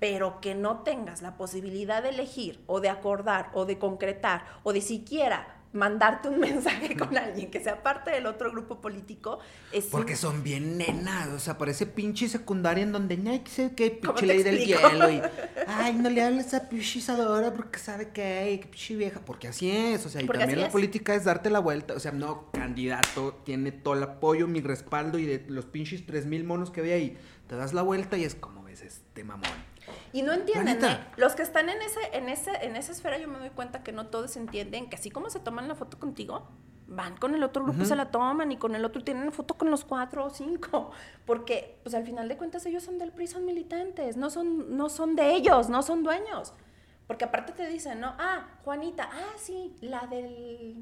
Pero 0.00 0.40
que 0.40 0.56
no 0.56 0.80
tengas 0.80 1.22
la 1.22 1.36
posibilidad 1.36 2.02
de 2.02 2.08
elegir 2.08 2.60
o 2.66 2.80
de 2.80 2.88
acordar 2.88 3.50
o 3.54 3.64
de 3.64 3.78
concretar 3.78 4.44
o 4.64 4.72
de 4.72 4.80
siquiera 4.80 5.63
mandarte 5.74 6.28
un 6.28 6.38
mensaje 6.40 6.96
con 6.96 7.16
alguien 7.16 7.50
que 7.50 7.62
sea 7.62 7.82
parte 7.82 8.10
del 8.10 8.26
otro 8.26 8.50
grupo 8.50 8.80
político 8.80 9.40
es 9.72 9.86
porque 9.86 10.16
son 10.16 10.42
bien 10.42 10.78
nenas 10.78 11.28
o 11.28 11.38
sea 11.38 11.58
parece 11.58 11.84
pinche 11.84 12.28
secundaria 12.28 12.84
en 12.84 12.92
donde 12.92 13.18
hay 13.28 13.40
que 13.40 13.74
que 13.74 13.90
pinche 13.90 14.26
ley 14.26 14.42
del 14.42 14.58
hielo 14.64 15.10
y 15.10 15.20
ay 15.66 15.94
no 15.94 16.08
le 16.08 16.22
hables 16.22 16.54
a 16.54 16.68
pinche 16.68 17.00
Isadora 17.00 17.52
porque 17.52 17.78
sabe 17.78 18.10
que 18.10 18.58
que 18.62 18.68
pinche 18.68 18.96
vieja 18.96 19.20
porque 19.24 19.48
así 19.48 19.70
es 19.70 20.06
o 20.06 20.08
sea 20.08 20.22
y 20.22 20.26
también 20.26 20.60
la 20.60 20.70
política 20.70 21.14
es 21.14 21.24
darte 21.24 21.50
la 21.50 21.58
vuelta 21.58 21.94
o 21.94 22.00
sea 22.00 22.12
no 22.12 22.50
candidato 22.52 23.40
tiene 23.44 23.72
todo 23.72 23.94
el 23.94 24.02
apoyo 24.04 24.46
mi 24.46 24.60
respaldo 24.60 25.18
y 25.18 25.26
de 25.26 25.44
los 25.48 25.66
pinches 25.66 26.06
tres 26.06 26.24
mil 26.24 26.44
monos 26.44 26.70
que 26.70 26.82
ve 26.82 26.92
ahí 26.92 27.18
te 27.48 27.56
das 27.56 27.74
la 27.74 27.82
vuelta 27.82 28.16
y 28.16 28.24
es 28.24 28.36
como 28.36 28.62
ves 28.62 28.82
este 28.82 29.24
mamón 29.24 29.63
y 30.14 30.22
no 30.22 30.32
entienden, 30.32 30.82
¿eh? 30.84 31.00
Los 31.16 31.34
que 31.34 31.42
están 31.42 31.68
en 31.68 31.82
ese, 31.82 31.98
en 32.12 32.28
ese, 32.28 32.52
en 32.62 32.76
esa 32.76 32.92
esfera, 32.92 33.18
yo 33.18 33.26
me 33.26 33.40
doy 33.40 33.50
cuenta 33.50 33.82
que 33.82 33.90
no 33.90 34.06
todos 34.06 34.36
entienden 34.36 34.88
que 34.88 34.94
así 34.94 35.10
como 35.10 35.28
se 35.28 35.40
toman 35.40 35.66
la 35.66 35.74
foto 35.74 35.98
contigo, 35.98 36.46
van 36.86 37.16
con 37.16 37.34
el 37.34 37.42
otro 37.42 37.64
grupo 37.64 37.82
y 37.82 37.86
se 37.86 37.96
la 37.96 38.12
toman 38.12 38.52
y 38.52 38.56
con 38.56 38.76
el 38.76 38.84
otro 38.84 39.02
tienen 39.02 39.32
foto 39.32 39.54
con 39.54 39.72
los 39.72 39.84
cuatro 39.84 40.24
o 40.24 40.30
cinco. 40.30 40.92
Porque, 41.26 41.80
pues 41.82 41.96
al 41.96 42.04
final 42.04 42.28
de 42.28 42.36
cuentas, 42.36 42.64
ellos 42.64 42.84
son 42.84 42.96
del 42.96 43.10
PRI, 43.10 43.26
son 43.26 43.44
militantes, 43.44 44.16
no 44.16 44.30
son, 44.30 44.76
no 44.76 44.88
son 44.88 45.16
de 45.16 45.34
ellos, 45.34 45.68
no 45.68 45.82
son 45.82 46.04
dueños. 46.04 46.54
Porque 47.08 47.24
aparte 47.24 47.52
te 47.52 47.66
dicen, 47.66 47.98
¿no? 47.98 48.14
Ah, 48.16 48.46
Juanita, 48.62 49.10
ah, 49.12 49.34
sí, 49.36 49.74
la 49.80 50.06
del 50.06 50.76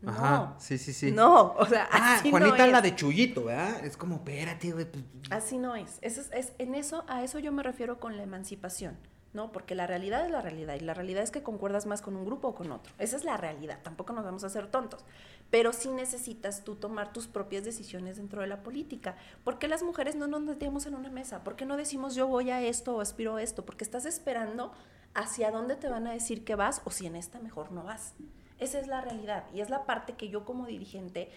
no. 0.00 0.10
Ajá, 0.10 0.54
sí, 0.58 0.78
sí, 0.78 0.92
sí. 0.92 1.10
No, 1.10 1.54
o 1.58 1.66
sea, 1.66 1.88
ah, 1.90 2.16
así 2.16 2.30
Juanita 2.30 2.66
es 2.66 2.72
la 2.72 2.80
de 2.80 2.94
Chuyito, 2.94 3.44
¿verdad? 3.44 3.84
Es 3.84 3.96
como, 3.96 4.16
espérate, 4.16 4.72
güey. 4.72 4.84
Pues, 4.84 5.04
así 5.30 5.58
no 5.58 5.74
es. 5.74 5.98
Eso 6.02 6.22
es, 6.32 6.52
en 6.58 6.74
eso, 6.74 7.04
a 7.08 7.24
eso 7.24 7.38
yo 7.38 7.52
me 7.52 7.62
refiero 7.62 7.98
con 7.98 8.16
la 8.16 8.22
emancipación. 8.22 8.96
¿no? 9.34 9.52
Porque 9.52 9.74
la 9.74 9.86
realidad 9.86 10.24
es 10.24 10.30
la 10.30 10.40
realidad 10.40 10.74
y 10.74 10.80
la 10.80 10.94
realidad 10.94 11.22
es 11.22 11.30
que 11.30 11.42
concuerdas 11.42 11.86
más 11.86 12.00
con 12.00 12.16
un 12.16 12.24
grupo 12.24 12.48
o 12.48 12.54
con 12.54 12.72
otro. 12.72 12.92
Esa 12.98 13.16
es 13.16 13.24
la 13.24 13.36
realidad, 13.36 13.78
tampoco 13.82 14.12
nos 14.12 14.24
vamos 14.24 14.42
a 14.42 14.46
hacer 14.46 14.70
tontos. 14.70 15.04
Pero 15.50 15.72
sí 15.72 15.90
necesitas 15.90 16.64
tú 16.64 16.76
tomar 16.76 17.12
tus 17.12 17.26
propias 17.26 17.64
decisiones 17.64 18.16
dentro 18.16 18.40
de 18.40 18.48
la 18.48 18.62
política. 18.62 19.16
¿Por 19.44 19.58
qué 19.58 19.68
las 19.68 19.82
mujeres 19.82 20.16
no 20.16 20.26
nos 20.26 20.40
metemos 20.40 20.86
en 20.86 20.94
una 20.94 21.10
mesa? 21.10 21.44
¿Por 21.44 21.56
qué 21.56 21.66
no 21.66 21.76
decimos 21.76 22.14
yo 22.14 22.26
voy 22.26 22.50
a 22.50 22.62
esto 22.62 22.96
o 22.96 23.00
aspiro 23.00 23.36
a 23.36 23.42
esto? 23.42 23.64
Porque 23.64 23.84
estás 23.84 24.06
esperando 24.06 24.72
hacia 25.14 25.50
dónde 25.50 25.76
te 25.76 25.88
van 25.88 26.06
a 26.06 26.12
decir 26.12 26.44
que 26.44 26.54
vas 26.54 26.80
o 26.84 26.90
si 26.90 27.06
en 27.06 27.16
esta 27.16 27.38
mejor 27.38 27.70
no 27.72 27.82
vas. 27.82 28.14
Esa 28.58 28.78
es 28.80 28.86
la 28.86 29.00
realidad 29.00 29.44
y 29.54 29.60
es 29.60 29.70
la 29.70 29.86
parte 29.86 30.14
que 30.14 30.28
yo 30.28 30.44
como 30.44 30.66
dirigente 30.66 31.30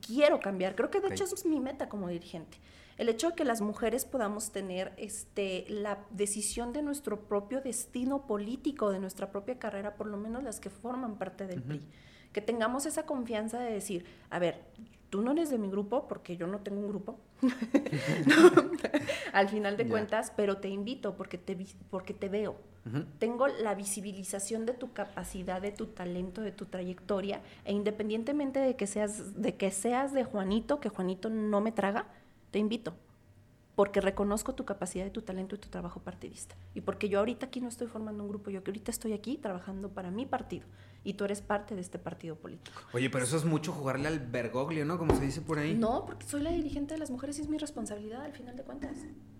quiero 0.00 0.40
cambiar. 0.40 0.74
Creo 0.74 0.90
que 0.90 1.00
de 1.00 1.08
hecho 1.08 1.24
eso 1.24 1.34
es 1.34 1.46
mi 1.46 1.60
meta 1.60 1.88
como 1.88 2.08
dirigente. 2.08 2.58
El 2.96 3.08
hecho 3.08 3.30
de 3.30 3.36
que 3.36 3.44
las 3.44 3.60
mujeres 3.60 4.04
podamos 4.04 4.50
tener 4.50 4.92
este, 4.96 5.64
la 5.68 6.04
decisión 6.10 6.72
de 6.72 6.82
nuestro 6.82 7.20
propio 7.28 7.60
destino 7.60 8.26
político, 8.26 8.90
de 8.90 8.98
nuestra 8.98 9.30
propia 9.30 9.58
carrera, 9.58 9.94
por 9.94 10.08
lo 10.08 10.16
menos 10.16 10.42
las 10.42 10.58
que 10.58 10.68
forman 10.68 11.16
parte 11.16 11.46
del 11.46 11.62
PRI. 11.62 11.80
Que 12.32 12.40
tengamos 12.40 12.86
esa 12.86 13.06
confianza 13.06 13.60
de 13.60 13.72
decir, 13.72 14.04
a 14.30 14.40
ver, 14.40 14.64
tú 15.10 15.22
no 15.22 15.30
eres 15.30 15.48
de 15.50 15.58
mi 15.58 15.70
grupo 15.70 16.08
porque 16.08 16.36
yo 16.36 16.48
no 16.48 16.58
tengo 16.58 16.80
un 16.80 16.88
grupo, 16.88 17.18
al 19.32 19.48
final 19.48 19.76
de 19.76 19.86
cuentas, 19.86 20.32
pero 20.36 20.56
te 20.56 20.68
invito 20.68 21.14
porque 21.16 21.38
te, 21.38 21.56
porque 21.90 22.14
te 22.14 22.28
veo. 22.28 22.56
Tengo 23.18 23.48
la 23.48 23.74
visibilización 23.74 24.66
de 24.66 24.74
tu 24.74 24.92
capacidad, 24.92 25.60
de 25.60 25.72
tu 25.72 25.86
talento, 25.86 26.40
de 26.40 26.52
tu 26.52 26.66
trayectoria, 26.66 27.40
e 27.64 27.72
independientemente 27.72 28.58
de 28.60 28.76
que 28.76 28.86
seas 28.86 29.40
de, 29.40 29.54
que 29.54 29.70
seas 29.70 30.12
de 30.12 30.24
Juanito, 30.24 30.80
que 30.80 30.88
Juanito 30.88 31.30
no 31.30 31.60
me 31.60 31.72
traga, 31.72 32.06
te 32.50 32.58
invito, 32.58 32.94
porque 33.74 34.00
reconozco 34.00 34.54
tu 34.54 34.64
capacidad 34.64 35.06
y 35.06 35.10
tu 35.10 35.22
talento 35.22 35.54
y 35.54 35.58
tu 35.58 35.68
trabajo 35.68 36.00
partidista. 36.00 36.56
Y 36.74 36.80
porque 36.80 37.08
yo 37.08 37.20
ahorita 37.20 37.46
aquí 37.46 37.60
no 37.60 37.68
estoy 37.68 37.86
formando 37.86 38.22
un 38.22 38.28
grupo, 38.28 38.50
yo 38.50 38.64
que 38.64 38.70
ahorita 38.70 38.90
estoy 38.90 39.12
aquí 39.12 39.36
trabajando 39.36 39.90
para 39.90 40.10
mi 40.10 40.26
partido 40.26 40.66
y 41.04 41.14
tú 41.14 41.24
eres 41.24 41.42
parte 41.42 41.74
de 41.74 41.80
este 41.80 41.98
partido 41.98 42.36
político. 42.36 42.76
Oye, 42.92 43.08
pero 43.08 43.24
eso 43.24 43.36
es 43.36 43.44
mucho 43.44 43.72
jugarle 43.72 44.08
al 44.08 44.18
bergoglio, 44.18 44.84
¿no? 44.84 44.98
Como 44.98 45.14
se 45.14 45.24
dice 45.24 45.40
por 45.40 45.58
ahí. 45.58 45.74
No, 45.74 46.04
porque 46.06 46.26
soy 46.26 46.42
la 46.42 46.50
dirigente 46.50 46.94
de 46.94 47.00
las 47.00 47.10
mujeres 47.10 47.38
y 47.38 47.42
es 47.42 47.48
mi 47.48 47.58
responsabilidad 47.58 48.22
al 48.22 48.32
final 48.32 48.56
de 48.56 48.62
cuentas. 48.64 48.98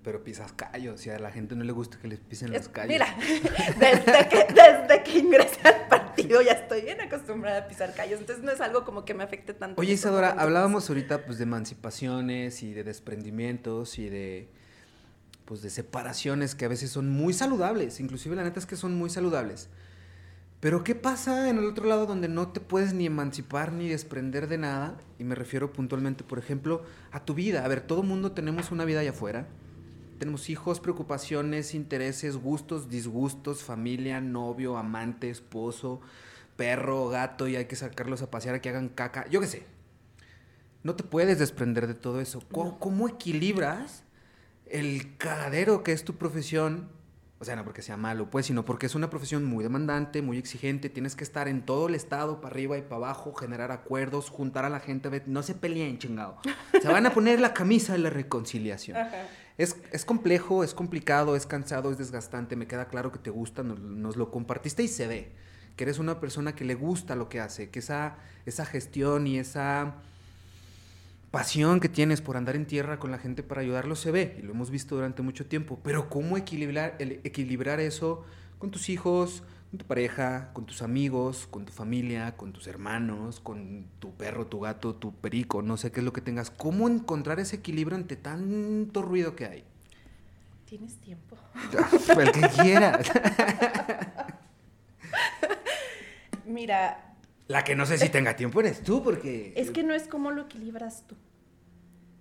Pero 0.08 0.24
pisas 0.24 0.54
callos 0.54 1.04
y 1.04 1.10
a 1.10 1.18
la 1.18 1.30
gente 1.30 1.54
no 1.54 1.64
le 1.64 1.72
gusta 1.72 1.98
que 1.98 2.08
les 2.08 2.18
pisen 2.18 2.50
los 2.50 2.70
callos. 2.70 2.88
Mira, 2.88 3.14
desde 3.78 4.28
que, 4.30 4.46
desde 4.54 5.02
que 5.02 5.18
ingresé 5.18 5.68
al 5.68 5.86
partido 5.86 6.40
ya 6.40 6.52
estoy 6.52 6.80
bien 6.80 6.98
acostumbrada 7.02 7.58
a 7.58 7.68
pisar 7.68 7.92
callos, 7.92 8.18
entonces 8.18 8.42
no 8.42 8.50
es 8.50 8.62
algo 8.62 8.86
como 8.86 9.04
que 9.04 9.12
me 9.12 9.22
afecte 9.22 9.52
tanto. 9.52 9.78
Oye, 9.78 9.92
Isadora, 9.92 10.30
hablábamos 10.30 10.88
ahorita 10.88 11.26
pues 11.26 11.36
de 11.36 11.42
emancipaciones 11.42 12.62
y 12.62 12.72
de 12.72 12.84
desprendimientos 12.84 13.98
y 13.98 14.08
de 14.08 14.48
pues 15.44 15.60
de 15.60 15.68
separaciones 15.68 16.54
que 16.54 16.64
a 16.64 16.68
veces 16.68 16.88
son 16.88 17.10
muy 17.10 17.34
saludables, 17.34 18.00
inclusive 18.00 18.34
la 18.34 18.44
neta 18.44 18.60
es 18.60 18.64
que 18.64 18.76
son 18.76 18.94
muy 18.94 19.10
saludables. 19.10 19.68
Pero 20.60 20.84
¿qué 20.84 20.94
pasa 20.94 21.50
en 21.50 21.58
el 21.58 21.66
otro 21.66 21.86
lado 21.86 22.06
donde 22.06 22.28
no 22.28 22.48
te 22.48 22.60
puedes 22.60 22.94
ni 22.94 23.04
emancipar 23.04 23.74
ni 23.74 23.90
desprender 23.90 24.48
de 24.48 24.56
nada? 24.56 24.96
Y 25.18 25.24
me 25.24 25.34
refiero 25.34 25.70
puntualmente, 25.70 26.24
por 26.24 26.38
ejemplo, 26.38 26.82
a 27.12 27.26
tu 27.26 27.34
vida. 27.34 27.62
A 27.62 27.68
ver, 27.68 27.82
todo 27.82 28.02
mundo 28.02 28.32
tenemos 28.32 28.70
una 28.70 28.86
vida 28.86 29.00
allá 29.00 29.10
afuera. 29.10 29.48
Tenemos 30.18 30.50
hijos, 30.50 30.80
preocupaciones, 30.80 31.74
intereses, 31.74 32.36
gustos, 32.36 32.88
disgustos, 32.88 33.62
familia, 33.62 34.20
novio, 34.20 34.76
amante, 34.76 35.30
esposo, 35.30 36.00
perro, 36.56 37.08
gato, 37.08 37.46
y 37.46 37.56
hay 37.56 37.66
que 37.66 37.76
sacarlos 37.76 38.22
a 38.22 38.30
pasear 38.30 38.56
a 38.56 38.60
que 38.60 38.68
hagan 38.68 38.88
caca. 38.88 39.28
Yo 39.28 39.40
qué 39.40 39.46
sé. 39.46 39.66
No 40.82 40.96
te 40.96 41.04
puedes 41.04 41.38
desprender 41.38 41.86
de 41.86 41.94
todo 41.94 42.20
eso. 42.20 42.40
¿Cómo, 42.50 43.08
equilibras 43.08 44.04
el 44.66 45.16
cagadero 45.16 45.82
que 45.82 45.92
es 45.92 46.04
tu 46.04 46.16
profesión 46.16 46.88
o 47.40 47.44
sea, 47.44 47.54
no 47.54 47.62
porque 47.62 47.82
sea 47.82 47.96
malo, 47.96 48.30
pues, 48.30 48.46
sino 48.46 48.64
porque 48.64 48.86
es 48.86 48.96
una 48.96 49.10
profesión 49.10 49.44
muy 49.44 49.62
demandante, 49.62 50.22
muy 50.22 50.38
exigente. 50.38 50.90
Tienes 50.90 51.14
que 51.14 51.22
estar 51.22 51.46
en 51.46 51.62
todo 51.62 51.86
el 51.86 51.94
estado, 51.94 52.40
para 52.40 52.52
arriba 52.52 52.76
y 52.76 52.82
para 52.82 52.96
abajo, 52.96 53.32
generar 53.32 53.70
acuerdos, 53.70 54.28
juntar 54.28 54.64
a 54.64 54.68
la 54.68 54.80
gente. 54.80 55.22
No 55.26 55.44
se 55.44 55.54
peleen, 55.54 55.98
chingado. 55.98 56.40
Se 56.82 56.88
van 56.88 57.06
a 57.06 57.14
poner 57.14 57.38
la 57.38 57.54
camisa 57.54 57.92
de 57.92 58.00
la 58.00 58.10
reconciliación. 58.10 58.98
Es, 59.58 59.76
es, 59.90 60.04
complejo, 60.04 60.62
es 60.62 60.72
complicado, 60.72 61.34
es 61.34 61.44
cansado, 61.44 61.90
es 61.90 61.98
desgastante. 61.98 62.54
Me 62.54 62.68
queda 62.68 62.86
claro 62.86 63.10
que 63.10 63.18
te 63.18 63.30
gusta, 63.30 63.64
nos, 63.64 64.16
lo 64.16 64.30
compartiste 64.30 64.84
y 64.84 64.88
se 64.88 65.08
ve. 65.08 65.32
Que 65.76 65.84
eres 65.84 65.98
una 65.98 66.20
persona 66.20 66.54
que 66.54 66.64
le 66.64 66.74
gusta 66.74 67.16
lo 67.16 67.28
que 67.28 67.40
hace, 67.40 67.68
que 67.68 67.80
esa, 67.80 68.16
esa 68.46 68.64
gestión 68.64 69.26
y 69.26 69.38
esa 69.38 69.96
pasión 71.32 71.80
que 71.80 71.88
tienes 71.88 72.20
por 72.20 72.36
andar 72.36 72.56
en 72.56 72.66
tierra 72.66 72.98
con 72.98 73.10
la 73.10 73.18
gente 73.18 73.42
para 73.42 73.60
ayudarlos 73.60 74.00
se 74.00 74.10
ve 74.10 74.36
y 74.38 74.42
lo 74.42 74.52
hemos 74.52 74.70
visto 74.70 74.94
durante 74.94 75.22
mucho 75.22 75.46
tiempo. 75.46 75.78
Pero 75.82 76.08
¿cómo 76.08 76.36
equilibrar, 76.36 76.96
equilibrar 76.98 77.80
eso 77.80 78.24
con 78.58 78.70
tus 78.70 78.88
hijos, 78.88 79.42
con 79.70 79.78
tu 79.78 79.84
pareja, 79.84 80.50
con 80.54 80.64
tus 80.64 80.80
amigos, 80.82 81.46
con 81.50 81.66
tu 81.66 81.72
familia, 81.72 82.36
con 82.36 82.52
tus 82.52 82.66
hermanos, 82.66 83.40
con 83.40 83.86
tu 83.98 84.14
perro, 84.14 84.46
tu 84.46 84.60
gato, 84.60 84.94
tu 84.94 85.14
perico, 85.14 85.60
no 85.60 85.76
sé 85.76 85.92
qué 85.92 86.00
es 86.00 86.04
lo 86.04 86.12
que 86.12 86.22
tengas? 86.22 86.50
¿Cómo 86.50 86.88
encontrar 86.88 87.38
ese 87.38 87.56
equilibrio 87.56 87.96
ante 87.96 88.16
tanto 88.16 89.02
ruido 89.02 89.36
que 89.36 89.44
hay? 89.44 89.64
¿Tienes 90.64 90.96
tiempo? 90.96 91.36
El 92.18 92.32
que 92.32 92.48
quieras. 92.62 93.10
Mira, 96.46 97.14
la 97.46 97.62
que 97.62 97.76
no 97.76 97.84
sé 97.84 97.98
si 97.98 98.08
tenga 98.08 98.36
tiempo 98.36 98.60
eres 98.60 98.82
tú, 98.82 99.02
porque... 99.02 99.52
Es 99.54 99.70
que 99.70 99.82
no 99.82 99.92
es 99.92 100.08
como 100.08 100.30
lo 100.30 100.42
equilibras 100.42 101.04
tú. 101.06 101.14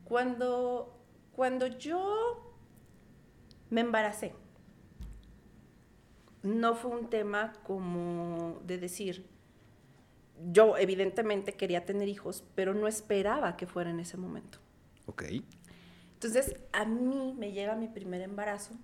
Cuando, 0.04 0.98
cuando 1.34 1.68
yo 1.68 2.56
me 3.70 3.82
embaracé, 3.82 4.34
no 6.48 6.76
fue 6.76 6.92
un 6.92 7.10
tema 7.10 7.54
como 7.64 8.62
de 8.66 8.78
decir, 8.78 9.28
yo 10.52 10.78
evidentemente 10.78 11.54
quería 11.54 11.86
tener 11.86 12.08
hijos, 12.08 12.44
pero 12.56 12.74
no 12.74 12.88
esperaba 12.88 13.58
que 13.58 13.68
fuera 13.68 13.90
en 13.90 14.00
ese 14.00 14.18
momento. 14.18 14.60
Ok. 15.06 15.24
Entonces, 16.14 16.56
a 16.72 16.86
mí 16.86 17.34
me 17.38 17.52
llega 17.52 17.76
mi 17.76 17.88
primer 17.88 18.22
embarazo 18.22 18.76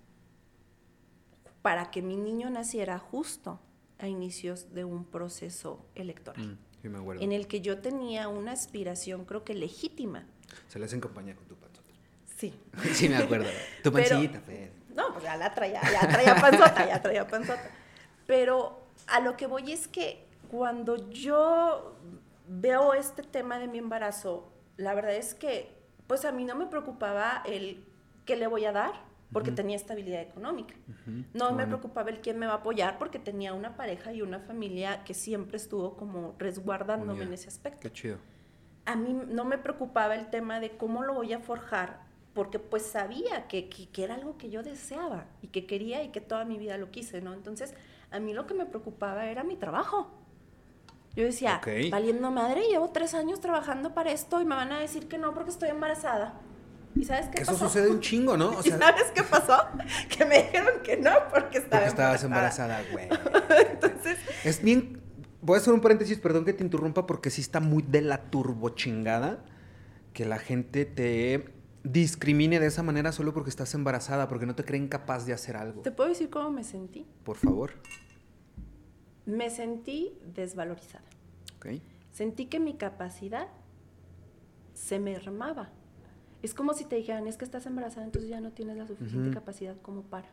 para 1.62 1.90
que 1.90 2.02
mi 2.02 2.16
niño 2.16 2.50
naciera 2.50 2.98
justo 2.98 3.60
a 3.98 4.08
inicios 4.08 4.74
de 4.74 4.84
un 4.84 5.04
proceso 5.04 5.86
electoral. 5.94 6.58
Mm, 6.82 7.22
en 7.22 7.32
el 7.32 7.46
que 7.46 7.60
yo 7.60 7.78
tenía 7.78 8.28
una 8.28 8.52
aspiración, 8.52 9.24
creo 9.24 9.44
que 9.44 9.54
legítima. 9.54 10.26
Se 10.68 10.78
le 10.78 10.84
hace 10.84 10.96
en 10.96 11.00
compañía 11.00 11.34
con 11.34 11.46
tu 11.46 11.56
panzota. 11.56 11.88
Sí. 12.36 12.52
sí, 12.92 13.08
me 13.08 13.16
acuerdo. 13.16 13.48
Tu 13.82 13.90
pancita, 13.90 14.42
pues. 14.44 14.70
No, 14.94 15.12
pues 15.12 15.24
ya 15.24 15.36
la 15.36 15.52
traía, 15.52 15.80
ya 15.82 16.08
traía 16.08 16.36
panzota, 16.36 16.86
ya 16.86 17.02
traía 17.02 17.26
panzota. 17.26 17.70
Pero 18.26 18.80
a 19.08 19.20
lo 19.20 19.36
que 19.36 19.46
voy 19.46 19.72
es 19.72 19.88
que 19.88 20.26
cuando 20.50 21.10
yo 21.10 21.96
veo 22.48 22.94
este 22.94 23.22
tema 23.22 23.58
de 23.58 23.68
mi 23.68 23.78
embarazo, 23.78 24.52
la 24.76 24.94
verdad 24.94 25.14
es 25.14 25.34
que, 25.34 25.76
pues 26.06 26.24
a 26.24 26.32
mí 26.32 26.44
no 26.44 26.54
me 26.54 26.66
preocupaba 26.66 27.42
el 27.44 27.84
qué 28.24 28.36
le 28.36 28.46
voy 28.46 28.64
a 28.64 28.72
dar, 28.72 28.92
porque 29.32 29.50
tenía 29.50 29.74
estabilidad 29.74 30.22
económica. 30.22 30.74
No 31.32 31.52
me 31.52 31.66
preocupaba 31.66 32.10
el 32.10 32.20
quién 32.20 32.38
me 32.38 32.46
va 32.46 32.52
a 32.52 32.56
apoyar 32.56 32.98
porque 32.98 33.18
tenía 33.18 33.52
una 33.52 33.76
pareja 33.76 34.12
y 34.12 34.22
una 34.22 34.38
familia 34.38 35.02
que 35.02 35.12
siempre 35.12 35.56
estuvo 35.56 35.96
como 35.96 36.36
resguardándome 36.38 37.24
en 37.24 37.32
ese 37.32 37.48
aspecto. 37.48 37.80
Qué 37.80 37.92
chido. 37.92 38.18
A 38.86 38.94
mí 38.94 39.12
no 39.12 39.44
me 39.44 39.58
preocupaba 39.58 40.14
el 40.14 40.30
tema 40.30 40.60
de 40.60 40.76
cómo 40.76 41.02
lo 41.02 41.14
voy 41.14 41.32
a 41.32 41.40
forjar 41.40 42.03
porque 42.34 42.58
pues 42.58 42.82
sabía 42.82 43.46
que, 43.46 43.68
que, 43.68 44.04
era 44.04 44.14
algo 44.14 44.36
que 44.36 44.50
yo 44.50 44.62
deseaba 44.62 45.26
y 45.40 45.48
que 45.48 45.66
quería 45.66 46.02
y 46.02 46.08
que 46.08 46.20
toda 46.20 46.44
mi 46.44 46.58
vida 46.58 46.76
lo 46.76 46.90
quise, 46.90 47.20
¿no? 47.20 47.32
Entonces, 47.32 47.74
a 48.10 48.18
mí 48.18 48.34
lo 48.34 48.46
que 48.46 48.54
me 48.54 48.66
preocupaba 48.66 49.26
era 49.26 49.44
mi 49.44 49.56
trabajo. 49.56 50.10
Yo 51.14 51.22
decía, 51.22 51.60
valiendo 51.92 52.32
madre, 52.32 52.62
llevo 52.68 52.90
tres 52.90 53.14
años 53.14 53.40
trabajando 53.40 53.94
para 53.94 54.10
esto 54.10 54.40
y 54.40 54.44
me 54.44 54.56
van 54.56 54.72
a 54.72 54.80
decir 54.80 55.06
que 55.06 55.16
no 55.16 55.32
porque 55.32 55.50
estoy 55.50 55.68
embarazada. 55.68 56.40
¿Y 56.96 57.04
sabes 57.04 57.28
qué 57.28 57.42
Eso 57.42 57.56
sucede 57.56 57.88
un 57.88 58.00
chingo, 58.00 58.36
¿no? 58.36 58.50
O 58.50 58.62
sea, 58.62 58.76
¿Y 58.76 58.78
sabes 58.80 59.12
qué 59.14 59.22
pasó? 59.22 59.56
Que 60.08 60.24
me 60.24 60.42
dijeron 60.42 60.82
que 60.82 60.96
no 60.96 61.12
porque 61.32 61.58
estaba 61.58 61.84
porque 61.84 61.88
estabas 61.88 62.24
embarazada, 62.24 62.82
güey. 62.90 63.08
Entonces... 63.70 64.18
Es 64.44 64.62
bien... 64.62 65.00
Voy 65.40 65.56
a 65.56 65.60
hacer 65.60 65.74
un 65.74 65.80
paréntesis, 65.80 66.18
perdón 66.18 66.44
que 66.44 66.52
te 66.54 66.64
interrumpa, 66.64 67.06
porque 67.06 67.30
sí 67.30 67.42
está 67.42 67.60
muy 67.60 67.82
de 67.82 68.00
la 68.00 68.30
turbo 68.30 68.70
chingada 68.70 69.44
que 70.14 70.24
la 70.24 70.38
gente 70.38 70.86
te 70.86 71.53
discrimine 71.84 72.58
de 72.58 72.66
esa 72.66 72.82
manera 72.82 73.12
solo 73.12 73.32
porque 73.32 73.50
estás 73.50 73.74
embarazada, 73.74 74.28
porque 74.28 74.46
no 74.46 74.56
te 74.56 74.64
creen 74.64 74.88
capaz 74.88 75.24
de 75.24 75.32
hacer 75.32 75.56
algo. 75.56 75.82
¿Te 75.82 75.92
puedo 75.92 76.08
decir 76.08 76.30
cómo 76.30 76.50
me 76.50 76.64
sentí? 76.64 77.06
Por 77.22 77.36
favor. 77.36 77.70
Me 79.26 79.50
sentí 79.50 80.18
desvalorizada. 80.34 81.04
Ok. 81.56 81.80
Sentí 82.10 82.46
que 82.46 82.58
mi 82.58 82.74
capacidad 82.74 83.48
se 84.72 84.98
mermaba 84.98 85.70
es 86.44 86.52
como 86.52 86.74
si 86.74 86.84
te 86.84 86.96
dijeran, 86.96 87.26
es 87.26 87.38
que 87.38 87.46
estás 87.46 87.64
embarazada, 87.64 88.04
entonces 88.04 88.28
ya 88.28 88.38
no 88.38 88.52
tienes 88.52 88.76
la 88.76 88.86
suficiente 88.86 89.30
capacidad 89.30 89.80
como 89.80 90.02
para. 90.02 90.28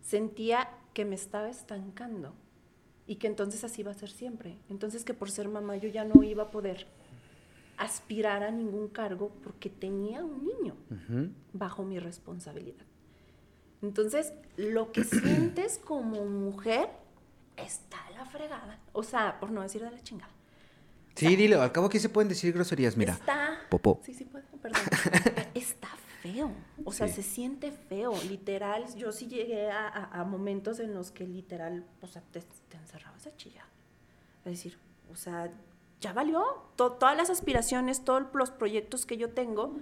Sentía 0.00 0.70
que 0.94 1.04
me 1.04 1.16
estaba 1.16 1.50
estancando 1.50 2.32
y 3.06 3.16
que 3.16 3.26
entonces 3.26 3.62
así 3.62 3.82
iba 3.82 3.90
a 3.90 3.94
ser 3.94 4.08
siempre. 4.08 4.56
Entonces 4.70 5.04
que 5.04 5.12
por 5.12 5.30
ser 5.30 5.48
mamá 5.48 5.76
yo 5.76 5.90
ya 5.90 6.06
no 6.06 6.22
iba 6.22 6.44
a 6.44 6.50
poder 6.50 6.86
aspirar 7.78 8.42
a 8.42 8.50
ningún 8.50 8.88
cargo 8.88 9.32
porque 9.42 9.70
tenía 9.70 10.24
un 10.24 10.44
niño 10.44 10.74
bajo 11.52 11.84
mi 11.84 11.98
responsabilidad. 11.98 12.84
Entonces, 13.82 14.32
lo 14.56 14.92
que 14.92 15.04
sientes 15.04 15.78
como 15.78 16.24
mujer 16.24 16.90
está 17.56 18.04
a 18.06 18.10
la 18.10 18.26
fregada. 18.26 18.78
O 18.92 19.02
sea, 19.02 19.38
por 19.40 19.50
no 19.50 19.62
decir 19.62 19.82
de 19.82 19.90
la 19.90 20.00
chingada. 20.00 20.32
Sí, 21.14 21.34
dile, 21.34 21.56
al 21.56 21.72
cabo 21.72 21.86
aquí 21.86 21.98
se 21.98 22.08
pueden 22.08 22.28
decir 22.28 22.52
groserías, 22.52 22.96
mira. 22.96 23.14
Está. 23.14 23.58
Popó. 23.68 24.00
Sí, 24.04 24.14
sí, 24.14 24.24
puedo, 24.24 24.44
perdón. 24.62 24.80
está 25.54 25.88
feo. 26.22 26.52
O 26.84 26.92
sea, 26.92 27.08
se 27.08 27.22
siente 27.22 27.72
feo. 27.72 28.14
Literal, 28.28 28.84
yo 28.94 29.10
sí 29.10 29.26
llegué 29.26 29.68
a, 29.70 30.24
momentos 30.28 30.78
en 30.78 30.94
los 30.94 31.10
que 31.10 31.26
literal, 31.26 31.84
o 32.02 32.06
sea, 32.06 32.22
te, 32.30 32.42
encerrabas 32.72 33.26
a 33.26 33.36
chillar. 33.36 33.66
Es 34.44 34.52
decir, 34.52 34.78
o 35.10 35.16
sea, 35.16 35.50
ya 36.00 36.12
valió. 36.12 36.44
todas 36.76 37.16
las 37.16 37.30
aspiraciones, 37.30 38.04
todos 38.04 38.24
los 38.32 38.50
proyectos 38.50 39.06
que 39.06 39.16
yo 39.16 39.30
tengo, 39.30 39.76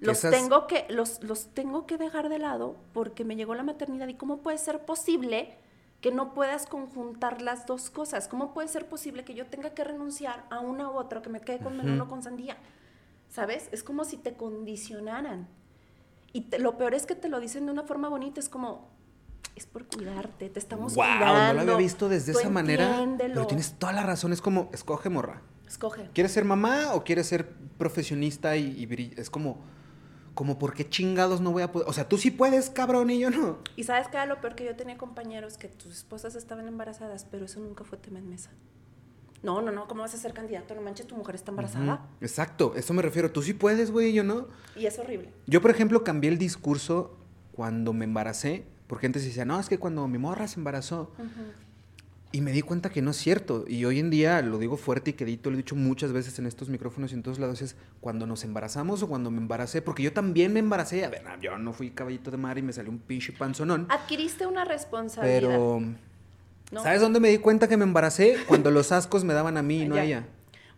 los 0.00 0.20
tengo 0.20 0.66
que, 0.66 0.86
los, 0.88 1.22
los 1.22 1.48
tengo 1.54 1.86
que 1.86 1.96
dejar 1.96 2.28
de 2.28 2.38
lado 2.38 2.76
porque 2.92 3.24
me 3.24 3.36
llegó 3.36 3.54
la 3.54 3.64
maternidad. 3.64 4.08
¿Y 4.08 4.14
cómo 4.14 4.38
puede 4.38 4.58
ser 4.58 4.84
posible? 4.84 5.56
que 6.00 6.12
no 6.12 6.32
puedas 6.32 6.66
conjuntar 6.66 7.42
las 7.42 7.66
dos 7.66 7.90
cosas. 7.90 8.28
¿Cómo 8.28 8.54
puede 8.54 8.68
ser 8.68 8.86
posible 8.88 9.24
que 9.24 9.34
yo 9.34 9.46
tenga 9.46 9.70
que 9.70 9.84
renunciar 9.84 10.44
a 10.50 10.60
una 10.60 10.88
u 10.90 10.96
otra, 10.96 11.22
que 11.22 11.28
me 11.28 11.40
quede 11.40 11.58
con 11.58 11.76
melón 11.76 12.00
o 12.00 12.08
con 12.08 12.22
sandía? 12.22 12.56
¿Sabes? 13.28 13.68
Es 13.72 13.82
como 13.82 14.04
si 14.04 14.16
te 14.16 14.34
condicionaran. 14.34 15.48
Y 16.32 16.46
lo 16.58 16.78
peor 16.78 16.94
es 16.94 17.04
que 17.04 17.14
te 17.14 17.28
lo 17.28 17.40
dicen 17.40 17.66
de 17.66 17.72
una 17.72 17.82
forma 17.82 18.08
bonita, 18.08 18.38
es 18.38 18.48
como, 18.48 18.88
es 19.56 19.66
por 19.66 19.86
cuidarte, 19.86 20.48
te 20.48 20.58
estamos 20.58 20.94
wow, 20.94 21.04
cuidando. 21.04 21.48
no 21.48 21.52
lo 21.54 21.60
había 21.60 21.76
visto 21.76 22.08
desde 22.08 22.32
esa 22.32 22.48
manera. 22.48 23.06
Pero 23.18 23.46
tienes 23.46 23.74
toda 23.74 23.92
la 23.92 24.04
razón, 24.04 24.32
es 24.32 24.40
como, 24.40 24.70
escoge 24.72 25.08
morra. 25.08 25.42
Escoge. 25.66 26.08
¿Quieres 26.14 26.32
ser 26.32 26.44
mamá 26.44 26.94
o 26.94 27.04
quieres 27.04 27.26
ser 27.26 27.48
profesionista 27.76 28.56
y, 28.56 28.64
y 28.64 29.14
es 29.16 29.30
como 29.30 29.58
como 30.38 30.56
por 30.56 30.72
qué 30.72 30.88
chingados 30.88 31.40
no 31.40 31.50
voy 31.50 31.64
a 31.64 31.72
poder. 31.72 31.88
O 31.88 31.92
sea, 31.92 32.08
tú 32.08 32.16
sí 32.16 32.30
puedes, 32.30 32.70
cabrón, 32.70 33.10
y 33.10 33.18
yo 33.18 33.28
no. 33.28 33.58
Y 33.74 33.82
sabes 33.82 34.06
que 34.06 34.16
era 34.16 34.24
lo 34.24 34.40
peor 34.40 34.54
que 34.54 34.64
yo 34.64 34.76
tenía 34.76 34.96
compañeros 34.96 35.58
que 35.58 35.66
tus 35.66 35.92
esposas 35.92 36.36
estaban 36.36 36.68
embarazadas, 36.68 37.24
pero 37.28 37.46
eso 37.46 37.58
nunca 37.58 37.82
fue 37.82 37.98
tema 37.98 38.20
en 38.20 38.30
mesa. 38.30 38.52
No, 39.42 39.60
no, 39.62 39.72
no, 39.72 39.88
¿cómo 39.88 40.02
vas 40.02 40.14
a 40.14 40.16
ser 40.16 40.34
candidato? 40.34 40.76
No 40.76 40.80
manches, 40.80 41.08
tu 41.08 41.16
mujer 41.16 41.34
está 41.34 41.50
embarazada. 41.50 42.06
Exacto, 42.20 42.74
eso 42.76 42.94
me 42.94 43.02
refiero. 43.02 43.32
Tú 43.32 43.42
sí 43.42 43.52
puedes, 43.52 43.90
güey, 43.90 44.10
y 44.10 44.12
yo 44.12 44.22
no. 44.22 44.46
Y 44.76 44.86
es 44.86 44.96
horrible. 45.00 45.32
Yo, 45.48 45.60
por 45.60 45.72
ejemplo, 45.72 46.04
cambié 46.04 46.30
el 46.30 46.38
discurso 46.38 47.18
cuando 47.50 47.92
me 47.92 48.04
embaracé, 48.04 48.64
porque 48.88 49.02
gente 49.02 49.20
se 49.20 49.26
decía, 49.26 49.44
no, 49.44 49.60
es 49.60 49.68
que 49.68 49.78
cuando 49.78 50.08
mi 50.08 50.18
morra 50.18 50.48
se 50.48 50.58
embarazó. 50.58 51.12
Y 52.30 52.40
me 52.40 52.52
di 52.52 52.60
cuenta 52.60 52.90
que 52.90 53.00
no 53.00 53.12
es 53.12 53.16
cierto. 53.16 53.64
Y 53.68 53.84
hoy 53.84 53.98
en 53.98 54.10
día, 54.10 54.42
lo 54.42 54.58
digo 54.58 54.76
fuerte 54.76 55.10
y 55.10 55.12
quedito, 55.12 55.50
lo 55.50 55.54
he 55.54 55.58
dicho 55.58 55.76
muchas 55.76 56.12
veces 56.12 56.38
en 56.38 56.46
estos 56.46 56.68
micrófonos 56.68 57.12
y 57.12 57.14
en 57.14 57.22
todos 57.22 57.38
lados, 57.38 57.62
es 57.62 57.76
cuando 58.00 58.26
nos 58.26 58.44
embarazamos 58.44 59.02
o 59.02 59.08
cuando 59.08 59.30
me 59.30 59.38
embaracé, 59.38 59.80
porque 59.82 60.02
yo 60.02 60.12
también 60.12 60.52
me 60.52 60.60
embaracé. 60.60 61.04
A 61.04 61.10
ver, 61.10 61.22
yo 61.40 61.56
no 61.58 61.72
fui 61.72 61.90
caballito 61.90 62.30
de 62.30 62.38
mar 62.38 62.58
y 62.58 62.62
me 62.62 62.72
salió 62.72 62.90
un 62.90 62.98
pinche 62.98 63.32
panzonón. 63.32 63.86
Adquiriste 63.90 64.46
una 64.46 64.64
responsabilidad. 64.64 65.40
Pero, 65.40 65.82
¿sabes 66.82 67.00
dónde 67.00 67.20
me 67.20 67.28
di 67.28 67.38
cuenta 67.38 67.68
que 67.68 67.76
me 67.76 67.84
embaracé? 67.84 68.36
Cuando 68.46 68.70
los 68.70 68.90
ascos 68.92 69.22
me 69.24 69.34
daban 69.34 69.56
a 69.58 69.62
mí 69.62 69.82
y 69.82 69.88
no 69.88 69.96
a 69.96 70.04
ella. 70.04 70.26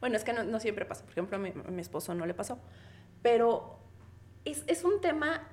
Bueno, 0.01 0.17
es 0.17 0.25
que 0.25 0.33
no, 0.33 0.61
siempre 0.61 0.85
pasa. 0.85 1.03
Por 1.03 1.13
ejemplo, 1.13 1.37
a 1.37 1.41
mi, 1.41 1.51
a 1.51 1.71
mi, 1.71 1.81
esposo 1.81 2.15
no 2.15 2.27
le 2.27 2.35
pasó. 2.35 2.59
Pero 3.23 3.79
es, 4.45 4.65
es 4.67 4.85
un 4.85 5.01
tema 5.01 5.49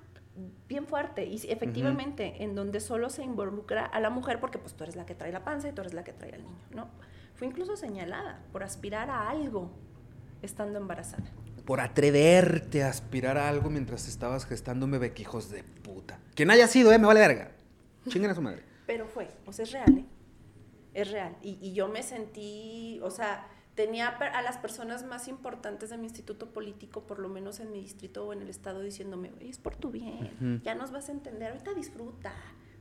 bien 0.68 0.86
fuerte 0.86 1.26
y 1.26 1.36
efectivamente 1.50 2.44
en 2.44 2.56
donde 2.56 2.80
solo 2.80 3.10
se 3.10 3.24
involucra 3.24 3.86
a 3.86 4.00
la 4.00 4.10
mujer 4.10 4.40
porque 4.40 4.58
pues 4.58 4.74
tú 4.74 4.84
eres 4.84 4.96
la 4.96 5.06
que 5.06 5.16
trae 5.16 5.32
la 5.32 5.44
panza 5.44 5.70
y 5.70 5.72
tú 5.72 5.82
eres 5.82 5.94
la 5.94 6.04
que 6.04 6.14
trae 6.14 6.34
al 6.34 6.44
niño, 6.44 6.66
¿no? 6.72 6.90
Fue 7.36 7.48
incluso 7.48 7.76
señalada 7.76 8.42
por 8.52 8.64
aspirar 8.64 9.10
a 9.10 9.30
algo 9.30 9.72
estando 10.42 10.80
embarazada. 10.80 11.32
Por 11.66 11.82
atreverte 11.82 12.84
a 12.84 12.90
aspirar 12.90 13.38
a 13.38 13.50
algo 13.50 13.70
mientras 13.70 14.08
estabas 14.08 14.46
gestándome 14.46 14.98
bequijos 14.98 15.50
de 15.50 15.64
puta. 15.64 16.20
Quien 16.34 16.50
haya 16.50 16.68
sido, 16.68 16.92
eh, 16.92 17.00
me 17.00 17.08
vale 17.08 17.20
verga. 17.20 17.52
Chinguen 18.08 18.32
a 18.32 18.36
su 18.36 18.42
madre. 18.42 18.64
Pero 18.86 19.06
fue, 19.06 19.28
o 19.46 19.52
sea, 19.52 19.64
es 19.64 19.72
real, 19.72 19.98
¿eh? 19.98 20.06
Es 20.94 21.12
real. 21.12 21.36
Y, 21.42 21.60
y 21.62 21.74
yo 21.74 21.90
me 21.90 22.02
sentí, 22.04 23.00
o 23.04 23.12
sea, 23.12 23.48
tenía 23.78 24.08
a 24.08 24.42
las 24.42 24.58
personas 24.58 25.06
más 25.06 25.28
importantes 25.28 25.92
de 25.92 25.98
mi 25.98 26.06
instituto 26.06 26.48
político, 26.48 27.04
por 27.04 27.20
lo 27.20 27.30
menos 27.30 27.60
en 27.60 27.72
mi 27.72 27.80
distrito 27.80 28.26
o 28.26 28.34
en 28.34 28.42
el 28.42 28.50
estado, 28.50 28.82
diciéndome, 28.82 29.32
es 29.40 29.60
por 29.60 29.76
tu 29.76 29.92
bien, 29.92 30.62
ya 30.64 30.74
nos 30.74 30.92
vas 30.92 31.10
a 31.10 31.12
entender, 31.12 31.52
ahorita 31.52 31.76
disfruta, 31.76 32.34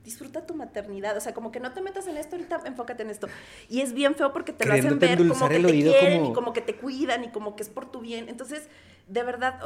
disfruta 0.03 0.47
tu 0.47 0.55
maternidad, 0.55 1.15
o 1.15 1.21
sea, 1.21 1.35
como 1.35 1.51
que 1.51 1.59
no 1.59 1.71
te 1.71 1.81
metas 1.81 2.07
en 2.07 2.17
esto, 2.17 2.35
ahorita 2.35 2.61
enfócate 2.65 3.03
en 3.03 3.11
esto. 3.11 3.27
Y 3.69 3.81
es 3.81 3.93
bien 3.93 4.15
feo 4.15 4.33
porque 4.33 4.53
te 4.53 4.65
lo 4.65 4.73
hacen 4.73 4.97
ver 4.97 5.19
como 5.19 5.47
que 5.47 5.59
te 5.59 5.71
quieren 5.71 6.25
y 6.25 6.33
como 6.33 6.51
que 6.51 6.61
te 6.61 6.75
cuidan 6.75 7.23
y 7.25 7.29
como 7.29 7.55
que 7.55 7.61
es 7.61 7.69
por 7.69 7.91
tu 7.91 7.99
bien. 7.99 8.27
Entonces, 8.27 8.67
de 9.07 9.21
verdad, 9.21 9.59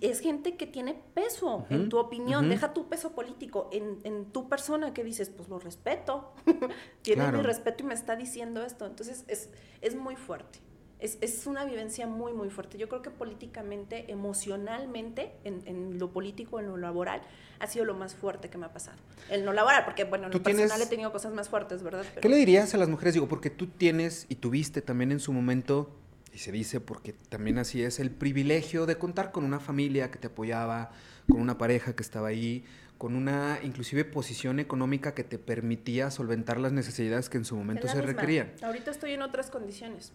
es 0.00 0.18
gente 0.18 0.56
que 0.56 0.66
tiene 0.66 1.00
peso 1.14 1.64
en 1.70 1.90
tu 1.90 1.98
opinión, 1.98 2.48
deja 2.48 2.72
tu 2.72 2.88
peso 2.88 3.12
político 3.12 3.70
en, 3.70 4.32
tu 4.32 4.48
persona 4.48 4.92
que 4.92 5.04
dices, 5.04 5.30
pues 5.30 5.48
lo 5.48 5.60
respeto, 5.60 6.32
tiene 7.02 7.30
mi 7.30 7.40
respeto 7.40 7.84
y 7.84 7.86
me 7.86 7.94
está 7.94 8.16
diciendo 8.16 8.64
esto. 8.64 8.84
Entonces, 8.84 9.24
es, 9.28 9.48
es 9.80 9.94
muy 9.94 10.16
fuerte 10.16 10.71
es, 11.02 11.46
una 11.46 11.64
vivencia 11.64 12.06
muy, 12.06 12.32
muy 12.32 12.48
fuerte. 12.48 12.78
Yo 12.78 12.88
creo 12.88 13.02
que 13.02 13.10
políticamente, 13.10 14.10
emocionalmente, 14.10 15.32
en, 15.44 15.98
lo 15.98 16.12
político, 16.12 16.60
en 16.60 16.68
lo 16.68 16.76
laboral, 16.76 17.22
ha 17.58 17.66
sido 17.66 17.84
lo 17.84 17.94
más 17.94 18.14
fuerte 18.14 18.48
que 18.48 18.58
me 18.58 18.66
ha 18.66 18.72
pasado. 18.72 18.96
El 19.28 19.44
no 19.44 19.52
laboral, 19.52 19.84
porque 19.84 20.04
bueno, 20.04 20.26
en 20.26 20.32
lo 20.32 20.42
personal 20.42 20.80
he 20.80 20.86
tenido 20.86 21.10
cosas 21.12 21.32
más 21.32 21.48
fuertes, 21.48 21.82
¿verdad? 21.82 22.04
¿Qué 22.20 22.28
le 22.28 22.36
dirías 22.36 22.72
a 22.74 22.78
las 22.78 22.88
mujeres? 22.88 23.14
Digo, 23.14 23.28
porque 23.28 23.50
tú 23.50 23.66
tienes 23.66 24.26
y 24.28 24.36
tuviste 24.36 24.80
también 24.80 25.10
en 25.10 25.18
su 25.18 25.32
momento, 25.32 25.90
y 26.32 26.38
se 26.38 26.52
dice 26.52 26.80
porque 26.80 27.12
también 27.12 27.58
así 27.58 27.82
es, 27.82 27.98
el 27.98 28.10
privilegio 28.10 28.86
de 28.86 28.96
contar 28.96 29.32
con 29.32 29.44
una 29.44 29.60
familia 29.60 30.10
que 30.10 30.18
te 30.18 30.28
apoyaba, 30.28 30.92
con 31.28 31.40
una 31.40 31.58
pareja 31.58 31.94
que 31.94 32.02
estaba 32.02 32.28
ahí, 32.28 32.64
con 32.96 33.16
una 33.16 33.58
inclusive 33.64 34.04
posición 34.04 34.60
económica 34.60 35.14
que 35.14 35.24
te 35.24 35.38
permitía 35.38 36.12
solventar 36.12 36.60
las 36.60 36.72
necesidades 36.72 37.28
que 37.28 37.38
en 37.38 37.44
su 37.44 37.56
momento 37.56 37.88
se 37.88 38.00
requerían. 38.00 38.52
Ahorita 38.62 38.92
estoy 38.92 39.12
en 39.12 39.22
otras 39.22 39.50
condiciones. 39.50 40.12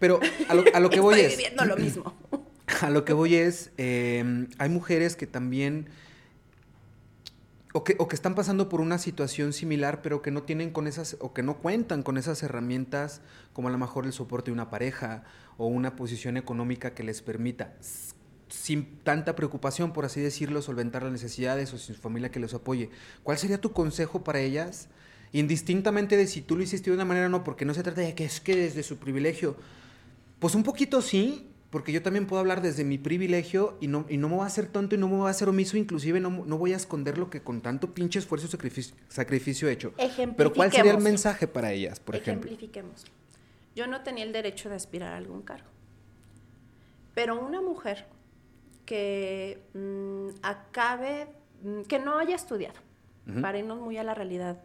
Pero 0.00 0.18
a 0.48 0.54
lo, 0.54 0.64
a 0.74 0.80
lo 0.80 0.90
que 0.90 0.98
voy 0.98 1.14
Estoy 1.14 1.30
es... 1.30 1.36
viviendo 1.38 1.64
lo 1.64 1.76
mismo. 1.76 2.14
A 2.82 2.88
lo 2.88 3.04
que 3.04 3.12
voy 3.12 3.34
es, 3.34 3.72
em, 3.78 4.46
hay 4.58 4.68
mujeres 4.68 5.16
que 5.16 5.26
también... 5.26 5.88
O 7.72 7.84
que, 7.84 7.96
o 7.98 8.08
que, 8.08 8.14
están 8.14 8.34
pasando 8.34 8.68
por 8.68 8.80
una 8.80 8.98
situación 8.98 9.52
similar, 9.52 10.02
pero 10.02 10.22
que 10.22 10.30
no 10.30 10.44
tienen 10.44 10.70
con 10.70 10.86
esas, 10.86 11.16
o 11.20 11.32
que 11.32 11.42
no 11.42 11.58
cuentan 11.58 12.02
con 12.02 12.16
esas 12.16 12.42
herramientas, 12.42 13.22
como 13.52 13.68
a 13.68 13.70
lo 13.70 13.78
mejor 13.78 14.06
el 14.06 14.12
soporte 14.12 14.46
de 14.46 14.52
una 14.52 14.70
pareja 14.70 15.24
o 15.56 15.66
una 15.66 15.94
posición 15.94 16.36
económica 16.36 16.94
que 16.94 17.04
les 17.04 17.22
permita, 17.22 17.74
sin 18.48 18.98
tanta 19.00 19.36
preocupación, 19.36 19.92
por 19.92 20.04
así 20.04 20.20
decirlo, 20.20 20.62
solventar 20.62 21.02
las 21.02 21.12
necesidades 21.12 21.72
o 21.72 21.78
sin 21.78 21.94
familia 21.94 22.30
que 22.30 22.40
les 22.40 22.54
apoye. 22.54 22.90
¿Cuál 23.22 23.38
sería 23.38 23.60
tu 23.60 23.72
consejo 23.72 24.24
para 24.24 24.40
ellas? 24.40 24.88
Indistintamente 25.32 26.16
de 26.16 26.26
si 26.26 26.40
tú 26.40 26.56
lo 26.56 26.62
hiciste 26.62 26.90
de 26.90 26.96
una 26.96 27.04
manera 27.04 27.26
o 27.26 27.28
no, 27.28 27.44
porque 27.44 27.64
no 27.64 27.74
se 27.74 27.82
trata 27.82 28.00
de 28.00 28.14
que 28.14 28.24
es 28.24 28.40
que 28.40 28.56
desde 28.56 28.82
su 28.82 28.98
privilegio, 28.98 29.56
pues 30.40 30.54
un 30.54 30.62
poquito 30.62 31.02
sí, 31.02 31.46
porque 31.70 31.92
yo 31.92 32.02
también 32.02 32.26
puedo 32.26 32.40
hablar 32.40 32.62
desde 32.62 32.82
mi 32.82 32.98
privilegio 32.98 33.76
y 33.80 33.86
no, 33.86 34.06
y 34.08 34.16
no 34.16 34.28
me 34.28 34.36
voy 34.36 34.44
a 34.44 34.46
hacer 34.46 34.66
tonto 34.66 34.96
y 34.96 34.98
no 34.98 35.06
me 35.06 35.16
voy 35.16 35.28
a 35.28 35.30
hacer 35.30 35.48
omiso, 35.48 35.76
inclusive 35.76 36.18
no, 36.18 36.30
no 36.30 36.58
voy 36.58 36.72
a 36.72 36.76
esconder 36.76 37.18
lo 37.18 37.30
que 37.30 37.42
con 37.42 37.60
tanto 37.60 37.94
pinche 37.94 38.18
esfuerzo 38.18 38.46
y 38.46 38.50
sacrificio, 38.50 38.96
sacrificio 39.08 39.68
he 39.68 39.72
hecho. 39.72 39.92
Pero 40.36 40.52
¿cuál 40.52 40.72
sería 40.72 40.92
el 40.92 41.02
mensaje 41.02 41.46
para 41.46 41.72
ellas, 41.72 42.00
por 42.00 42.16
ejemplo? 42.16 42.48
Ejemplifiquemos. 42.48 43.04
Yo 43.76 43.86
no 43.86 44.02
tenía 44.02 44.24
el 44.24 44.32
derecho 44.32 44.68
de 44.68 44.74
aspirar 44.74 45.12
a 45.12 45.18
algún 45.18 45.42
cargo. 45.42 45.68
Pero 47.14 47.38
una 47.38 47.60
mujer 47.60 48.06
que 48.84 49.62
mm, 49.74 50.40
acabe, 50.42 51.28
mm, 51.62 51.82
que 51.82 51.98
no 51.98 52.18
haya 52.18 52.34
estudiado, 52.34 52.80
para 53.42 53.58
irnos 53.58 53.78
muy 53.78 53.96
a 53.96 54.02
la 54.02 54.12
realidad 54.12 54.60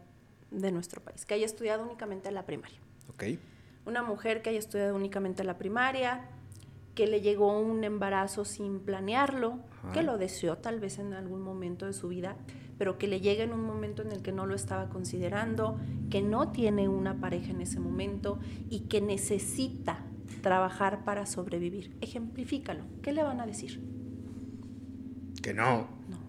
de 0.50 0.72
nuestro 0.72 1.00
país, 1.00 1.24
que 1.24 1.34
haya 1.34 1.46
estudiado 1.46 1.84
únicamente 1.84 2.32
la 2.32 2.44
primaria. 2.44 2.78
Okay 3.14 3.38
una 3.86 4.02
mujer 4.02 4.42
que 4.42 4.50
haya 4.50 4.58
estudiado 4.58 4.94
únicamente 4.94 5.44
la 5.44 5.56
primaria, 5.56 6.28
que 6.94 7.06
le 7.06 7.20
llegó 7.20 7.58
un 7.58 7.84
embarazo 7.84 8.44
sin 8.44 8.80
planearlo, 8.80 9.60
que 9.92 10.02
lo 10.02 10.18
deseó 10.18 10.58
tal 10.58 10.80
vez 10.80 10.98
en 10.98 11.12
algún 11.12 11.42
momento 11.42 11.86
de 11.86 11.92
su 11.92 12.08
vida, 12.08 12.36
pero 12.78 12.98
que 12.98 13.06
le 13.06 13.20
llega 13.20 13.44
en 13.44 13.52
un 13.52 13.64
momento 13.64 14.02
en 14.02 14.12
el 14.12 14.22
que 14.22 14.32
no 14.32 14.46
lo 14.46 14.54
estaba 14.54 14.88
considerando, 14.88 15.78
que 16.10 16.22
no 16.22 16.50
tiene 16.50 16.88
una 16.88 17.20
pareja 17.20 17.50
en 17.50 17.60
ese 17.60 17.80
momento 17.80 18.38
y 18.68 18.80
que 18.80 19.00
necesita 19.00 20.04
trabajar 20.42 21.04
para 21.04 21.26
sobrevivir. 21.26 21.96
Ejemplifícalo. 22.00 22.84
¿Qué 23.02 23.12
le 23.12 23.22
van 23.22 23.40
a 23.40 23.46
decir? 23.46 23.80
Que 25.42 25.54
no. 25.54 25.88
No. 26.08 26.26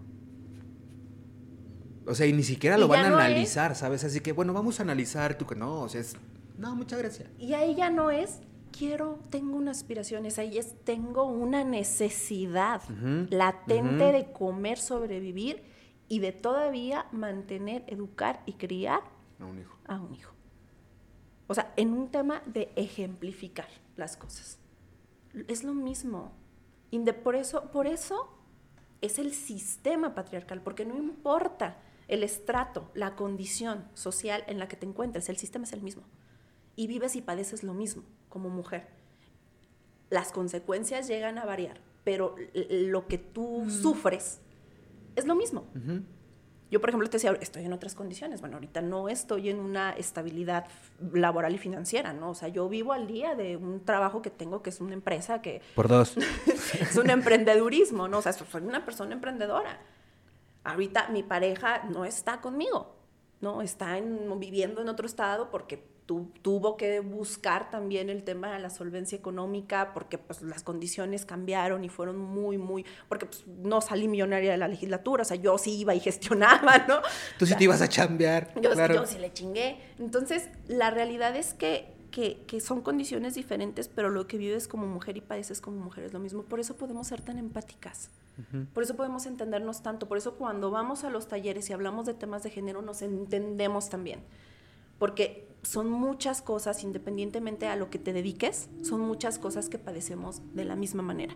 O 2.05 2.13
sea, 2.13 2.27
y 2.27 2.34
ni 2.34 2.43
siquiera 2.43 2.77
lo 2.77 2.88
van 2.88 3.05
a 3.05 3.07
analizar, 3.07 3.75
¿sabes? 3.75 4.03
Así 4.03 4.19
que, 4.19 4.31
bueno, 4.31 4.53
vamos 4.53 4.79
a 4.79 4.84
analizar, 4.84 5.38
tú 5.38 5.45
que 5.45 5.55
no, 5.55 5.81
o 5.81 5.89
sea, 5.89 6.01
es 6.01 6.15
no, 6.57 6.75
muchas 6.75 6.99
gracias. 6.99 7.29
Y 7.38 7.53
ahí 7.53 7.75
ya 7.75 7.89
no 7.89 8.11
es, 8.11 8.41
quiero, 8.71 9.19
tengo 9.29 9.55
una 9.57 9.71
aspiración, 9.71 10.25
es 10.25 10.39
ahí 10.39 10.57
es, 10.57 10.75
tengo 10.84 11.25
una 11.25 11.63
necesidad 11.63 12.81
latente 13.29 14.11
de 14.11 14.31
comer, 14.31 14.77
sobrevivir 14.77 15.63
y 16.07 16.19
de 16.19 16.31
todavía 16.31 17.07
mantener, 17.11 17.84
educar 17.88 18.41
y 18.45 18.53
criar 18.53 19.01
a 19.39 19.45
un 19.45 19.59
hijo. 19.59 19.77
A 19.88 19.99
un 19.99 20.13
hijo. 20.15 20.34
O 21.47 21.53
sea, 21.53 21.73
en 21.77 21.93
un 21.93 22.09
tema 22.09 22.41
de 22.45 22.71
ejemplificar 22.75 23.67
las 23.95 24.17
cosas. 24.17 24.59
Es 25.47 25.63
lo 25.63 25.73
mismo. 25.73 26.34
por, 27.23 27.35
eso, 27.35 27.71
por 27.71 27.88
eso 27.88 28.29
es 29.01 29.19
el 29.19 29.34
sistema 29.34 30.15
patriarcal, 30.15 30.61
porque 30.61 30.85
no 30.85 30.97
importa 30.97 31.77
el 32.07 32.23
estrato, 32.23 32.89
la 32.93 33.15
condición 33.15 33.85
social 33.93 34.43
en 34.47 34.59
la 34.59 34.67
que 34.67 34.77
te 34.77 34.85
encuentres, 34.85 35.29
el 35.29 35.38
sistema 35.38 35.65
es 35.65 35.73
el 35.73 35.81
mismo. 35.81 36.03
Y 36.77 36.87
vives 36.87 37.17
y 37.17 37.21
padeces 37.21 37.63
lo 37.63 37.73
mismo 37.73 38.03
como 38.29 38.47
mujer. 38.47 38.87
Las 40.09 40.31
consecuencias 40.31 41.09
llegan 41.09 41.37
a 41.37 41.45
variar, 41.45 41.81
pero 42.05 42.35
lo 42.53 43.07
que 43.07 43.17
tú 43.17 43.69
sufres 43.69 44.39
es 45.17 45.25
lo 45.25 45.35
mismo. 45.35 45.65
Yo, 46.69 46.81
por 46.81 46.89
ejemplo, 46.89 47.09
te 47.09 47.15
decía, 47.15 47.37
estoy 47.39 47.65
en 47.65 47.71
otras 47.71 47.95
condiciones. 47.95 48.41
Bueno, 48.41 48.57
ahorita 48.57 48.81
no 48.81 49.07
estoy 49.07 49.49
en 49.49 49.59
una 49.59 49.91
estabilidad 49.91 50.67
laboral 51.13 51.55
y 51.55 51.57
financiera, 51.57 52.11
¿no? 52.11 52.31
O 52.31 52.35
sea, 52.35 52.49
yo 52.49 52.67
vivo 52.67 52.91
al 52.91 53.07
día 53.07 53.35
de 53.35 53.55
un 53.55 53.85
trabajo 53.85 54.21
que 54.21 54.29
tengo 54.29 54.61
que 54.61 54.69
es 54.69 54.81
una 54.81 54.93
empresa 54.93 55.41
que... 55.41 55.61
Por 55.75 55.87
dos. 55.87 56.15
es 56.79 56.95
un 56.97 57.09
emprendedurismo, 57.09 58.09
¿no? 58.09 58.17
O 58.17 58.21
sea, 58.21 58.33
soy 58.33 58.63
una 58.63 58.83
persona 58.83 59.13
emprendedora. 59.13 59.79
Ahorita 60.65 61.07
mi 61.07 61.23
pareja 61.23 61.83
no 61.85 62.03
está 62.03 62.41
conmigo, 62.41 62.97
¿no? 63.39 63.61
Está 63.61 63.97
en, 63.97 64.37
viviendo 64.37 64.81
en 64.81 64.89
otro 64.89 65.05
estado 65.05 65.49
porque 65.49 65.81
tuvo 66.07 66.77
que 66.77 67.01
buscar 67.01 67.69
también 67.69 68.09
el 68.09 68.23
tema 68.23 68.53
de 68.53 68.59
la 68.59 68.69
solvencia 68.69 69.17
económica 69.17 69.91
porque 69.93 70.17
pues 70.17 70.41
las 70.41 70.63
condiciones 70.63 71.25
cambiaron 71.25 71.84
y 71.84 71.89
fueron 71.89 72.17
muy, 72.17 72.57
muy, 72.57 72.85
porque 73.09 73.25
pues, 73.25 73.45
no 73.47 73.81
salí 73.81 74.07
millonaria 74.07 74.51
de 74.51 74.57
la 74.57 74.69
legislatura, 74.69 75.23
o 75.23 75.25
sea, 75.25 75.35
yo 75.35 75.57
sí 75.57 75.77
iba 75.77 75.93
y 75.93 75.99
gestionaba, 76.07 76.85
¿no? 76.88 77.01
Tú 77.38 77.45
sí 77.45 77.55
te 77.55 77.65
ibas 77.65 77.81
a 77.81 77.89
chambear. 77.89 78.53
Yo, 78.61 78.73
yo 78.73 79.05
sí 79.05 79.19
le 79.19 79.34
chingué. 79.34 79.79
Entonces, 79.99 80.49
la 80.67 80.91
realidad 80.91 81.35
es 81.35 81.53
que, 81.53 81.93
que, 82.09 82.41
que, 82.47 82.61
son 82.61 82.81
condiciones 82.81 83.35
diferentes, 83.35 83.89
pero 83.89 84.09
lo 84.09 84.27
que 84.27 84.38
vives 84.38 84.67
como 84.67 84.88
mujer 84.88 85.17
y 85.17 85.21
padeces 85.21 85.59
como 85.59 85.77
mujer 85.77 86.05
es 86.05 86.13
lo 86.13 86.19
mismo. 86.19 86.43
Por 86.43 86.61
eso 86.61 86.77
podemos 86.77 87.07
ser 87.07 87.21
tan 87.21 87.38
empáticas. 87.38 88.09
Por 88.73 88.84
eso 88.84 88.95
podemos 88.95 89.25
entendernos 89.25 89.81
tanto. 89.81 90.07
Por 90.07 90.19
eso 90.19 90.35
cuando 90.35 90.69
vamos 90.69 91.03
a 91.03 91.09
los 91.09 91.27
talleres 91.27 91.71
y 91.71 91.73
hablamos 91.73 92.05
de 92.05 92.13
temas 92.13 92.43
de 92.43 92.51
género, 92.51 92.84
nos 92.84 93.01
entendemos 93.01 93.89
también. 93.89 94.19
Porque 94.99 95.47
son 95.63 95.89
muchas 95.89 96.41
cosas, 96.41 96.84
independientemente 96.84 97.67
a 97.67 97.75
lo 97.75 97.89
que 97.89 97.99
te 97.99 98.13
dediques, 98.13 98.69
son 98.84 99.01
muchas 99.01 99.39
cosas 99.39 99.69
que 99.69 99.77
padecemos 99.77 100.41
de 100.53 100.65
la 100.65 100.75
misma 100.75 101.03
manera, 101.03 101.35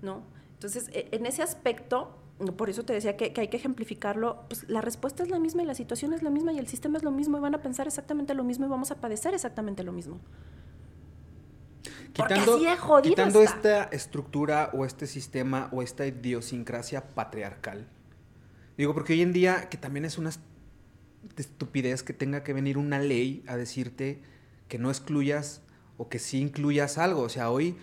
¿no? 0.00 0.22
Entonces, 0.54 0.88
e, 0.92 1.08
en 1.12 1.26
ese 1.26 1.42
aspecto, 1.42 2.18
por 2.56 2.70
eso 2.70 2.84
te 2.84 2.92
decía 2.92 3.16
que, 3.16 3.32
hay 3.36 3.48
que 3.48 3.56
ejemplificarlo, 3.56 4.44
pues 4.48 4.68
la 4.68 4.80
respuesta 4.80 5.22
es 5.22 5.30
la 5.30 5.38
misma 5.38 5.62
y 5.62 5.66
la 5.66 5.74
situación 5.74 6.12
es 6.12 6.22
la 6.22 6.30
misma 6.30 6.52
y 6.52 6.58
el 6.58 6.66
sistema 6.66 6.98
es 6.98 7.04
lo 7.04 7.10
mismo 7.10 7.36
y 7.36 7.40
van 7.40 7.54
a 7.54 7.62
pensar 7.62 7.86
exactamente 7.86 8.34
lo 8.34 8.44
mismo 8.44 8.66
y 8.66 8.68
vamos 8.68 8.90
a 8.90 8.96
padecer 8.96 9.34
exactamente 9.34 9.82
lo 9.82 9.92
mismo. 9.92 10.18
Quitando, 12.12 12.56
así 12.56 13.08
quitando 13.08 13.42
esta 13.42 13.84
estructura 13.84 14.70
o 14.74 14.84
este 14.84 15.06
sistema 15.06 15.70
o 15.72 15.82
esta 15.82 16.06
idiosincrasia 16.06 17.08
patriarcal. 17.14 17.88
Digo, 18.76 18.92
porque 18.92 19.14
hoy 19.14 19.22
en 19.22 19.32
día, 19.32 19.68
que 19.70 19.78
también 19.78 20.04
es 20.04 20.18
una 20.18 20.30
de 20.30 20.51
estupidez 21.36 22.02
que 22.02 22.12
tenga 22.12 22.42
que 22.42 22.52
venir 22.52 22.78
una 22.78 22.98
ley 22.98 23.44
a 23.46 23.56
decirte 23.56 24.22
que 24.68 24.78
no 24.78 24.90
excluyas 24.90 25.62
o 25.96 26.08
que 26.08 26.18
sí 26.18 26.40
incluyas 26.40 26.98
algo. 26.98 27.22
O 27.22 27.28
sea, 27.28 27.50
hoy 27.50 27.76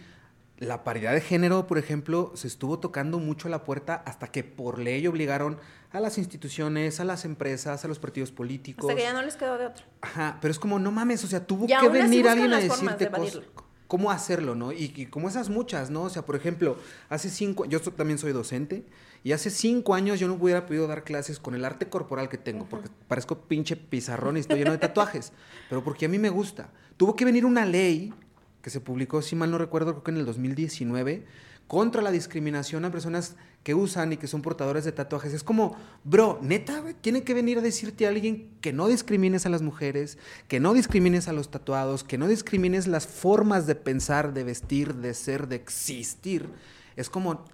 la 0.57 0.83
paridad 0.83 1.13
de 1.13 1.21
género, 1.21 1.67
por 1.67 1.77
ejemplo, 1.77 2.31
se 2.35 2.47
estuvo 2.47 2.79
tocando 2.79 3.19
mucho 3.19 3.47
la 3.49 3.63
puerta 3.63 3.95
hasta 4.05 4.27
que 4.27 4.43
por 4.43 4.79
ley 4.79 5.07
obligaron 5.07 5.57
a 5.91 5.99
las 5.99 6.17
instituciones, 6.17 6.99
a 6.99 7.05
las 7.05 7.25
empresas, 7.25 7.85
a 7.85 7.87
los 7.87 7.97
partidos 7.97 8.31
políticos. 8.31 8.89
Hasta 8.89 8.95
que 8.95 9.03
ya 9.03 9.13
no 9.13 9.21
les 9.21 9.35
quedó 9.35 9.57
de 9.57 9.67
otra. 9.67 9.85
Ajá, 10.01 10.37
pero 10.41 10.51
es 10.51 10.59
como, 10.59 10.77
no 10.77 10.91
mames, 10.91 11.23
o 11.23 11.27
sea, 11.27 11.45
tuvo 11.45 11.65
que 11.65 11.89
venir 11.89 12.27
alguien 12.27 12.53
a 12.53 12.59
decirte 12.59 13.09
cosas 13.09 13.41
cómo 13.89 14.11
hacerlo, 14.11 14.53
¿no? 14.53 14.71
Y, 14.71 15.07
como 15.07 15.27
esas 15.27 15.49
muchas, 15.49 15.89
¿no? 15.89 16.03
O 16.03 16.09
sea, 16.09 16.23
por 16.23 16.35
ejemplo, 16.35 16.77
hace 17.09 17.27
cinco, 17.27 17.65
yo 17.65 17.81
también 17.81 18.19
soy 18.19 18.31
docente, 18.31 18.85
y 19.23 19.31
hace 19.31 19.49
cinco 19.49 19.93
años 19.93 20.19
yo 20.19 20.27
no 20.27 20.35
hubiera 20.35 20.65
podido 20.65 20.87
dar 20.87 21.03
clases 21.03 21.39
con 21.39 21.55
el 21.55 21.65
arte 21.65 21.89
corporal 21.89 22.29
que 22.29 22.37
tengo, 22.37 22.65
porque 22.69 22.89
parezco 23.07 23.41
pinche 23.41 23.75
pizarrón 23.75 24.37
y 24.37 24.41
estoy 24.41 24.59
lleno 24.59 24.71
de 24.71 24.77
tatuajes, 24.77 25.33
pero 25.69 25.83
porque 25.83 26.05
a 26.05 26.09
mí 26.09 26.17
me 26.19 26.29
gusta. 26.29 26.69
Tuvo 26.97 27.15
que 27.15 27.25
venir 27.25 27.45
una 27.45 27.65
ley 27.65 28.13
que 28.61 28.69
se 28.69 28.81
publicó, 28.81 29.21
si 29.21 29.35
mal 29.35 29.51
no 29.51 29.57
recuerdo, 29.57 29.91
creo 29.91 30.03
que 30.03 30.11
en 30.11 30.17
el 30.17 30.25
2019, 30.25 31.25
contra 31.67 32.01
la 32.01 32.11
discriminación 32.11 32.83
a 32.83 32.91
personas 32.91 33.35
que 33.63 33.75
usan 33.75 34.11
y 34.11 34.17
que 34.17 34.27
son 34.27 34.41
portadores 34.41 34.85
de 34.85 34.91
tatuajes. 34.91 35.33
Es 35.33 35.43
como, 35.43 35.75
bro, 36.03 36.39
neta, 36.41 36.83
tiene 37.01 37.23
que 37.23 37.35
venir 37.35 37.59
a 37.59 37.61
decirte 37.61 38.05
a 38.05 38.09
alguien 38.09 38.49
que 38.59 38.73
no 38.73 38.87
discrimines 38.87 39.45
a 39.45 39.49
las 39.49 39.61
mujeres, 39.61 40.17
que 40.47 40.59
no 40.59 40.73
discrimines 40.73 41.27
a 41.27 41.33
los 41.33 41.51
tatuados, 41.51 42.03
que 42.03 42.17
no 42.17 42.27
discrimines 42.27 42.87
las 42.87 43.05
formas 43.05 43.67
de 43.67 43.75
pensar, 43.75 44.33
de 44.33 44.43
vestir, 44.43 44.95
de 44.95 45.13
ser, 45.13 45.47
de 45.47 45.57
existir. 45.57 46.49
Es 46.95 47.09
como, 47.09 47.45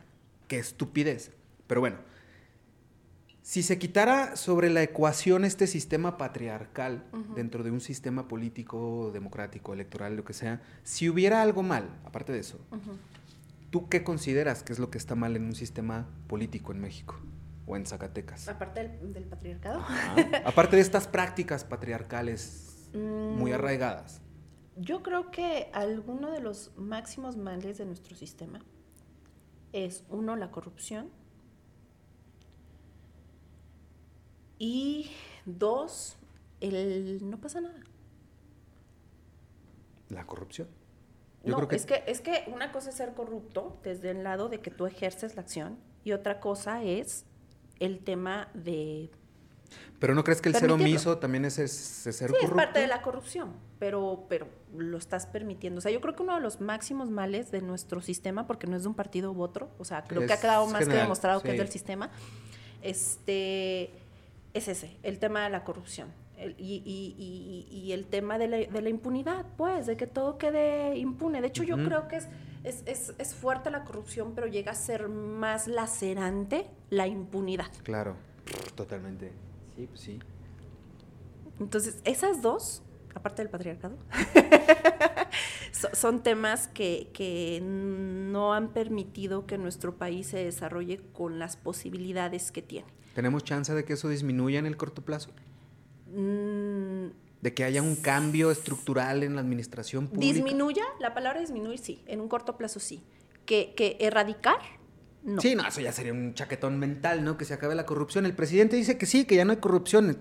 qué 0.48 0.60
estupidez. 0.60 1.32
Pero 1.68 1.82
bueno, 1.82 1.98
si 3.42 3.64
se 3.64 3.78
quitara 3.78 4.36
sobre 4.36 4.70
la 4.70 4.82
ecuación 4.82 5.46
este 5.46 5.68
sistema 5.68 6.18
patriarcal 6.18 7.04
dentro 7.36 7.64
de 7.64 7.72
un 7.72 7.82
sistema 7.82 8.28
político, 8.28 9.12
democrático, 9.14 9.74
electoral, 9.74 10.16
lo 10.16 10.24
que 10.24 10.34
sea, 10.34 10.62
si 10.84 11.10
hubiera 11.10 11.42
algo 11.42 11.64
mal, 11.64 12.00
aparte 12.06 12.34
de 12.34 12.40
eso, 12.40 12.60
¿Tú 13.76 13.90
qué 13.90 14.06
consideras 14.06 14.64
que 14.64 14.72
es 14.72 14.80
lo 14.80 14.90
que 14.90 14.98
está 14.98 15.16
mal 15.16 15.36
en 15.36 15.44
un 15.44 15.54
sistema 15.54 16.08
político 16.28 16.72
en 16.72 16.80
México 16.80 17.18
o 17.66 17.76
en 17.76 17.86
Zacatecas? 17.86 18.48
Aparte 18.48 18.88
del, 19.02 19.26
patriarcado. 19.26 19.84
Aparte 20.46 20.78
de 20.78 20.82
estas 20.82 21.10
prácticas 21.10 21.66
patriarcales 21.66 22.90
muy 22.94 23.52
mm, 23.52 23.54
arraigadas. 23.54 24.22
Yo 24.78 25.04
creo 25.04 25.30
que 25.30 25.70
alguno 25.74 26.32
de 26.32 26.40
los 26.40 26.72
máximos 26.78 27.36
males 27.36 27.78
de 27.78 27.86
nuestro 27.86 28.16
sistema 28.16 28.62
es, 29.74 30.06
uno, 30.08 30.38
la 30.38 30.52
corrupción. 30.52 31.10
Y 34.58 35.12
dos, 35.46 36.18
el 36.62 37.30
no 37.30 37.40
pasa 37.40 37.62
nada. 37.62 37.80
La 40.10 40.26
corrupción 40.26 40.68
no, 41.46 41.68
es, 41.70 41.86
que, 41.86 42.04
es 42.08 42.22
que 42.22 42.44
una 42.48 42.72
cosa 42.72 42.90
es 42.90 42.96
ser 42.96 43.14
corrupto 43.14 43.78
desde 43.84 44.12
el 44.12 44.24
lado 44.24 44.50
de 44.50 44.60
que 44.60 44.72
tú 44.72 44.86
ejerces 44.86 45.36
la 45.36 45.42
acción 45.42 45.78
y 46.04 46.12
otra 46.12 46.40
cosa 46.40 46.84
es 46.84 47.26
el 47.80 48.00
tema 48.00 48.50
de... 48.54 49.12
Pero 50.00 50.14
¿no 50.16 50.24
crees 50.24 50.42
que 50.42 50.50
el 50.50 50.56
ser 50.56 50.72
omiso 50.72 51.18
también 51.18 51.46
es, 51.46 51.54
ser 51.54 52.30
corrupto? 52.32 52.40
Sí, 52.40 52.46
es 52.46 52.52
parte 52.52 52.80
de 52.80 52.88
la 52.88 53.02
corrupción, 53.02 53.54
pero, 53.80 54.26
pero 54.30 54.48
lo 54.76 54.98
estás 54.98 55.26
permitiendo. 55.26 55.80
O 55.80 55.82
sea, 55.82 55.92
yo 55.92 56.02
creo 56.02 56.16
que 56.16 56.24
uno 56.24 56.36
de 56.36 56.42
los 56.42 56.62
máximos 56.62 57.10
males 57.10 57.52
de 57.52 57.62
nuestro 57.62 58.02
sistema, 58.02 58.48
porque 58.48 58.68
no 58.68 58.76
es 58.76 58.84
de 58.84 58.90
un 58.90 58.96
partido 58.96 59.32
u 59.32 59.42
otro, 59.42 59.70
o 59.78 59.86
sea, 59.86 60.04
creo 60.04 60.26
que 60.26 60.34
ha 60.34 60.40
quedado 60.40 60.68
más 60.68 60.88
que 60.88 60.94
demostrado 60.94 61.42
que 61.42 61.52
es 61.52 61.58
del 61.58 61.70
sistema, 61.70 62.10
este, 62.82 63.92
es 64.56 64.68
ese, 64.68 64.98
el 65.04 65.20
tema 65.20 65.44
de 65.44 65.50
la 65.52 65.64
corrupción 65.64 66.12
y, 66.58 67.90
el 67.92 68.06
tema 68.08 68.38
de 68.38 68.48
la, 68.48 68.90
impunidad, 68.90 69.46
pues, 69.58 69.86
de 69.86 69.98
que 69.98 70.08
todo 70.08 70.38
quede 70.38 70.98
impune. 70.98 71.42
De 71.42 71.48
hecho, 71.48 71.64
yo 71.64 71.76
creo 71.76 72.08
que 72.08 72.18
es, 72.64 72.84
es, 72.86 73.36
fuerte 73.36 73.70
la 73.70 73.84
corrupción, 73.84 74.34
pero 74.34 74.48
llega 74.48 74.72
a 74.72 74.76
ser 74.76 75.08
más 75.08 75.68
lacerante 75.68 76.68
la 76.90 77.08
impunidad. 77.08 77.72
Claro, 77.84 78.16
totalmente. 78.76 79.32
Sí, 79.76 79.88
pues 79.88 80.00
sí. 80.00 80.20
Entonces, 81.60 82.00
esas 82.04 82.42
dos, 82.42 82.82
aparte 83.16 83.42
del 83.42 83.50
patriarcado, 83.50 83.98
son 85.94 86.22
temas 86.22 86.68
que, 86.68 87.10
que, 87.14 87.62
no 87.64 88.54
han 88.54 88.70
permitido 88.70 89.48
que 89.48 89.58
nuestro 89.58 89.96
país 89.96 90.28
se 90.28 90.38
desarrolle 90.38 91.02
con 91.14 91.40
las 91.40 91.58
posibilidades 91.58 92.52
que 92.52 92.62
tiene. 92.62 92.88
¿Tenemos 93.16 93.44
chance 93.44 93.74
de 93.74 93.86
que 93.86 93.94
eso 93.94 94.10
disminuya 94.10 94.60
en 94.60 94.66
el 94.66 94.78
corto 94.78 95.02
plazo? 95.04 95.32
Mm, 96.14 97.08
de 97.42 97.54
que 97.54 97.64
haya 97.64 97.82
un 97.82 97.96
cambio 97.96 98.52
estructural 98.52 99.24
en 99.24 99.36
la 99.36 99.42
administración 99.42 100.08
pública. 100.08 100.34
Disminuya, 100.34 100.84
la 101.00 101.14
palabra 101.14 101.40
disminuir 101.40 101.80
sí, 101.80 102.04
en 102.06 102.22
un 102.22 102.28
corto 102.28 102.58
plazo 102.58 102.80
sí. 102.80 103.04
Que, 103.46 103.74
que 103.76 103.98
erradicar, 104.00 104.58
no. 105.24 105.42
Sí, 105.42 105.56
no, 105.56 105.68
eso 105.68 105.82
ya 105.82 105.92
sería 105.92 106.14
un 106.14 106.36
chaquetón 106.36 106.78
mental, 106.78 107.24
¿no? 107.24 107.36
Que 107.36 107.46
se 107.46 107.54
acabe 107.56 107.74
la 107.74 107.86
corrupción. 107.88 108.28
El 108.28 108.36
presidente 108.36 108.76
dice 108.76 108.98
que 109.00 109.08
sí, 109.08 109.26
que 109.26 109.36
ya 109.36 109.44
no 109.44 109.52
hay 109.52 109.58
corrupción. 109.58 110.18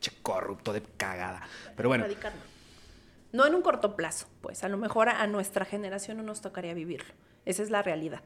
Che, 0.00 0.12
corrupto 0.22 0.72
de 0.72 0.82
cagada. 0.96 1.42
Pero 1.76 1.88
bueno. 1.88 2.06
No 3.32 3.46
en 3.46 3.54
un 3.54 3.62
corto 3.62 3.94
plazo, 3.94 4.26
pues 4.40 4.64
a 4.64 4.68
lo 4.68 4.76
mejor 4.76 5.08
a 5.08 5.24
nuestra 5.28 5.64
generación 5.64 6.16
no 6.16 6.24
nos 6.24 6.40
tocaría 6.40 6.74
vivirlo. 6.74 7.14
Esa 7.44 7.62
es 7.62 7.70
la 7.70 7.80
realidad 7.80 8.22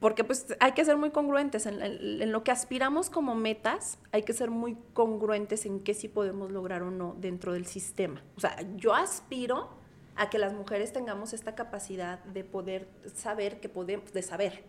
porque 0.00 0.24
pues 0.24 0.46
hay 0.58 0.72
que 0.72 0.84
ser 0.84 0.96
muy 0.96 1.10
congruentes 1.10 1.66
en, 1.66 2.32
lo 2.32 2.42
que 2.42 2.50
aspiramos 2.50 3.08
como 3.08 3.34
metas, 3.34 3.98
hay 4.10 4.22
que 4.24 4.32
ser 4.32 4.50
muy 4.50 4.76
congruentes 4.94 5.64
en 5.66 5.80
qué 5.80 5.94
sí 5.94 6.08
podemos 6.08 6.50
lograr 6.50 6.82
o 6.82 6.90
no 6.90 7.14
dentro 7.18 7.52
del 7.52 7.66
sistema. 7.66 8.22
O 8.36 8.40
sea, 8.40 8.56
yo 8.76 8.94
aspiro 8.94 9.70
a 10.16 10.28
que 10.28 10.38
las 10.38 10.52
mujeres 10.52 10.92
tengamos 10.92 11.32
esta 11.32 11.54
capacidad 11.54 12.18
de 12.24 12.42
poder 12.42 12.88
saber 13.14 13.60
que 13.60 13.68
podemos, 13.68 14.12
de 14.12 14.22
saber 14.22 14.64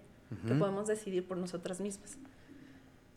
que 0.48 0.53
podemos 0.53 0.88
decidir 0.88 1.27
por 1.27 1.38
nosotras 1.38 1.81
mismas. 1.81 2.18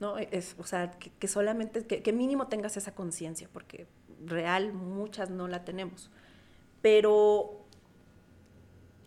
¿No? 0.01 0.19
Es, 0.19 0.57
o 0.59 0.65
sea, 0.65 0.91
que, 0.91 1.29
solamente, 1.29 1.87
que, 1.87 2.03
que 2.03 2.13
mínimo 2.13 2.49
tengas 2.49 2.77
esa 2.77 2.95
conciencia, 2.95 3.49
porque 3.53 3.87
real 4.25 4.73
muchas 4.73 5.31
no 5.31 5.49
la 5.49 5.65
tenemos. 5.65 6.11
Pero 6.83 7.65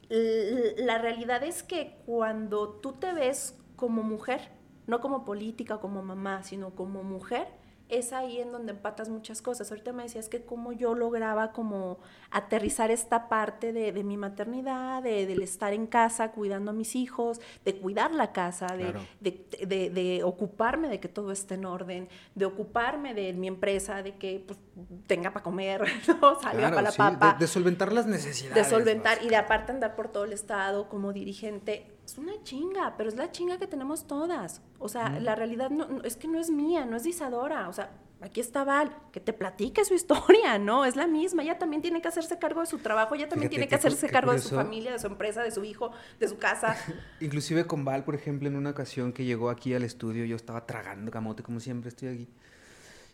la 0.09 0.97
realidad 0.97 1.43
es 1.43 1.63
que 1.63 1.97
cuando 2.05 2.69
tú 2.69 2.93
te 2.93 3.13
ves 3.13 3.57
como 3.75 4.03
mujer 4.03 4.57
no 4.87 5.01
como 5.01 5.25
política, 5.25 5.79
como 5.79 6.01
mamá, 6.01 6.43
sino 6.43 6.71
como 6.71 7.03
mujer, 7.03 7.47
es 7.89 8.13
ahí 8.13 8.39
en 8.39 8.51
donde 8.51 8.71
empatas 8.71 9.09
muchas 9.09 9.41
cosas. 9.41 9.71
Ahorita 9.71 9.93
me 9.93 10.03
decías 10.03 10.29
que 10.29 10.41
cómo 10.41 10.73
yo 10.73 10.93
lograba 10.93 11.51
como 11.51 11.99
aterrizar 12.31 12.91
esta 12.91 13.29
parte 13.29 13.71
de, 13.71 13.91
de 13.91 14.03
mi 14.03 14.17
maternidad, 14.17 15.01
de, 15.01 15.25
del 15.25 15.41
estar 15.41 15.73
en 15.73 15.87
casa 15.87 16.31
cuidando 16.31 16.71
a 16.71 16.73
mis 16.73 16.95
hijos, 16.95 17.39
de 17.63 17.75
cuidar 17.77 18.11
la 18.13 18.31
casa, 18.33 18.67
de, 18.67 18.93
de, 19.19 19.89
de, 19.89 20.23
ocuparme 20.23 20.87
de 20.89 20.99
que 20.99 21.07
todo 21.07 21.31
esté 21.31 21.55
en 21.55 21.65
orden, 21.65 22.09
de 22.35 22.45
ocuparme 22.45 23.13
de 23.13 23.33
mi 23.33 23.47
empresa, 23.47 24.03
de 24.03 24.15
que 24.15 24.43
pues, 24.45 24.59
tenga 25.07 25.31
para 25.31 25.43
comer, 25.43 25.81
¿no? 26.07 26.39
salga 26.39 26.69
para 26.69 26.81
la 26.81 26.91
papa. 26.91 27.37
De, 27.39 27.47
solventar 27.47 27.93
las 27.93 28.05
necesidades. 28.05 28.55
De 28.55 28.69
solventar 28.69 29.23
y 29.23 29.29
de 29.29 29.37
aparte 29.37 29.71
andar 29.71 29.95
por 29.95 30.09
todo 30.09 30.25
el 30.25 30.33
estado 30.33 30.89
como 30.89 31.13
dirigente 31.13 31.96
es 32.07 32.17
una 32.17 32.41
chinga, 32.41 32.95
pero 32.95 33.09
es 33.09 33.17
la 33.17 33.31
chinga 33.33 33.57
que 33.57 33.67
tenemos 33.67 34.07
todas. 34.07 34.61
O 34.79 34.87
sea, 34.87 35.19
la 35.19 35.35
realidad 35.35 35.69
no, 35.69 36.01
es 36.03 36.15
que 36.15 36.29
no 36.29 36.39
es 36.39 36.49
mía, 36.49 36.85
no 36.85 36.95
es 36.95 37.03
de 37.03 37.09
Isadora. 37.09 37.67
O 37.67 37.73
sea, 37.73 37.91
aquí 38.21 38.39
está 38.39 38.63
Val, 38.63 38.95
que 39.11 39.19
te 39.19 39.33
platique 39.33 39.83
su 39.83 39.93
historia, 39.99 40.57
¿no? 40.57 40.85
Es 40.85 40.95
la 40.95 41.05
misma. 41.05 41.43
Ella 41.43 41.59
también 41.59 41.81
tiene 41.81 42.01
que 42.01 42.07
hacerse 42.07 42.39
cargo 42.39 42.61
de 42.61 42.67
su 42.67 42.77
trabajo, 42.77 43.13
ella 43.13 43.27
también 43.27 43.49
tiene 43.49 43.67
que 43.67 43.75
hacerse 43.75 44.07
cargo 44.07 44.31
de 44.31 44.39
su 44.39 44.55
familia, 44.55 44.93
de 44.93 44.99
su 44.99 45.07
empresa, 45.07 45.43
de 45.43 45.51
su 45.51 45.65
hijo, 45.65 45.91
de 46.17 46.29
su 46.29 46.37
casa. 46.37 46.77
Inclusive 47.19 47.67
con 47.67 47.83
Val, 47.83 48.05
por 48.05 48.15
ejemplo, 48.15 48.47
en 48.47 48.55
una 48.55 48.69
ocasión 48.69 49.11
que 49.11 49.25
llegó 49.25 49.49
aquí 49.49 49.73
al 49.73 49.83
estudio, 49.83 50.23
yo 50.23 50.37
estaba 50.37 50.65
tragando 50.65 51.11
camote, 51.11 51.43
como 51.43 51.59
siempre 51.59 51.89
estoy 51.89 52.07
aquí. 52.07 52.27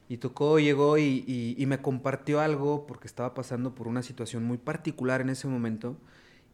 Y 0.07 0.17
tocó, 0.17 0.59
llegó 0.59 0.99
y, 0.99 1.55
y 1.57 1.65
me 1.65 1.81
compartió 1.81 2.41
algo 2.41 2.85
porque 2.85 3.07
estaba 3.07 3.33
pasando 3.33 3.73
por 3.73 3.87
una 3.87 4.03
situación 4.03 4.43
muy 4.43 4.59
particular 4.59 5.21
en 5.21 5.31
ese 5.31 5.47
momento 5.47 5.97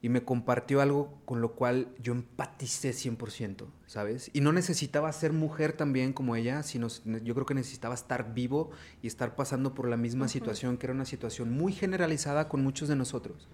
y 0.02 0.10
me 0.10 0.24
compartió 0.24 0.80
algo 0.80 1.20
con 1.26 1.42
lo 1.42 1.54
cual 1.54 1.90
yo 2.02 2.14
empaticé 2.14 2.92
100%, 2.92 3.66
¿sabes? 3.86 4.32
Y 4.34 4.40
no 4.40 4.54
necesitaba 4.54 5.12
ser 5.12 5.34
mujer 5.34 5.74
también 5.74 6.14
como 6.14 6.38
ella, 6.38 6.64
sino 6.64 6.88
yo 7.22 7.34
creo 7.34 7.46
que 7.46 7.54
necesitaba 7.54 7.96
estar 7.96 8.34
vivo 8.34 8.72
y 9.02 9.08
estar 9.08 9.36
pasando 9.36 9.74
por 9.74 9.90
la 9.90 9.98
misma 9.98 10.30
situación, 10.30 10.78
que 10.78 10.86
era 10.86 10.94
una 10.94 11.06
situación 11.06 11.52
muy 11.52 11.74
generalizada 11.74 12.48
con 12.48 12.64
muchos 12.64 12.88
de 12.88 12.96
nosotros. 12.96 13.50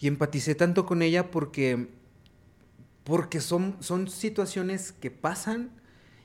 Y 0.00 0.06
empaticé 0.06 0.54
tanto 0.54 0.86
con 0.86 1.02
ella 1.02 1.30
porque, 1.30 1.88
porque 3.04 3.40
son, 3.40 3.76
son 3.80 4.08
situaciones 4.08 4.92
que 4.92 5.10
pasan 5.10 5.70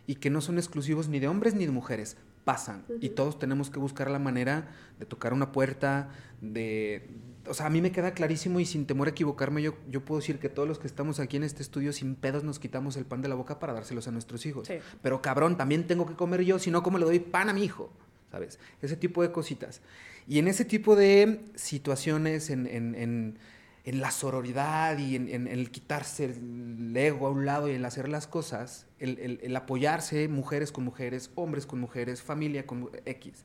y 0.07 0.15
que 0.15 0.29
no 0.29 0.39
son 0.39 0.57
exclusivos 0.57 1.09
ni 1.09 1.19
de 1.19 1.27
hombres 1.27 1.53
ni 1.53 1.65
de 1.65 1.71
mujeres, 1.71 2.15
pasan. 2.45 2.85
Y 3.01 3.09
todos 3.09 3.39
tenemos 3.39 3.69
que 3.69 3.79
buscar 3.79 4.09
la 4.09 4.19
manera 4.19 4.71
de 4.99 5.05
tocar 5.05 5.33
una 5.33 5.51
puerta, 5.51 6.09
de, 6.39 7.09
o 7.47 7.53
sea, 7.53 7.65
a 7.65 7.69
mí 7.69 7.81
me 7.81 7.91
queda 7.91 8.13
clarísimo 8.13 8.59
y 8.59 8.65
sin 8.65 8.85
temor 8.85 9.07
a 9.07 9.11
equivocarme, 9.11 9.61
yo, 9.61 9.75
yo 9.89 10.03
puedo 10.05 10.21
decir 10.21 10.39
que 10.39 10.49
todos 10.49 10.67
los 10.67 10.79
que 10.79 10.87
estamos 10.87 11.19
aquí 11.19 11.37
en 11.37 11.43
este 11.43 11.61
estudio 11.61 11.91
sin 11.93 12.15
pedos 12.15 12.43
nos 12.43 12.59
quitamos 12.59 12.95
el 12.97 13.05
pan 13.05 13.21
de 13.21 13.27
la 13.27 13.35
boca 13.35 13.59
para 13.59 13.73
dárselos 13.73 14.07
a 14.07 14.11
nuestros 14.11 14.45
hijos. 14.45 14.69
Pero 15.01 15.21
cabrón, 15.21 15.57
también 15.57 15.85
tengo 15.87 16.05
que 16.05 16.15
comer 16.15 16.43
yo, 16.43 16.59
si 16.59 16.71
no, 16.71 16.83
¿cómo 16.83 16.97
le 16.97 17.05
doy 17.05 17.19
pan 17.19 17.49
a 17.49 17.53
mi 17.53 17.63
hijo? 17.63 17.91
¿Sabes? 18.31 18.59
Ese 18.81 18.95
tipo 18.95 19.21
de 19.21 19.31
cositas. 19.31 19.81
Y 20.27 20.39
en 20.39 20.47
ese 20.47 20.65
tipo 20.65 20.95
de 20.95 21.41
situaciones, 21.55 22.49
en, 22.49 22.65
en, 22.65 22.95
en, 22.95 23.37
en 23.83 24.01
la 24.01 24.11
sororidad 24.11 24.97
y 24.97 25.15
en, 25.17 25.47
el 25.47 25.69
quitarse 25.69 26.25
el 26.25 26.95
ego 26.95 27.27
a 27.27 27.29
un 27.29 27.45
lado 27.45 27.69
y 27.69 27.73
el 27.73 27.83
hacer 27.85 28.07
las 28.07 28.25
cosas, 28.25 28.87
el, 28.99 29.19
el, 29.19 29.39
el 29.43 29.55
apoyarse 29.55 30.27
mujeres 30.29 30.71
con 30.71 30.85
mujeres, 30.85 31.29
hombres 31.35 31.65
con 31.65 31.79
mujeres, 31.79 32.21
familia 32.21 32.65
con 32.65 32.89
X. 33.05 33.43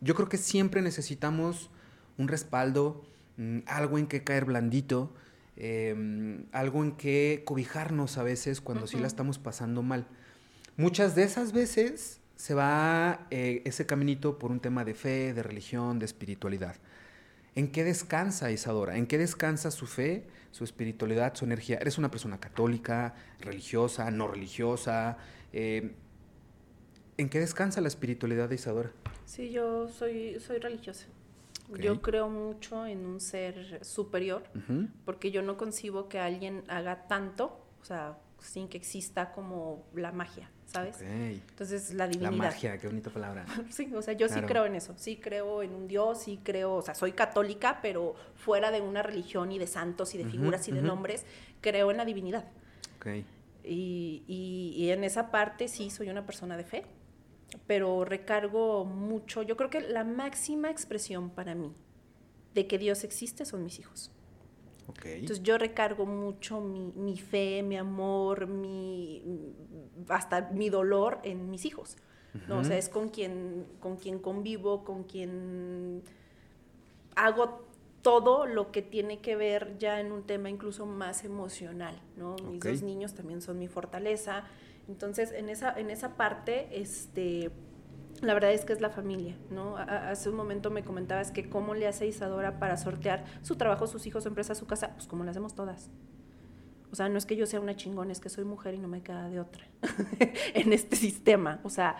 Yo 0.00 0.14
creo 0.14 0.28
que 0.28 0.36
siempre 0.36 0.82
necesitamos 0.82 1.70
un 2.18 2.28
respaldo, 2.28 3.02
algo 3.66 3.98
en 3.98 4.06
que 4.06 4.24
caer 4.24 4.44
blandito, 4.44 5.12
em, 5.56 6.46
algo 6.52 6.84
en 6.84 6.92
que 6.92 7.42
cobijarnos 7.44 8.18
a 8.18 8.22
veces 8.22 8.60
cuando 8.60 8.86
sí 8.86 8.98
la 8.98 9.06
estamos 9.06 9.38
pasando 9.38 9.82
mal. 9.82 10.06
Muchas 10.76 11.14
de 11.14 11.22
esas 11.22 11.52
veces 11.52 12.20
se 12.36 12.54
va 12.54 13.26
eh, 13.30 13.62
ese 13.64 13.86
caminito 13.86 14.38
por 14.38 14.50
un 14.50 14.60
tema 14.60 14.84
de 14.84 14.94
fe, 14.94 15.32
de 15.32 15.42
religión, 15.42 15.98
de 15.98 16.04
espiritualidad. 16.04 16.76
¿En 17.54 17.70
qué 17.70 17.84
descansa 17.84 18.50
Isadora? 18.50 18.96
¿En 18.96 19.06
qué 19.06 19.16
descansa 19.16 19.70
su 19.70 19.86
fe, 19.86 20.26
su 20.50 20.64
espiritualidad, 20.64 21.34
su 21.36 21.44
energía? 21.44 21.78
¿Eres 21.80 21.98
una 21.98 22.10
persona 22.10 22.40
católica, 22.40 23.14
religiosa, 23.40 24.10
no 24.10 24.26
religiosa? 24.26 25.18
Em, 25.52 25.92
¿En 27.16 27.28
qué 27.28 27.38
descansa 27.38 27.80
la 27.80 27.86
espiritualidad 27.88 28.48
de 28.48 28.56
Isadora? 28.56 28.90
Sí, 29.24 29.50
yo 29.50 29.88
soy, 29.88 30.40
soy 30.40 30.58
religiosa. 30.58 31.06
Yo 31.68 32.02
creo 32.02 32.28
mucho 32.28 32.86
en 32.86 33.06
un 33.06 33.20
ser 33.20 33.84
superior, 33.84 34.44
porque 35.04 35.30
yo 35.30 35.42
no 35.42 35.56
concibo 35.56 36.08
que 36.08 36.18
alguien 36.18 36.64
haga 36.68 37.06
tanto, 37.06 37.66
o 37.80 37.84
sea, 37.84 38.18
sin 38.38 38.68
que 38.68 38.76
exista 38.76 39.32
como 39.32 39.86
la 39.94 40.12
magia, 40.12 40.50
¿sabes? 40.66 41.00
Entonces, 41.00 41.94
la 41.94 42.06
divinidad. 42.06 42.32
La 42.32 42.36
magia, 42.36 42.78
qué 42.78 42.86
bonita 42.86 43.10
palabra. 43.10 43.46
sí, 43.70 43.90
o 43.94 44.02
sea, 44.02 44.12
yo 44.14 44.28
sí 44.28 44.40
creo 44.42 44.66
en 44.66 44.74
eso, 44.74 44.94
sí 44.96 45.16
creo 45.16 45.62
en 45.62 45.74
un 45.74 45.88
Dios, 45.88 46.22
sí 46.22 46.40
creo, 46.42 46.74
o 46.74 46.82
sea, 46.82 46.94
soy 46.94 47.12
católica, 47.12 47.78
pero 47.80 48.14
fuera 48.34 48.70
de 48.70 48.80
una 48.80 49.02
religión 49.02 49.50
y 49.50 49.58
de 49.58 49.66
santos 49.66 50.14
y 50.14 50.18
de 50.18 50.26
figuras 50.26 50.68
y 50.68 50.72
de 50.72 50.82
nombres, 50.82 51.24
creo 51.60 51.90
en 51.90 51.96
la 51.96 52.04
divinidad. 52.04 52.44
Y, 53.66 54.22
y, 54.26 54.74
y 54.76 54.90
en 54.90 55.04
esa 55.04 55.30
parte 55.30 55.68
sí 55.68 55.88
soy 55.88 56.10
una 56.10 56.26
persona 56.26 56.56
de 56.58 56.64
fe 56.64 56.84
pero 57.66 58.04
recargo 58.04 58.84
mucho, 58.84 59.42
yo 59.42 59.56
creo 59.56 59.70
que 59.70 59.80
la 59.80 60.04
máxima 60.04 60.70
expresión 60.70 61.30
para 61.30 61.54
mí 61.54 61.72
de 62.54 62.66
que 62.66 62.78
Dios 62.78 63.04
existe 63.04 63.44
son 63.44 63.64
mis 63.64 63.78
hijos. 63.78 64.10
Entonces 65.04 65.42
yo 65.42 65.56
recargo 65.58 66.06
mucho 66.06 66.60
mi, 66.60 67.16
fe, 67.18 67.62
mi 67.62 67.76
amor, 67.76 68.46
mi, 68.46 69.22
hasta 70.08 70.50
mi 70.52 70.68
dolor 70.68 71.20
en 71.24 71.50
mis 71.50 71.64
hijos. 71.64 71.96
¿no? 72.48 72.58
O 72.58 72.64
sea, 72.64 72.76
es 72.76 72.88
con 72.88 73.08
quien, 73.08 73.66
con 73.80 73.96
quien 73.96 74.18
convivo, 74.18 74.84
con 74.84 75.04
quien 75.04 76.02
hago 77.16 77.64
todo 78.02 78.46
lo 78.46 78.70
que 78.70 78.82
tiene 78.82 79.20
que 79.20 79.36
ver 79.36 79.78
ya 79.78 80.00
en 80.00 80.12
un 80.12 80.24
tema 80.24 80.50
incluso 80.50 80.84
más 80.84 81.24
emocional, 81.24 81.98
¿no? 82.16 82.36
Mis 82.50 82.62
dos 82.62 82.82
niños 82.82 83.14
también 83.14 83.40
son 83.40 83.58
mi 83.58 83.68
fortaleza. 83.68 84.44
Entonces, 84.88 85.32
en 85.32 85.48
esa, 85.48 85.78
en 85.78 85.90
esa 85.90 86.16
parte, 86.16 86.68
este, 86.72 87.50
la 88.20 88.34
verdad 88.34 88.52
es 88.52 88.64
que 88.64 88.72
es 88.72 88.80
la 88.80 88.90
familia, 88.90 89.36
¿no? 89.50 89.76
hace 89.76 90.28
un 90.28 90.36
momento 90.36 90.70
me 90.70 90.84
comentabas 90.84 91.30
que 91.30 91.48
cómo 91.48 91.74
le 91.74 91.86
hace 91.86 92.06
Isadora 92.06 92.58
para 92.58 92.76
sortear 92.76 93.24
su 93.42 93.56
trabajo, 93.56 93.86
sus 93.86 94.06
hijos, 94.06 94.24
su 94.24 94.28
empresa, 94.28 94.54
su 94.54 94.66
casa, 94.66 94.94
pues 94.94 95.06
como 95.06 95.24
lo 95.24 95.30
hacemos 95.30 95.54
todas. 95.54 95.90
O 96.90 96.96
sea, 96.96 97.08
no 97.08 97.18
es 97.18 97.26
que 97.26 97.34
yo 97.34 97.46
sea 97.46 97.60
una 97.60 97.74
chingona, 97.74 98.12
es 98.12 98.20
que 98.20 98.28
soy 98.28 98.44
mujer 98.44 98.74
y 98.74 98.78
no 98.78 98.86
me 98.86 99.02
queda 99.02 99.28
de 99.28 99.40
otra 99.40 99.66
en 100.54 100.72
este 100.72 100.94
sistema. 100.94 101.60
O 101.64 101.70
sea, 101.70 101.96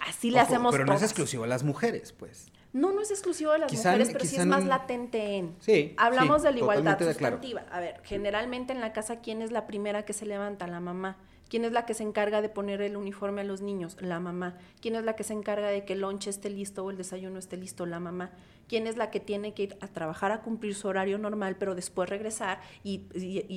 así 0.00 0.30
le 0.30 0.38
hacemos 0.38 0.72
Pero 0.72 0.86
no 0.86 0.94
es 0.94 1.02
exclusivo 1.02 1.44
a 1.44 1.46
las 1.48 1.64
mujeres, 1.64 2.12
pues. 2.12 2.52
No, 2.72 2.92
no 2.92 3.00
es 3.00 3.10
exclusivo 3.10 3.52
de 3.52 3.58
las 3.58 3.72
mujeres, 3.72 4.10
pero 4.12 4.24
sí 4.24 4.36
es 4.36 4.46
más 4.46 4.64
latente 4.64 5.36
en. 5.36 5.56
Sí. 5.60 5.94
Hablamos 5.96 6.42
de 6.42 6.52
la 6.52 6.58
igualdad 6.58 6.98
sustantiva. 6.98 7.64
A 7.72 7.80
ver, 7.80 8.00
generalmente 8.04 8.72
en 8.72 8.80
la 8.80 8.92
casa, 8.92 9.20
¿quién 9.20 9.42
es 9.42 9.50
la 9.50 9.66
primera 9.66 10.04
que 10.04 10.12
se 10.12 10.26
levanta? 10.26 10.66
La 10.66 10.78
mamá. 10.78 11.16
¿Quién 11.48 11.64
es 11.64 11.72
la 11.72 11.86
que 11.86 11.94
se 11.94 12.02
encarga 12.02 12.42
de 12.42 12.48
poner 12.48 12.80
el 12.80 12.96
uniforme 12.96 13.42
a 13.42 13.44
los 13.44 13.60
niños? 13.60 13.96
La 14.00 14.18
mamá. 14.18 14.58
¿Quién 14.80 14.96
es 14.96 15.04
la 15.04 15.14
que 15.14 15.22
se 15.22 15.32
encarga 15.32 15.68
de 15.68 15.84
que 15.84 15.92
el 15.92 16.00
lonche 16.00 16.30
esté 16.30 16.50
listo 16.50 16.84
o 16.84 16.90
el 16.90 16.96
desayuno 16.96 17.38
esté 17.38 17.56
listo? 17.56 17.86
La 17.86 18.00
mamá. 18.00 18.32
¿Quién 18.68 18.88
es 18.88 18.96
la 18.96 19.10
que 19.12 19.20
tiene 19.20 19.54
que 19.54 19.62
ir 19.64 19.76
a 19.80 19.86
trabajar 19.86 20.32
a 20.32 20.42
cumplir 20.42 20.74
su 20.74 20.88
horario 20.88 21.18
normal, 21.18 21.54
pero 21.56 21.76
después 21.76 22.10
regresar 22.10 22.60
y, 22.82 23.02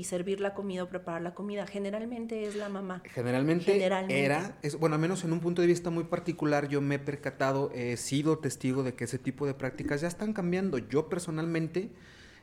servir 0.03 0.40
la 0.40 0.53
comida 0.53 0.84
o 0.84 0.88
preparar 0.88 1.24
la 1.24 1.34
comida? 1.34 1.66
Generalmente 1.66 2.45
es 2.45 2.56
la 2.56 2.70
mamá. 2.70 3.02
Generalmente, 3.06 3.84
era, 3.84 4.57
es, 4.61 4.78
bueno, 4.78 4.95
al 4.95 5.02
menos 5.02 5.24
en 5.24 5.34
un 5.34 5.40
punto 5.40 5.61
de 5.61 5.68
vista 5.68 5.90
muy 5.90 6.03
particular, 6.03 6.68
yo 6.68 6.80
me 6.82 6.95
he 6.95 6.99
percatado, 6.99 7.72
he 7.74 7.98
sido 7.98 8.38
testigo 8.38 8.84
de 8.84 8.94
que 8.94 9.06
ese 9.06 9.18
tipo 9.18 9.48
de 9.48 9.56
prácticas 9.56 10.02
ya 10.02 10.07
están 10.07 10.34
cambiando. 10.34 10.78
Yo 10.78 11.10
personalmente 11.10 11.90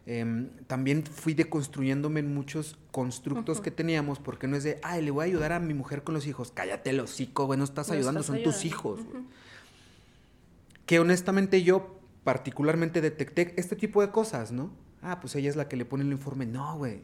Em, 0.09 0.51
también 0.69 1.05
fui 1.05 1.35
deconstruyéndome 1.35 2.21
en 2.21 2.33
muchos 2.33 2.79
constructos 2.93 3.61
que 3.61 3.73
teníamos, 3.73 4.21
porque 4.21 4.47
no 4.47 4.57
es 4.57 4.63
de, 4.63 4.79
ay, 4.85 5.03
le 5.03 5.11
voy 5.11 5.23
a 5.23 5.27
ayudar 5.27 5.53
a 5.53 5.59
mi 5.59 5.75
mujer 5.75 6.05
con 6.05 6.15
los 6.15 6.29
hijos, 6.29 6.53
cállate 6.55 6.91
el 6.91 7.01
hocico, 7.01 7.47
güey, 7.47 7.59
no 7.59 7.65
estás 7.65 7.91
ayudando, 7.91 8.23
son 8.23 8.41
tus 8.45 8.65
hijos. 8.65 9.01
Que 10.87 11.01
honestamente 11.01 11.65
yo 11.65 11.99
particularmente 12.23 13.01
detecté 13.01 13.55
este 13.57 13.75
tipo 13.75 14.01
de 14.01 14.11
cosas, 14.11 14.53
¿no? 14.53 14.71
Ah, 15.03 15.19
pues 15.21 15.35
ella 15.35 15.51
es 15.51 15.57
la 15.57 15.69
que 15.69 15.77
le 15.77 15.85
pone 15.85 16.05
el 16.05 16.13
informe. 16.13 16.47
No, 16.47 16.79
güey. 16.79 17.01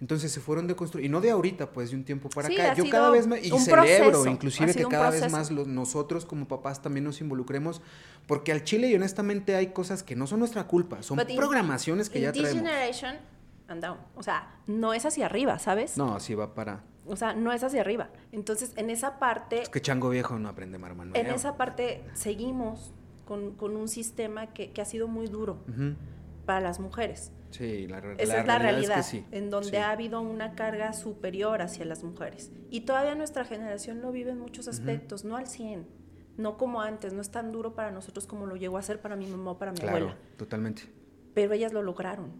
Entonces 0.00 0.32
se 0.32 0.40
fueron 0.40 0.66
deconstruyendo, 0.66 1.06
y 1.06 1.10
no 1.10 1.20
de 1.20 1.30
ahorita, 1.30 1.70
pues 1.70 1.90
de 1.90 1.96
un 1.96 2.04
tiempo 2.04 2.28
para 2.28 2.48
acá. 2.48 2.74
Yo 2.74 2.88
cada 2.90 3.10
vez 3.10 3.26
más, 3.26 3.40
y 3.42 3.50
celebro 3.50 4.26
inclusive 4.26 4.74
que 4.74 4.84
cada 4.84 5.10
vez 5.10 5.30
más 5.30 5.50
nosotros 5.50 6.24
como 6.24 6.48
papás 6.48 6.82
también 6.82 7.04
nos 7.04 7.20
involucremos, 7.20 7.80
porque 8.26 8.52
al 8.52 8.64
chile 8.64 8.88
y 8.88 8.94
honestamente 8.94 9.54
hay 9.54 9.68
cosas 9.68 10.02
que 10.02 10.16
no 10.16 10.26
son 10.26 10.40
nuestra 10.40 10.66
culpa, 10.66 11.02
son 11.02 11.18
programaciones 11.36 12.10
que 12.10 12.20
ya 12.20 12.32
traemos. 12.32 12.62
Generation 12.62 13.16
and 13.68 13.82
down. 13.82 13.98
O 14.16 14.22
sea, 14.22 14.58
no 14.66 14.92
es 14.94 15.04
hacia 15.04 15.26
arriba, 15.26 15.58
¿sabes? 15.58 15.96
No, 15.96 16.14
así 16.14 16.34
va 16.34 16.54
para... 16.54 16.82
O 17.06 17.16
sea, 17.16 17.34
no 17.34 17.52
es 17.52 17.62
hacia 17.62 17.82
arriba. 17.82 18.08
Entonces, 18.32 18.72
en 18.76 18.88
esa 18.88 19.18
parte... 19.18 19.62
Es 19.62 19.68
que 19.68 19.82
chango 19.82 20.08
viejo 20.08 20.38
no 20.38 20.48
aprende 20.48 20.78
marma 20.78 21.06
En 21.12 21.26
esa 21.26 21.56
parte 21.56 22.02
seguimos 22.14 22.92
con, 23.26 23.52
con 23.52 23.76
un 23.76 23.88
sistema 23.88 24.48
que, 24.48 24.72
que, 24.72 24.80
ha 24.80 24.84
sido 24.84 25.08
muy 25.08 25.26
duro. 25.26 25.58
Para 26.44 26.60
las 26.60 26.80
mujeres. 26.80 27.32
Sí, 27.50 27.86
la, 27.86 27.98
Esa 28.18 28.40
es 28.40 28.46
la 28.46 28.58
realidad, 28.58 29.04
en 29.30 29.48
donde 29.48 29.78
ha 29.78 29.90
habido 29.90 30.20
una 30.20 30.54
carga 30.54 30.92
superior 30.92 31.62
hacia 31.62 31.84
las 31.84 32.02
mujeres. 32.02 32.50
Y 32.70 32.80
todavía 32.80 33.14
nuestra 33.14 33.44
generación 33.44 34.00
lo 34.00 34.10
vive 34.10 34.32
en 34.32 34.40
muchos 34.40 34.66
aspectos, 34.66 35.24
no 35.24 35.36
al 35.36 35.46
100, 35.46 35.86
no 36.36 36.56
como 36.56 36.80
antes, 36.80 37.12
no 37.12 37.20
es 37.20 37.30
tan 37.30 37.52
duro 37.52 37.74
para 37.74 37.92
nosotros 37.92 38.26
como 38.26 38.46
lo 38.46 38.56
llegó 38.56 38.76
a 38.76 38.82
ser 38.82 39.00
para 39.00 39.14
mi 39.14 39.26
mamá 39.26 39.52
o 39.52 39.58
para 39.58 39.70
mi 39.70 39.78
claro, 39.78 39.96
abuela. 39.96 40.18
totalmente. 40.36 40.82
Pero 41.32 41.52
ellas 41.52 41.72
lo 41.72 41.82
lograron, 41.82 42.32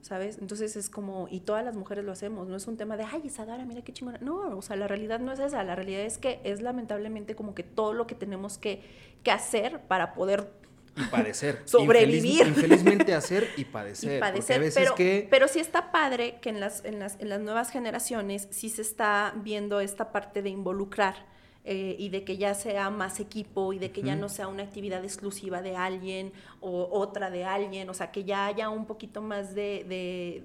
¿sabes? 0.00 0.38
Entonces 0.38 0.76
es 0.76 0.88
como, 0.88 1.26
y 1.28 1.40
todas 1.40 1.64
las 1.64 1.76
mujeres 1.76 2.04
lo 2.04 2.12
hacemos, 2.12 2.46
no 2.46 2.54
es 2.54 2.68
un 2.68 2.76
tema 2.76 2.96
de, 2.96 3.02
ay, 3.02 3.22
Isadora, 3.24 3.64
mira 3.64 3.82
qué 3.82 3.92
chingona. 3.92 4.18
No, 4.18 4.56
o 4.56 4.62
sea, 4.62 4.76
la 4.76 4.86
realidad 4.86 5.18
no 5.18 5.32
es 5.32 5.40
esa, 5.40 5.64
la 5.64 5.74
realidad 5.74 6.02
es 6.02 6.18
que 6.18 6.40
es 6.44 6.62
lamentablemente 6.62 7.34
como 7.34 7.54
que 7.54 7.64
todo 7.64 7.94
lo 7.94 8.06
que 8.06 8.14
tenemos 8.14 8.58
que, 8.58 8.82
que 9.24 9.32
hacer 9.32 9.80
para 9.88 10.14
poder 10.14 10.61
y 10.96 11.04
padecer. 11.04 11.62
Sobrevivir. 11.64 12.46
infelizmente 12.46 13.14
hacer 13.14 13.48
y 13.56 13.64
padecer. 13.64 14.18
Y 14.18 14.20
padecer, 14.20 14.72
pero, 14.74 14.94
pero 15.30 15.48
sí 15.48 15.60
está 15.60 15.92
padre 15.92 16.38
que 16.40 16.50
en 16.50 16.60
las, 16.60 16.84
en, 16.84 16.98
las, 16.98 17.18
en 17.20 17.28
las 17.28 17.40
nuevas 17.40 17.70
generaciones 17.70 18.48
sí 18.50 18.68
se 18.68 18.82
está 18.82 19.32
viendo 19.36 19.80
esta 19.80 20.12
parte 20.12 20.42
de 20.42 20.50
involucrar 20.50 21.26
eh, 21.64 21.94
y 21.96 22.08
de 22.08 22.24
que 22.24 22.38
ya 22.38 22.54
sea 22.54 22.90
más 22.90 23.20
equipo 23.20 23.72
y 23.72 23.78
de 23.78 23.92
que 23.92 24.02
ya 24.02 24.16
no 24.16 24.28
sea 24.28 24.48
una 24.48 24.64
actividad 24.64 25.04
exclusiva 25.04 25.62
de 25.62 25.76
alguien 25.76 26.32
o 26.60 26.88
otra 26.90 27.30
de 27.30 27.44
alguien, 27.44 27.88
o 27.88 27.94
sea, 27.94 28.10
que 28.10 28.24
ya 28.24 28.46
haya 28.46 28.68
un 28.68 28.84
poquito 28.84 29.22
más 29.22 29.54
de, 29.54 30.42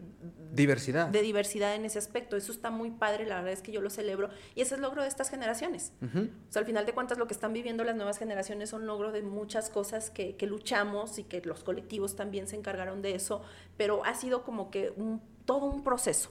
diversidad. 0.54 1.08
De 1.08 1.24
diversidad 1.24 1.74
en 1.74 1.86
ese 1.86 1.98
aspecto. 1.98 2.38
Eso 2.38 2.52
está 2.52 2.70
muy 2.70 2.92
padre, 2.92 3.26
la 3.26 3.38
verdad 3.38 3.54
es 3.54 3.64
que 3.64 3.72
yo 3.72 3.82
lo 3.82 3.90
celebro 3.90 4.30
y 4.54 4.62
ese 4.62 4.76
es 4.76 4.78
el 4.78 4.82
logro 4.82 5.02
de 5.02 5.08
estas 5.08 5.32
generaciones. 5.32 5.92
O 6.04 6.52
sea, 6.52 6.60
al 6.60 6.68
final 6.68 6.86
de 6.86 6.94
cuentas 6.94 7.18
lo 7.18 7.26
que 7.26 7.34
están 7.34 7.52
viviendo 7.52 7.84
las 7.84 7.96
nuevas 7.96 8.20
generaciones 8.20 8.70
son 8.70 8.86
logro 8.86 9.12
de 9.12 9.24
muchas 9.24 9.72
cosas 9.72 10.12
que, 10.12 10.36
que 10.36 10.46
luchamos 10.46 11.18
y 11.18 11.24
que 11.24 11.42
los 11.42 11.64
colectivos 11.64 12.16
también 12.16 12.48
se 12.48 12.58
encargaron 12.58 13.02
de 13.02 13.16
eso, 13.16 13.42
pero 13.76 14.06
ha 14.06 14.14
sido 14.14 14.44
como 14.44 14.70
que 14.70 14.94
un, 14.96 15.20
todo 15.46 15.66
un 15.66 15.84
proceso 15.84 16.30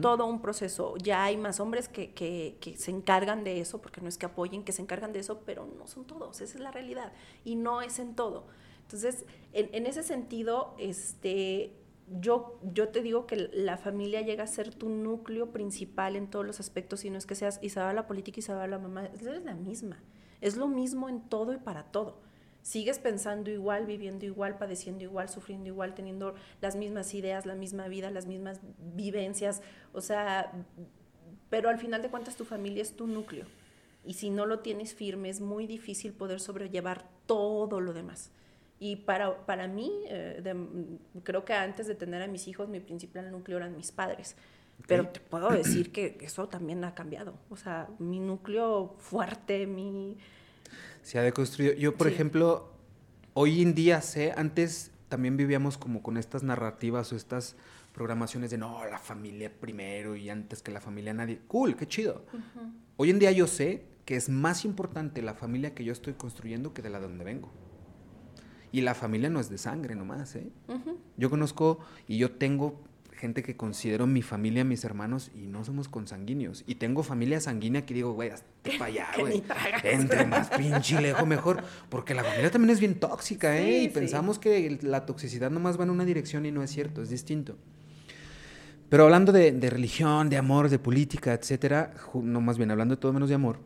todo 0.00 0.26
un 0.26 0.40
proceso. 0.40 0.96
Ya 0.98 1.24
hay 1.24 1.36
más 1.36 1.60
hombres 1.60 1.88
que, 1.88 2.12
que, 2.12 2.56
que, 2.60 2.76
se 2.76 2.90
encargan 2.90 3.44
de 3.44 3.60
eso, 3.60 3.80
porque 3.80 4.00
no 4.00 4.08
es 4.08 4.18
que 4.18 4.26
apoyen, 4.26 4.64
que 4.64 4.72
se 4.72 4.82
encargan 4.82 5.12
de 5.12 5.20
eso, 5.20 5.40
pero 5.44 5.66
no 5.66 5.86
son 5.86 6.06
todos, 6.06 6.40
esa 6.40 6.56
es 6.56 6.60
la 6.60 6.70
realidad. 6.70 7.12
Y 7.44 7.56
no 7.56 7.82
es 7.82 7.98
en 7.98 8.14
todo. 8.14 8.46
Entonces, 8.82 9.24
en, 9.52 9.68
en 9.72 9.86
ese 9.86 10.02
sentido, 10.02 10.74
este, 10.78 11.72
yo, 12.20 12.58
yo 12.72 12.88
te 12.88 13.02
digo 13.02 13.26
que 13.26 13.36
la 13.36 13.76
familia 13.76 14.22
llega 14.22 14.44
a 14.44 14.46
ser 14.46 14.74
tu 14.74 14.88
núcleo 14.88 15.52
principal 15.52 16.16
en 16.16 16.28
todos 16.28 16.46
los 16.46 16.60
aspectos, 16.60 17.04
y 17.04 17.10
no 17.10 17.18
es 17.18 17.26
que 17.26 17.34
seas 17.34 17.58
Isabel 17.62 17.96
la 17.96 18.06
política, 18.06 18.40
Isabel 18.40 18.70
la 18.70 18.78
mamá, 18.78 19.06
es 19.06 19.22
la 19.22 19.54
misma. 19.54 20.02
Es 20.40 20.56
lo 20.56 20.68
mismo 20.68 21.08
en 21.08 21.20
todo 21.28 21.52
y 21.52 21.58
para 21.58 21.84
todo 21.84 22.27
sigues 22.68 22.98
pensando 22.98 23.50
igual, 23.50 23.86
viviendo 23.86 24.26
igual, 24.26 24.58
padeciendo 24.58 25.02
igual, 25.02 25.30
sufriendo 25.30 25.68
igual, 25.68 25.94
teniendo 25.94 26.34
las 26.60 26.76
mismas 26.76 27.14
ideas, 27.14 27.46
la 27.46 27.54
misma 27.54 27.88
vida, 27.88 28.10
las 28.10 28.26
mismas 28.26 28.60
vivencias, 28.94 29.62
o 29.94 30.02
sea, 30.02 30.52
pero 31.48 31.70
al 31.70 31.78
final 31.78 32.02
de 32.02 32.10
cuentas 32.10 32.36
tu 32.36 32.44
familia 32.44 32.82
es 32.82 32.94
tu 32.94 33.06
núcleo. 33.06 33.46
Y 34.04 34.14
si 34.14 34.28
no 34.28 34.44
lo 34.44 34.58
tienes 34.58 34.92
firme, 34.92 35.30
es 35.30 35.40
muy 35.40 35.66
difícil 35.66 36.12
poder 36.12 36.40
sobrellevar 36.40 37.08
todo 37.24 37.80
lo 37.80 37.94
demás. 37.94 38.32
Y 38.78 38.96
para, 38.96 39.46
para 39.46 39.66
mí, 39.66 39.90
eh, 40.08 40.42
creo 41.22 41.46
que 41.46 41.54
antes 41.54 41.86
de 41.86 41.94
tener 41.94 42.20
a 42.20 42.26
mis 42.26 42.48
hijos, 42.48 42.68
mi 42.68 42.80
principal 42.80 43.30
núcleo 43.30 43.56
eran 43.56 43.74
mis 43.78 43.92
padres. 43.92 44.36
Pero 44.86 45.08
te 45.12 45.20
puedo 45.20 45.48
decir 45.48 45.90
que 45.90 46.18
eso 46.20 46.48
también 46.48 46.84
ha 46.84 46.94
cambiado. 46.94 47.32
O 47.48 47.56
sea, 47.56 47.88
mi 47.98 48.20
núcleo 48.20 48.94
fuerte, 48.98 49.66
mi, 49.66 50.18
se 51.02 51.18
ha 51.18 51.22
deconstruido. 51.22 51.74
Yo, 51.74 51.94
por 51.96 52.08
ejemplo, 52.08 52.72
hoy 53.34 53.62
en 53.62 53.74
día 53.74 54.00
sé, 54.00 54.32
antes 54.36 54.90
también 55.08 55.36
vivíamos 55.36 55.78
como 55.78 56.02
con 56.02 56.16
estas 56.16 56.42
narrativas 56.42 57.12
o 57.12 57.16
estas 57.16 57.56
programaciones 57.92 58.50
de 58.50 58.58
no, 58.58 58.84
la 58.86 58.98
familia 58.98 59.52
primero 59.52 60.14
y 60.14 60.30
antes 60.30 60.62
que 60.62 60.70
la 60.70 60.80
familia 60.80 61.12
nadie. 61.14 61.40
Cool, 61.48 61.76
qué 61.76 61.86
chido. 61.86 62.24
Hoy 62.96 63.10
en 63.10 63.18
día 63.18 63.32
yo 63.32 63.46
sé 63.46 63.84
que 64.04 64.16
es 64.16 64.28
más 64.28 64.64
importante 64.64 65.20
la 65.22 65.34
familia 65.34 65.74
que 65.74 65.84
yo 65.84 65.92
estoy 65.92 66.14
construyendo 66.14 66.72
que 66.72 66.82
de 66.82 66.90
la 66.90 67.00
de 67.00 67.08
donde 67.08 67.24
vengo. 67.24 67.50
Y 68.70 68.82
la 68.82 68.94
familia 68.94 69.30
no 69.30 69.40
es 69.40 69.48
de 69.50 69.58
sangre 69.58 69.94
nomás, 69.94 70.36
¿eh? 70.36 70.50
Yo 71.16 71.30
conozco 71.30 71.80
y 72.06 72.18
yo 72.18 72.32
tengo 72.32 72.80
gente 73.18 73.42
que 73.42 73.56
considero 73.56 74.06
mi 74.06 74.22
familia, 74.22 74.64
mis 74.64 74.84
hermanos, 74.84 75.30
y 75.34 75.46
no 75.46 75.64
somos 75.64 75.88
consanguíneos. 75.88 76.64
Y 76.66 76.76
tengo 76.76 77.02
familia 77.02 77.40
sanguínea 77.40 77.84
que 77.84 77.92
digo, 77.92 78.12
güey, 78.12 78.30
hasta 78.30 78.46
para 78.78 78.86
allá, 78.86 79.08
güey. 79.18 79.42
Entre 79.82 80.24
más 80.24 80.48
pinche 80.50 81.00
lejos 81.00 81.26
mejor. 81.26 81.62
Porque 81.90 82.14
la 82.14 82.24
familia 82.24 82.50
también 82.50 82.70
es 82.70 82.80
bien 82.80 82.98
tóxica, 82.98 83.58
¿eh? 83.58 83.82
y 83.82 83.88
pensamos 83.88 84.38
que 84.38 84.78
la 84.82 85.04
toxicidad 85.04 85.50
nomás 85.50 85.78
va 85.78 85.84
en 85.84 85.90
una 85.90 86.04
dirección 86.04 86.46
y 86.46 86.52
no 86.52 86.62
es 86.62 86.70
cierto, 86.70 87.02
es 87.02 87.10
distinto. 87.10 87.56
Pero 88.88 89.04
hablando 89.04 89.32
de, 89.32 89.52
religión, 89.68 90.30
de 90.30 90.38
amor, 90.38 90.70
de 90.70 90.78
política, 90.78 91.34
etcétera, 91.34 91.92
no 92.14 92.40
más 92.40 92.56
bien 92.56 92.70
hablando 92.70 92.94
de 92.94 93.00
todo 93.00 93.12
menos 93.12 93.28
de 93.28 93.34
amor. 93.34 93.58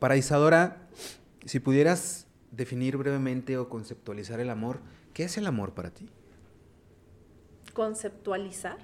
Para 0.00 0.16
Isadora, 0.16 0.88
si 1.44 1.60
pudieras 1.60 2.26
definir 2.50 2.96
brevemente 2.96 3.56
o 3.56 3.68
conceptualizar 3.68 4.40
el 4.40 4.50
amor, 4.50 4.80
¿qué 5.12 5.24
es 5.24 5.36
el 5.36 5.46
amor 5.46 5.74
para 5.74 5.90
ti? 5.90 6.08
Conceptualizar. 7.76 8.78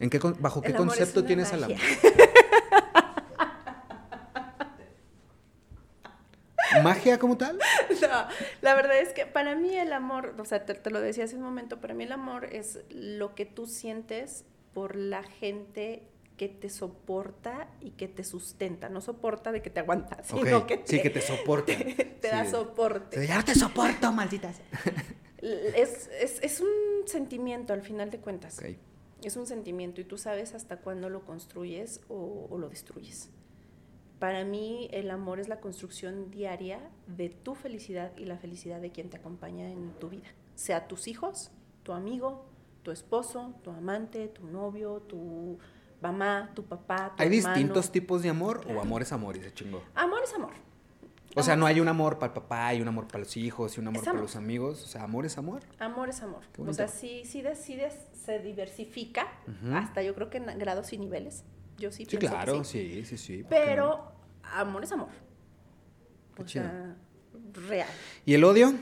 ¿En 0.00 0.08
qué, 0.08 0.18
¿Bajo 0.18 0.62
qué 0.62 0.72
concepto 0.72 1.22
tienes 1.22 1.52
el 1.52 1.64
amor? 1.64 1.76
¿Magia 6.82 7.18
como 7.18 7.36
tal? 7.36 7.58
No, 8.00 8.26
la 8.62 8.74
verdad 8.74 8.98
es 8.98 9.10
que 9.10 9.26
para 9.26 9.54
mí 9.54 9.76
el 9.76 9.92
amor, 9.92 10.34
o 10.38 10.46
sea, 10.46 10.64
te, 10.64 10.90
lo 10.90 11.02
decía 11.02 11.24
hace 11.24 11.36
un 11.36 11.42
momento, 11.42 11.78
para 11.78 11.92
mí 11.92 12.04
el 12.04 12.12
amor 12.12 12.46
es 12.46 12.80
lo 12.88 13.34
que 13.34 13.44
tú 13.44 13.66
sientes 13.66 14.46
por 14.72 14.96
la 14.96 15.22
gente 15.22 16.04
que 16.38 16.48
te 16.48 16.70
soporta 16.70 17.68
y 17.82 17.90
que 17.90 18.08
te 18.08 18.24
sustenta. 18.24 18.88
No 18.88 19.02
soporta 19.02 19.52
de 19.52 19.60
que 19.60 19.68
te 19.68 19.80
aguanta, 19.80 20.24
sino 20.24 20.66
que 20.66 20.78
te, 20.78 20.86
sí, 20.86 21.02
que 21.02 21.10
te 21.10 21.20
soporta. 21.20 21.74
Te, 22.20 22.28
da 22.28 22.46
soporte. 22.46 23.26
Ya 23.26 23.42
te 23.42 23.54
soporto, 23.54 24.10
maldita 24.10 24.50
es, 25.44 26.08
es, 26.20 26.42
es, 26.42 26.60
un 26.60 27.06
sentimiento 27.06 27.72
al 27.72 27.82
final 27.82 28.10
de 28.10 28.18
cuentas. 28.18 28.60
Es 29.22 29.36
un 29.36 29.46
sentimiento 29.46 30.00
y 30.00 30.04
tú 30.04 30.18
sabes 30.18 30.54
hasta 30.54 30.78
cuándo 30.78 31.08
lo 31.08 31.24
construyes 31.24 32.00
o, 32.08 32.46
o, 32.50 32.58
lo 32.58 32.68
destruyes. 32.68 33.30
Para 34.18 34.44
mí 34.44 34.88
el 34.92 35.10
amor 35.10 35.40
es 35.40 35.48
la 35.48 35.60
construcción 35.60 36.30
diaria 36.30 36.80
de 37.06 37.28
tu 37.28 37.54
felicidad 37.54 38.12
y 38.16 38.24
la 38.24 38.38
felicidad 38.38 38.80
de 38.80 38.90
quien 38.90 39.10
te 39.10 39.16
acompaña 39.16 39.70
en 39.70 39.92
tu 39.98 40.08
vida. 40.08 40.28
Sea 40.54 40.88
tus 40.88 41.08
hijos, 41.08 41.50
tu 41.82 41.92
amigo, 41.92 42.46
tu 42.82 42.90
esposo, 42.90 43.54
tu 43.62 43.70
amante, 43.70 44.28
tu 44.28 44.46
novio, 44.46 45.00
tu 45.00 45.58
mamá, 46.00 46.52
tu 46.54 46.64
papá, 46.64 47.14
tu 47.16 47.22
¿Hay 47.22 47.28
distintos 47.28 47.90
tipos 47.90 48.22
de 48.22 48.28
amor 48.28 48.64
o 48.68 48.80
amor 48.80 49.02
es 49.02 49.12
amor 49.12 49.36
y 49.36 49.42
se 49.42 49.52
chingó? 49.52 49.82
Amor 49.94 50.20
es 50.22 50.32
amor. 50.34 50.52
O 51.34 51.42
sea, 51.42 51.56
no 51.56 51.66
hay 51.66 51.80
un 51.80 51.88
amor 51.88 52.18
para 52.18 52.32
el 52.32 52.34
papá 52.34 52.74
y 52.74 52.80
un 52.80 52.88
amor 52.88 53.06
para 53.06 53.20
los 53.20 53.36
hijos 53.36 53.76
y 53.76 53.80
un 53.80 53.88
amor 53.88 54.04
para 54.04 54.20
los 54.20 54.36
amigos. 54.36 54.82
O 54.84 54.86
sea, 54.86 55.02
amor 55.02 55.26
es 55.26 55.36
amor. 55.36 55.62
Amor 55.78 56.08
es 56.08 56.22
amor. 56.22 56.42
O 56.58 56.72
sea, 56.72 56.88
sí, 56.88 57.22
sí 57.24 57.42
decides, 57.42 57.94
se 58.12 58.38
diversifica 58.38 59.26
hasta 59.72 60.02
yo 60.02 60.14
creo 60.14 60.30
que 60.30 60.38
en 60.38 60.58
grados 60.58 60.92
y 60.92 60.98
niveles. 60.98 61.44
Yo 61.76 61.90
sí, 61.90 62.06
sí 62.06 62.16
claro, 62.16 62.62
sí. 62.62 63.04
sí, 63.04 63.18
sí, 63.18 63.44
Pero 63.48 64.12
amor 64.42 64.84
es 64.84 64.92
amor. 64.92 65.08
o 66.38 66.46
sea, 66.46 66.96
real. 67.52 67.88
¿Y 68.24 68.34
el 68.34 68.44
odio? 68.44 68.72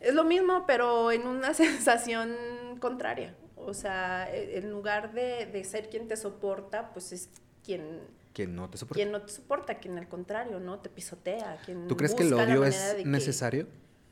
Es 0.00 0.14
lo 0.14 0.24
mismo, 0.24 0.64
pero 0.66 1.10
en 1.10 1.26
una 1.26 1.54
sensación 1.54 2.36
contraria. 2.80 3.34
O 3.56 3.72
sea, 3.72 4.30
e, 4.30 4.58
en 4.58 4.70
lugar 4.70 5.12
de, 5.12 5.46
de 5.46 5.64
ser 5.64 5.88
quien 5.88 6.06
te 6.06 6.16
soporta, 6.16 6.92
pues 6.92 7.12
es 7.12 7.30
quien 7.64 8.00
quien 8.36 8.54
no 8.54 8.68
te 8.68 8.76
soporta. 8.76 8.96
Quien 8.96 9.12
no 9.12 9.22
te 9.22 9.32
soporta, 9.32 9.78
quien 9.78 9.96
al 9.96 10.08
contrario, 10.08 10.60
¿no? 10.60 10.78
Te 10.80 10.90
pisotea. 10.90 11.58
Quien 11.64 11.88
¿Tú 11.88 11.96
crees 11.96 12.14
que 12.14 12.22
el 12.22 12.34
odio 12.34 12.66
es 12.66 12.94
necesario? 13.06 13.66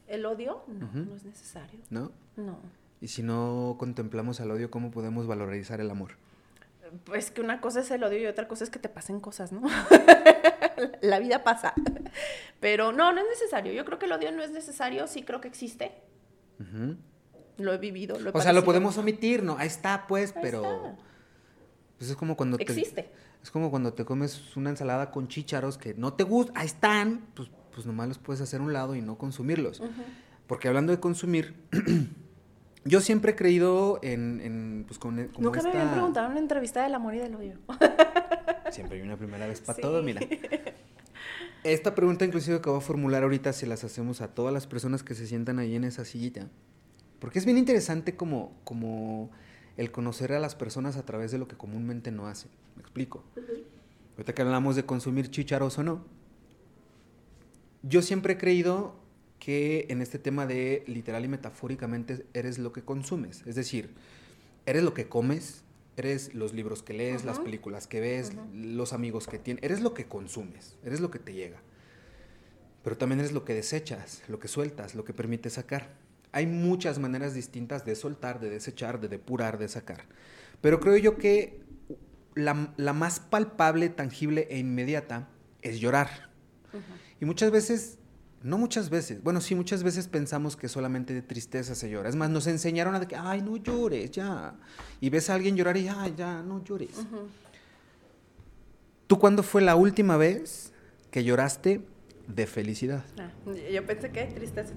¿El 0.06 0.24
odio? 0.24 0.64
No, 0.66 0.90
no 0.90 1.14
es 1.14 1.26
necesario. 1.26 1.78
¿No? 1.90 2.10
No. 2.36 2.58
Y 3.02 3.08
si 3.08 3.22
no 3.22 3.76
contemplamos 3.78 4.40
al 4.40 4.50
odio, 4.50 4.70
¿cómo 4.70 4.90
podemos 4.90 5.26
valorizar 5.26 5.82
el 5.82 5.90
amor? 5.90 6.12
Pues 7.04 7.30
que 7.30 7.42
una 7.42 7.60
cosa 7.60 7.80
es 7.80 7.90
el 7.90 8.02
odio 8.02 8.18
y 8.18 8.24
otra 8.24 8.48
cosa 8.48 8.64
es 8.64 8.70
que 8.70 8.78
te 8.78 8.88
pasen 8.88 9.20
cosas, 9.20 9.52
¿no? 9.52 9.60
La 11.02 11.18
vida 11.18 11.44
pasa. 11.44 11.74
Pero 12.60 12.92
no, 12.92 13.12
no 13.12 13.20
es 13.20 13.26
necesario. 13.28 13.74
Yo 13.74 13.84
creo 13.84 13.98
que 13.98 14.06
el 14.06 14.12
odio 14.12 14.32
no 14.32 14.42
es 14.42 14.52
necesario, 14.52 15.06
sí 15.06 15.22
creo 15.22 15.42
que 15.42 15.48
existe. 15.48 15.92
Lo 17.58 17.74
he 17.74 17.78
vivido, 17.78 18.18
lo 18.18 18.30
he 18.30 18.32
O 18.32 18.40
sea, 18.40 18.54
lo 18.54 18.64
podemos 18.64 18.96
omitir, 18.96 19.42
¿no? 19.42 19.58
Ahí 19.58 19.66
está, 19.66 20.06
pues, 20.08 20.32
pero... 20.32 20.96
Pues 21.98 22.10
es 22.10 22.16
como 22.16 22.36
cuando 22.36 22.56
Existe. 22.58 23.10
Es 23.44 23.50
como 23.50 23.70
cuando 23.70 23.92
te 23.92 24.06
comes 24.06 24.56
una 24.56 24.70
ensalada 24.70 25.10
con 25.10 25.28
chícharos 25.28 25.76
que 25.76 25.92
no 25.92 26.14
te 26.14 26.24
gustan, 26.24 26.56
ahí 26.56 26.64
están, 26.64 27.26
pues, 27.34 27.50
pues 27.74 27.84
nomás 27.84 28.08
los 28.08 28.16
puedes 28.16 28.40
hacer 28.40 28.60
a 28.60 28.62
un 28.62 28.72
lado 28.72 28.94
y 28.94 29.02
no 29.02 29.18
consumirlos. 29.18 29.82
Porque 30.46 30.66
hablando 30.66 30.92
de 30.92 30.98
consumir, 30.98 31.54
yo 32.86 33.02
siempre 33.02 33.32
he 33.32 33.36
creído 33.36 33.98
en, 34.02 34.40
en 34.40 34.84
pues 34.86 34.98
con, 34.98 35.28
como 35.28 35.48
Nunca 35.48 35.60
me 35.60 35.68
habían 35.68 35.90
preguntado 35.90 36.24
en 36.24 36.32
una 36.32 36.40
entrevista 36.40 36.84
del 36.84 36.94
amor 36.94 37.16
y 37.16 37.18
del 37.18 37.34
odio. 37.34 37.58
siempre 38.70 38.96
hay 38.96 39.02
una 39.02 39.18
primera 39.18 39.46
vez 39.46 39.60
para 39.60 39.78
todo, 39.78 40.02
mira. 40.02 40.22
Esta 41.64 41.94
pregunta 41.94 42.24
inclusive 42.24 42.62
que 42.62 42.70
voy 42.70 42.78
a 42.78 42.80
formular 42.80 43.24
ahorita, 43.24 43.52
si 43.52 43.66
las 43.66 43.84
hacemos 43.84 44.22
a 44.22 44.28
todas 44.28 44.54
las 44.54 44.66
personas 44.66 45.02
que 45.02 45.14
se 45.14 45.26
sientan 45.26 45.58
ahí 45.58 45.76
en 45.76 45.84
esa 45.84 46.06
sillita, 46.06 46.48
Porque 47.18 47.40
es 47.40 47.44
bien 47.44 47.58
interesante 47.58 48.16
como, 48.16 48.54
como 48.64 49.30
el 49.76 49.90
conocer 49.90 50.32
a 50.32 50.40
las 50.40 50.54
personas 50.54 50.96
a 50.96 51.04
través 51.04 51.32
de 51.32 51.38
lo 51.38 51.48
que 51.48 51.56
comúnmente 51.56 52.10
no 52.10 52.26
hacen. 52.26 52.50
¿Me 52.76 52.82
explico? 52.82 53.24
Ahorita 54.12 54.34
que 54.34 54.42
hablamos 54.42 54.76
de 54.76 54.84
consumir 54.84 55.30
chícharos 55.30 55.78
o 55.78 55.82
no, 55.82 56.04
yo 57.82 58.00
siempre 58.00 58.34
he 58.34 58.38
creído 58.38 58.94
que 59.38 59.86
en 59.90 60.00
este 60.00 60.18
tema 60.18 60.46
de 60.46 60.84
literal 60.86 61.24
y 61.24 61.28
metafóricamente 61.28 62.24
eres 62.32 62.58
lo 62.58 62.72
que 62.72 62.82
consumes. 62.82 63.42
Es 63.46 63.56
decir, 63.56 63.90
eres 64.64 64.82
lo 64.82 64.94
que 64.94 65.08
comes, 65.08 65.64
eres 65.96 66.34
los 66.34 66.54
libros 66.54 66.82
que 66.82 66.94
lees, 66.94 67.24
las 67.24 67.40
películas 67.40 67.86
que 67.86 68.00
ves, 68.00 68.32
los 68.54 68.92
amigos 68.92 69.26
que 69.26 69.38
tienes, 69.38 69.62
eres 69.62 69.80
lo 69.80 69.92
que 69.92 70.06
consumes, 70.06 70.76
eres 70.82 71.00
lo 71.00 71.10
que 71.10 71.18
te 71.18 71.34
llega. 71.34 71.60
Pero 72.82 72.96
también 72.96 73.20
eres 73.20 73.32
lo 73.32 73.44
que 73.44 73.54
desechas, 73.54 74.22
lo 74.28 74.38
que 74.38 74.48
sueltas, 74.48 74.94
lo 74.94 75.04
que 75.04 75.12
permites 75.12 75.54
sacar. 75.54 75.90
Hay 76.34 76.48
muchas 76.48 76.98
maneras 76.98 77.32
distintas 77.32 77.84
de 77.84 77.94
soltar, 77.94 78.40
de 78.40 78.50
desechar, 78.50 79.00
de 79.00 79.06
depurar, 79.06 79.56
de 79.56 79.68
sacar. 79.68 80.04
Pero 80.60 80.80
creo 80.80 80.96
yo 80.96 81.16
que 81.16 81.60
la, 82.34 82.74
la 82.76 82.92
más 82.92 83.20
palpable, 83.20 83.88
tangible 83.88 84.48
e 84.50 84.58
inmediata 84.58 85.28
es 85.62 85.78
llorar. 85.78 86.28
Y 87.20 87.24
muchas 87.24 87.52
veces, 87.52 87.98
no 88.42 88.58
muchas 88.58 88.90
veces, 88.90 89.22
bueno, 89.22 89.40
sí, 89.40 89.54
muchas 89.54 89.84
veces 89.84 90.08
pensamos 90.08 90.56
que 90.56 90.68
solamente 90.68 91.14
de 91.14 91.22
tristeza 91.22 91.76
se 91.76 91.88
llora. 91.88 92.08
Es 92.08 92.16
más, 92.16 92.30
nos 92.30 92.48
enseñaron 92.48 92.96
a 92.96 93.06
que, 93.06 93.14
ay, 93.14 93.40
no 93.40 93.56
llores, 93.56 94.10
ya. 94.10 94.56
Y 95.00 95.10
ves 95.10 95.30
a 95.30 95.34
alguien 95.34 95.54
llorar 95.54 95.76
y, 95.76 95.86
ay, 95.86 96.14
ya, 96.16 96.42
no 96.42 96.64
llores. 96.64 96.96
¿Tú 99.06 99.20
cuándo 99.20 99.44
fue 99.44 99.62
la 99.62 99.76
última 99.76 100.16
vez 100.16 100.72
que 101.12 101.22
lloraste 101.22 101.93
de 102.26 102.46
felicidad? 102.46 103.04
Ah, 103.18 103.30
yo 103.70 103.84
pensé 103.86 104.10
que 104.10 104.24
tristeza. 104.26 104.72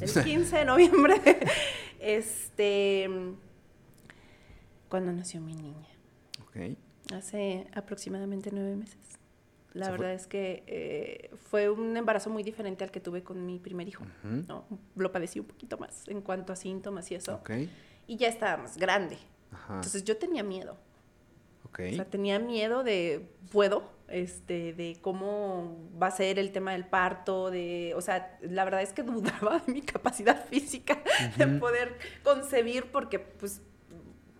El 0.00 0.24
15 0.24 0.56
de 0.56 0.64
noviembre, 0.64 1.14
este, 2.00 3.08
cuando 4.88 5.12
nació 5.12 5.40
mi 5.40 5.54
niña. 5.54 5.88
Ok. 6.42 6.76
Hace 7.14 7.66
aproximadamente 7.74 8.50
nueve 8.52 8.76
meses. 8.76 9.18
La 9.74 9.90
verdad 9.90 10.12
es 10.12 10.26
que 10.26 10.64
eh, 10.66 11.30
fue 11.50 11.68
un 11.68 11.96
embarazo 11.96 12.30
muy 12.30 12.42
diferente 12.42 12.84
al 12.84 12.90
que 12.90 13.00
tuve 13.00 13.22
con 13.22 13.44
mi 13.46 13.58
primer 13.58 13.86
hijo. 13.86 14.04
¿no? 14.24 14.64
Lo 14.96 15.12
padecí 15.12 15.38
un 15.38 15.46
poquito 15.46 15.78
más 15.78 16.08
en 16.08 16.20
cuanto 16.20 16.52
a 16.52 16.56
síntomas 16.56 17.10
y 17.10 17.14
eso. 17.14 17.40
Y 18.06 18.16
ya 18.16 18.28
estaba 18.28 18.62
más 18.62 18.76
grande. 18.76 19.18
Entonces 19.68 20.04
yo 20.04 20.16
tenía 20.16 20.42
miedo. 20.42 20.76
O 21.78 21.94
sea, 21.94 22.04
tenía 22.04 22.38
miedo 22.38 22.82
de, 22.82 23.28
puedo, 23.52 23.84
este, 24.08 24.72
de 24.72 24.98
cómo 25.00 25.76
va 26.00 26.08
a 26.08 26.10
ser 26.10 26.38
el 26.38 26.50
tema 26.50 26.72
del 26.72 26.84
parto, 26.84 27.50
de, 27.50 27.92
o 27.94 28.00
sea, 28.00 28.36
la 28.42 28.64
verdad 28.64 28.82
es 28.82 28.92
que 28.92 29.02
dudaba 29.04 29.60
de 29.60 29.72
mi 29.72 29.82
capacidad 29.82 30.44
física 30.46 31.02
de 31.36 31.46
poder 31.46 31.96
concebir 32.24 32.90
porque, 32.90 33.18
pues, 33.18 33.62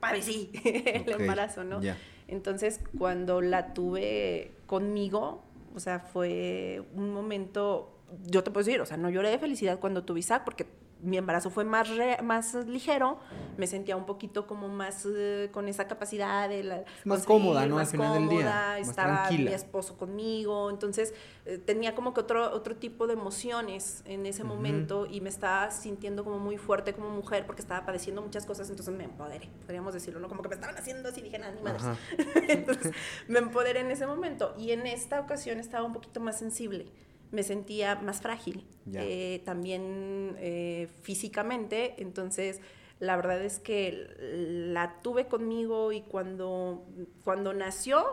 padecí 0.01 0.51
el 0.65 1.11
embarazo, 1.11 1.65
¿no? 1.65 1.81
Entonces, 2.27 2.81
cuando 2.99 3.41
la 3.41 3.73
tuve 3.73 4.53
conmigo, 4.67 5.45
o 5.75 5.81
sea, 5.81 6.01
fue 6.01 6.83
un 6.95 7.13
momento, 7.13 7.97
yo 8.27 8.43
te 8.45 8.51
puedo 8.51 8.65
decir, 8.65 8.81
o 8.81 8.87
sea, 8.87 8.97
no 8.97 9.09
lloré 9.11 9.31
de 9.31 9.39
felicidad 9.39 9.79
cuando 9.79 10.05
tuve 10.05 10.21
Isaac, 10.21 10.43
porque 10.45 10.67
mi 11.01 11.17
embarazo 11.17 11.51
fue 11.51 11.65
más, 11.65 11.89
más 12.23 12.55
ligero, 12.67 13.19
me 13.57 13.67
sentía 13.67 13.97
un 13.97 14.07
poquito 14.07 14.47
como 14.47 14.69
más 14.69 15.07
eh, 15.07 15.49
con 15.53 15.69
esa 15.69 15.87
capacidad 15.87 16.49
de 16.49 16.65
la, 16.65 16.85
más 17.05 17.25
cómoda, 17.25 17.67
¿no? 17.67 17.79
Al 17.79 17.87
final 17.87 18.15
del 18.15 18.29
día. 18.29 18.79
estaba 18.79 19.31
mi 19.31 19.49
esposo 19.49 19.97
conmigo, 19.97 20.71
entonces 20.71 21.15
eh, 21.47 21.59
tenía 21.59 21.95
como 21.95 22.15
que 22.15 22.21
otro, 22.21 22.53
otro 22.53 22.77
tipo 22.77 23.07
de 23.07 23.15
emociones 23.15 24.03
en 24.07 24.27
ese 24.27 24.45
momento 24.45 25.07
y 25.07 25.21
me 25.21 25.29
estaba 25.29 25.71
sintiendo 25.71 26.25
como 26.25 26.39
muy 26.39 26.59
fuerte 26.59 26.93
como 26.93 27.11
mujer 27.11 27.47
porque 27.47 27.63
estaba 27.63 27.87
padeciendo 27.87 28.23
muchas 28.23 28.45
cosas, 28.45 28.69
entonces 28.71 28.95
me 28.95 29.05
empoderé, 29.05 29.49
podríamos 29.63 29.95
decirlo, 29.95 30.21
¿no? 30.21 30.29
Como 30.29 30.43
que 30.43 30.49
me 30.49 30.55
estaban 30.57 30.77
haciendo 30.77 31.09
así, 31.09 31.23
dije, 31.23 31.39
nada, 31.39 31.53
ni 31.53 31.63
madres. 31.63 31.83
entonces 32.49 32.93
me 33.29 33.39
empoderé 33.39 33.81
en 33.81 33.91
ese 33.91 34.07
momento 34.07 34.55
y 34.59 34.73
en 34.73 34.87
esta 34.87 35.21
ocasión 35.21 35.61
estaba 35.61 35.85
un 35.85 35.93
poquito 35.93 36.21
más 36.21 36.39
sensible 36.39 36.87
me 37.31 37.43
sentía 37.43 37.97
más 37.97 38.21
frágil, 38.21 38.65
eh, 38.93 39.43
también 39.45 40.37
eh, 40.39 40.89
físicamente, 41.03 41.95
entonces 41.99 42.61
la 43.01 43.17
verdad 43.17 43.43
es 43.43 43.59
que 43.59 44.09
la 44.73 45.01
tuve 45.03 45.27
conmigo 45.27 45.93
y 45.93 46.03
cuando, 46.03 46.85
cuando 47.25 47.53
nació 47.53 48.05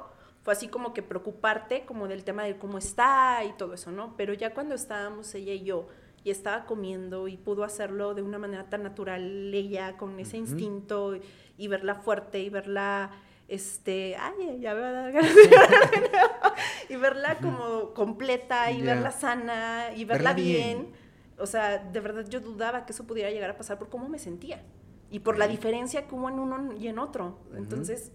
fue 0.43 0.53
así 0.53 0.67
como 0.67 0.93
que 0.93 1.01
preocuparte 1.01 1.85
como 1.85 2.07
del 2.07 2.23
tema 2.23 2.43
de 2.43 2.57
cómo 2.57 2.77
está 2.77 3.43
y 3.43 3.53
todo 3.53 3.73
eso, 3.73 3.91
¿no? 3.91 4.15
Pero 4.15 4.33
ya 4.33 4.53
cuando 4.53 4.75
estábamos 4.75 5.33
ella 5.33 5.53
y 5.53 5.63
yo 5.63 5.87
y 6.23 6.29
estaba 6.29 6.65
comiendo 6.65 7.27
y 7.27 7.37
pudo 7.37 7.63
hacerlo 7.63 8.13
de 8.13 8.21
una 8.21 8.37
manera 8.37 8.69
tan 8.69 8.83
natural 8.83 9.53
ella 9.53 9.97
con 9.97 10.19
ese 10.19 10.37
instinto 10.37 11.17
y 11.57 11.67
verla 11.67 11.95
fuerte 11.95 12.39
y 12.39 12.49
verla 12.49 13.11
este, 13.47 14.15
ay, 14.15 14.59
ya 14.59 14.73
me 14.73 14.81
va 14.81 14.89
a 14.89 14.91
dar 14.91 15.11
ganas 15.11 15.31
y 16.89 16.95
verla 16.95 17.37
como 17.37 17.93
completa 17.93 18.71
y 18.71 18.81
verla 18.81 19.11
sana 19.11 19.91
y 19.95 20.05
verla, 20.05 20.33
bien. 20.33 20.87
O 21.37 21.45
sea, 21.45 21.77
de 21.77 21.99
verdad 21.99 22.25
yo 22.27 22.39
dudaba 22.39 22.85
que 22.85 22.93
eso 22.93 23.05
pudiera 23.05 23.29
llegar 23.29 23.49
a 23.49 23.57
pasar 23.57 23.77
por 23.77 23.89
cómo 23.89 24.09
me 24.09 24.17
sentía 24.17 24.63
y 25.11 25.19
por 25.19 25.37
la 25.37 25.47
diferencia 25.47 26.07
que 26.07 26.15
hubo 26.15 26.29
en 26.29 26.39
uno 26.39 26.73
y 26.73 26.87
en 26.87 26.97
otro. 26.97 27.39
Entonces, 27.55 28.11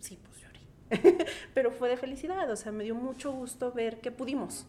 sí, 0.00 0.18
pues 0.20 0.40
lloré. 0.40 1.26
Pero 1.54 1.70
fue 1.70 1.88
de 1.88 1.96
felicidad, 1.96 2.50
o 2.50 2.56
sea, 2.56 2.72
me 2.72 2.82
dio 2.82 2.94
mucho 2.94 3.30
gusto 3.30 3.72
ver 3.72 4.00
que 4.00 4.10
pudimos, 4.10 4.66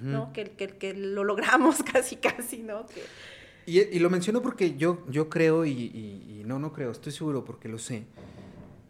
¿no? 0.00 0.32
Que, 0.32 0.44
que, 0.44 0.68
que, 0.68 0.94
lo 0.94 1.24
logramos 1.24 1.82
casi, 1.92 2.16
casi, 2.16 2.58
¿no? 2.62 2.86
Que... 2.86 3.02
Y, 3.66 3.98
lo 3.98 4.10
menciono 4.10 4.42
porque 4.42 4.76
yo, 4.76 5.04
yo 5.08 5.28
creo, 5.28 5.64
y, 5.64 5.72
y 5.72 6.42
no, 6.46 6.60
no 6.60 6.72
creo, 6.72 6.92
estoy 6.92 7.10
seguro 7.10 7.44
porque 7.44 7.68
lo 7.68 7.78
sé 7.78 8.06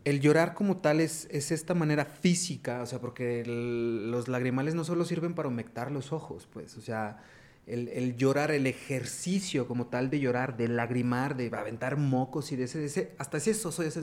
el 0.06 0.20
llorar 0.20 0.54
como 0.54 0.76
tal 0.76 1.00
es, 1.00 1.26
es, 1.32 1.50
esta 1.50 1.74
manera 1.74 2.04
física, 2.04 2.80
o 2.80 2.86
sea, 2.86 3.00
porque 3.00 3.42
los 3.44 4.28
lagrimales 4.28 4.76
no 4.76 4.84
solo 4.84 5.04
sirven 5.04 5.34
para 5.34 5.48
humectar 5.48 5.90
los 5.90 6.12
ojos, 6.12 6.48
pues, 6.52 6.76
o 6.76 6.80
sea, 6.80 7.24
el, 7.66 8.16
llorar, 8.16 8.52
el 8.52 8.68
ejercicio 8.68 9.66
como 9.66 9.88
tal 9.88 10.08
de 10.08 10.20
llorar, 10.20 10.56
de 10.56 10.68
lagrimar, 10.68 11.36
de 11.36 11.50
aventar 11.52 11.96
mocos 11.96 12.52
y 12.52 12.56
de 12.56 12.64
ese, 12.64 12.84
ese 12.84 13.16
hasta 13.18 13.38
ese 13.38 13.50
eso 13.50 13.72
soy, 13.72 13.86
ese, 13.88 14.00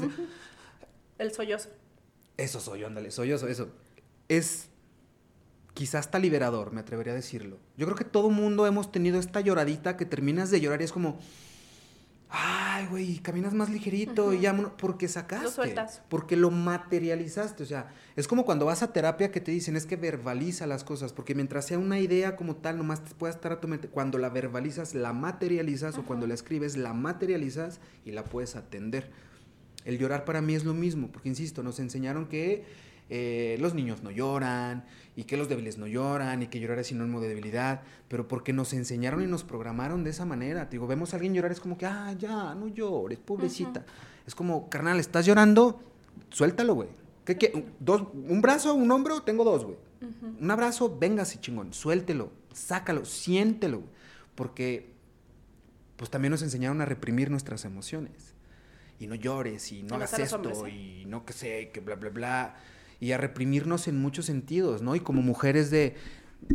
El 1.19 1.31
sollozo. 1.31 1.69
Eso 2.35 2.59
soy, 2.59 2.83
ándale, 2.83 3.09
sollozo, 3.09 3.47
eso. 3.47 3.69
Es 4.27 4.67
quizás 5.73 6.07
hasta 6.07 6.19
liberador, 6.19 6.73
me 6.73 6.81
atrevería 6.81 7.13
a 7.13 7.15
decirlo. 7.15 7.59
Yo 7.77 7.85
creo 7.85 7.95
que 7.95 8.03
todo 8.03 8.29
mundo 8.29 8.67
hemos 8.67 8.91
tenido 8.91 9.21
esta 9.21 9.39
lloradita 9.39 9.95
que 9.95 10.05
terminas 10.05 10.51
de 10.51 10.59
llorar 10.59 10.81
y 10.81 10.83
es 10.83 10.91
como 10.91 11.17
ay, 12.35 12.87
güey, 12.87 13.19
caminas 13.19 13.53
más 13.53 13.69
ligerito 13.69 14.33
y 14.33 14.41
ya, 14.41 14.57
porque 14.77 15.07
sacaste. 15.07 15.45
Lo 15.45 15.51
sueltas. 15.51 16.01
Porque 16.09 16.35
lo 16.35 16.49
materializaste. 16.49 17.61
O 17.61 17.65
sea, 17.67 17.93
es 18.15 18.27
como 18.27 18.43
cuando 18.43 18.65
vas 18.65 18.81
a 18.81 18.91
terapia 18.91 19.31
que 19.31 19.39
te 19.39 19.51
dicen, 19.51 19.75
es 19.75 19.85
que 19.85 19.97
verbaliza 19.97 20.65
las 20.65 20.83
cosas, 20.83 21.13
porque 21.13 21.35
mientras 21.35 21.67
sea 21.67 21.77
una 21.77 21.99
idea 21.99 22.35
como 22.35 22.55
tal, 22.55 22.79
nomás 22.79 23.03
te 23.03 23.13
pueda 23.13 23.31
estar 23.31 23.51
a 23.51 23.61
tu 23.61 23.67
mente. 23.67 23.87
Cuando 23.87 24.17
la 24.17 24.29
verbalizas, 24.29 24.95
la 24.95 25.13
materializas, 25.13 25.95
o 25.99 26.05
cuando 26.05 26.25
la 26.25 26.33
escribes, 26.33 26.75
la 26.75 26.93
materializas 26.93 27.79
y 28.03 28.11
la 28.11 28.23
puedes 28.23 28.55
atender. 28.55 29.11
El 29.85 29.99
llorar 29.99 30.25
para 30.25 30.41
mí 30.41 30.55
es 30.55 30.65
lo 30.65 30.73
mismo, 30.73 31.11
porque 31.11 31.29
insisto, 31.29 31.61
nos 31.61 31.79
enseñaron 31.79 32.25
que 32.25 32.65
eh, 33.11 33.57
los 33.59 33.75
niños 33.75 34.01
no 34.01 34.09
lloran 34.09 34.85
y 35.15 35.25
que 35.25 35.37
los 35.37 35.47
débiles 35.47 35.77
no 35.77 35.87
lloran 35.87 36.41
y 36.41 36.47
que 36.47 36.59
llorar 36.59 36.79
es 36.79 36.87
sinónimo 36.87 37.21
de 37.21 37.27
debilidad, 37.27 37.81
pero 38.07 38.27
porque 38.27 38.53
nos 38.53 38.73
enseñaron 38.73 39.23
y 39.23 39.27
nos 39.27 39.43
programaron 39.43 40.03
de 40.03 40.09
esa 40.09 40.25
manera. 40.25 40.65
digo, 40.65 40.87
vemos 40.87 41.13
a 41.13 41.17
alguien 41.17 41.33
llorar, 41.33 41.51
es 41.51 41.59
como 41.59 41.77
que, 41.77 41.85
ah, 41.85 42.13
ya, 42.17 42.55
no 42.55 42.67
llores, 42.67 43.19
pobrecita. 43.19 43.85
Es 44.25 44.33
como, 44.33 44.69
carnal, 44.69 44.99
¿estás 44.99 45.25
llorando? 45.25 45.81
Suéltalo, 46.29 46.73
güey. 46.73 46.89
¿Qué, 47.25 47.37
qué? 47.37 47.65
Dos, 47.79 48.03
¿Un 48.13 48.41
brazo, 48.41 48.73
un 48.73 48.91
hombro? 48.91 49.21
Tengo 49.21 49.43
dos, 49.43 49.65
güey. 49.65 49.77
Un 50.39 50.51
abrazo, 50.51 50.97
véngase, 50.97 51.39
chingón. 51.39 51.73
Suéltelo, 51.73 52.31
sácalo, 52.51 53.05
siéntelo. 53.05 53.83
Porque, 54.35 54.93
pues 55.95 56.09
también 56.09 56.31
nos 56.31 56.41
enseñaron 56.41 56.81
a 56.81 56.85
reprimir 56.85 57.29
nuestras 57.29 57.65
emociones. 57.65 58.33
Y 58.99 59.07
no 59.07 59.15
llores, 59.15 59.71
y 59.71 59.83
no 59.83 59.95
hagas 59.95 60.17
esto, 60.17 60.65
¿eh? 60.65 60.69
y 60.69 61.05
no 61.05 61.25
que 61.25 61.33
sé, 61.33 61.71
que 61.73 61.79
bla, 61.81 61.95
bla, 61.95 62.09
bla 62.09 62.55
y 63.03 63.11
a 63.11 63.17
reprimirnos 63.17 63.89
en 63.89 63.99
muchos 63.99 64.25
sentidos, 64.27 64.81
¿no? 64.81 64.95
Y 64.95 65.01
como 65.01 65.21
mujeres 65.21 65.69
de, 65.69 65.97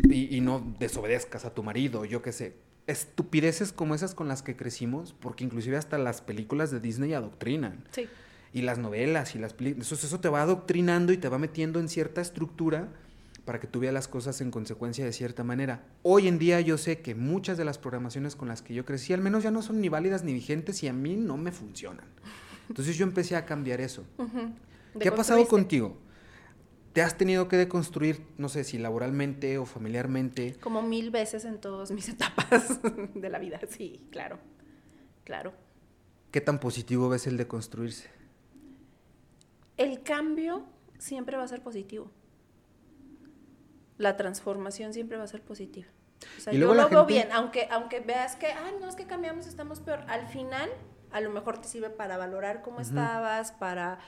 y, 0.09 0.41
no 0.41 0.75
desobedezcas 0.79 1.45
a 1.45 1.53
tu 1.53 1.63
marido, 1.63 2.07
yo 2.07 2.23
qué 2.23 2.33
sé, 2.33 2.57
estupideces 2.87 3.71
como 3.71 3.95
esas 3.95 4.15
con 4.15 4.29
las 4.29 4.41
que 4.41 4.57
crecimos, 4.57 5.15
porque 5.21 5.45
inclusive 5.45 5.77
hasta 5.77 5.99
las 5.99 6.23
películas 6.23 6.71
de 6.71 6.81
Disney 6.81 7.13
adoctrinan. 7.13 7.85
Sí. 7.91 8.09
Y 8.55 8.63
las 8.63 8.79
novelas 8.79 9.35
y 9.35 9.39
las 9.39 9.53
películas, 9.53 9.93
eso, 9.93 10.07
eso 10.07 10.21
te 10.21 10.31
va 10.31 10.41
adoctrinando 10.41 11.13
y 11.13 11.19
te 11.19 11.29
va 11.29 11.39
metiendo 11.39 11.81
en 11.81 11.91
cierta 11.91 12.23
estructura 12.23 12.89
para 13.45 13.61
que 13.61 13.67
tú 13.67 13.81
veas 13.81 13.93
las 13.93 14.09
cosas 14.09 14.41
en 14.41 14.51
consecuencia 14.51 15.05
de 15.05 15.13
cierta 15.13 15.45
manera. 15.45 15.85
Hoy 16.03 16.29
en 16.29 16.39
día 16.39 16.63
yo 16.63 16.79
sé 16.79 17.03
que 17.03 17.15
muchas 17.15 17.59
de 17.59 17.67
las 17.67 17.77
programaciones 17.77 18.37
con 18.37 18.49
las 18.49 18.63
que 18.63 18.73
yo 18.73 18.87
crecí 18.87 19.13
al 19.13 19.21
menos 19.21 19.43
ya 19.43 19.51
no 19.51 19.61
son 19.61 19.83
ni 19.83 19.91
válidas 19.91 20.25
ni 20.25 20.33
vigentes 20.33 20.83
y 20.83 20.89
a 20.89 20.95
mí 20.95 21.15
no 21.15 21.37
me 21.37 21.53
funcionan. 21.53 22.07
Entonces 22.71 22.97
yo 22.97 23.05
empecé 23.05 23.37
a 23.37 23.45
cambiar 23.45 23.83
eso. 23.83 24.07
¿Qué 24.99 25.09
ha 25.09 25.15
pasado 25.15 25.47
contigo? 25.47 26.08
Te 26.99 27.03
has 27.03 27.17
tenido 27.17 27.47
que 27.47 27.57
deconstruir, 27.57 28.27
no 28.39 28.49
sé 28.49 28.65
si 28.65 28.77
laboralmente 28.77 29.57
o 29.59 29.67
familiarmente. 29.67 30.57
Como 30.59 30.83
mil 30.83 31.13
veces 31.13 31.45
en 31.45 31.61
todas 31.61 31.93
mis 31.93 32.09
etapas 32.09 32.81
de 33.15 33.29
la 33.29 33.39
vida, 33.39 33.61
sí, 33.69 34.05
claro, 34.11 34.41
claro. 35.23 35.53
¿qué 36.33 36.41
tan 36.41 36.59
positivo 36.59 37.09
ves 37.09 37.29
el 37.29 37.37
de 37.37 37.47
construirse? 37.47 38.11
El 39.77 40.03
cambio 40.03 40.65
siempre 40.99 41.37
va 41.37 41.45
a 41.45 41.47
ser 41.47 41.63
positivo. 41.63 42.11
La 43.97 44.17
transformación 44.17 44.93
siempre 44.93 45.19
va 45.19 45.23
a 45.23 45.29
ser 45.29 45.43
positiva. 45.43 45.87
O 46.37 46.41
sea, 46.41 46.53
yo 46.53 46.75
lo 46.75 46.89
veo 46.89 47.07
bien, 47.07 47.29
aunque, 47.31 47.69
aunque 47.71 48.01
veas 48.01 48.35
que, 48.35 48.47
ay, 48.47 48.75
no, 48.81 48.89
es 48.89 48.97
que 48.97 49.07
cambiamos, 49.07 49.47
estamos 49.47 49.79
peor. 49.79 50.01
Al 50.09 50.27
final, 50.27 50.69
a 51.13 51.21
lo 51.21 51.31
mejor 51.31 51.59
te 51.59 51.69
sirve 51.69 51.91
para 51.91 52.17
valorar 52.17 52.61
cómo 52.63 52.81
estabas, 52.81 53.53
para 53.53 54.01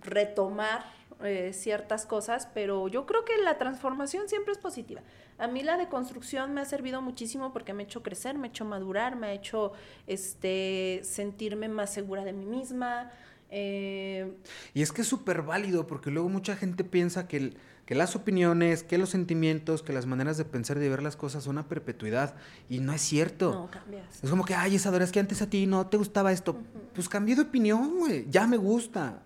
retomar 0.00 0.84
eh, 1.24 1.52
ciertas 1.52 2.04
cosas, 2.04 2.48
pero 2.52 2.88
yo 2.88 3.06
creo 3.06 3.24
que 3.24 3.36
la 3.44 3.56
transformación 3.56 4.28
siempre 4.28 4.52
es 4.52 4.58
positiva. 4.58 5.02
A 5.38 5.46
mí 5.46 5.62
la 5.62 5.76
deconstrucción 5.76 6.52
me 6.52 6.60
ha 6.60 6.64
servido 6.64 7.00
muchísimo 7.00 7.52
porque 7.52 7.72
me 7.72 7.84
ha 7.84 7.86
hecho 7.86 8.02
crecer, 8.02 8.36
me 8.36 8.48
ha 8.48 8.50
hecho 8.50 8.64
madurar, 8.64 9.14
me 9.14 9.28
ha 9.28 9.32
hecho 9.32 9.72
este, 10.08 11.00
sentirme 11.04 11.68
más 11.68 11.92
segura 11.92 12.24
de 12.24 12.32
mí 12.32 12.44
misma. 12.44 13.10
Eh, 13.50 14.32
y 14.74 14.82
es 14.82 14.90
que 14.90 15.02
es 15.02 15.06
súper 15.06 15.42
válido 15.42 15.86
porque 15.86 16.10
luego 16.10 16.28
mucha 16.28 16.56
gente 16.56 16.82
piensa 16.82 17.28
que, 17.28 17.54
que 17.86 17.94
las 17.94 18.16
opiniones, 18.16 18.82
que 18.82 18.98
los 18.98 19.10
sentimientos, 19.10 19.82
que 19.82 19.92
las 19.92 20.06
maneras 20.06 20.38
de 20.38 20.44
pensar 20.44 20.78
y 20.78 20.80
de 20.80 20.88
ver 20.88 21.04
las 21.04 21.14
cosas 21.14 21.44
son 21.44 21.58
a 21.58 21.68
perpetuidad. 21.68 22.34
Y 22.68 22.80
no 22.80 22.92
es 22.92 23.00
cierto. 23.00 23.52
No, 23.52 23.70
cambias. 23.70 24.24
Es 24.24 24.30
como 24.30 24.44
que, 24.44 24.54
ay, 24.54 24.74
Isadora, 24.74 25.04
es 25.04 25.12
que 25.12 25.20
antes 25.20 25.40
a 25.40 25.48
ti 25.48 25.66
no 25.66 25.86
te 25.86 25.98
gustaba 25.98 26.32
esto. 26.32 26.58
Pues 26.94 27.08
cambié 27.08 27.36
de 27.36 27.42
opinión, 27.42 27.98
güey. 27.98 28.26
Ya 28.30 28.46
me 28.46 28.56
gusta 28.56 29.22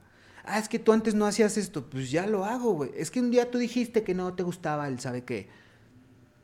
ah, 0.46 0.58
es 0.58 0.68
que 0.68 0.78
tú 0.78 0.92
antes 0.92 1.14
no 1.14 1.26
hacías 1.26 1.56
esto, 1.56 1.84
pues 1.84 2.10
ya 2.10 2.26
lo 2.26 2.44
hago, 2.44 2.72
güey. 2.72 2.90
Es 2.96 3.10
que 3.10 3.20
un 3.20 3.30
día 3.30 3.50
tú 3.50 3.58
dijiste 3.58 4.02
que 4.02 4.14
no 4.14 4.34
te 4.34 4.42
gustaba 4.42 4.88
el 4.88 4.98
sabe 5.00 5.24
qué. 5.24 5.48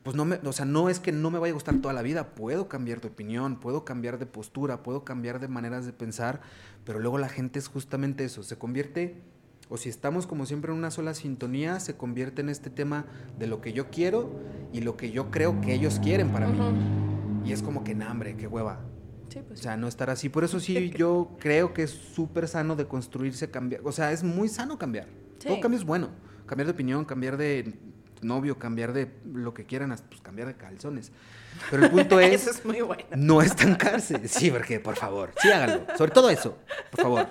Pues 0.03 0.17
no 0.17 0.25
me, 0.25 0.35
o 0.35 0.51
sea, 0.51 0.65
no 0.65 0.89
es 0.89 0.99
que 0.99 1.13
no 1.13 1.31
me 1.31 1.39
vaya 1.39 1.51
a 1.51 1.53
gustar 1.53 1.75
toda 1.81 1.93
la 1.93 2.01
vida, 2.01 2.35
puedo 2.35 2.67
cambiar 2.67 2.99
de 2.99 3.07
opinión, 3.07 3.57
puedo 3.61 3.85
cambiar 3.85 4.19
de 4.19 4.25
postura, 4.25 4.83
puedo 4.83 5.05
cambiar 5.05 5.39
de 5.39 5.47
maneras 5.47 5.85
de 5.85 5.93
pensar, 5.93 6.41
pero 6.83 6.99
luego 6.99 7.17
la 7.17 7.29
gente 7.29 7.57
es 7.57 7.69
justamente 7.69 8.25
eso, 8.25 8.43
se 8.43 8.57
convierte, 8.57 9.21
o 9.69 9.77
si 9.77 9.87
estamos 9.87 10.27
como 10.27 10.45
siempre 10.45 10.73
en 10.73 10.77
una 10.77 10.91
sola 10.91 11.13
sintonía, 11.13 11.79
se 11.79 11.95
convierte 11.95 12.41
en 12.41 12.49
este 12.49 12.69
tema 12.69 13.05
de 13.39 13.47
lo 13.47 13.61
que 13.61 13.71
yo 13.71 13.89
quiero 13.91 14.29
y 14.73 14.81
lo 14.81 14.97
que 14.97 15.09
yo 15.11 15.31
creo 15.31 15.61
que 15.61 15.73
ellos 15.73 15.99
quieren 16.03 16.33
para 16.33 16.47
mí. 16.47 16.59
Y 17.45 17.53
es 17.53 17.63
como 17.63 17.85
que, 17.85 17.93
hambre, 17.93 18.35
qué 18.35 18.45
hueva. 18.45 18.81
Pues 19.41 19.59
o 19.59 19.63
sea, 19.63 19.77
no 19.77 19.87
estar 19.87 20.09
así. 20.09 20.29
Por 20.29 20.43
eso 20.43 20.59
sí, 20.59 20.89
yo 20.97 21.35
creo 21.39 21.73
que 21.73 21.83
es 21.83 21.91
súper 21.91 22.47
sano 22.47 22.75
de 22.75 22.87
construirse, 22.87 23.49
cambiar. 23.49 23.81
O 23.83 23.91
sea, 23.91 24.11
es 24.11 24.23
muy 24.23 24.49
sano 24.49 24.77
cambiar. 24.77 25.07
Todo 25.43 25.59
cambio 25.59 25.79
es 25.79 25.85
bueno. 25.85 26.09
Cambiar 26.45 26.67
de 26.67 26.73
opinión, 26.73 27.05
cambiar 27.05 27.37
de 27.37 27.73
novio, 28.21 28.57
cambiar 28.57 28.93
de 28.93 29.11
lo 29.25 29.53
que 29.53 29.65
quieran, 29.65 29.95
pues 30.09 30.21
cambiar 30.21 30.47
de 30.47 30.55
calzones. 30.55 31.11
Pero 31.69 31.85
el 31.85 31.91
punto 31.91 32.19
es, 32.21 32.41
eso 32.41 32.51
es 32.51 32.65
muy 32.65 32.81
bueno. 32.81 33.03
no 33.15 33.41
estancarse. 33.41 34.27
Sí, 34.27 34.51
porque, 34.51 34.79
por 34.79 34.95
favor, 34.95 35.33
sí 35.41 35.49
háganlo. 35.49 35.85
Sobre 35.97 36.11
todo 36.11 36.29
eso, 36.29 36.57
por 36.91 37.01
favor. 37.01 37.27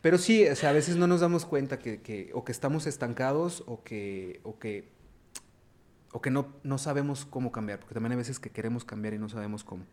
Pero 0.00 0.18
sí, 0.18 0.46
o 0.48 0.56
sea, 0.56 0.70
a 0.70 0.72
veces 0.72 0.96
no 0.96 1.06
nos 1.06 1.20
damos 1.20 1.46
cuenta 1.46 1.78
que, 1.78 2.02
que 2.02 2.30
o 2.34 2.44
que 2.44 2.50
estamos 2.50 2.86
estancados 2.86 3.62
o 3.66 3.84
que, 3.84 4.40
o 4.42 4.58
que, 4.58 4.90
o 6.10 6.20
que 6.20 6.30
no, 6.30 6.56
no 6.64 6.76
sabemos 6.76 7.24
cómo 7.24 7.52
cambiar, 7.52 7.78
porque 7.78 7.94
también 7.94 8.12
hay 8.12 8.18
veces 8.18 8.40
que 8.40 8.50
queremos 8.50 8.84
cambiar 8.84 9.14
y 9.14 9.18
no 9.18 9.28
sabemos 9.28 9.62
cómo. 9.62 9.84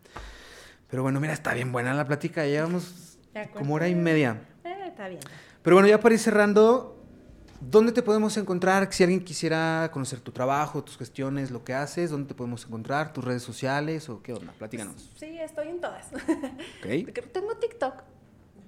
Pero 0.90 1.02
bueno, 1.02 1.20
mira, 1.20 1.32
está 1.32 1.54
bien 1.54 1.72
buena 1.72 1.94
la 1.94 2.04
plática. 2.04 2.44
Llevamos 2.44 3.18
como 3.54 3.74
hora 3.74 3.88
y 3.88 3.94
media. 3.94 4.42
Eh, 4.64 4.88
está 4.88 5.08
bien. 5.08 5.20
Pero 5.62 5.76
bueno, 5.76 5.88
ya 5.88 6.00
para 6.00 6.14
ir 6.14 6.20
cerrando, 6.20 7.00
¿dónde 7.60 7.92
te 7.92 8.02
podemos 8.02 8.36
encontrar? 8.36 8.92
Si 8.92 9.02
alguien 9.02 9.22
quisiera 9.22 9.90
conocer 9.92 10.20
tu 10.20 10.32
trabajo, 10.32 10.82
tus 10.82 10.96
gestiones, 10.98 11.50
lo 11.50 11.62
que 11.62 11.74
haces, 11.74 12.10
¿dónde 12.10 12.28
te 12.28 12.34
podemos 12.34 12.64
encontrar? 12.64 13.12
¿Tus 13.12 13.24
redes 13.24 13.42
sociales 13.42 14.08
o 14.08 14.22
qué 14.22 14.32
onda? 14.32 14.52
Platícanos. 14.58 15.12
Sí, 15.16 15.38
estoy 15.38 15.68
en 15.68 15.80
todas. 15.80 16.08
Okay. 16.80 17.04
Tengo 17.32 17.54
TikTok. 17.56 18.02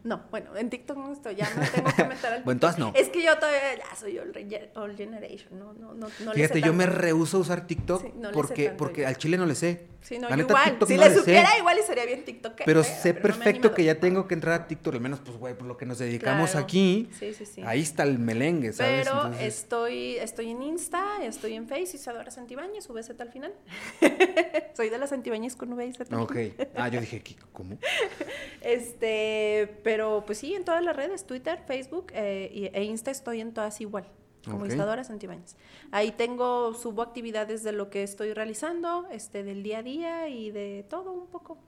No, 0.05 0.25
bueno, 0.31 0.57
en 0.57 0.69
TikTok 0.69 0.97
no 0.97 1.13
estoy, 1.13 1.37
ya 1.37 1.49
no 1.55 1.63
tengo 1.71 1.91
que 1.95 2.05
meter 2.05 2.33
al 2.33 2.43
Bueno, 2.45 2.57
entonces 2.57 2.79
no. 2.79 2.93
Es 2.95 3.09
que 3.09 3.23
yo 3.23 3.37
todavía 3.39 3.77
ya 3.77 3.97
soy 3.97 4.19
all, 4.19 4.97
generation, 4.97 5.59
no, 5.59 5.73
no, 5.75 5.95
no, 5.95 6.09
no 6.25 6.33
Fíjate, 6.33 6.61
yo 6.61 6.73
me 6.73 6.87
rehuso 6.87 7.37
a 7.37 7.41
usar 7.41 7.67
TikTok 7.67 8.05
porque, 8.33 8.71
porque 8.71 9.07
al 9.07 9.17
chile 9.17 9.37
no 9.37 9.47
le 9.47 9.55
sé. 9.55 9.93
Sí, 10.03 10.19
no, 10.19 10.29
igual. 10.37 10.79
si 10.85 10.97
le, 10.97 11.15
supiera, 11.15 11.57
igual 11.57 11.79
y 11.79 11.83
sería 11.83 12.05
bien 12.05 12.25
TikTok. 12.25 12.63
Pero 12.65 12.83
sé 12.83 13.15
perfecto 13.15 13.73
que 13.73 13.85
ya 13.85 14.01
tengo 14.01 14.27
que 14.27 14.35
entrar 14.35 14.61
a 14.61 14.67
TikTok, 14.67 14.95
al 14.95 15.01
menos, 15.01 15.21
pues, 15.21 15.37
güey, 15.37 15.55
por 15.55 15.69
lo 15.69 15.77
que 15.77 15.87
nos 15.87 15.99
dedicamos 15.99 16.57
aquí. 16.57 17.09
Sí, 17.19 17.33
sí, 17.33 17.47
sí. 17.47 17.63
Ahí 17.65 17.81
está 17.81 18.03
el 18.03 18.19
melengue, 18.19 18.73
¿sabes? 18.73 19.07
Pero 19.07 19.33
estoy, 19.35 20.17
estoy 20.17 20.51
en 20.51 20.63
Insta, 20.63 21.23
estoy 21.23 21.55
en 21.55 21.69
Face, 21.69 21.97
Isadora 21.97 22.33
Santibáñez, 22.33 22.89
VZ 22.89 23.21
al 23.21 23.31
final. 23.31 23.53
Soy 24.77 24.89
de 24.89 24.99
las 24.99 25.11
Santibáñez 25.11 25.55
con 25.55 25.77
VZ. 25.77 26.13
Ok. 26.13 26.37
Ah, 26.75 26.89
yo 26.89 27.01
dije, 27.01 27.23
¿cómo? 27.53 27.79
este, 28.61 29.79
pero 29.85 29.92
pues 30.27 30.39
sí, 30.39 30.55
en 30.55 30.65
todas 30.65 30.83
las 30.83 30.97
redes, 30.97 31.27
Twitter, 31.27 31.63
Facebook 31.67 32.13
eh, 32.15 32.71
e 32.73 32.85
Insta 32.85 33.11
estoy 33.11 33.41
en 33.41 33.53
todas 33.53 33.81
igual 33.81 34.07
como 34.45 34.67
Isadora 34.67 35.05
Santibáñez. 35.05 35.57
Ahí 35.91 36.13
tengo, 36.13 36.75
subo 36.75 37.03
actividades 37.03 37.63
de 37.63 37.73
lo 37.73 37.91
que 37.91 38.03
estoy 38.03 38.33
realizando, 38.33 39.07
este, 39.11 39.43
del 39.43 39.63
día 39.63 39.79
a 39.79 39.83
día 39.83 40.29
y 40.29 40.51
de 40.51 40.85
todo 40.89 41.13
un 41.13 41.29
poco. 41.29 41.59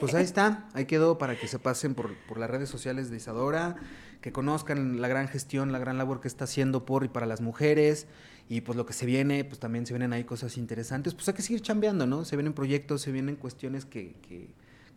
Pues 0.00 0.14
ahí 0.14 0.24
está, 0.24 0.68
ahí 0.72 0.86
quedó 0.86 1.18
para 1.18 1.38
que 1.38 1.46
se 1.46 1.58
pasen 1.58 1.94
por, 1.94 2.16
por, 2.26 2.38
las 2.38 2.50
redes 2.50 2.68
sociales 2.68 3.10
de 3.10 3.16
Isadora, 3.16 3.76
que 4.20 4.32
conozcan 4.32 5.00
la 5.00 5.08
gran 5.08 5.28
gestión, 5.28 5.72
la 5.72 5.78
gran 5.78 5.98
labor 5.98 6.20
que 6.20 6.28
está 6.28 6.44
haciendo 6.44 6.84
por 6.84 7.04
y 7.04 7.08
para 7.08 7.26
las 7.26 7.40
mujeres, 7.40 8.06
y 8.48 8.62
pues 8.62 8.76
lo 8.76 8.86
que 8.86 8.92
se 8.92 9.06
viene, 9.06 9.44
pues 9.44 9.60
también 9.60 9.86
se 9.86 9.92
vienen 9.92 10.12
ahí 10.12 10.24
cosas 10.24 10.56
interesantes, 10.56 11.14
pues 11.14 11.28
hay 11.28 11.34
que 11.34 11.42
seguir 11.42 11.62
chambeando, 11.62 12.06
¿no? 12.06 12.24
Se 12.24 12.36
vienen 12.36 12.54
proyectos, 12.54 13.02
se 13.02 13.12
vienen 13.12 13.36
cuestiones 13.36 13.84
que, 13.84 14.16
que, 14.22 14.50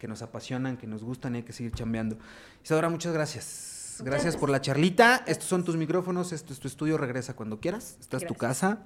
que 0.05 0.09
nos 0.09 0.21
apasionan, 0.21 0.77
que 0.77 0.85
nos 0.85 1.03
gustan 1.03 1.33
y 1.33 1.39
hay 1.39 1.43
que 1.43 1.51
seguir 1.51 1.71
chambeando. 1.71 2.19
Isadora, 2.63 2.89
muchas 2.89 3.11
gracias. 3.11 3.99
Gracias 4.05 4.37
por 4.37 4.51
la 4.51 4.61
charlita. 4.61 5.23
Estos 5.25 5.47
son 5.47 5.63
tus 5.63 5.77
micrófonos, 5.77 6.31
esto 6.31 6.53
es 6.53 6.59
tu 6.59 6.67
estudio, 6.67 6.95
regresa 6.99 7.35
cuando 7.35 7.59
quieras. 7.59 7.97
Esta 7.99 8.17
es 8.17 8.27
tu 8.27 8.35
casa. 8.35 8.83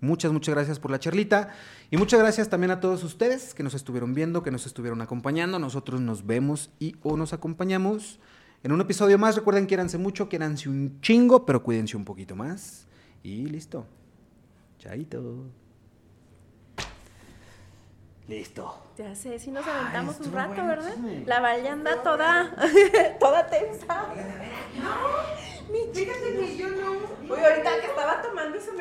Muchas, 0.00 0.32
muchas 0.32 0.54
gracias 0.54 0.78
por 0.78 0.90
la 0.90 0.98
charlita. 0.98 1.50
Y 1.90 1.98
muchas 1.98 2.20
gracias 2.20 2.48
también 2.48 2.70
a 2.70 2.80
todos 2.80 3.04
ustedes 3.04 3.52
que 3.52 3.62
nos 3.62 3.74
estuvieron 3.74 4.14
viendo, 4.14 4.42
que 4.42 4.50
nos 4.50 4.64
estuvieron 4.64 5.02
acompañando. 5.02 5.58
Nosotros 5.58 6.00
nos 6.00 6.24
vemos 6.24 6.70
y 6.80 6.96
o 7.02 7.18
nos 7.18 7.34
acompañamos 7.34 8.18
en 8.62 8.72
un 8.72 8.80
episodio 8.80 9.18
más. 9.18 9.36
Recuerden, 9.36 9.66
quiéranse 9.66 9.98
mucho, 9.98 10.30
quiéranse 10.30 10.70
un 10.70 11.02
chingo, 11.02 11.44
pero 11.44 11.62
cuídense 11.62 11.98
un 11.98 12.06
poquito 12.06 12.34
más. 12.34 12.86
Y 13.22 13.44
listo. 13.44 13.84
Chaito. 14.78 15.61
Listo. 18.28 18.74
Ya 18.96 19.14
sé, 19.14 19.38
si 19.38 19.50
nos 19.50 19.66
aventamos 19.66 20.20
un 20.20 20.32
rato, 20.32 20.64
¿verdad? 20.66 20.94
La 21.26 21.40
Val 21.40 21.62
ya 21.62 21.72
anda 21.72 22.02
toda, 22.02 22.54
toda 23.20 23.46
tensa. 23.46 24.06
No, 24.80 25.72
mi 25.72 25.90
chica, 25.92 26.12
que 26.22 26.56
yo 26.56 26.68
no. 26.68 26.92
Oye, 27.32 27.44
ahorita 27.46 27.80
que 27.80 27.86
estaba 27.86 28.22
tomando 28.22 28.60
se 28.60 28.66
me 28.66 28.70